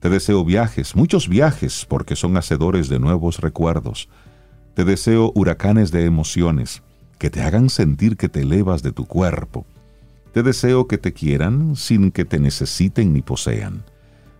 Te 0.00 0.10
deseo 0.10 0.44
viajes, 0.44 0.94
muchos 0.94 1.30
viajes, 1.30 1.86
porque 1.88 2.14
son 2.14 2.36
hacedores 2.36 2.90
de 2.90 2.98
nuevos 2.98 3.38
recuerdos. 3.38 4.10
Te 4.74 4.84
deseo 4.84 5.32
huracanes 5.34 5.90
de 5.92 6.04
emociones, 6.04 6.82
que 7.18 7.30
te 7.30 7.40
hagan 7.40 7.70
sentir 7.70 8.18
que 8.18 8.28
te 8.28 8.42
elevas 8.42 8.82
de 8.82 8.92
tu 8.92 9.06
cuerpo. 9.06 9.64
Te 10.32 10.42
deseo 10.42 10.86
que 10.86 10.98
te 10.98 11.14
quieran 11.14 11.74
sin 11.74 12.10
que 12.10 12.26
te 12.26 12.38
necesiten 12.38 13.14
ni 13.14 13.22
posean. 13.22 13.82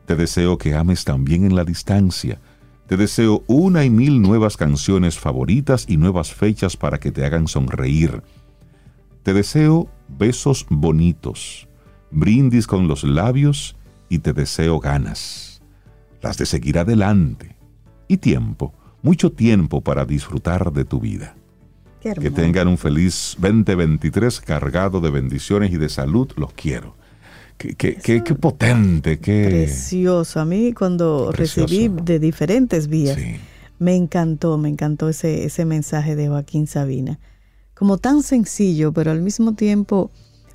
Te 0.04 0.16
deseo 0.16 0.58
que 0.58 0.74
ames 0.74 1.04
también 1.04 1.46
en 1.46 1.56
la 1.56 1.64
distancia. 1.64 2.40
Te 2.86 2.98
deseo 2.98 3.42
una 3.46 3.86
y 3.86 3.90
mil 3.90 4.20
nuevas 4.20 4.58
canciones 4.58 5.18
favoritas 5.18 5.86
y 5.88 5.96
nuevas 5.96 6.34
fechas 6.34 6.76
para 6.76 7.00
que 7.00 7.10
te 7.10 7.24
hagan 7.24 7.48
sonreír. 7.48 8.22
Te 9.24 9.32
deseo 9.32 9.88
besos 10.08 10.66
bonitos, 10.70 11.66
brindis 12.10 12.66
con 12.68 12.86
los 12.88 13.02
labios 13.04 13.76
y 14.08 14.18
te 14.20 14.32
deseo 14.32 14.78
ganas. 14.78 15.62
Las 16.22 16.38
de 16.38 16.46
seguir 16.46 16.78
adelante. 16.78 17.56
Y 18.06 18.18
tiempo, 18.18 18.72
mucho 19.02 19.32
tiempo 19.32 19.80
para 19.80 20.04
disfrutar 20.04 20.72
de 20.72 20.84
tu 20.84 21.00
vida. 21.00 21.34
Que 22.00 22.30
tengan 22.30 22.68
un 22.68 22.76
feliz 22.76 23.34
2023 23.38 24.42
cargado 24.42 25.00
de 25.00 25.10
bendiciones 25.10 25.72
y 25.72 25.78
de 25.78 25.88
salud. 25.88 26.30
Los 26.36 26.52
quiero. 26.52 26.96
Qué, 27.56 27.74
qué- 27.76 27.94
qué- 27.96 28.22
qué 28.22 28.34
potente, 28.34 29.18
qué... 29.20 29.46
Precioso. 29.48 30.38
A 30.40 30.44
mí 30.44 30.74
cuando 30.74 31.30
Precioso. 31.32 31.66
recibí 31.66 31.88
de 32.02 32.18
diferentes 32.18 32.88
vías, 32.88 33.16
Sí. 33.18 33.36
me 33.78 33.96
encantó, 33.96 34.58
me 34.58 34.68
encantó 34.68 35.08
ese, 35.08 35.46
ese 35.46 35.64
mensaje 35.64 36.14
de 36.14 36.28
Joaquín 36.28 36.66
Sabina. 36.66 37.18
Como 37.74 37.98
tan 37.98 38.22
sencillo, 38.22 38.92
pero 38.92 39.10
al 39.10 39.20
mismo 39.20 39.52
tiempo 39.54 40.10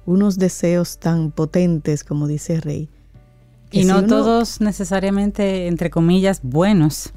unos 0.05 0.37
deseos 0.39 0.97
tan 0.97 1.31
potentes, 1.31 2.03
como 2.03 2.27
dice 2.27 2.59
Rey. 2.61 2.89
Y 3.71 3.81
si 3.81 3.85
no 3.87 3.99
uno- 3.99 4.07
todos 4.07 4.61
necesariamente, 4.61 5.67
entre 5.67 5.89
comillas, 5.89 6.39
buenos. 6.43 7.13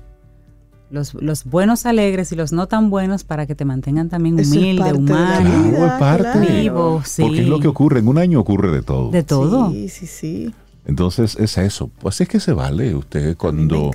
Los, 0.91 1.15
los 1.15 1.45
buenos 1.45 1.87
alegres 1.87 2.33
y 2.33 2.37
los 2.37 2.53
no 2.53 2.67
tan 2.69 2.91
buenos 2.91 3.25
para 3.25 3.47
que 3.47 3.55
te 3.55 3.65
mantengan 3.65 4.11
también 4.11 4.39
es 4.39 4.51
humilde, 4.53 4.83
la 4.93 4.95
humano, 4.95 5.71
Claro, 5.71 5.87
es 5.87 5.93
parte. 5.99 6.23
claro. 6.33 6.53
vivo, 6.55 7.03
sí. 7.07 7.23
Porque 7.23 7.41
es 7.41 7.49
lo 7.49 7.61
que 7.61 7.69
ocurre. 7.69 8.01
En 8.01 8.09
un 8.09 8.19
año 8.19 8.39
ocurre 8.41 8.71
de 8.71 8.83
todo. 8.83 9.11
de 9.11 9.23
todo. 9.23 9.71
Sí, 9.71 9.89
sí, 9.89 10.07
sí. 10.07 10.55
Entonces 10.85 11.37
es 11.41 11.57
eso. 11.57 11.89
Pues 12.01 12.21
es 12.21 12.29
que 12.29 12.41
se 12.41 12.53
vale 12.53 12.95
usted 12.95 13.29
Me 13.29 13.35
cuando 13.37 13.91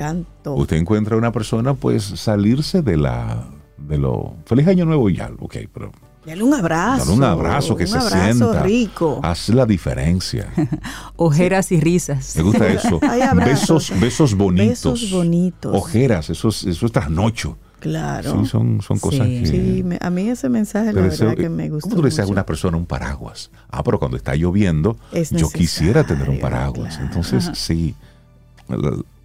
usted 0.55 0.77
encuentra 0.77 1.13
a 1.15 1.19
una 1.19 1.31
persona, 1.31 1.75
pues 1.75 2.03
salirse 2.03 2.81
de 2.81 2.97
la 2.97 3.45
de 3.77 3.97
lo 3.97 4.35
feliz 4.45 4.67
año 4.67 4.85
nuevo 4.85 5.09
y 5.09 5.15
ya, 5.17 5.29
ok, 5.39 5.55
pero 5.73 5.91
Dale 6.25 6.43
un 6.43 6.53
abrazo. 6.53 7.05
dar 7.05 7.15
un 7.15 7.23
abrazo 7.23 7.75
que 7.77 7.83
un 7.83 7.89
se 7.89 7.97
abrazo 7.97 8.23
sienta, 8.51 8.63
rico. 8.63 9.19
haz 9.23 9.47
la 9.49 9.65
diferencia. 9.65 10.51
Ojeras 11.15 11.71
y 11.71 11.79
risas. 11.79 12.35
Me 12.35 12.43
gusta 12.43 12.67
eso. 12.67 12.99
Besos, 13.45 13.93
besos 13.99 14.35
bonitos, 14.35 14.99
Besos 15.01 15.11
bonitos. 15.11 15.73
ojeras, 15.73 16.29
eso 16.29 16.49
es, 16.49 16.65
eso 16.65 16.85
es 16.85 16.91
trasnocho. 16.91 17.57
Claro. 17.79 18.41
Sí, 18.41 18.49
son, 18.49 18.81
son 18.81 18.97
cosas 18.99 19.27
Sí. 19.27 19.39
que 19.41 19.45
Sí, 19.45 19.83
me- 19.85 19.99
a 20.01 20.09
mí 20.09 20.27
ese 20.29 20.49
mensaje 20.49 20.91
la 20.91 21.01
verdad 21.01 21.35
que 21.35 21.47
me 21.47 21.69
gustó. 21.69 21.83
¿Cómo 21.89 21.95
tú 21.97 22.01
le 22.03 22.09
dices 22.09 22.25
a 22.25 22.27
una 22.27 22.45
persona 22.45 22.75
un 22.75 22.87
paraguas? 22.87 23.51
Ah, 23.69 23.83
pero 23.83 23.99
cuando 23.99 24.17
está 24.17 24.35
lloviendo, 24.35 24.97
Es 25.13 25.29
yo 25.29 25.47
quisiera 25.49 26.03
tener 26.03 26.27
un 26.29 26.39
paraguas. 26.39 26.95
claro. 26.97 27.05
Entonces, 27.05 27.51
sí, 27.53 27.95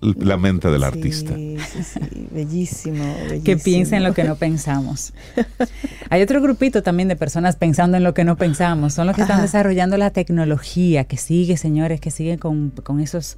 la, 0.02 0.36
mente 0.36 0.68
del 0.68 0.82
artista. 0.82 1.34
Sí, 1.34 1.56
bellísimo, 2.32 3.04
bellísimo. 3.04 3.44
que 3.44 3.56
piensa 3.56 3.96
en 3.96 4.02
lo 4.02 4.14
que 4.14 4.24
no 4.24 4.36
pensamos. 4.36 5.14
Hay 6.10 6.22
otro 6.22 6.42
grupito 6.42 6.82
también 6.82 7.08
de 7.08 7.16
personas 7.16 7.56
pensando 7.56 7.96
en 7.96 8.02
lo 8.02 8.12
que 8.12 8.24
no 8.24 8.36
pensamos. 8.36 8.94
Son 8.94 9.06
los 9.06 9.14
que 9.14 9.22
están 9.22 9.36
Ajá. 9.36 9.42
desarrollando 9.42 9.96
la 9.96 10.10
tecnología, 10.10 11.04
que 11.04 11.16
sigue, 11.16 11.56
señores, 11.56 12.00
que 12.00 12.10
sigue 12.10 12.38
con, 12.38 12.70
con 12.70 13.00
esos 13.00 13.36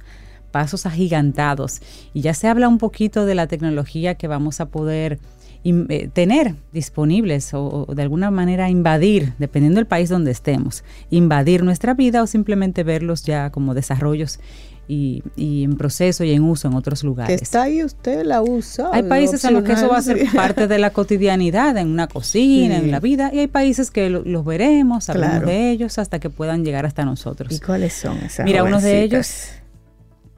pasos 0.51 0.85
agigantados. 0.85 1.81
Y 2.13 2.21
ya 2.21 2.33
se 2.33 2.47
habla 2.47 2.67
un 2.67 2.79
poquito 2.79 3.25
de 3.25 3.35
la 3.35 3.47
tecnología 3.47 4.15
que 4.15 4.27
vamos 4.27 4.59
a 4.59 4.65
poder 4.65 5.19
eh, 5.63 6.09
tener 6.13 6.55
disponibles 6.73 7.53
o, 7.53 7.85
o 7.87 7.95
de 7.95 8.01
alguna 8.01 8.31
manera 8.31 8.69
invadir, 8.69 9.33
dependiendo 9.37 9.79
del 9.79 9.87
país 9.87 10.09
donde 10.09 10.31
estemos, 10.31 10.83
invadir 11.09 11.63
nuestra 11.63 11.93
vida 11.93 12.23
o 12.23 12.27
simplemente 12.27 12.83
verlos 12.83 13.23
ya 13.23 13.51
como 13.51 13.73
desarrollos 13.73 14.39
y, 14.87 15.23
y 15.35 15.63
en 15.63 15.77
proceso 15.77 16.23
y 16.23 16.31
en 16.31 16.43
uso 16.43 16.67
en 16.67 16.75
otros 16.75 17.01
Que 17.01 17.07
lugares. 17.07 17.41
está 17.41 17.63
ahí, 17.63 17.83
usted 17.83 18.23
la 18.23 18.41
usa. 18.41 18.89
Hay 18.93 19.03
países 19.03 19.43
en 19.45 19.53
los 19.55 19.63
que 19.63 19.73
eso 19.73 19.87
va 19.89 19.97
a 19.97 20.01
ser 20.01 20.25
parte 20.33 20.67
de 20.67 20.77
la 20.79 20.91
cotidianidad, 20.91 21.75
en 21.77 21.87
una 21.87 22.07
cocina, 22.07 22.77
Sí. 22.79 22.85
en 22.85 22.91
la 22.91 22.99
vida, 22.99 23.31
y 23.33 23.39
hay 23.39 23.47
países 23.47 23.89
que 23.91 24.09
lo- 24.09 24.23
los 24.23 24.45
veremos, 24.45 25.07
Claro. 25.07 25.47
de 25.47 25.71
ellos 25.71 25.97
hasta 25.97 26.19
que 26.19 26.29
puedan 26.29 26.63
llegar 26.63 26.85
hasta 26.85 27.03
nosotros. 27.05 27.51
¿Y 27.51 27.59
cuáles 27.59 27.93
son 27.93 28.17
esas 28.17 28.45
Mira, 28.45 28.63
uno 28.63 28.79
de 28.79 29.01
ellos, 29.03 29.47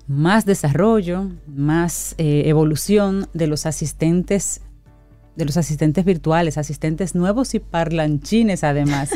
más 0.08 0.46
desarrollo, 0.46 1.30
más 1.48 2.16
eh, 2.18 2.44
evolución 2.46 3.28
de 3.34 3.48
los 3.48 3.66
asistentes 3.66 4.62
de 5.38 5.46
los 5.46 5.56
asistentes 5.56 6.04
virtuales, 6.04 6.58
asistentes 6.58 7.16
nuevos 7.16 7.54
y 7.54 7.60
parlanchines 7.60 8.64
además. 8.64 9.12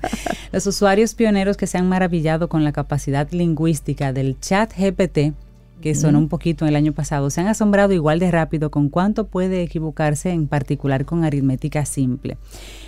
los 0.52 0.66
usuarios 0.66 1.14
pioneros 1.14 1.56
que 1.56 1.66
se 1.66 1.78
han 1.78 1.88
maravillado 1.88 2.48
con 2.48 2.62
la 2.62 2.72
capacidad 2.72 3.28
lingüística 3.30 4.12
del 4.12 4.38
chat 4.38 4.72
GPT, 4.76 5.34
que 5.82 5.94
sonó 5.94 6.18
un 6.18 6.28
poquito 6.28 6.64
el 6.64 6.76
año 6.76 6.94
pasado, 6.94 7.28
se 7.28 7.42
han 7.42 7.48
asombrado 7.48 7.92
igual 7.92 8.18
de 8.18 8.30
rápido 8.30 8.70
con 8.70 8.88
cuánto 8.88 9.26
puede 9.26 9.62
equivocarse, 9.62 10.30
en 10.30 10.48
particular 10.48 11.04
con 11.04 11.24
aritmética 11.24 11.84
simple. 11.84 12.38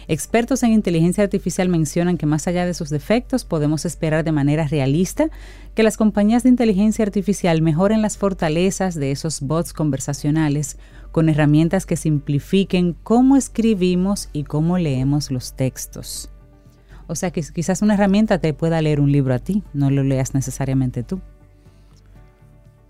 Expertos 0.09 0.63
en 0.63 0.73
inteligencia 0.73 1.23
artificial 1.23 1.69
mencionan 1.69 2.17
que 2.17 2.25
más 2.25 2.49
allá 2.49 2.65
de 2.65 2.73
sus 2.73 2.89
defectos, 2.89 3.45
podemos 3.45 3.85
esperar 3.85 4.25
de 4.25 4.33
manera 4.33 4.67
realista 4.67 5.29
que 5.75 5.83
las 5.83 5.99
compañías 5.99 6.45
de 6.45 6.49
inteligencia 6.49 7.05
artificial 7.05 7.61
mejoren 7.61 8.01
las 8.01 8.17
fortalezas 8.17 8.95
de 8.95 9.11
esos 9.11 9.43
bots 9.43 9.75
conversacionales 9.75 10.79
con 11.13 11.29
herramientas 11.29 11.85
que 11.85 11.97
simplifiquen 11.97 12.97
cómo 13.03 13.37
escribimos 13.37 14.31
y 14.33 14.45
cómo 14.45 14.79
leemos 14.79 15.31
los 15.31 15.55
textos. 15.55 16.31
O 17.07 17.15
sea 17.15 17.31
que 17.31 17.43
quizás 17.43 17.83
una 17.83 17.95
herramienta 17.95 18.39
te 18.39 18.55
pueda 18.55 18.81
leer 18.81 19.01
un 19.01 19.13
libro 19.13 19.35
a 19.35 19.39
ti, 19.39 19.63
no 19.75 19.91
lo 19.91 20.03
leas 20.03 20.35
necesariamente 20.35 21.03
tú. 21.03 21.21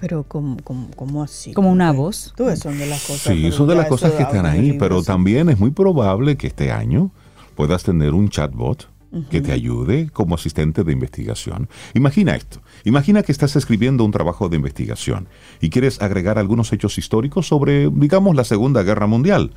Pero 0.07 0.25
como, 0.25 0.59
como, 0.59 0.91
como 0.91 1.23
así. 1.23 1.55
Como 1.55 1.73
una 1.73 1.91
voz. 1.91 2.35
Tú, 2.37 2.51
eso 2.51 2.65
son 2.65 2.79
de 2.79 2.87
las 2.87 3.07
cosas. 3.07 3.35
Sí, 3.35 3.51
son 3.51 3.67
de 3.69 3.75
las 3.75 3.87
cosas 3.87 4.13
que 4.13 4.23
están 4.23 4.45
ahí, 4.45 4.75
pero 4.79 5.03
también 5.03 5.49
es 5.49 5.59
muy 5.59 5.71
probable 5.71 6.37
que 6.37 6.47
este 6.47 6.71
año 6.71 7.11
puedas 7.55 7.85
tener 7.85 8.13
un 8.13 8.29
chatbot 8.29 8.91
que 9.31 9.41
te 9.41 9.53
ayude 9.53 10.11
como 10.11 10.35
asistente 10.35 10.85
de 10.85 10.93
investigación. 10.93 11.71
Imagina 11.95 12.35
esto. 12.35 12.61
Imagina 12.85 13.23
que 13.23 13.33
estás 13.33 13.57
escribiendo 13.57 14.05
un 14.05 14.11
trabajo 14.11 14.51
de 14.51 14.57
investigación 14.57 15.29
y 15.61 15.71
quieres 15.71 16.03
agregar 16.03 16.39
algunos 16.39 16.71
hechos 16.73 16.99
históricos 16.99 17.47
sobre, 17.47 17.89
digamos, 17.91 18.37
la 18.37 18.45
Segunda 18.45 18.83
Guerra 18.83 19.07
Mundial. 19.07 19.55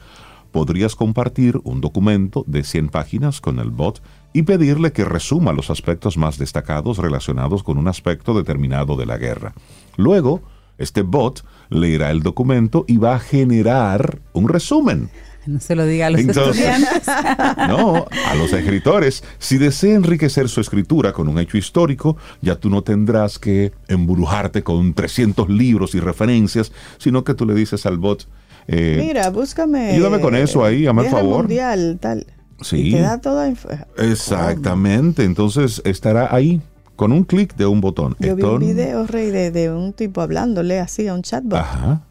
Podrías 0.51 0.95
compartir 0.95 1.59
un 1.63 1.81
documento 1.81 2.45
de 2.47 2.63
100 2.63 2.87
páginas 2.87 3.41
con 3.41 3.59
el 3.59 3.69
bot 3.69 4.01
y 4.37 4.43
pedirle 4.43 4.91
que 4.91 5.03
resuma 5.03 5.51
los 5.51 5.69
aspectos 5.71 6.15
más 6.15 6.37
destacados 6.37 6.99
relacionados 6.99 7.63
con 7.63 7.77
un 7.79 7.87
aspecto 7.87 8.35
determinado 8.37 8.95
de 8.95 9.07
la 9.07 9.17
guerra. 9.17 9.53
Luego, 9.95 10.41
este 10.77 11.01
bot 11.01 11.43
leerá 11.69 12.11
el 12.11 12.21
documento 12.21 12.85
y 12.87 12.97
va 12.97 13.15
a 13.15 13.19
generar 13.19 14.19
un 14.33 14.47
resumen. 14.47 15.09
No 15.47 15.59
se 15.59 15.75
lo 15.75 15.85
diga 15.85 16.07
a 16.07 16.09
los 16.11 16.21
Entonces- 16.21 16.55
estudiantes. 16.67 17.03
No, 17.67 18.05
a 18.27 18.35
los 18.35 18.53
escritores, 18.53 19.23
si 19.39 19.57
desea 19.57 19.95
enriquecer 19.95 20.49
su 20.49 20.61
escritura 20.61 21.13
con 21.13 21.27
un 21.29 21.39
hecho 21.39 21.57
histórico, 21.57 22.15
ya 22.41 22.55
tú 22.59 22.69
no 22.69 22.83
tendrás 22.83 23.39
que 23.39 23.71
embrujarte 23.87 24.61
con 24.61 24.93
300 24.93 25.49
libros 25.49 25.95
y 25.95 25.99
referencias, 25.99 26.71
sino 26.99 27.23
que 27.23 27.33
tú 27.33 27.45
le 27.47 27.55
dices 27.55 27.85
al 27.87 27.97
bot, 27.97 28.27
eh, 28.67 29.01
Mira, 29.03 29.29
búscame. 29.31 29.91
ayúdame 29.93 30.19
con 30.19 30.35
eso 30.35 30.63
ahí, 30.63 30.85
el 30.85 31.01
Guerra 31.03 31.17
favor. 31.17 31.37
Mundial, 31.43 31.97
tal. 31.99 32.27
Sí. 32.61 32.89
Y 32.89 32.91
te 32.93 33.01
da 33.01 33.19
toda. 33.21 33.49
inf- 33.49 33.85
exactamente, 33.97 35.23
entonces 35.23 35.81
estará 35.85 36.33
ahí 36.33 36.61
con 36.95 37.11
un 37.11 37.23
clic 37.23 37.55
de 37.55 37.65
un 37.65 37.81
botón. 37.81 38.15
Yo 38.19 38.35
vi 38.35 38.43
un 38.43 38.59
video, 38.59 39.05
Rey, 39.05 39.29
de, 39.29 39.51
de 39.51 39.71
un 39.71 39.93
tipo 39.93 40.21
hablándole 40.21 40.79
así 40.79 41.07
a 41.07 41.13
un 41.13 41.21
chatbot 41.21 41.59
Ajá. 41.59 42.01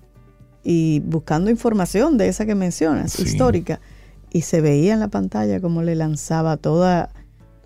y 0.63 1.01
buscando 1.01 1.51
información 1.51 2.17
de 2.19 2.29
esa 2.29 2.47
que 2.47 2.55
mencionas, 2.55 3.13
Sí. 3.13 3.25
histórica. 3.25 3.81
Y 4.33 4.43
se 4.43 4.61
veía 4.61 4.93
en 4.95 5.01
la 5.01 5.09
pantalla 5.09 5.61
como 5.61 5.83
le 5.83 5.95
lanzaba 5.97 6.57
toda 6.57 7.11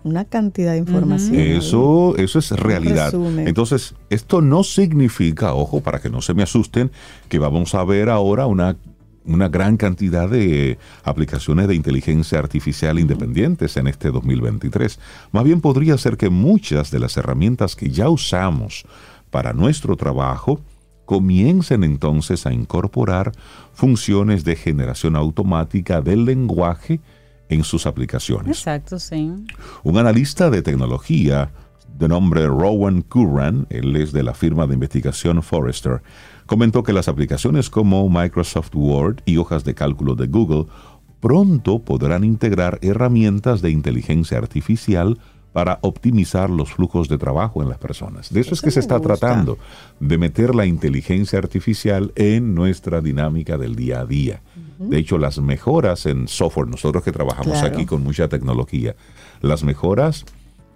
una 0.03 0.25
cantidad 0.25 0.71
de 0.71 0.79
información. 0.79 1.35
Eso, 1.39 2.15
eso 2.17 2.39
es 2.39 2.49
realidad. 2.51 3.05
resumen. 3.11 3.47
Entonces, 3.47 3.93
esto 4.09 4.41
no 4.41 4.63
significa, 4.63 5.53
ojo, 5.53 5.81
para 5.81 5.99
que 5.99 6.09
no 6.09 6.21
se 6.21 6.33
me 6.33 6.41
asusten, 6.41 6.89
que 7.29 7.37
vamos 7.37 7.75
a 7.75 7.83
ver 7.83 8.09
ahora 8.09 8.47
una, 8.47 8.77
una 9.25 9.49
gran 9.49 9.77
cantidad 9.77 10.29
de 10.29 10.77
aplicaciones 11.03 11.67
de 11.67 11.75
inteligencia 11.75 12.39
artificial 12.39 12.99
independientes 12.99 13.77
en 13.77 13.87
este 13.87 14.09
2023. 14.09 14.99
Más 15.31 15.43
bien 15.43 15.61
podría 15.61 15.97
ser 15.97 16.17
que 16.17 16.29
muchas 16.29 16.91
de 16.91 16.99
las 16.99 17.17
herramientas 17.17 17.75
que 17.75 17.89
ya 17.89 18.09
usamos 18.09 18.85
para 19.29 19.53
nuestro 19.53 19.95
trabajo 19.95 20.61
comiencen 21.05 21.83
entonces 21.83 22.45
a 22.45 22.53
incorporar 22.53 23.31
funciones 23.73 24.43
de 24.43 24.55
generación 24.55 25.15
automática 25.15 26.01
del 26.01 26.25
lenguaje 26.25 27.01
en 27.49 27.63
sus 27.63 27.85
aplicaciones. 27.85 28.57
Exacto, 28.57 28.97
sí. 28.97 29.29
Un 29.83 29.97
analista 29.97 30.49
de 30.49 30.61
tecnología 30.61 31.51
de 31.97 32.07
nombre 32.07 32.47
Rowan 32.47 33.01
Curran, 33.01 33.67
él 33.69 33.95
es 33.95 34.11
de 34.11 34.23
la 34.23 34.33
firma 34.33 34.65
de 34.67 34.73
investigación 34.75 35.43
Forrester, 35.43 36.01
comentó 36.51 36.83
que 36.83 36.91
las 36.91 37.07
aplicaciones 37.07 37.69
como 37.69 38.09
Microsoft 38.09 38.75
Word 38.75 39.21
y 39.25 39.37
hojas 39.37 39.63
de 39.63 39.73
cálculo 39.73 40.15
de 40.15 40.27
Google 40.27 40.65
pronto 41.21 41.79
podrán 41.79 42.25
integrar 42.25 42.77
herramientas 42.81 43.61
de 43.61 43.69
inteligencia 43.71 44.37
artificial 44.37 45.17
para 45.53 45.79
optimizar 45.81 46.49
los 46.49 46.73
flujos 46.73 47.07
de 47.07 47.17
trabajo 47.17 47.63
en 47.63 47.69
las 47.69 47.77
personas. 47.77 48.33
De 48.33 48.41
eso, 48.41 48.53
es 48.53 48.59
que 48.61 48.69
se 48.69 48.81
está 48.81 48.97
gusta. 48.97 49.15
tratando, 49.15 49.59
de 50.01 50.17
meter 50.17 50.53
la 50.53 50.65
inteligencia 50.65 51.39
artificial 51.39 52.11
en 52.17 52.53
nuestra 52.53 52.99
dinámica 52.99 53.57
del 53.57 53.77
día 53.77 54.01
a 54.01 54.05
día. 54.05 54.41
De 54.77 54.97
hecho, 54.97 55.17
las 55.17 55.39
mejoras 55.39 56.05
en 56.05 56.27
software, 56.27 56.67
nosotros 56.67 57.01
que 57.01 57.13
trabajamos 57.13 57.59
Claro. 57.59 57.73
aquí 57.75 57.85
con 57.85 58.03
mucha 58.03 58.27
tecnología, 58.27 58.97
las 59.39 59.63
mejoras 59.63 60.25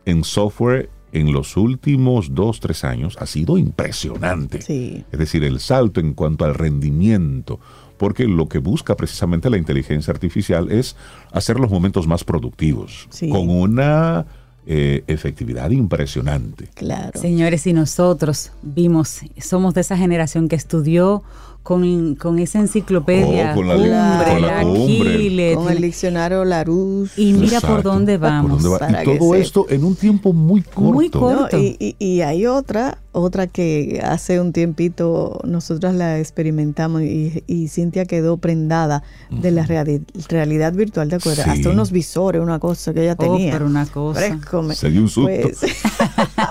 en 0.06 0.24
software 0.24 0.90
en 1.12 1.32
los 1.32 1.56
últimos 1.58 2.34
dos, 2.36 2.60
tres 2.60 2.84
años 2.84 3.18
ha 3.20 3.26
sido 3.26 3.58
impresionante. 3.58 4.62
Sí. 4.62 5.06
Es 5.12 5.20
decir, 5.20 5.44
el 5.44 5.60
salto 5.60 6.00
en 6.00 6.14
cuanto 6.14 6.46
al 6.46 6.54
rendimiento, 6.56 7.60
porque 7.98 8.26
lo 8.26 8.48
que 8.50 8.58
busca 8.58 8.96
precisamente 8.96 9.50
la 9.50 9.58
inteligencia 9.58 10.12
artificial 10.12 10.72
es 10.72 10.96
hacer 11.32 11.60
los 11.60 11.72
momentos 11.72 12.08
más 12.08 12.24
productivos, 12.24 13.08
Sí. 13.10 13.30
con 13.30 13.50
una 13.50 14.26
eh, 14.68 15.04
efectividad 15.08 15.70
impresionante. 15.70 16.70
Claro. 16.74 17.20
Señores, 17.22 17.68
y 17.68 17.74
nosotros 17.74 18.52
vimos, 18.64 19.22
somos 19.40 19.76
de 19.76 19.82
esa 19.82 19.96
generación 19.96 20.48
que 20.50 20.56
estudió 20.56 21.22
con, 21.66 22.14
con 22.14 22.38
esa 22.38 22.60
enciclopedia, 22.60 23.54
Oh, 23.54 23.56
con 23.56 23.68
la- 23.68 23.74
cumbre, 23.74 24.32
con 24.34 24.42
la 24.44 24.62
cumbre. 24.62 25.56
Con 25.56 25.72
el 25.72 25.82
diccionario 25.82 26.46
Larousse. 26.46 27.20
y 27.20 27.34
mira 27.34 27.60
por 27.60 27.82
dónde 27.82 28.20
¿Por 28.20 28.30
vamos. 28.30 28.62
dónde 28.62 28.70
va? 28.70 28.78
Para 28.78 29.02
Y 29.04 29.18
todo 29.18 29.34
esto 29.34 29.66
en 29.70 29.84
un 29.84 29.96
tiempo 29.96 30.32
muy 30.32 30.62
corto. 30.62 30.82
Muy 30.94 31.10
No, 31.10 31.20
corto. 31.20 31.58
y, 31.58 31.76
y- 31.80 31.96
y 31.98 32.22
hay 32.22 32.46
otra, 32.46 33.00
otra 33.14 33.48
que 33.48 34.00
hace 34.04 34.40
un 34.40 34.54
tiempito 34.54 35.40
nosotras 35.44 35.96
la 35.96 36.20
experimentamos 36.20 37.02
y, 37.02 37.44
y 37.48 37.68
Cintia 37.68 38.06
quedó 38.06 38.38
prendada 38.38 39.02
de 39.32 39.50
la 39.50 39.66
reali- 39.66 40.04
realidad 40.30 40.72
virtual, 40.74 41.10
¿te 41.10 41.16
acuerdas? 41.16 41.46
Sí. 41.46 41.50
Hasta 41.52 41.70
unos 41.72 41.92
visores, 41.92 42.44
una 42.44 42.60
cosa 42.60 42.94
que 42.94 43.02
ella 43.02 43.16
Oh, 43.18 43.24
tenía. 43.24 43.52
pero 43.54 43.66
una 43.66 43.88
cosa. 43.88 44.20
Fresco, 44.20 44.62
me- 44.62 44.76
Se 44.76 44.92
dio 44.92 45.02
un 45.02 45.10
susto. 45.10 45.32
Pues, 45.42 45.58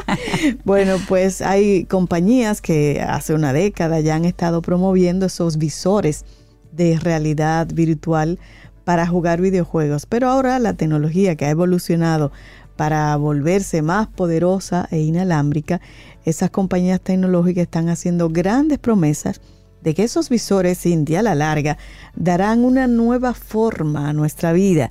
bueno, 0.64 0.96
pues 1.08 1.40
hay 1.40 1.84
compañías 1.84 2.60
que 2.60 3.00
hace 3.00 3.32
una 3.34 3.52
década 3.52 4.00
ya 4.00 4.16
han 4.16 4.24
estado 4.24 4.60
promoviendo 4.60 5.03
esos 5.08 5.58
visores 5.58 6.24
de 6.72 6.98
realidad 6.98 7.68
virtual 7.72 8.38
para 8.84 9.06
jugar 9.06 9.40
videojuegos, 9.40 10.06
pero 10.06 10.28
ahora 10.28 10.58
la 10.58 10.74
tecnología 10.74 11.36
que 11.36 11.46
ha 11.46 11.50
evolucionado 11.50 12.32
para 12.76 13.16
volverse 13.16 13.82
más 13.82 14.08
poderosa 14.08 14.88
e 14.90 15.00
inalámbrica, 15.00 15.80
esas 16.24 16.50
compañías 16.50 17.00
tecnológicas 17.00 17.62
están 17.62 17.88
haciendo 17.88 18.28
grandes 18.28 18.78
promesas 18.78 19.40
de 19.82 19.94
que 19.94 20.02
esos 20.02 20.28
visores, 20.28 20.80
Cintia, 20.80 21.20
a 21.20 21.22
la 21.22 21.34
larga, 21.34 21.78
darán 22.16 22.64
una 22.64 22.86
nueva 22.86 23.34
forma 23.34 24.08
a 24.08 24.12
nuestra 24.12 24.52
vida, 24.52 24.90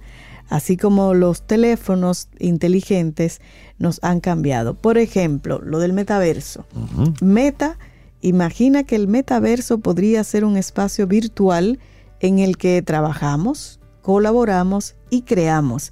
así 0.50 0.78
como 0.78 1.14
los 1.14 1.42
teléfonos 1.42 2.30
inteligentes 2.40 3.42
nos 3.80 4.00
han 4.04 4.20
cambiado. 4.22 4.76
Por 4.76 4.98
ejemplo, 4.98 5.60
lo 5.60 5.80
del 5.80 5.94
metaverso. 5.94 6.66
Meta, 7.22 7.78
imagina 8.24 8.84
que 8.84 8.96
el 8.96 9.08
metaverso 9.08 9.80
podría 9.80 10.24
ser 10.24 10.46
un 10.46 10.58
espacio 10.58 11.06
virtual 11.06 11.80
en 12.22 12.40
el 12.40 12.58
que 12.58 12.82
trabajamos, 12.82 13.80
colaboramos 14.02 14.96
y 15.10 15.24
creamos. 15.24 15.92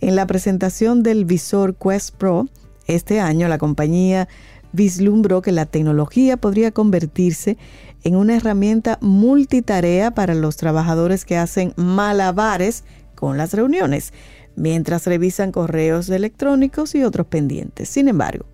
En 0.00 0.14
la 0.14 0.26
presentación 0.26 1.02
del 1.02 1.24
visor 1.24 1.74
Quest 1.74 2.14
Pro, 2.14 2.46
este 2.86 3.18
año 3.18 3.48
la 3.48 3.58
compañía 3.58 4.28
vislumbró 4.72 5.40
que 5.42 5.52
la 5.52 5.66
tecnología 5.66 6.36
podría 6.36 6.70
convertirse 6.70 7.56
en 8.04 8.14
una 8.14 8.36
herramienta 8.36 8.98
multitarea 9.00 10.12
para 10.12 10.34
los 10.34 10.56
trabajadores 10.56 11.24
que 11.24 11.38
hacen 11.38 11.72
malabares 11.76 12.84
con 13.14 13.38
las 13.38 13.54
reuniones, 13.54 14.12
mientras 14.54 15.06
revisan 15.06 15.50
correos 15.50 16.10
electrónicos 16.10 16.94
y 16.94 17.04
otros 17.04 17.26
pendientes. 17.26 17.88
Sin 17.88 18.08
embargo, 18.08 18.44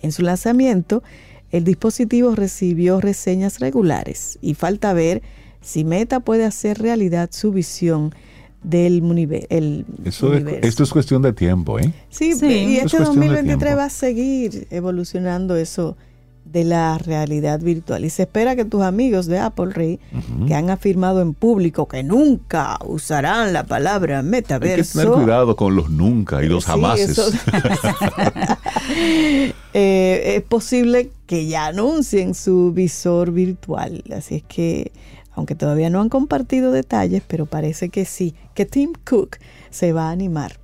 en 0.00 0.12
su 0.12 0.22
lanzamiento, 0.22 1.02
el 1.50 1.64
dispositivo 1.64 2.34
recibió 2.34 3.00
reseñas 3.00 3.58
regulares 3.60 4.38
y 4.42 4.54
falta 4.54 4.92
ver 4.92 5.22
si 5.60 5.84
Meta 5.84 6.20
puede 6.20 6.44
hacer 6.44 6.78
realidad 6.80 7.30
su 7.32 7.52
visión 7.52 8.14
del 8.62 9.02
el 9.50 9.84
Eso 10.04 10.32
es- 10.34 10.42
universo. 10.42 10.68
esto 10.68 10.82
es 10.82 10.90
cuestión 10.90 11.22
de 11.22 11.32
tiempo, 11.32 11.78
¿eh? 11.78 11.92
Sí, 12.10 12.34
Sí. 12.34 12.46
y 12.46 12.76
Es 12.76 12.86
este 12.86 12.98
de 12.98 13.04
2023 13.04 13.58
tiempo. 13.58 13.76
va 13.76 13.84
a 13.84 13.90
seguir 13.90 14.66
evolucionando 14.70 15.56
eso 15.56 15.96
de 16.44 16.64
la 16.64 16.96
realidad 16.96 17.60
virtual. 17.60 18.04
Y 18.06 18.10
se 18.10 18.22
espera 18.22 18.56
que 18.56 18.64
tus 18.64 18.80
amigos 18.82 19.26
de 19.26 19.38
Apple, 19.38 19.66
Rey, 19.70 20.00
que 20.46 20.54
han 20.54 20.70
afirmado 20.70 21.20
en 21.20 21.34
público 21.34 21.86
que 21.86 22.02
nunca 22.02 22.78
usarán 22.86 23.52
la 23.52 23.64
palabra 23.64 24.18
Hay 24.20 24.24
que 24.24 24.30
metaverso. 24.30 24.98
tener 24.98 25.14
cuidado 25.14 25.54
con 25.56 25.76
los 25.76 25.90
nunca 25.90 26.42
y 26.42 26.48
los 26.48 26.64
Sí, 26.64 26.70
jamases. 26.70 27.10
eso- 27.10 27.30
Eh, 29.74 30.36
es 30.36 30.42
posible 30.42 31.10
que 31.26 31.46
ya 31.46 31.66
anuncien 31.66 32.34
su 32.34 32.72
visor 32.72 33.32
virtual. 33.32 34.02
Así 34.16 34.36
es 34.36 34.42
que, 34.42 34.92
aunque 35.32 35.54
todavía 35.54 35.90
no 35.90 36.00
han 36.00 36.08
compartido 36.08 36.72
detalles, 36.72 37.22
pero 37.24 37.44
parece 37.44 37.90
que 37.90 38.06
sí, 38.06 38.34
que 38.54 38.64
Tim 38.64 38.94
Cook 39.08 39.36
se 39.70 39.92
va 39.92 40.08
a 40.08 40.10
animar 40.10 40.58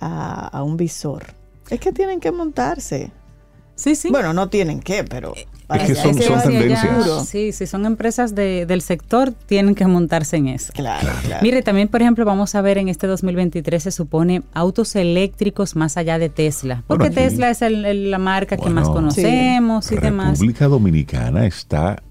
a, 0.00 0.46
a 0.46 0.62
un 0.62 0.76
visor. 0.76 1.24
Es 1.70 1.80
que 1.80 1.92
tienen 1.92 2.20
que 2.20 2.30
montarse. 2.30 3.10
Sí, 3.74 3.96
sí. 3.96 4.10
Bueno, 4.10 4.32
no 4.32 4.48
tienen 4.48 4.80
que, 4.80 5.02
pero... 5.02 5.32
parece 5.72 5.94
que 5.94 6.00
son- 6.00 6.14
son 6.14 6.42
tendencias. 6.42 7.28
Sí, 7.28 7.52
sí, 7.52 7.66
son 7.66 7.86
empresas 7.86 8.34
de- 8.34 8.66
del 8.66 8.80
sector, 8.82 9.32
tienen 9.46 9.74
que 9.74 9.86
montarse 9.86 10.36
en 10.36 10.48
eso. 10.48 10.72
Claro, 10.72 11.08
claro. 11.24 11.42
Mire, 11.42 11.62
también, 11.62 11.88
por 11.88 12.02
ejemplo, 12.02 12.24
vamos 12.24 12.54
a 12.54 12.62
ver 12.62 12.78
en 12.78 12.88
este 12.88 13.06
2023 13.06 13.82
se 13.82 13.90
supone 13.90 14.42
autos 14.54 14.94
eléctricos 14.96 15.76
más 15.76 15.96
allá 15.96 16.18
de 16.18 16.28
Tesla. 16.28 16.82
Porque 16.86 17.08
Bueno, 17.10 17.14
Tesla 17.28 17.50
es 17.50 17.62
el- 17.62 17.84
el- 17.84 18.10
la 18.10 18.18
marca 18.18 18.56
que 18.56 18.70
más 18.70 18.88
conocemos 18.88 19.90
y 19.92 19.96
demás. 19.96 20.38
República 20.38 20.66
Dominicana 20.68 21.46
está. 21.46 22.02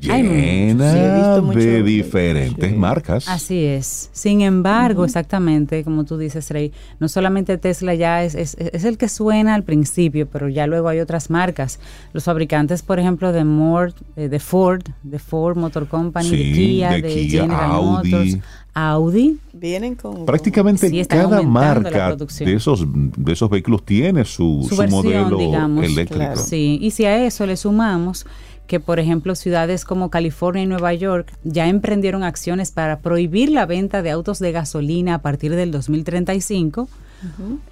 Llena 0.00 0.92
Sí, 0.92 0.98
he 0.98 1.14
visto 1.14 1.42
mucho- 1.42 1.58
de 1.58 1.82
diferentes 1.82 2.70
sí. 2.70 2.76
marcas. 2.76 3.28
Así 3.28 3.64
es. 3.64 4.08
Sin 4.12 4.40
embargo, 4.40 5.04
exactamente, 5.04 5.84
como 5.84 6.04
tú 6.04 6.16
dices, 6.18 6.50
Rey, 6.50 6.72
no 6.98 7.08
solamente 7.08 7.58
Tesla 7.58 7.94
ya 7.94 8.24
es, 8.24 8.34
es, 8.34 8.56
es 8.58 8.84
el 8.84 8.96
que 8.98 9.08
suena 9.08 9.54
al 9.54 9.62
principio, 9.64 10.26
pero 10.26 10.48
ya 10.48 10.66
luego 10.66 10.88
hay 10.88 11.00
otras 11.00 11.30
marcas. 11.30 11.78
Los 12.12 12.24
fabricantes, 12.24 12.82
por 12.82 12.98
ejemplo, 12.98 13.32
de, 13.32 13.40
eh, 14.16 14.28
de 14.28 14.38
Ford, 14.40 14.82
de 15.02 15.18
Ford 15.18 15.56
Motor 15.56 15.86
Company, 15.88 16.30
de 16.30 16.36
Kia, 16.52 16.90
de 16.90 17.02
de, 17.02 17.08
Kia, 17.14 17.42
General 17.42 17.70
Audi. 17.72 18.10
Motors, 18.10 18.38
Audi. 18.72 19.38
Vienen 19.52 19.96
con... 19.96 20.24
Prácticamente 20.24 20.88
Sí, 20.88 21.04
cada 21.04 21.42
marca 21.42 22.14
de 22.16 22.54
esos, 22.54 22.86
de 22.86 23.32
esos 23.32 23.50
vehículos 23.50 23.84
tiene 23.84 24.24
su, 24.24 24.60
Su 24.62 24.76
su 24.76 24.76
versión, 24.80 25.02
modelo 25.04 25.36
digamos. 25.38 25.84
eléctrico. 25.84 26.14
Claro. 26.24 26.40
Sí, 26.40 26.78
y 26.80 26.90
si 26.92 27.04
a 27.04 27.24
eso 27.26 27.44
le 27.46 27.56
sumamos 27.56 28.26
que, 28.70 28.78
por 28.78 29.00
ejemplo, 29.00 29.34
ciudades 29.34 29.84
como 29.84 30.10
California 30.10 30.62
y 30.62 30.66
Nueva 30.66 30.94
York 30.94 31.32
ya 31.42 31.66
emprendieron 31.66 32.22
acciones 32.22 32.70
para 32.70 33.00
prohibir 33.00 33.50
la 33.50 33.66
venta 33.66 34.00
de 34.00 34.12
autos 34.12 34.38
de 34.38 34.52
gasolina 34.52 35.14
a 35.16 35.18
partir 35.22 35.56
del 35.56 35.72
2035. 35.72 36.88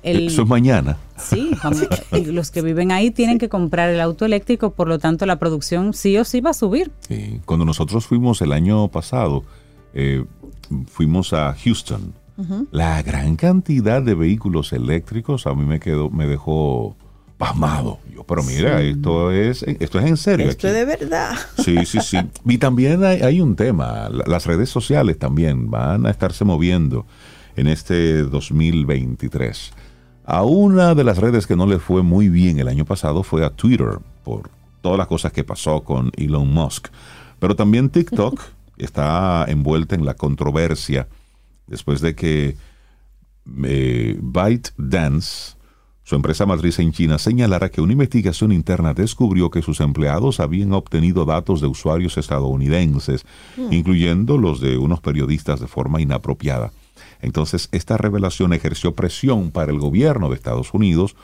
el- 0.03 0.27
Eso 0.27 0.43
es 0.43 0.49
mañana. 0.49 0.97
Sí, 1.17 1.53
vamos, 1.63 1.87
los 2.27 2.51
que 2.51 2.63
viven 2.63 2.91
ahí 2.91 3.13
tienen 3.13 3.39
que 3.39 3.49
comprar 3.49 3.91
el 3.91 4.01
auto 4.01 4.25
eléctrico, 4.25 4.73
por 4.73 4.89
lo 4.89 4.99
tanto 4.99 5.25
la 5.25 5.39
producción 5.39 5.95
sí 5.95 6.17
o 6.19 6.25
sí 6.25 6.41
va 6.41 6.51
a 6.51 6.55
subir. 6.55 6.91
Sí, 7.07 7.41
Cuando 7.47 7.65
nosotros 7.65 8.05
fuimos 8.05 8.43
el 8.43 8.51
año 8.53 8.89
pasado, 8.89 9.45
eh, 9.95 10.25
fuimos 10.89 11.33
a 11.33 11.55
Houston. 11.65 12.13
La 12.73 13.01
gran 13.03 13.37
cantidad 13.37 14.03
de 14.03 14.15
vehículos 14.15 14.73
eléctricos 14.73 15.47
a 15.47 15.55
mí 15.55 15.65
me 15.65 15.79
quedó, 15.79 16.11
me 16.11 16.27
dejó 16.27 16.97
pasmado. 17.39 18.01
Yo, 18.15 18.25
pero 18.25 18.43
mira, 18.43 18.83
esto 18.83 19.31
es, 19.33 19.63
esto 19.63 19.99
es 20.01 20.05
en 20.07 20.17
serio. 20.17 20.49
Esto 20.51 20.67
es 20.69 20.75
de 20.75 20.85
verdad. 20.85 21.35
Sí, 21.65 21.87
sí, 21.87 22.01
sí. 22.01 22.19
Y 22.45 22.59
también 22.59 23.03
hay, 23.05 23.23
hay 23.23 23.41
un 23.41 23.55
tema, 23.57 24.09
la- 24.11 24.25
las 24.27 24.45
redes 24.47 24.69
sociales 24.69 25.19
también 25.19 25.71
van 25.71 26.05
a 26.05 26.11
estarse 26.11 26.45
moviendo 26.45 27.07
en 27.57 27.69
este 27.69 28.23
2023. 28.25 29.73
A 30.25 30.43
una 30.43 30.95
de 30.95 31.05
las 31.05 31.19
redes 31.19 31.47
que 31.47 31.57
no 31.57 31.67
le 31.67 31.79
fue 31.79 32.03
muy 32.03 32.29
bien 32.29 32.59
el 32.59 32.69
año 32.69 32.85
pasado 32.85 33.23
fue 33.23 33.45
a 33.47 33.51
Twitter, 33.51 33.99
por 34.25 34.51
todas 34.83 34.99
las 34.99 35.07
cosas 35.07 35.33
que 35.33 35.45
pasó 35.45 35.83
con 35.85 36.11
Elon 36.17 36.53
Musk. 36.53 36.89
Pero 37.39 37.55
también 37.57 37.89
TikTok 37.89 38.41
está 38.79 39.45
envuelta 39.49 39.95
en 39.95 40.05
la 40.05 40.15
controversia 40.15 41.09
después 41.67 42.01
de 42.01 42.15
que 42.15 42.57
eh, 43.65 44.19
ByteDance, 44.21 45.57
su 46.09 46.15
empresa 46.15 46.47
matriz 46.47 46.79
en 46.79 46.91
China, 46.91 47.19
señalara 47.19 47.69
que 47.69 47.83
una 47.83 47.93
investigación 47.93 48.51
interna 48.51 48.95
descubrió 48.95 49.51
que 49.51 49.61
sus 49.61 49.79
empleados 49.81 50.41
habían 50.41 50.73
obtenido 50.73 51.27
datos 51.27 51.61
de 51.61 51.67
usuarios 51.67 52.17
estadounidenses, 52.17 53.27
incluyendo 53.71 54.39
los 54.39 54.59
de 54.63 54.79
unos 54.79 55.01
periodistas 55.01 55.61
de 55.61 55.67
forma 55.67 56.01
inapropiada. 56.01 56.73
Entonces, 57.21 57.69
esta 57.73 57.99
revelación 57.99 58.55
ejerció 58.55 58.95
presión 58.95 59.51
para 59.51 59.71
el 59.71 59.79
gobierno 59.79 60.31
de 60.31 60.37
Estados 60.37 60.73
Unidos 60.73 61.15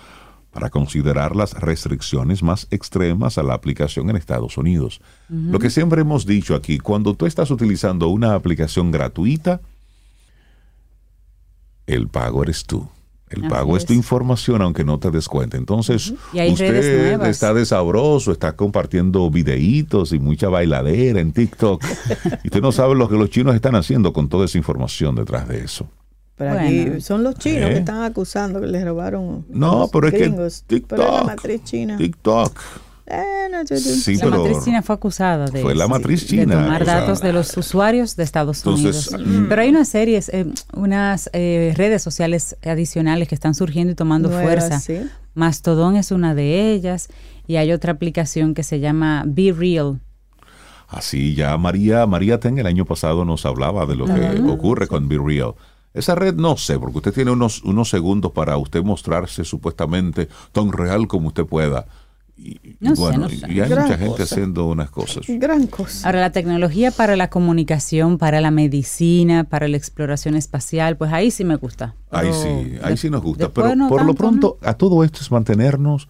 para 0.52 0.68
considerar 0.68 1.34
las 1.34 1.54
restricciones 1.54 2.42
más 2.42 2.66
extremas 2.70 3.38
a 3.38 3.42
la 3.42 3.54
aplicación 3.54 4.10
en 4.10 4.16
Estados 4.16 4.58
Unidos. 4.58 5.00
Lo 5.30 5.60
que 5.60 5.70
siempre 5.70 6.02
hemos 6.02 6.26
dicho 6.26 6.54
aquí, 6.54 6.76
cuando 6.76 7.14
tú 7.14 7.24
estás 7.24 7.50
utilizando 7.50 8.08
una 8.08 8.34
aplicación 8.34 8.90
gratuita, 8.90 9.62
el 11.86 12.08
pago 12.08 12.42
eres 12.42 12.66
tú. 12.66 12.86
El 13.30 13.40
Así 13.40 13.48
pago 13.50 13.76
es 13.76 13.86
tu 13.86 13.92
información 13.94 14.62
aunque 14.62 14.84
no 14.84 14.98
te 14.98 15.10
des 15.10 15.28
cuenta. 15.28 15.56
Entonces, 15.56 16.12
usted 16.32 17.22
está 17.26 17.54
de 17.54 17.64
sabroso, 17.66 18.30
está 18.32 18.54
compartiendo 18.54 19.28
videitos 19.30 20.12
y 20.12 20.18
mucha 20.18 20.48
bailadera 20.48 21.20
en 21.20 21.32
TikTok. 21.32 21.82
y 22.44 22.46
usted 22.48 22.60
no 22.60 22.70
sabe 22.70 22.94
lo 22.94 23.08
que 23.08 23.16
los 23.16 23.30
chinos 23.30 23.54
están 23.54 23.74
haciendo 23.74 24.12
con 24.12 24.28
toda 24.28 24.44
esa 24.44 24.58
información 24.58 25.14
detrás 25.14 25.48
de 25.48 25.64
eso. 25.64 25.88
Pero 26.36 26.50
Bueno. 26.54 26.66
aquí 26.92 27.00
son 27.00 27.22
los 27.22 27.36
chinos 27.36 27.70
¿Eh? 27.70 27.74
que 27.74 27.78
están 27.78 28.02
acusando 28.02 28.60
que 28.60 28.66
les 28.66 28.84
robaron. 28.84 29.46
No, 29.48 29.80
los 29.80 29.90
pero 29.90 30.08
es 30.08 30.12
que 30.14 30.18
gringos. 30.20 30.64
TikTok. 30.66 30.98
Pero 30.98 31.08
es 31.10 31.14
la 31.16 31.24
matriz 31.24 31.64
china. 31.64 31.96
TikTok. 31.96 32.60
Eh, 33.06 33.48
no, 33.50 33.58
yo- 33.64 33.74
yo- 33.76 33.78
Sí, 33.78 34.14
La 34.16 34.24
pero 34.24 34.38
matriz 34.44 34.64
china 34.64 34.82
fue 34.82 34.94
acusada 34.94 35.46
de, 35.46 35.60
fue 35.60 35.74
la 35.74 35.86
matriz 35.88 36.22
de 36.22 36.26
china. 36.26 36.54
tomar 36.64 36.82
o 36.82 36.84
sea, 36.86 37.00
datos 37.00 37.20
de 37.20 37.32
los 37.34 37.54
usuarios 37.56 38.16
de 38.16 38.22
Estados 38.24 38.58
Entonces, 38.58 39.08
Unidos. 39.12 39.26
mm. 39.42 39.48
Pero 39.48 39.62
hay 39.62 39.68
unas 39.68 39.88
series, 39.88 40.28
eh, 40.30 40.46
unas 40.74 41.28
eh, 41.34 41.74
redes 41.76 42.02
sociales 42.02 42.56
adicionales 42.64 43.28
que 43.28 43.34
están 43.34 43.54
surgiendo 43.54 43.92
y 43.92 43.94
tomando 43.94 44.30
Nuevas, 44.30 44.44
fuerza. 44.46 44.80
sí. 44.80 45.00
Mastodon 45.34 45.96
es 45.96 46.12
una 46.12 46.34
de 46.34 46.72
ellas 46.72 47.08
y 47.46 47.56
hay 47.56 47.72
otra 47.72 47.92
aplicación 47.92 48.54
que 48.54 48.62
se 48.62 48.80
llama 48.80 49.24
Be 49.26 49.52
Real. 49.52 50.00
Así 50.88 51.34
ya 51.34 51.56
María, 51.58 52.06
María 52.06 52.38
Ten 52.40 52.58
el 52.58 52.66
año 52.66 52.84
pasado 52.84 53.24
nos 53.24 53.44
hablaba 53.46 53.84
de 53.86 53.96
lo 53.96 54.06
que 54.06 54.40
ocurre 54.48 54.86
con 54.86 55.08
Be 55.08 55.18
Real. 55.18 55.54
Esa 55.92 56.14
red 56.14 56.34
no 56.34 56.56
sé, 56.56 56.78
porque 56.78 56.98
usted 56.98 57.12
tiene 57.12 57.30
unos, 57.30 57.62
unos 57.62 57.88
segundos 57.88 58.32
para 58.32 58.56
usted 58.56 58.82
mostrarse 58.82 59.44
supuestamente 59.44 60.28
tan 60.52 60.72
real 60.72 61.06
como 61.06 61.28
usted 61.28 61.44
pueda. 61.44 61.86
Y, 62.36 62.58
y 62.68 62.76
No 62.80 62.96
sé, 62.96 63.00
bueno, 63.02 63.18
no 63.20 63.30
y- 63.30 63.38
sé. 63.38 63.46
y 63.52 63.60
hay 63.60 63.68
Gran 63.70 63.84
mucha 63.84 63.96
gente 63.98 64.10
cosa. 64.22 64.22
haciendo 64.34 64.66
unas 64.66 64.90
cosas. 64.90 65.24
Gran 65.28 65.66
cosa. 65.68 66.06
Ahora, 66.06 66.20
la 66.20 66.32
tecnología 66.32 66.90
para 66.90 67.14
la 67.16 67.30
comunicación, 67.30 68.18
para 68.18 68.40
la 68.40 68.50
medicina, 68.50 69.44
para 69.44 69.68
la 69.68 69.76
exploración 69.76 70.34
espacial, 70.34 70.96
pues 70.96 71.12
ahí 71.12 71.30
sí 71.30 71.44
me 71.44 71.54
gusta. 71.56 71.94
Ahí 72.10 72.32
sí, 72.32 72.78
ahí 72.82 72.90
de- 72.90 72.96
sí 72.96 73.08
nos 73.10 73.22
gusta. 73.22 73.50
Pero 73.50 73.76
no 73.76 73.88
por 73.88 74.04
lo 74.04 74.14
pronto, 74.14 74.58
a 74.62 74.74
todo 74.74 75.04
esto 75.04 75.20
es 75.20 75.30
mantenernos 75.30 76.08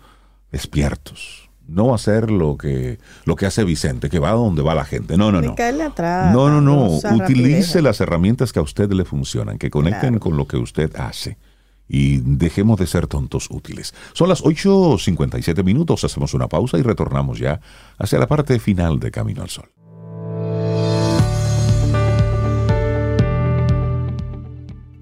despiertos. 0.50 1.50
No 1.66 1.94
hacer 1.94 2.30
lo 2.30 2.56
que, 2.58 2.98
lo 3.24 3.36
que 3.36 3.46
hace 3.46 3.64
Vicente, 3.64 4.10
que 4.10 4.18
va 4.18 4.30
a 4.30 4.32
donde 4.34 4.60
va 4.62 4.74
la 4.74 4.84
gente. 4.84 5.16
No, 5.16 5.32
no, 5.32 5.40
Ni 5.40 5.46
no. 5.48 5.54
caerle 5.54 5.84
atrás. 5.84 6.30
No, 6.32 6.48
no, 6.50 6.60
no. 6.60 6.86
Utilice 6.96 7.08
rapidez. 7.18 7.82
las 7.82 8.00
herramientas 8.02 8.52
que 8.52 8.58
a 8.58 8.62
usted 8.62 8.90
le 8.92 9.04
funcionan, 9.06 9.56
que 9.56 9.70
conecten 9.70 10.00
Claro. 10.10 10.20
con 10.20 10.36
lo 10.36 10.46
que 10.46 10.58
usted 10.58 10.94
hace. 10.96 11.38
Y 11.88 12.18
dejemos 12.18 12.78
de 12.78 12.86
ser 12.86 13.06
tontos 13.06 13.48
útiles. 13.50 13.94
Son 14.14 14.28
las 14.28 14.42
8.57 14.42 15.62
minutos, 15.62 16.04
hacemos 16.04 16.34
una 16.34 16.48
pausa 16.48 16.78
y 16.78 16.82
retornamos 16.82 17.38
ya 17.38 17.60
hacia 17.98 18.18
la 18.18 18.26
parte 18.26 18.58
final 18.58 18.98
de 19.00 19.10
Camino 19.10 19.42
al 19.42 19.50
Sol. 19.50 19.70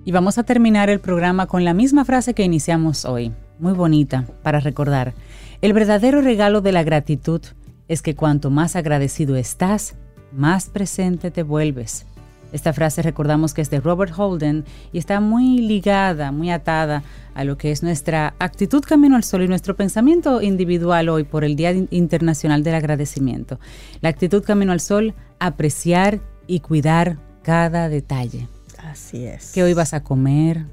Y 0.05 0.11
vamos 0.11 0.37
a 0.37 0.43
terminar 0.43 0.91
el 0.91 1.01
programa 1.01 1.47
con 1.47 1.65
la 1.65 1.75
misma 1.75 2.05
frase 2.05 2.35
que 2.35 2.43
iniciamos 2.43 3.05
hoy, 3.05 3.33
muy 3.61 3.73
bonita, 3.73 4.27
para 4.43 4.59
recordar. 4.59 5.15
El 5.61 5.73
verdadero 5.73 6.21
regalo 6.21 6.61
de 6.61 6.73
la 6.73 6.83
gratitud 6.83 7.41
es 7.87 8.03
que 8.03 8.17
cuanto 8.17 8.51
más 8.51 8.75
agradecido 8.75 9.37
estás, 9.37 9.97
más 10.33 10.69
presente 10.69 11.31
te 11.31 11.45
vuelves. 11.45 12.07
Esta 12.53 12.73
frase 12.73 13.03
recordamos 13.03 13.55
que 13.55 13.63
es 13.63 13.71
de 13.71 13.81
Robert 13.81 14.13
Holden 14.17 14.65
y 14.93 14.99
está 14.99 15.21
muy 15.21 15.59
ligada, 15.59 16.33
muy 16.33 16.51
atada 16.51 17.03
a 17.35 17.45
lo 17.45 17.57
que 17.57 17.71
es 17.71 17.83
nuestra 17.83 18.35
actitud 18.39 18.83
camino 18.83 19.17
al 19.17 19.25
sol 19.25 19.43
y 19.43 19.49
nuestro 19.49 19.75
pensamiento 19.75 20.43
individual 20.43 21.09
hoy 21.09 21.25
por 21.25 21.45
el 21.45 21.57
Día 21.57 21.73
Internacional 21.91 22.63
del 22.63 22.75
Agradecimiento. 22.75 23.59
La 24.03 24.11
actitud 24.11 24.45
camino 24.45 24.73
al 24.73 24.81
sol, 24.81 25.15
apreciar 25.39 26.21
y 26.47 26.61
cuidar 26.61 27.19
cada 27.43 27.89
detalle 27.89 28.49
Así 28.79 29.25
es. 29.25 29.53
que 29.53 29.63
hoy 29.63 29.73
vas 29.73 29.95
a 29.95 30.05
comer, 30.05 30.67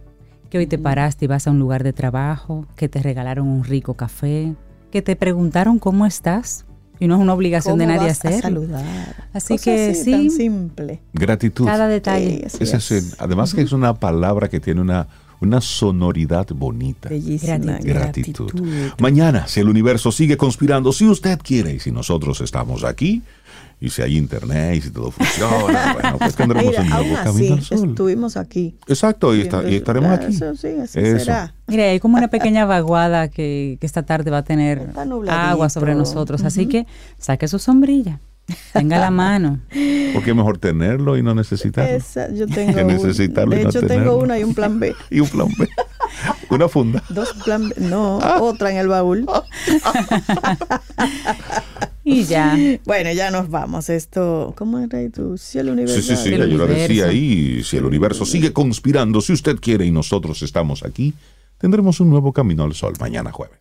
que 0.50 0.58
hoy 0.58 0.68
te 0.68 0.78
paraste 0.78 1.26
y 1.26 1.28
vas 1.28 1.48
a 1.48 1.52
un 1.52 1.60
lugar 1.60 1.84
de 1.84 1.94
trabajo, 1.94 2.68
que 2.76 2.90
te 2.90 3.02
regalaron 3.02 3.48
un 3.48 3.64
rico 3.64 3.94
café, 3.94 4.56
que 4.92 5.02
te 5.02 5.16
preguntaron 5.16 5.80
cómo 5.80 6.06
estás 6.06 6.66
y 7.00 7.08
no 7.08 7.16
es 7.16 7.22
una 7.22 7.34
obligación 7.34 7.78
de 7.78 7.86
¿Cómo 7.86 7.96
nadie 7.96 8.10
vas 8.10 8.26
a 8.26 8.28
hacerlo. 8.30 8.62
saludar? 8.62 9.16
Así 9.34 9.54
Cosas 9.54 9.64
que 9.64 9.90
así, 9.92 10.04
sí. 10.04 10.12
Tan 10.12 10.30
simple. 10.32 11.00
Gratitud. 11.14 11.66
Cada 11.66 11.88
detalle. 11.88 12.48
Sí, 12.50 12.58
es. 12.64 12.74
es 12.74 12.92
el- 12.92 13.14
además 13.20 13.54
que 13.54 13.62
es 13.62 13.72
una 13.72 13.94
palabra 13.94 14.50
que 14.50 14.60
tiene 14.60 14.82
una, 14.82 15.08
una 15.40 15.62
sonoridad 15.62 16.48
bonita. 16.54 17.10
Bellísima. 17.10 17.56
Gratitud. 17.80 18.50
Gratitud. 18.52 18.92
Mañana, 19.00 19.48
si 19.48 19.60
el 19.62 19.70
universo 19.70 20.12
sigue 20.12 20.36
conspirando, 20.38 20.92
si 20.92 21.08
usted 21.08 21.40
quiere 21.42 21.76
y 21.76 21.80
si 21.80 21.92
nosotros 21.92 22.42
estamos 22.42 22.84
aquí, 22.84 23.22
y 23.82 23.90
si 23.90 24.02
hay 24.02 24.18
internet 24.18 24.76
y 24.76 24.82
si 24.82 24.90
todo 24.92 25.10
funciona, 25.12 25.94
bueno, 26.02 26.18
pues 26.18 26.36
tendremos 26.36 26.66
Mira, 26.72 26.82
un 26.82 26.90
nuevo 26.90 27.16
camino 27.24 27.56
al 27.56 27.64
sol. 27.64 27.90
estuvimos 27.90 28.38
aquí. 28.38 28.76
Exacto, 28.88 29.34
y, 29.36 29.42
está- 29.42 29.68
y 29.70 29.76
estaremos 29.76 30.12
aquí. 30.12 30.34
Eso 30.36 30.56
sí, 30.56 30.68
así 30.84 31.00
Eso. 31.00 31.20
será. 31.26 31.54
Mire, 31.68 31.90
hay 31.90 32.00
como 32.00 32.18
una 32.18 32.28
pequeña 32.28 32.66
vaguada 32.66 33.30
que, 33.30 33.78
que 33.80 33.86
esta 33.86 34.04
tarde 34.04 34.32
va 34.32 34.40
a 34.40 34.44
tener 34.44 34.90
agua 35.30 35.70
sobre 35.70 35.96
nosotros, 35.96 36.44
así 36.44 36.66
que 36.68 36.86
saque 37.18 37.48
su 37.48 37.60
sombrilla, 37.60 38.20
tenga 38.74 38.98
la 39.00 39.12
mano. 39.12 39.60
Porque 40.14 40.32
es 40.32 40.36
mejor 40.36 40.58
tenerlo 40.58 41.16
y 41.18 41.24
no 41.24 41.34
necesitarlo. 41.36 41.96
Esa, 41.96 42.30
yo 42.34 42.48
tengo 42.54 42.74
Que 42.76 42.82
un- 42.82 42.88
necesitarlo 42.88 43.54
y 43.54 43.58
De 43.60 43.64
no 43.64 43.70
hecho, 43.70 43.80
tenerlo. 43.82 44.04
tengo 44.12 44.18
una 44.24 44.40
y 44.40 44.44
un 44.44 44.54
plan 44.56 44.80
B. 44.80 44.94
Y 45.10 45.20
un 45.22 45.30
plan 45.30 45.48
B. 45.58 45.70
Una 46.50 46.68
funda. 46.68 47.04
Dos 47.10 47.32
plan 47.46 47.70
B. 47.70 47.76
No, 47.78 48.20
Ah. 48.22 48.40
otra 48.42 48.72
en 48.72 48.78
el 48.78 48.88
baúl. 48.88 49.26
Y 52.12 52.24
ya. 52.24 52.58
Bueno, 52.86 53.12
ya 53.14 53.30
nos 53.32 53.50
vamos. 53.50 53.90
Esto, 53.90 54.54
¿cómo 54.58 54.80
era 54.80 55.00
ahí 55.00 55.10
tu 55.10 55.38
cielo 55.38 55.70
Sí, 55.70 55.74
universal? 55.74 56.04
sí, 56.18 56.24
sí, 56.24 56.34
El 56.34 56.50
yo 56.50 56.58
lo 56.58 56.68
decía 56.68 57.06
ahí. 57.06 57.64
Si 57.64 57.78
el 57.78 57.86
universo 57.86 58.26
sigue 58.26 58.52
conspirando, 58.54 59.22
si 59.22 59.34
usted 59.34 59.58
quiere 59.60 59.86
y 59.86 59.92
nosotros 59.92 60.42
estamos 60.42 60.84
aquí, 60.84 61.14
tendremos 61.58 62.00
un 62.00 62.10
nuevo 62.10 62.34
camino 62.34 62.64
al 62.64 62.74
sol 62.74 62.94
mañana 63.00 63.32
jueves. 63.32 63.58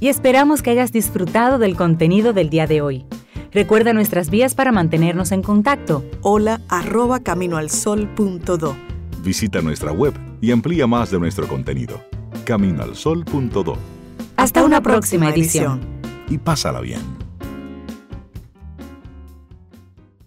y 0.00 0.08
esperamos 0.08 0.62
que 0.62 0.70
hayas 0.70 0.92
disfrutado 0.92 1.58
del 1.58 1.74
contenido 1.76 2.32
del 2.32 2.50
día 2.50 2.66
de 2.66 2.80
hoy. 2.80 3.04
Recuerda 3.52 3.92
nuestras 3.92 4.28
vías 4.30 4.54
para 4.54 4.72
mantenernos 4.72 5.32
en 5.32 5.42
contacto. 5.42 6.04
Hola 6.22 6.60
arroba 6.68 7.20
caminoalsol.do. 7.20 8.76
Visita 9.24 9.60
nuestra 9.62 9.90
web 9.92 10.14
y 10.40 10.50
amplía 10.52 10.86
más 10.86 11.10
de 11.10 11.18
nuestro 11.18 11.48
contenido. 11.48 12.00
Caminoalsol.do. 12.44 13.76
Hasta, 14.36 14.64
una 14.64 14.80
próxima 14.82 15.30
edición 15.30 15.97
y 16.30 16.38
pásala 16.38 16.80
bien. 16.80 17.27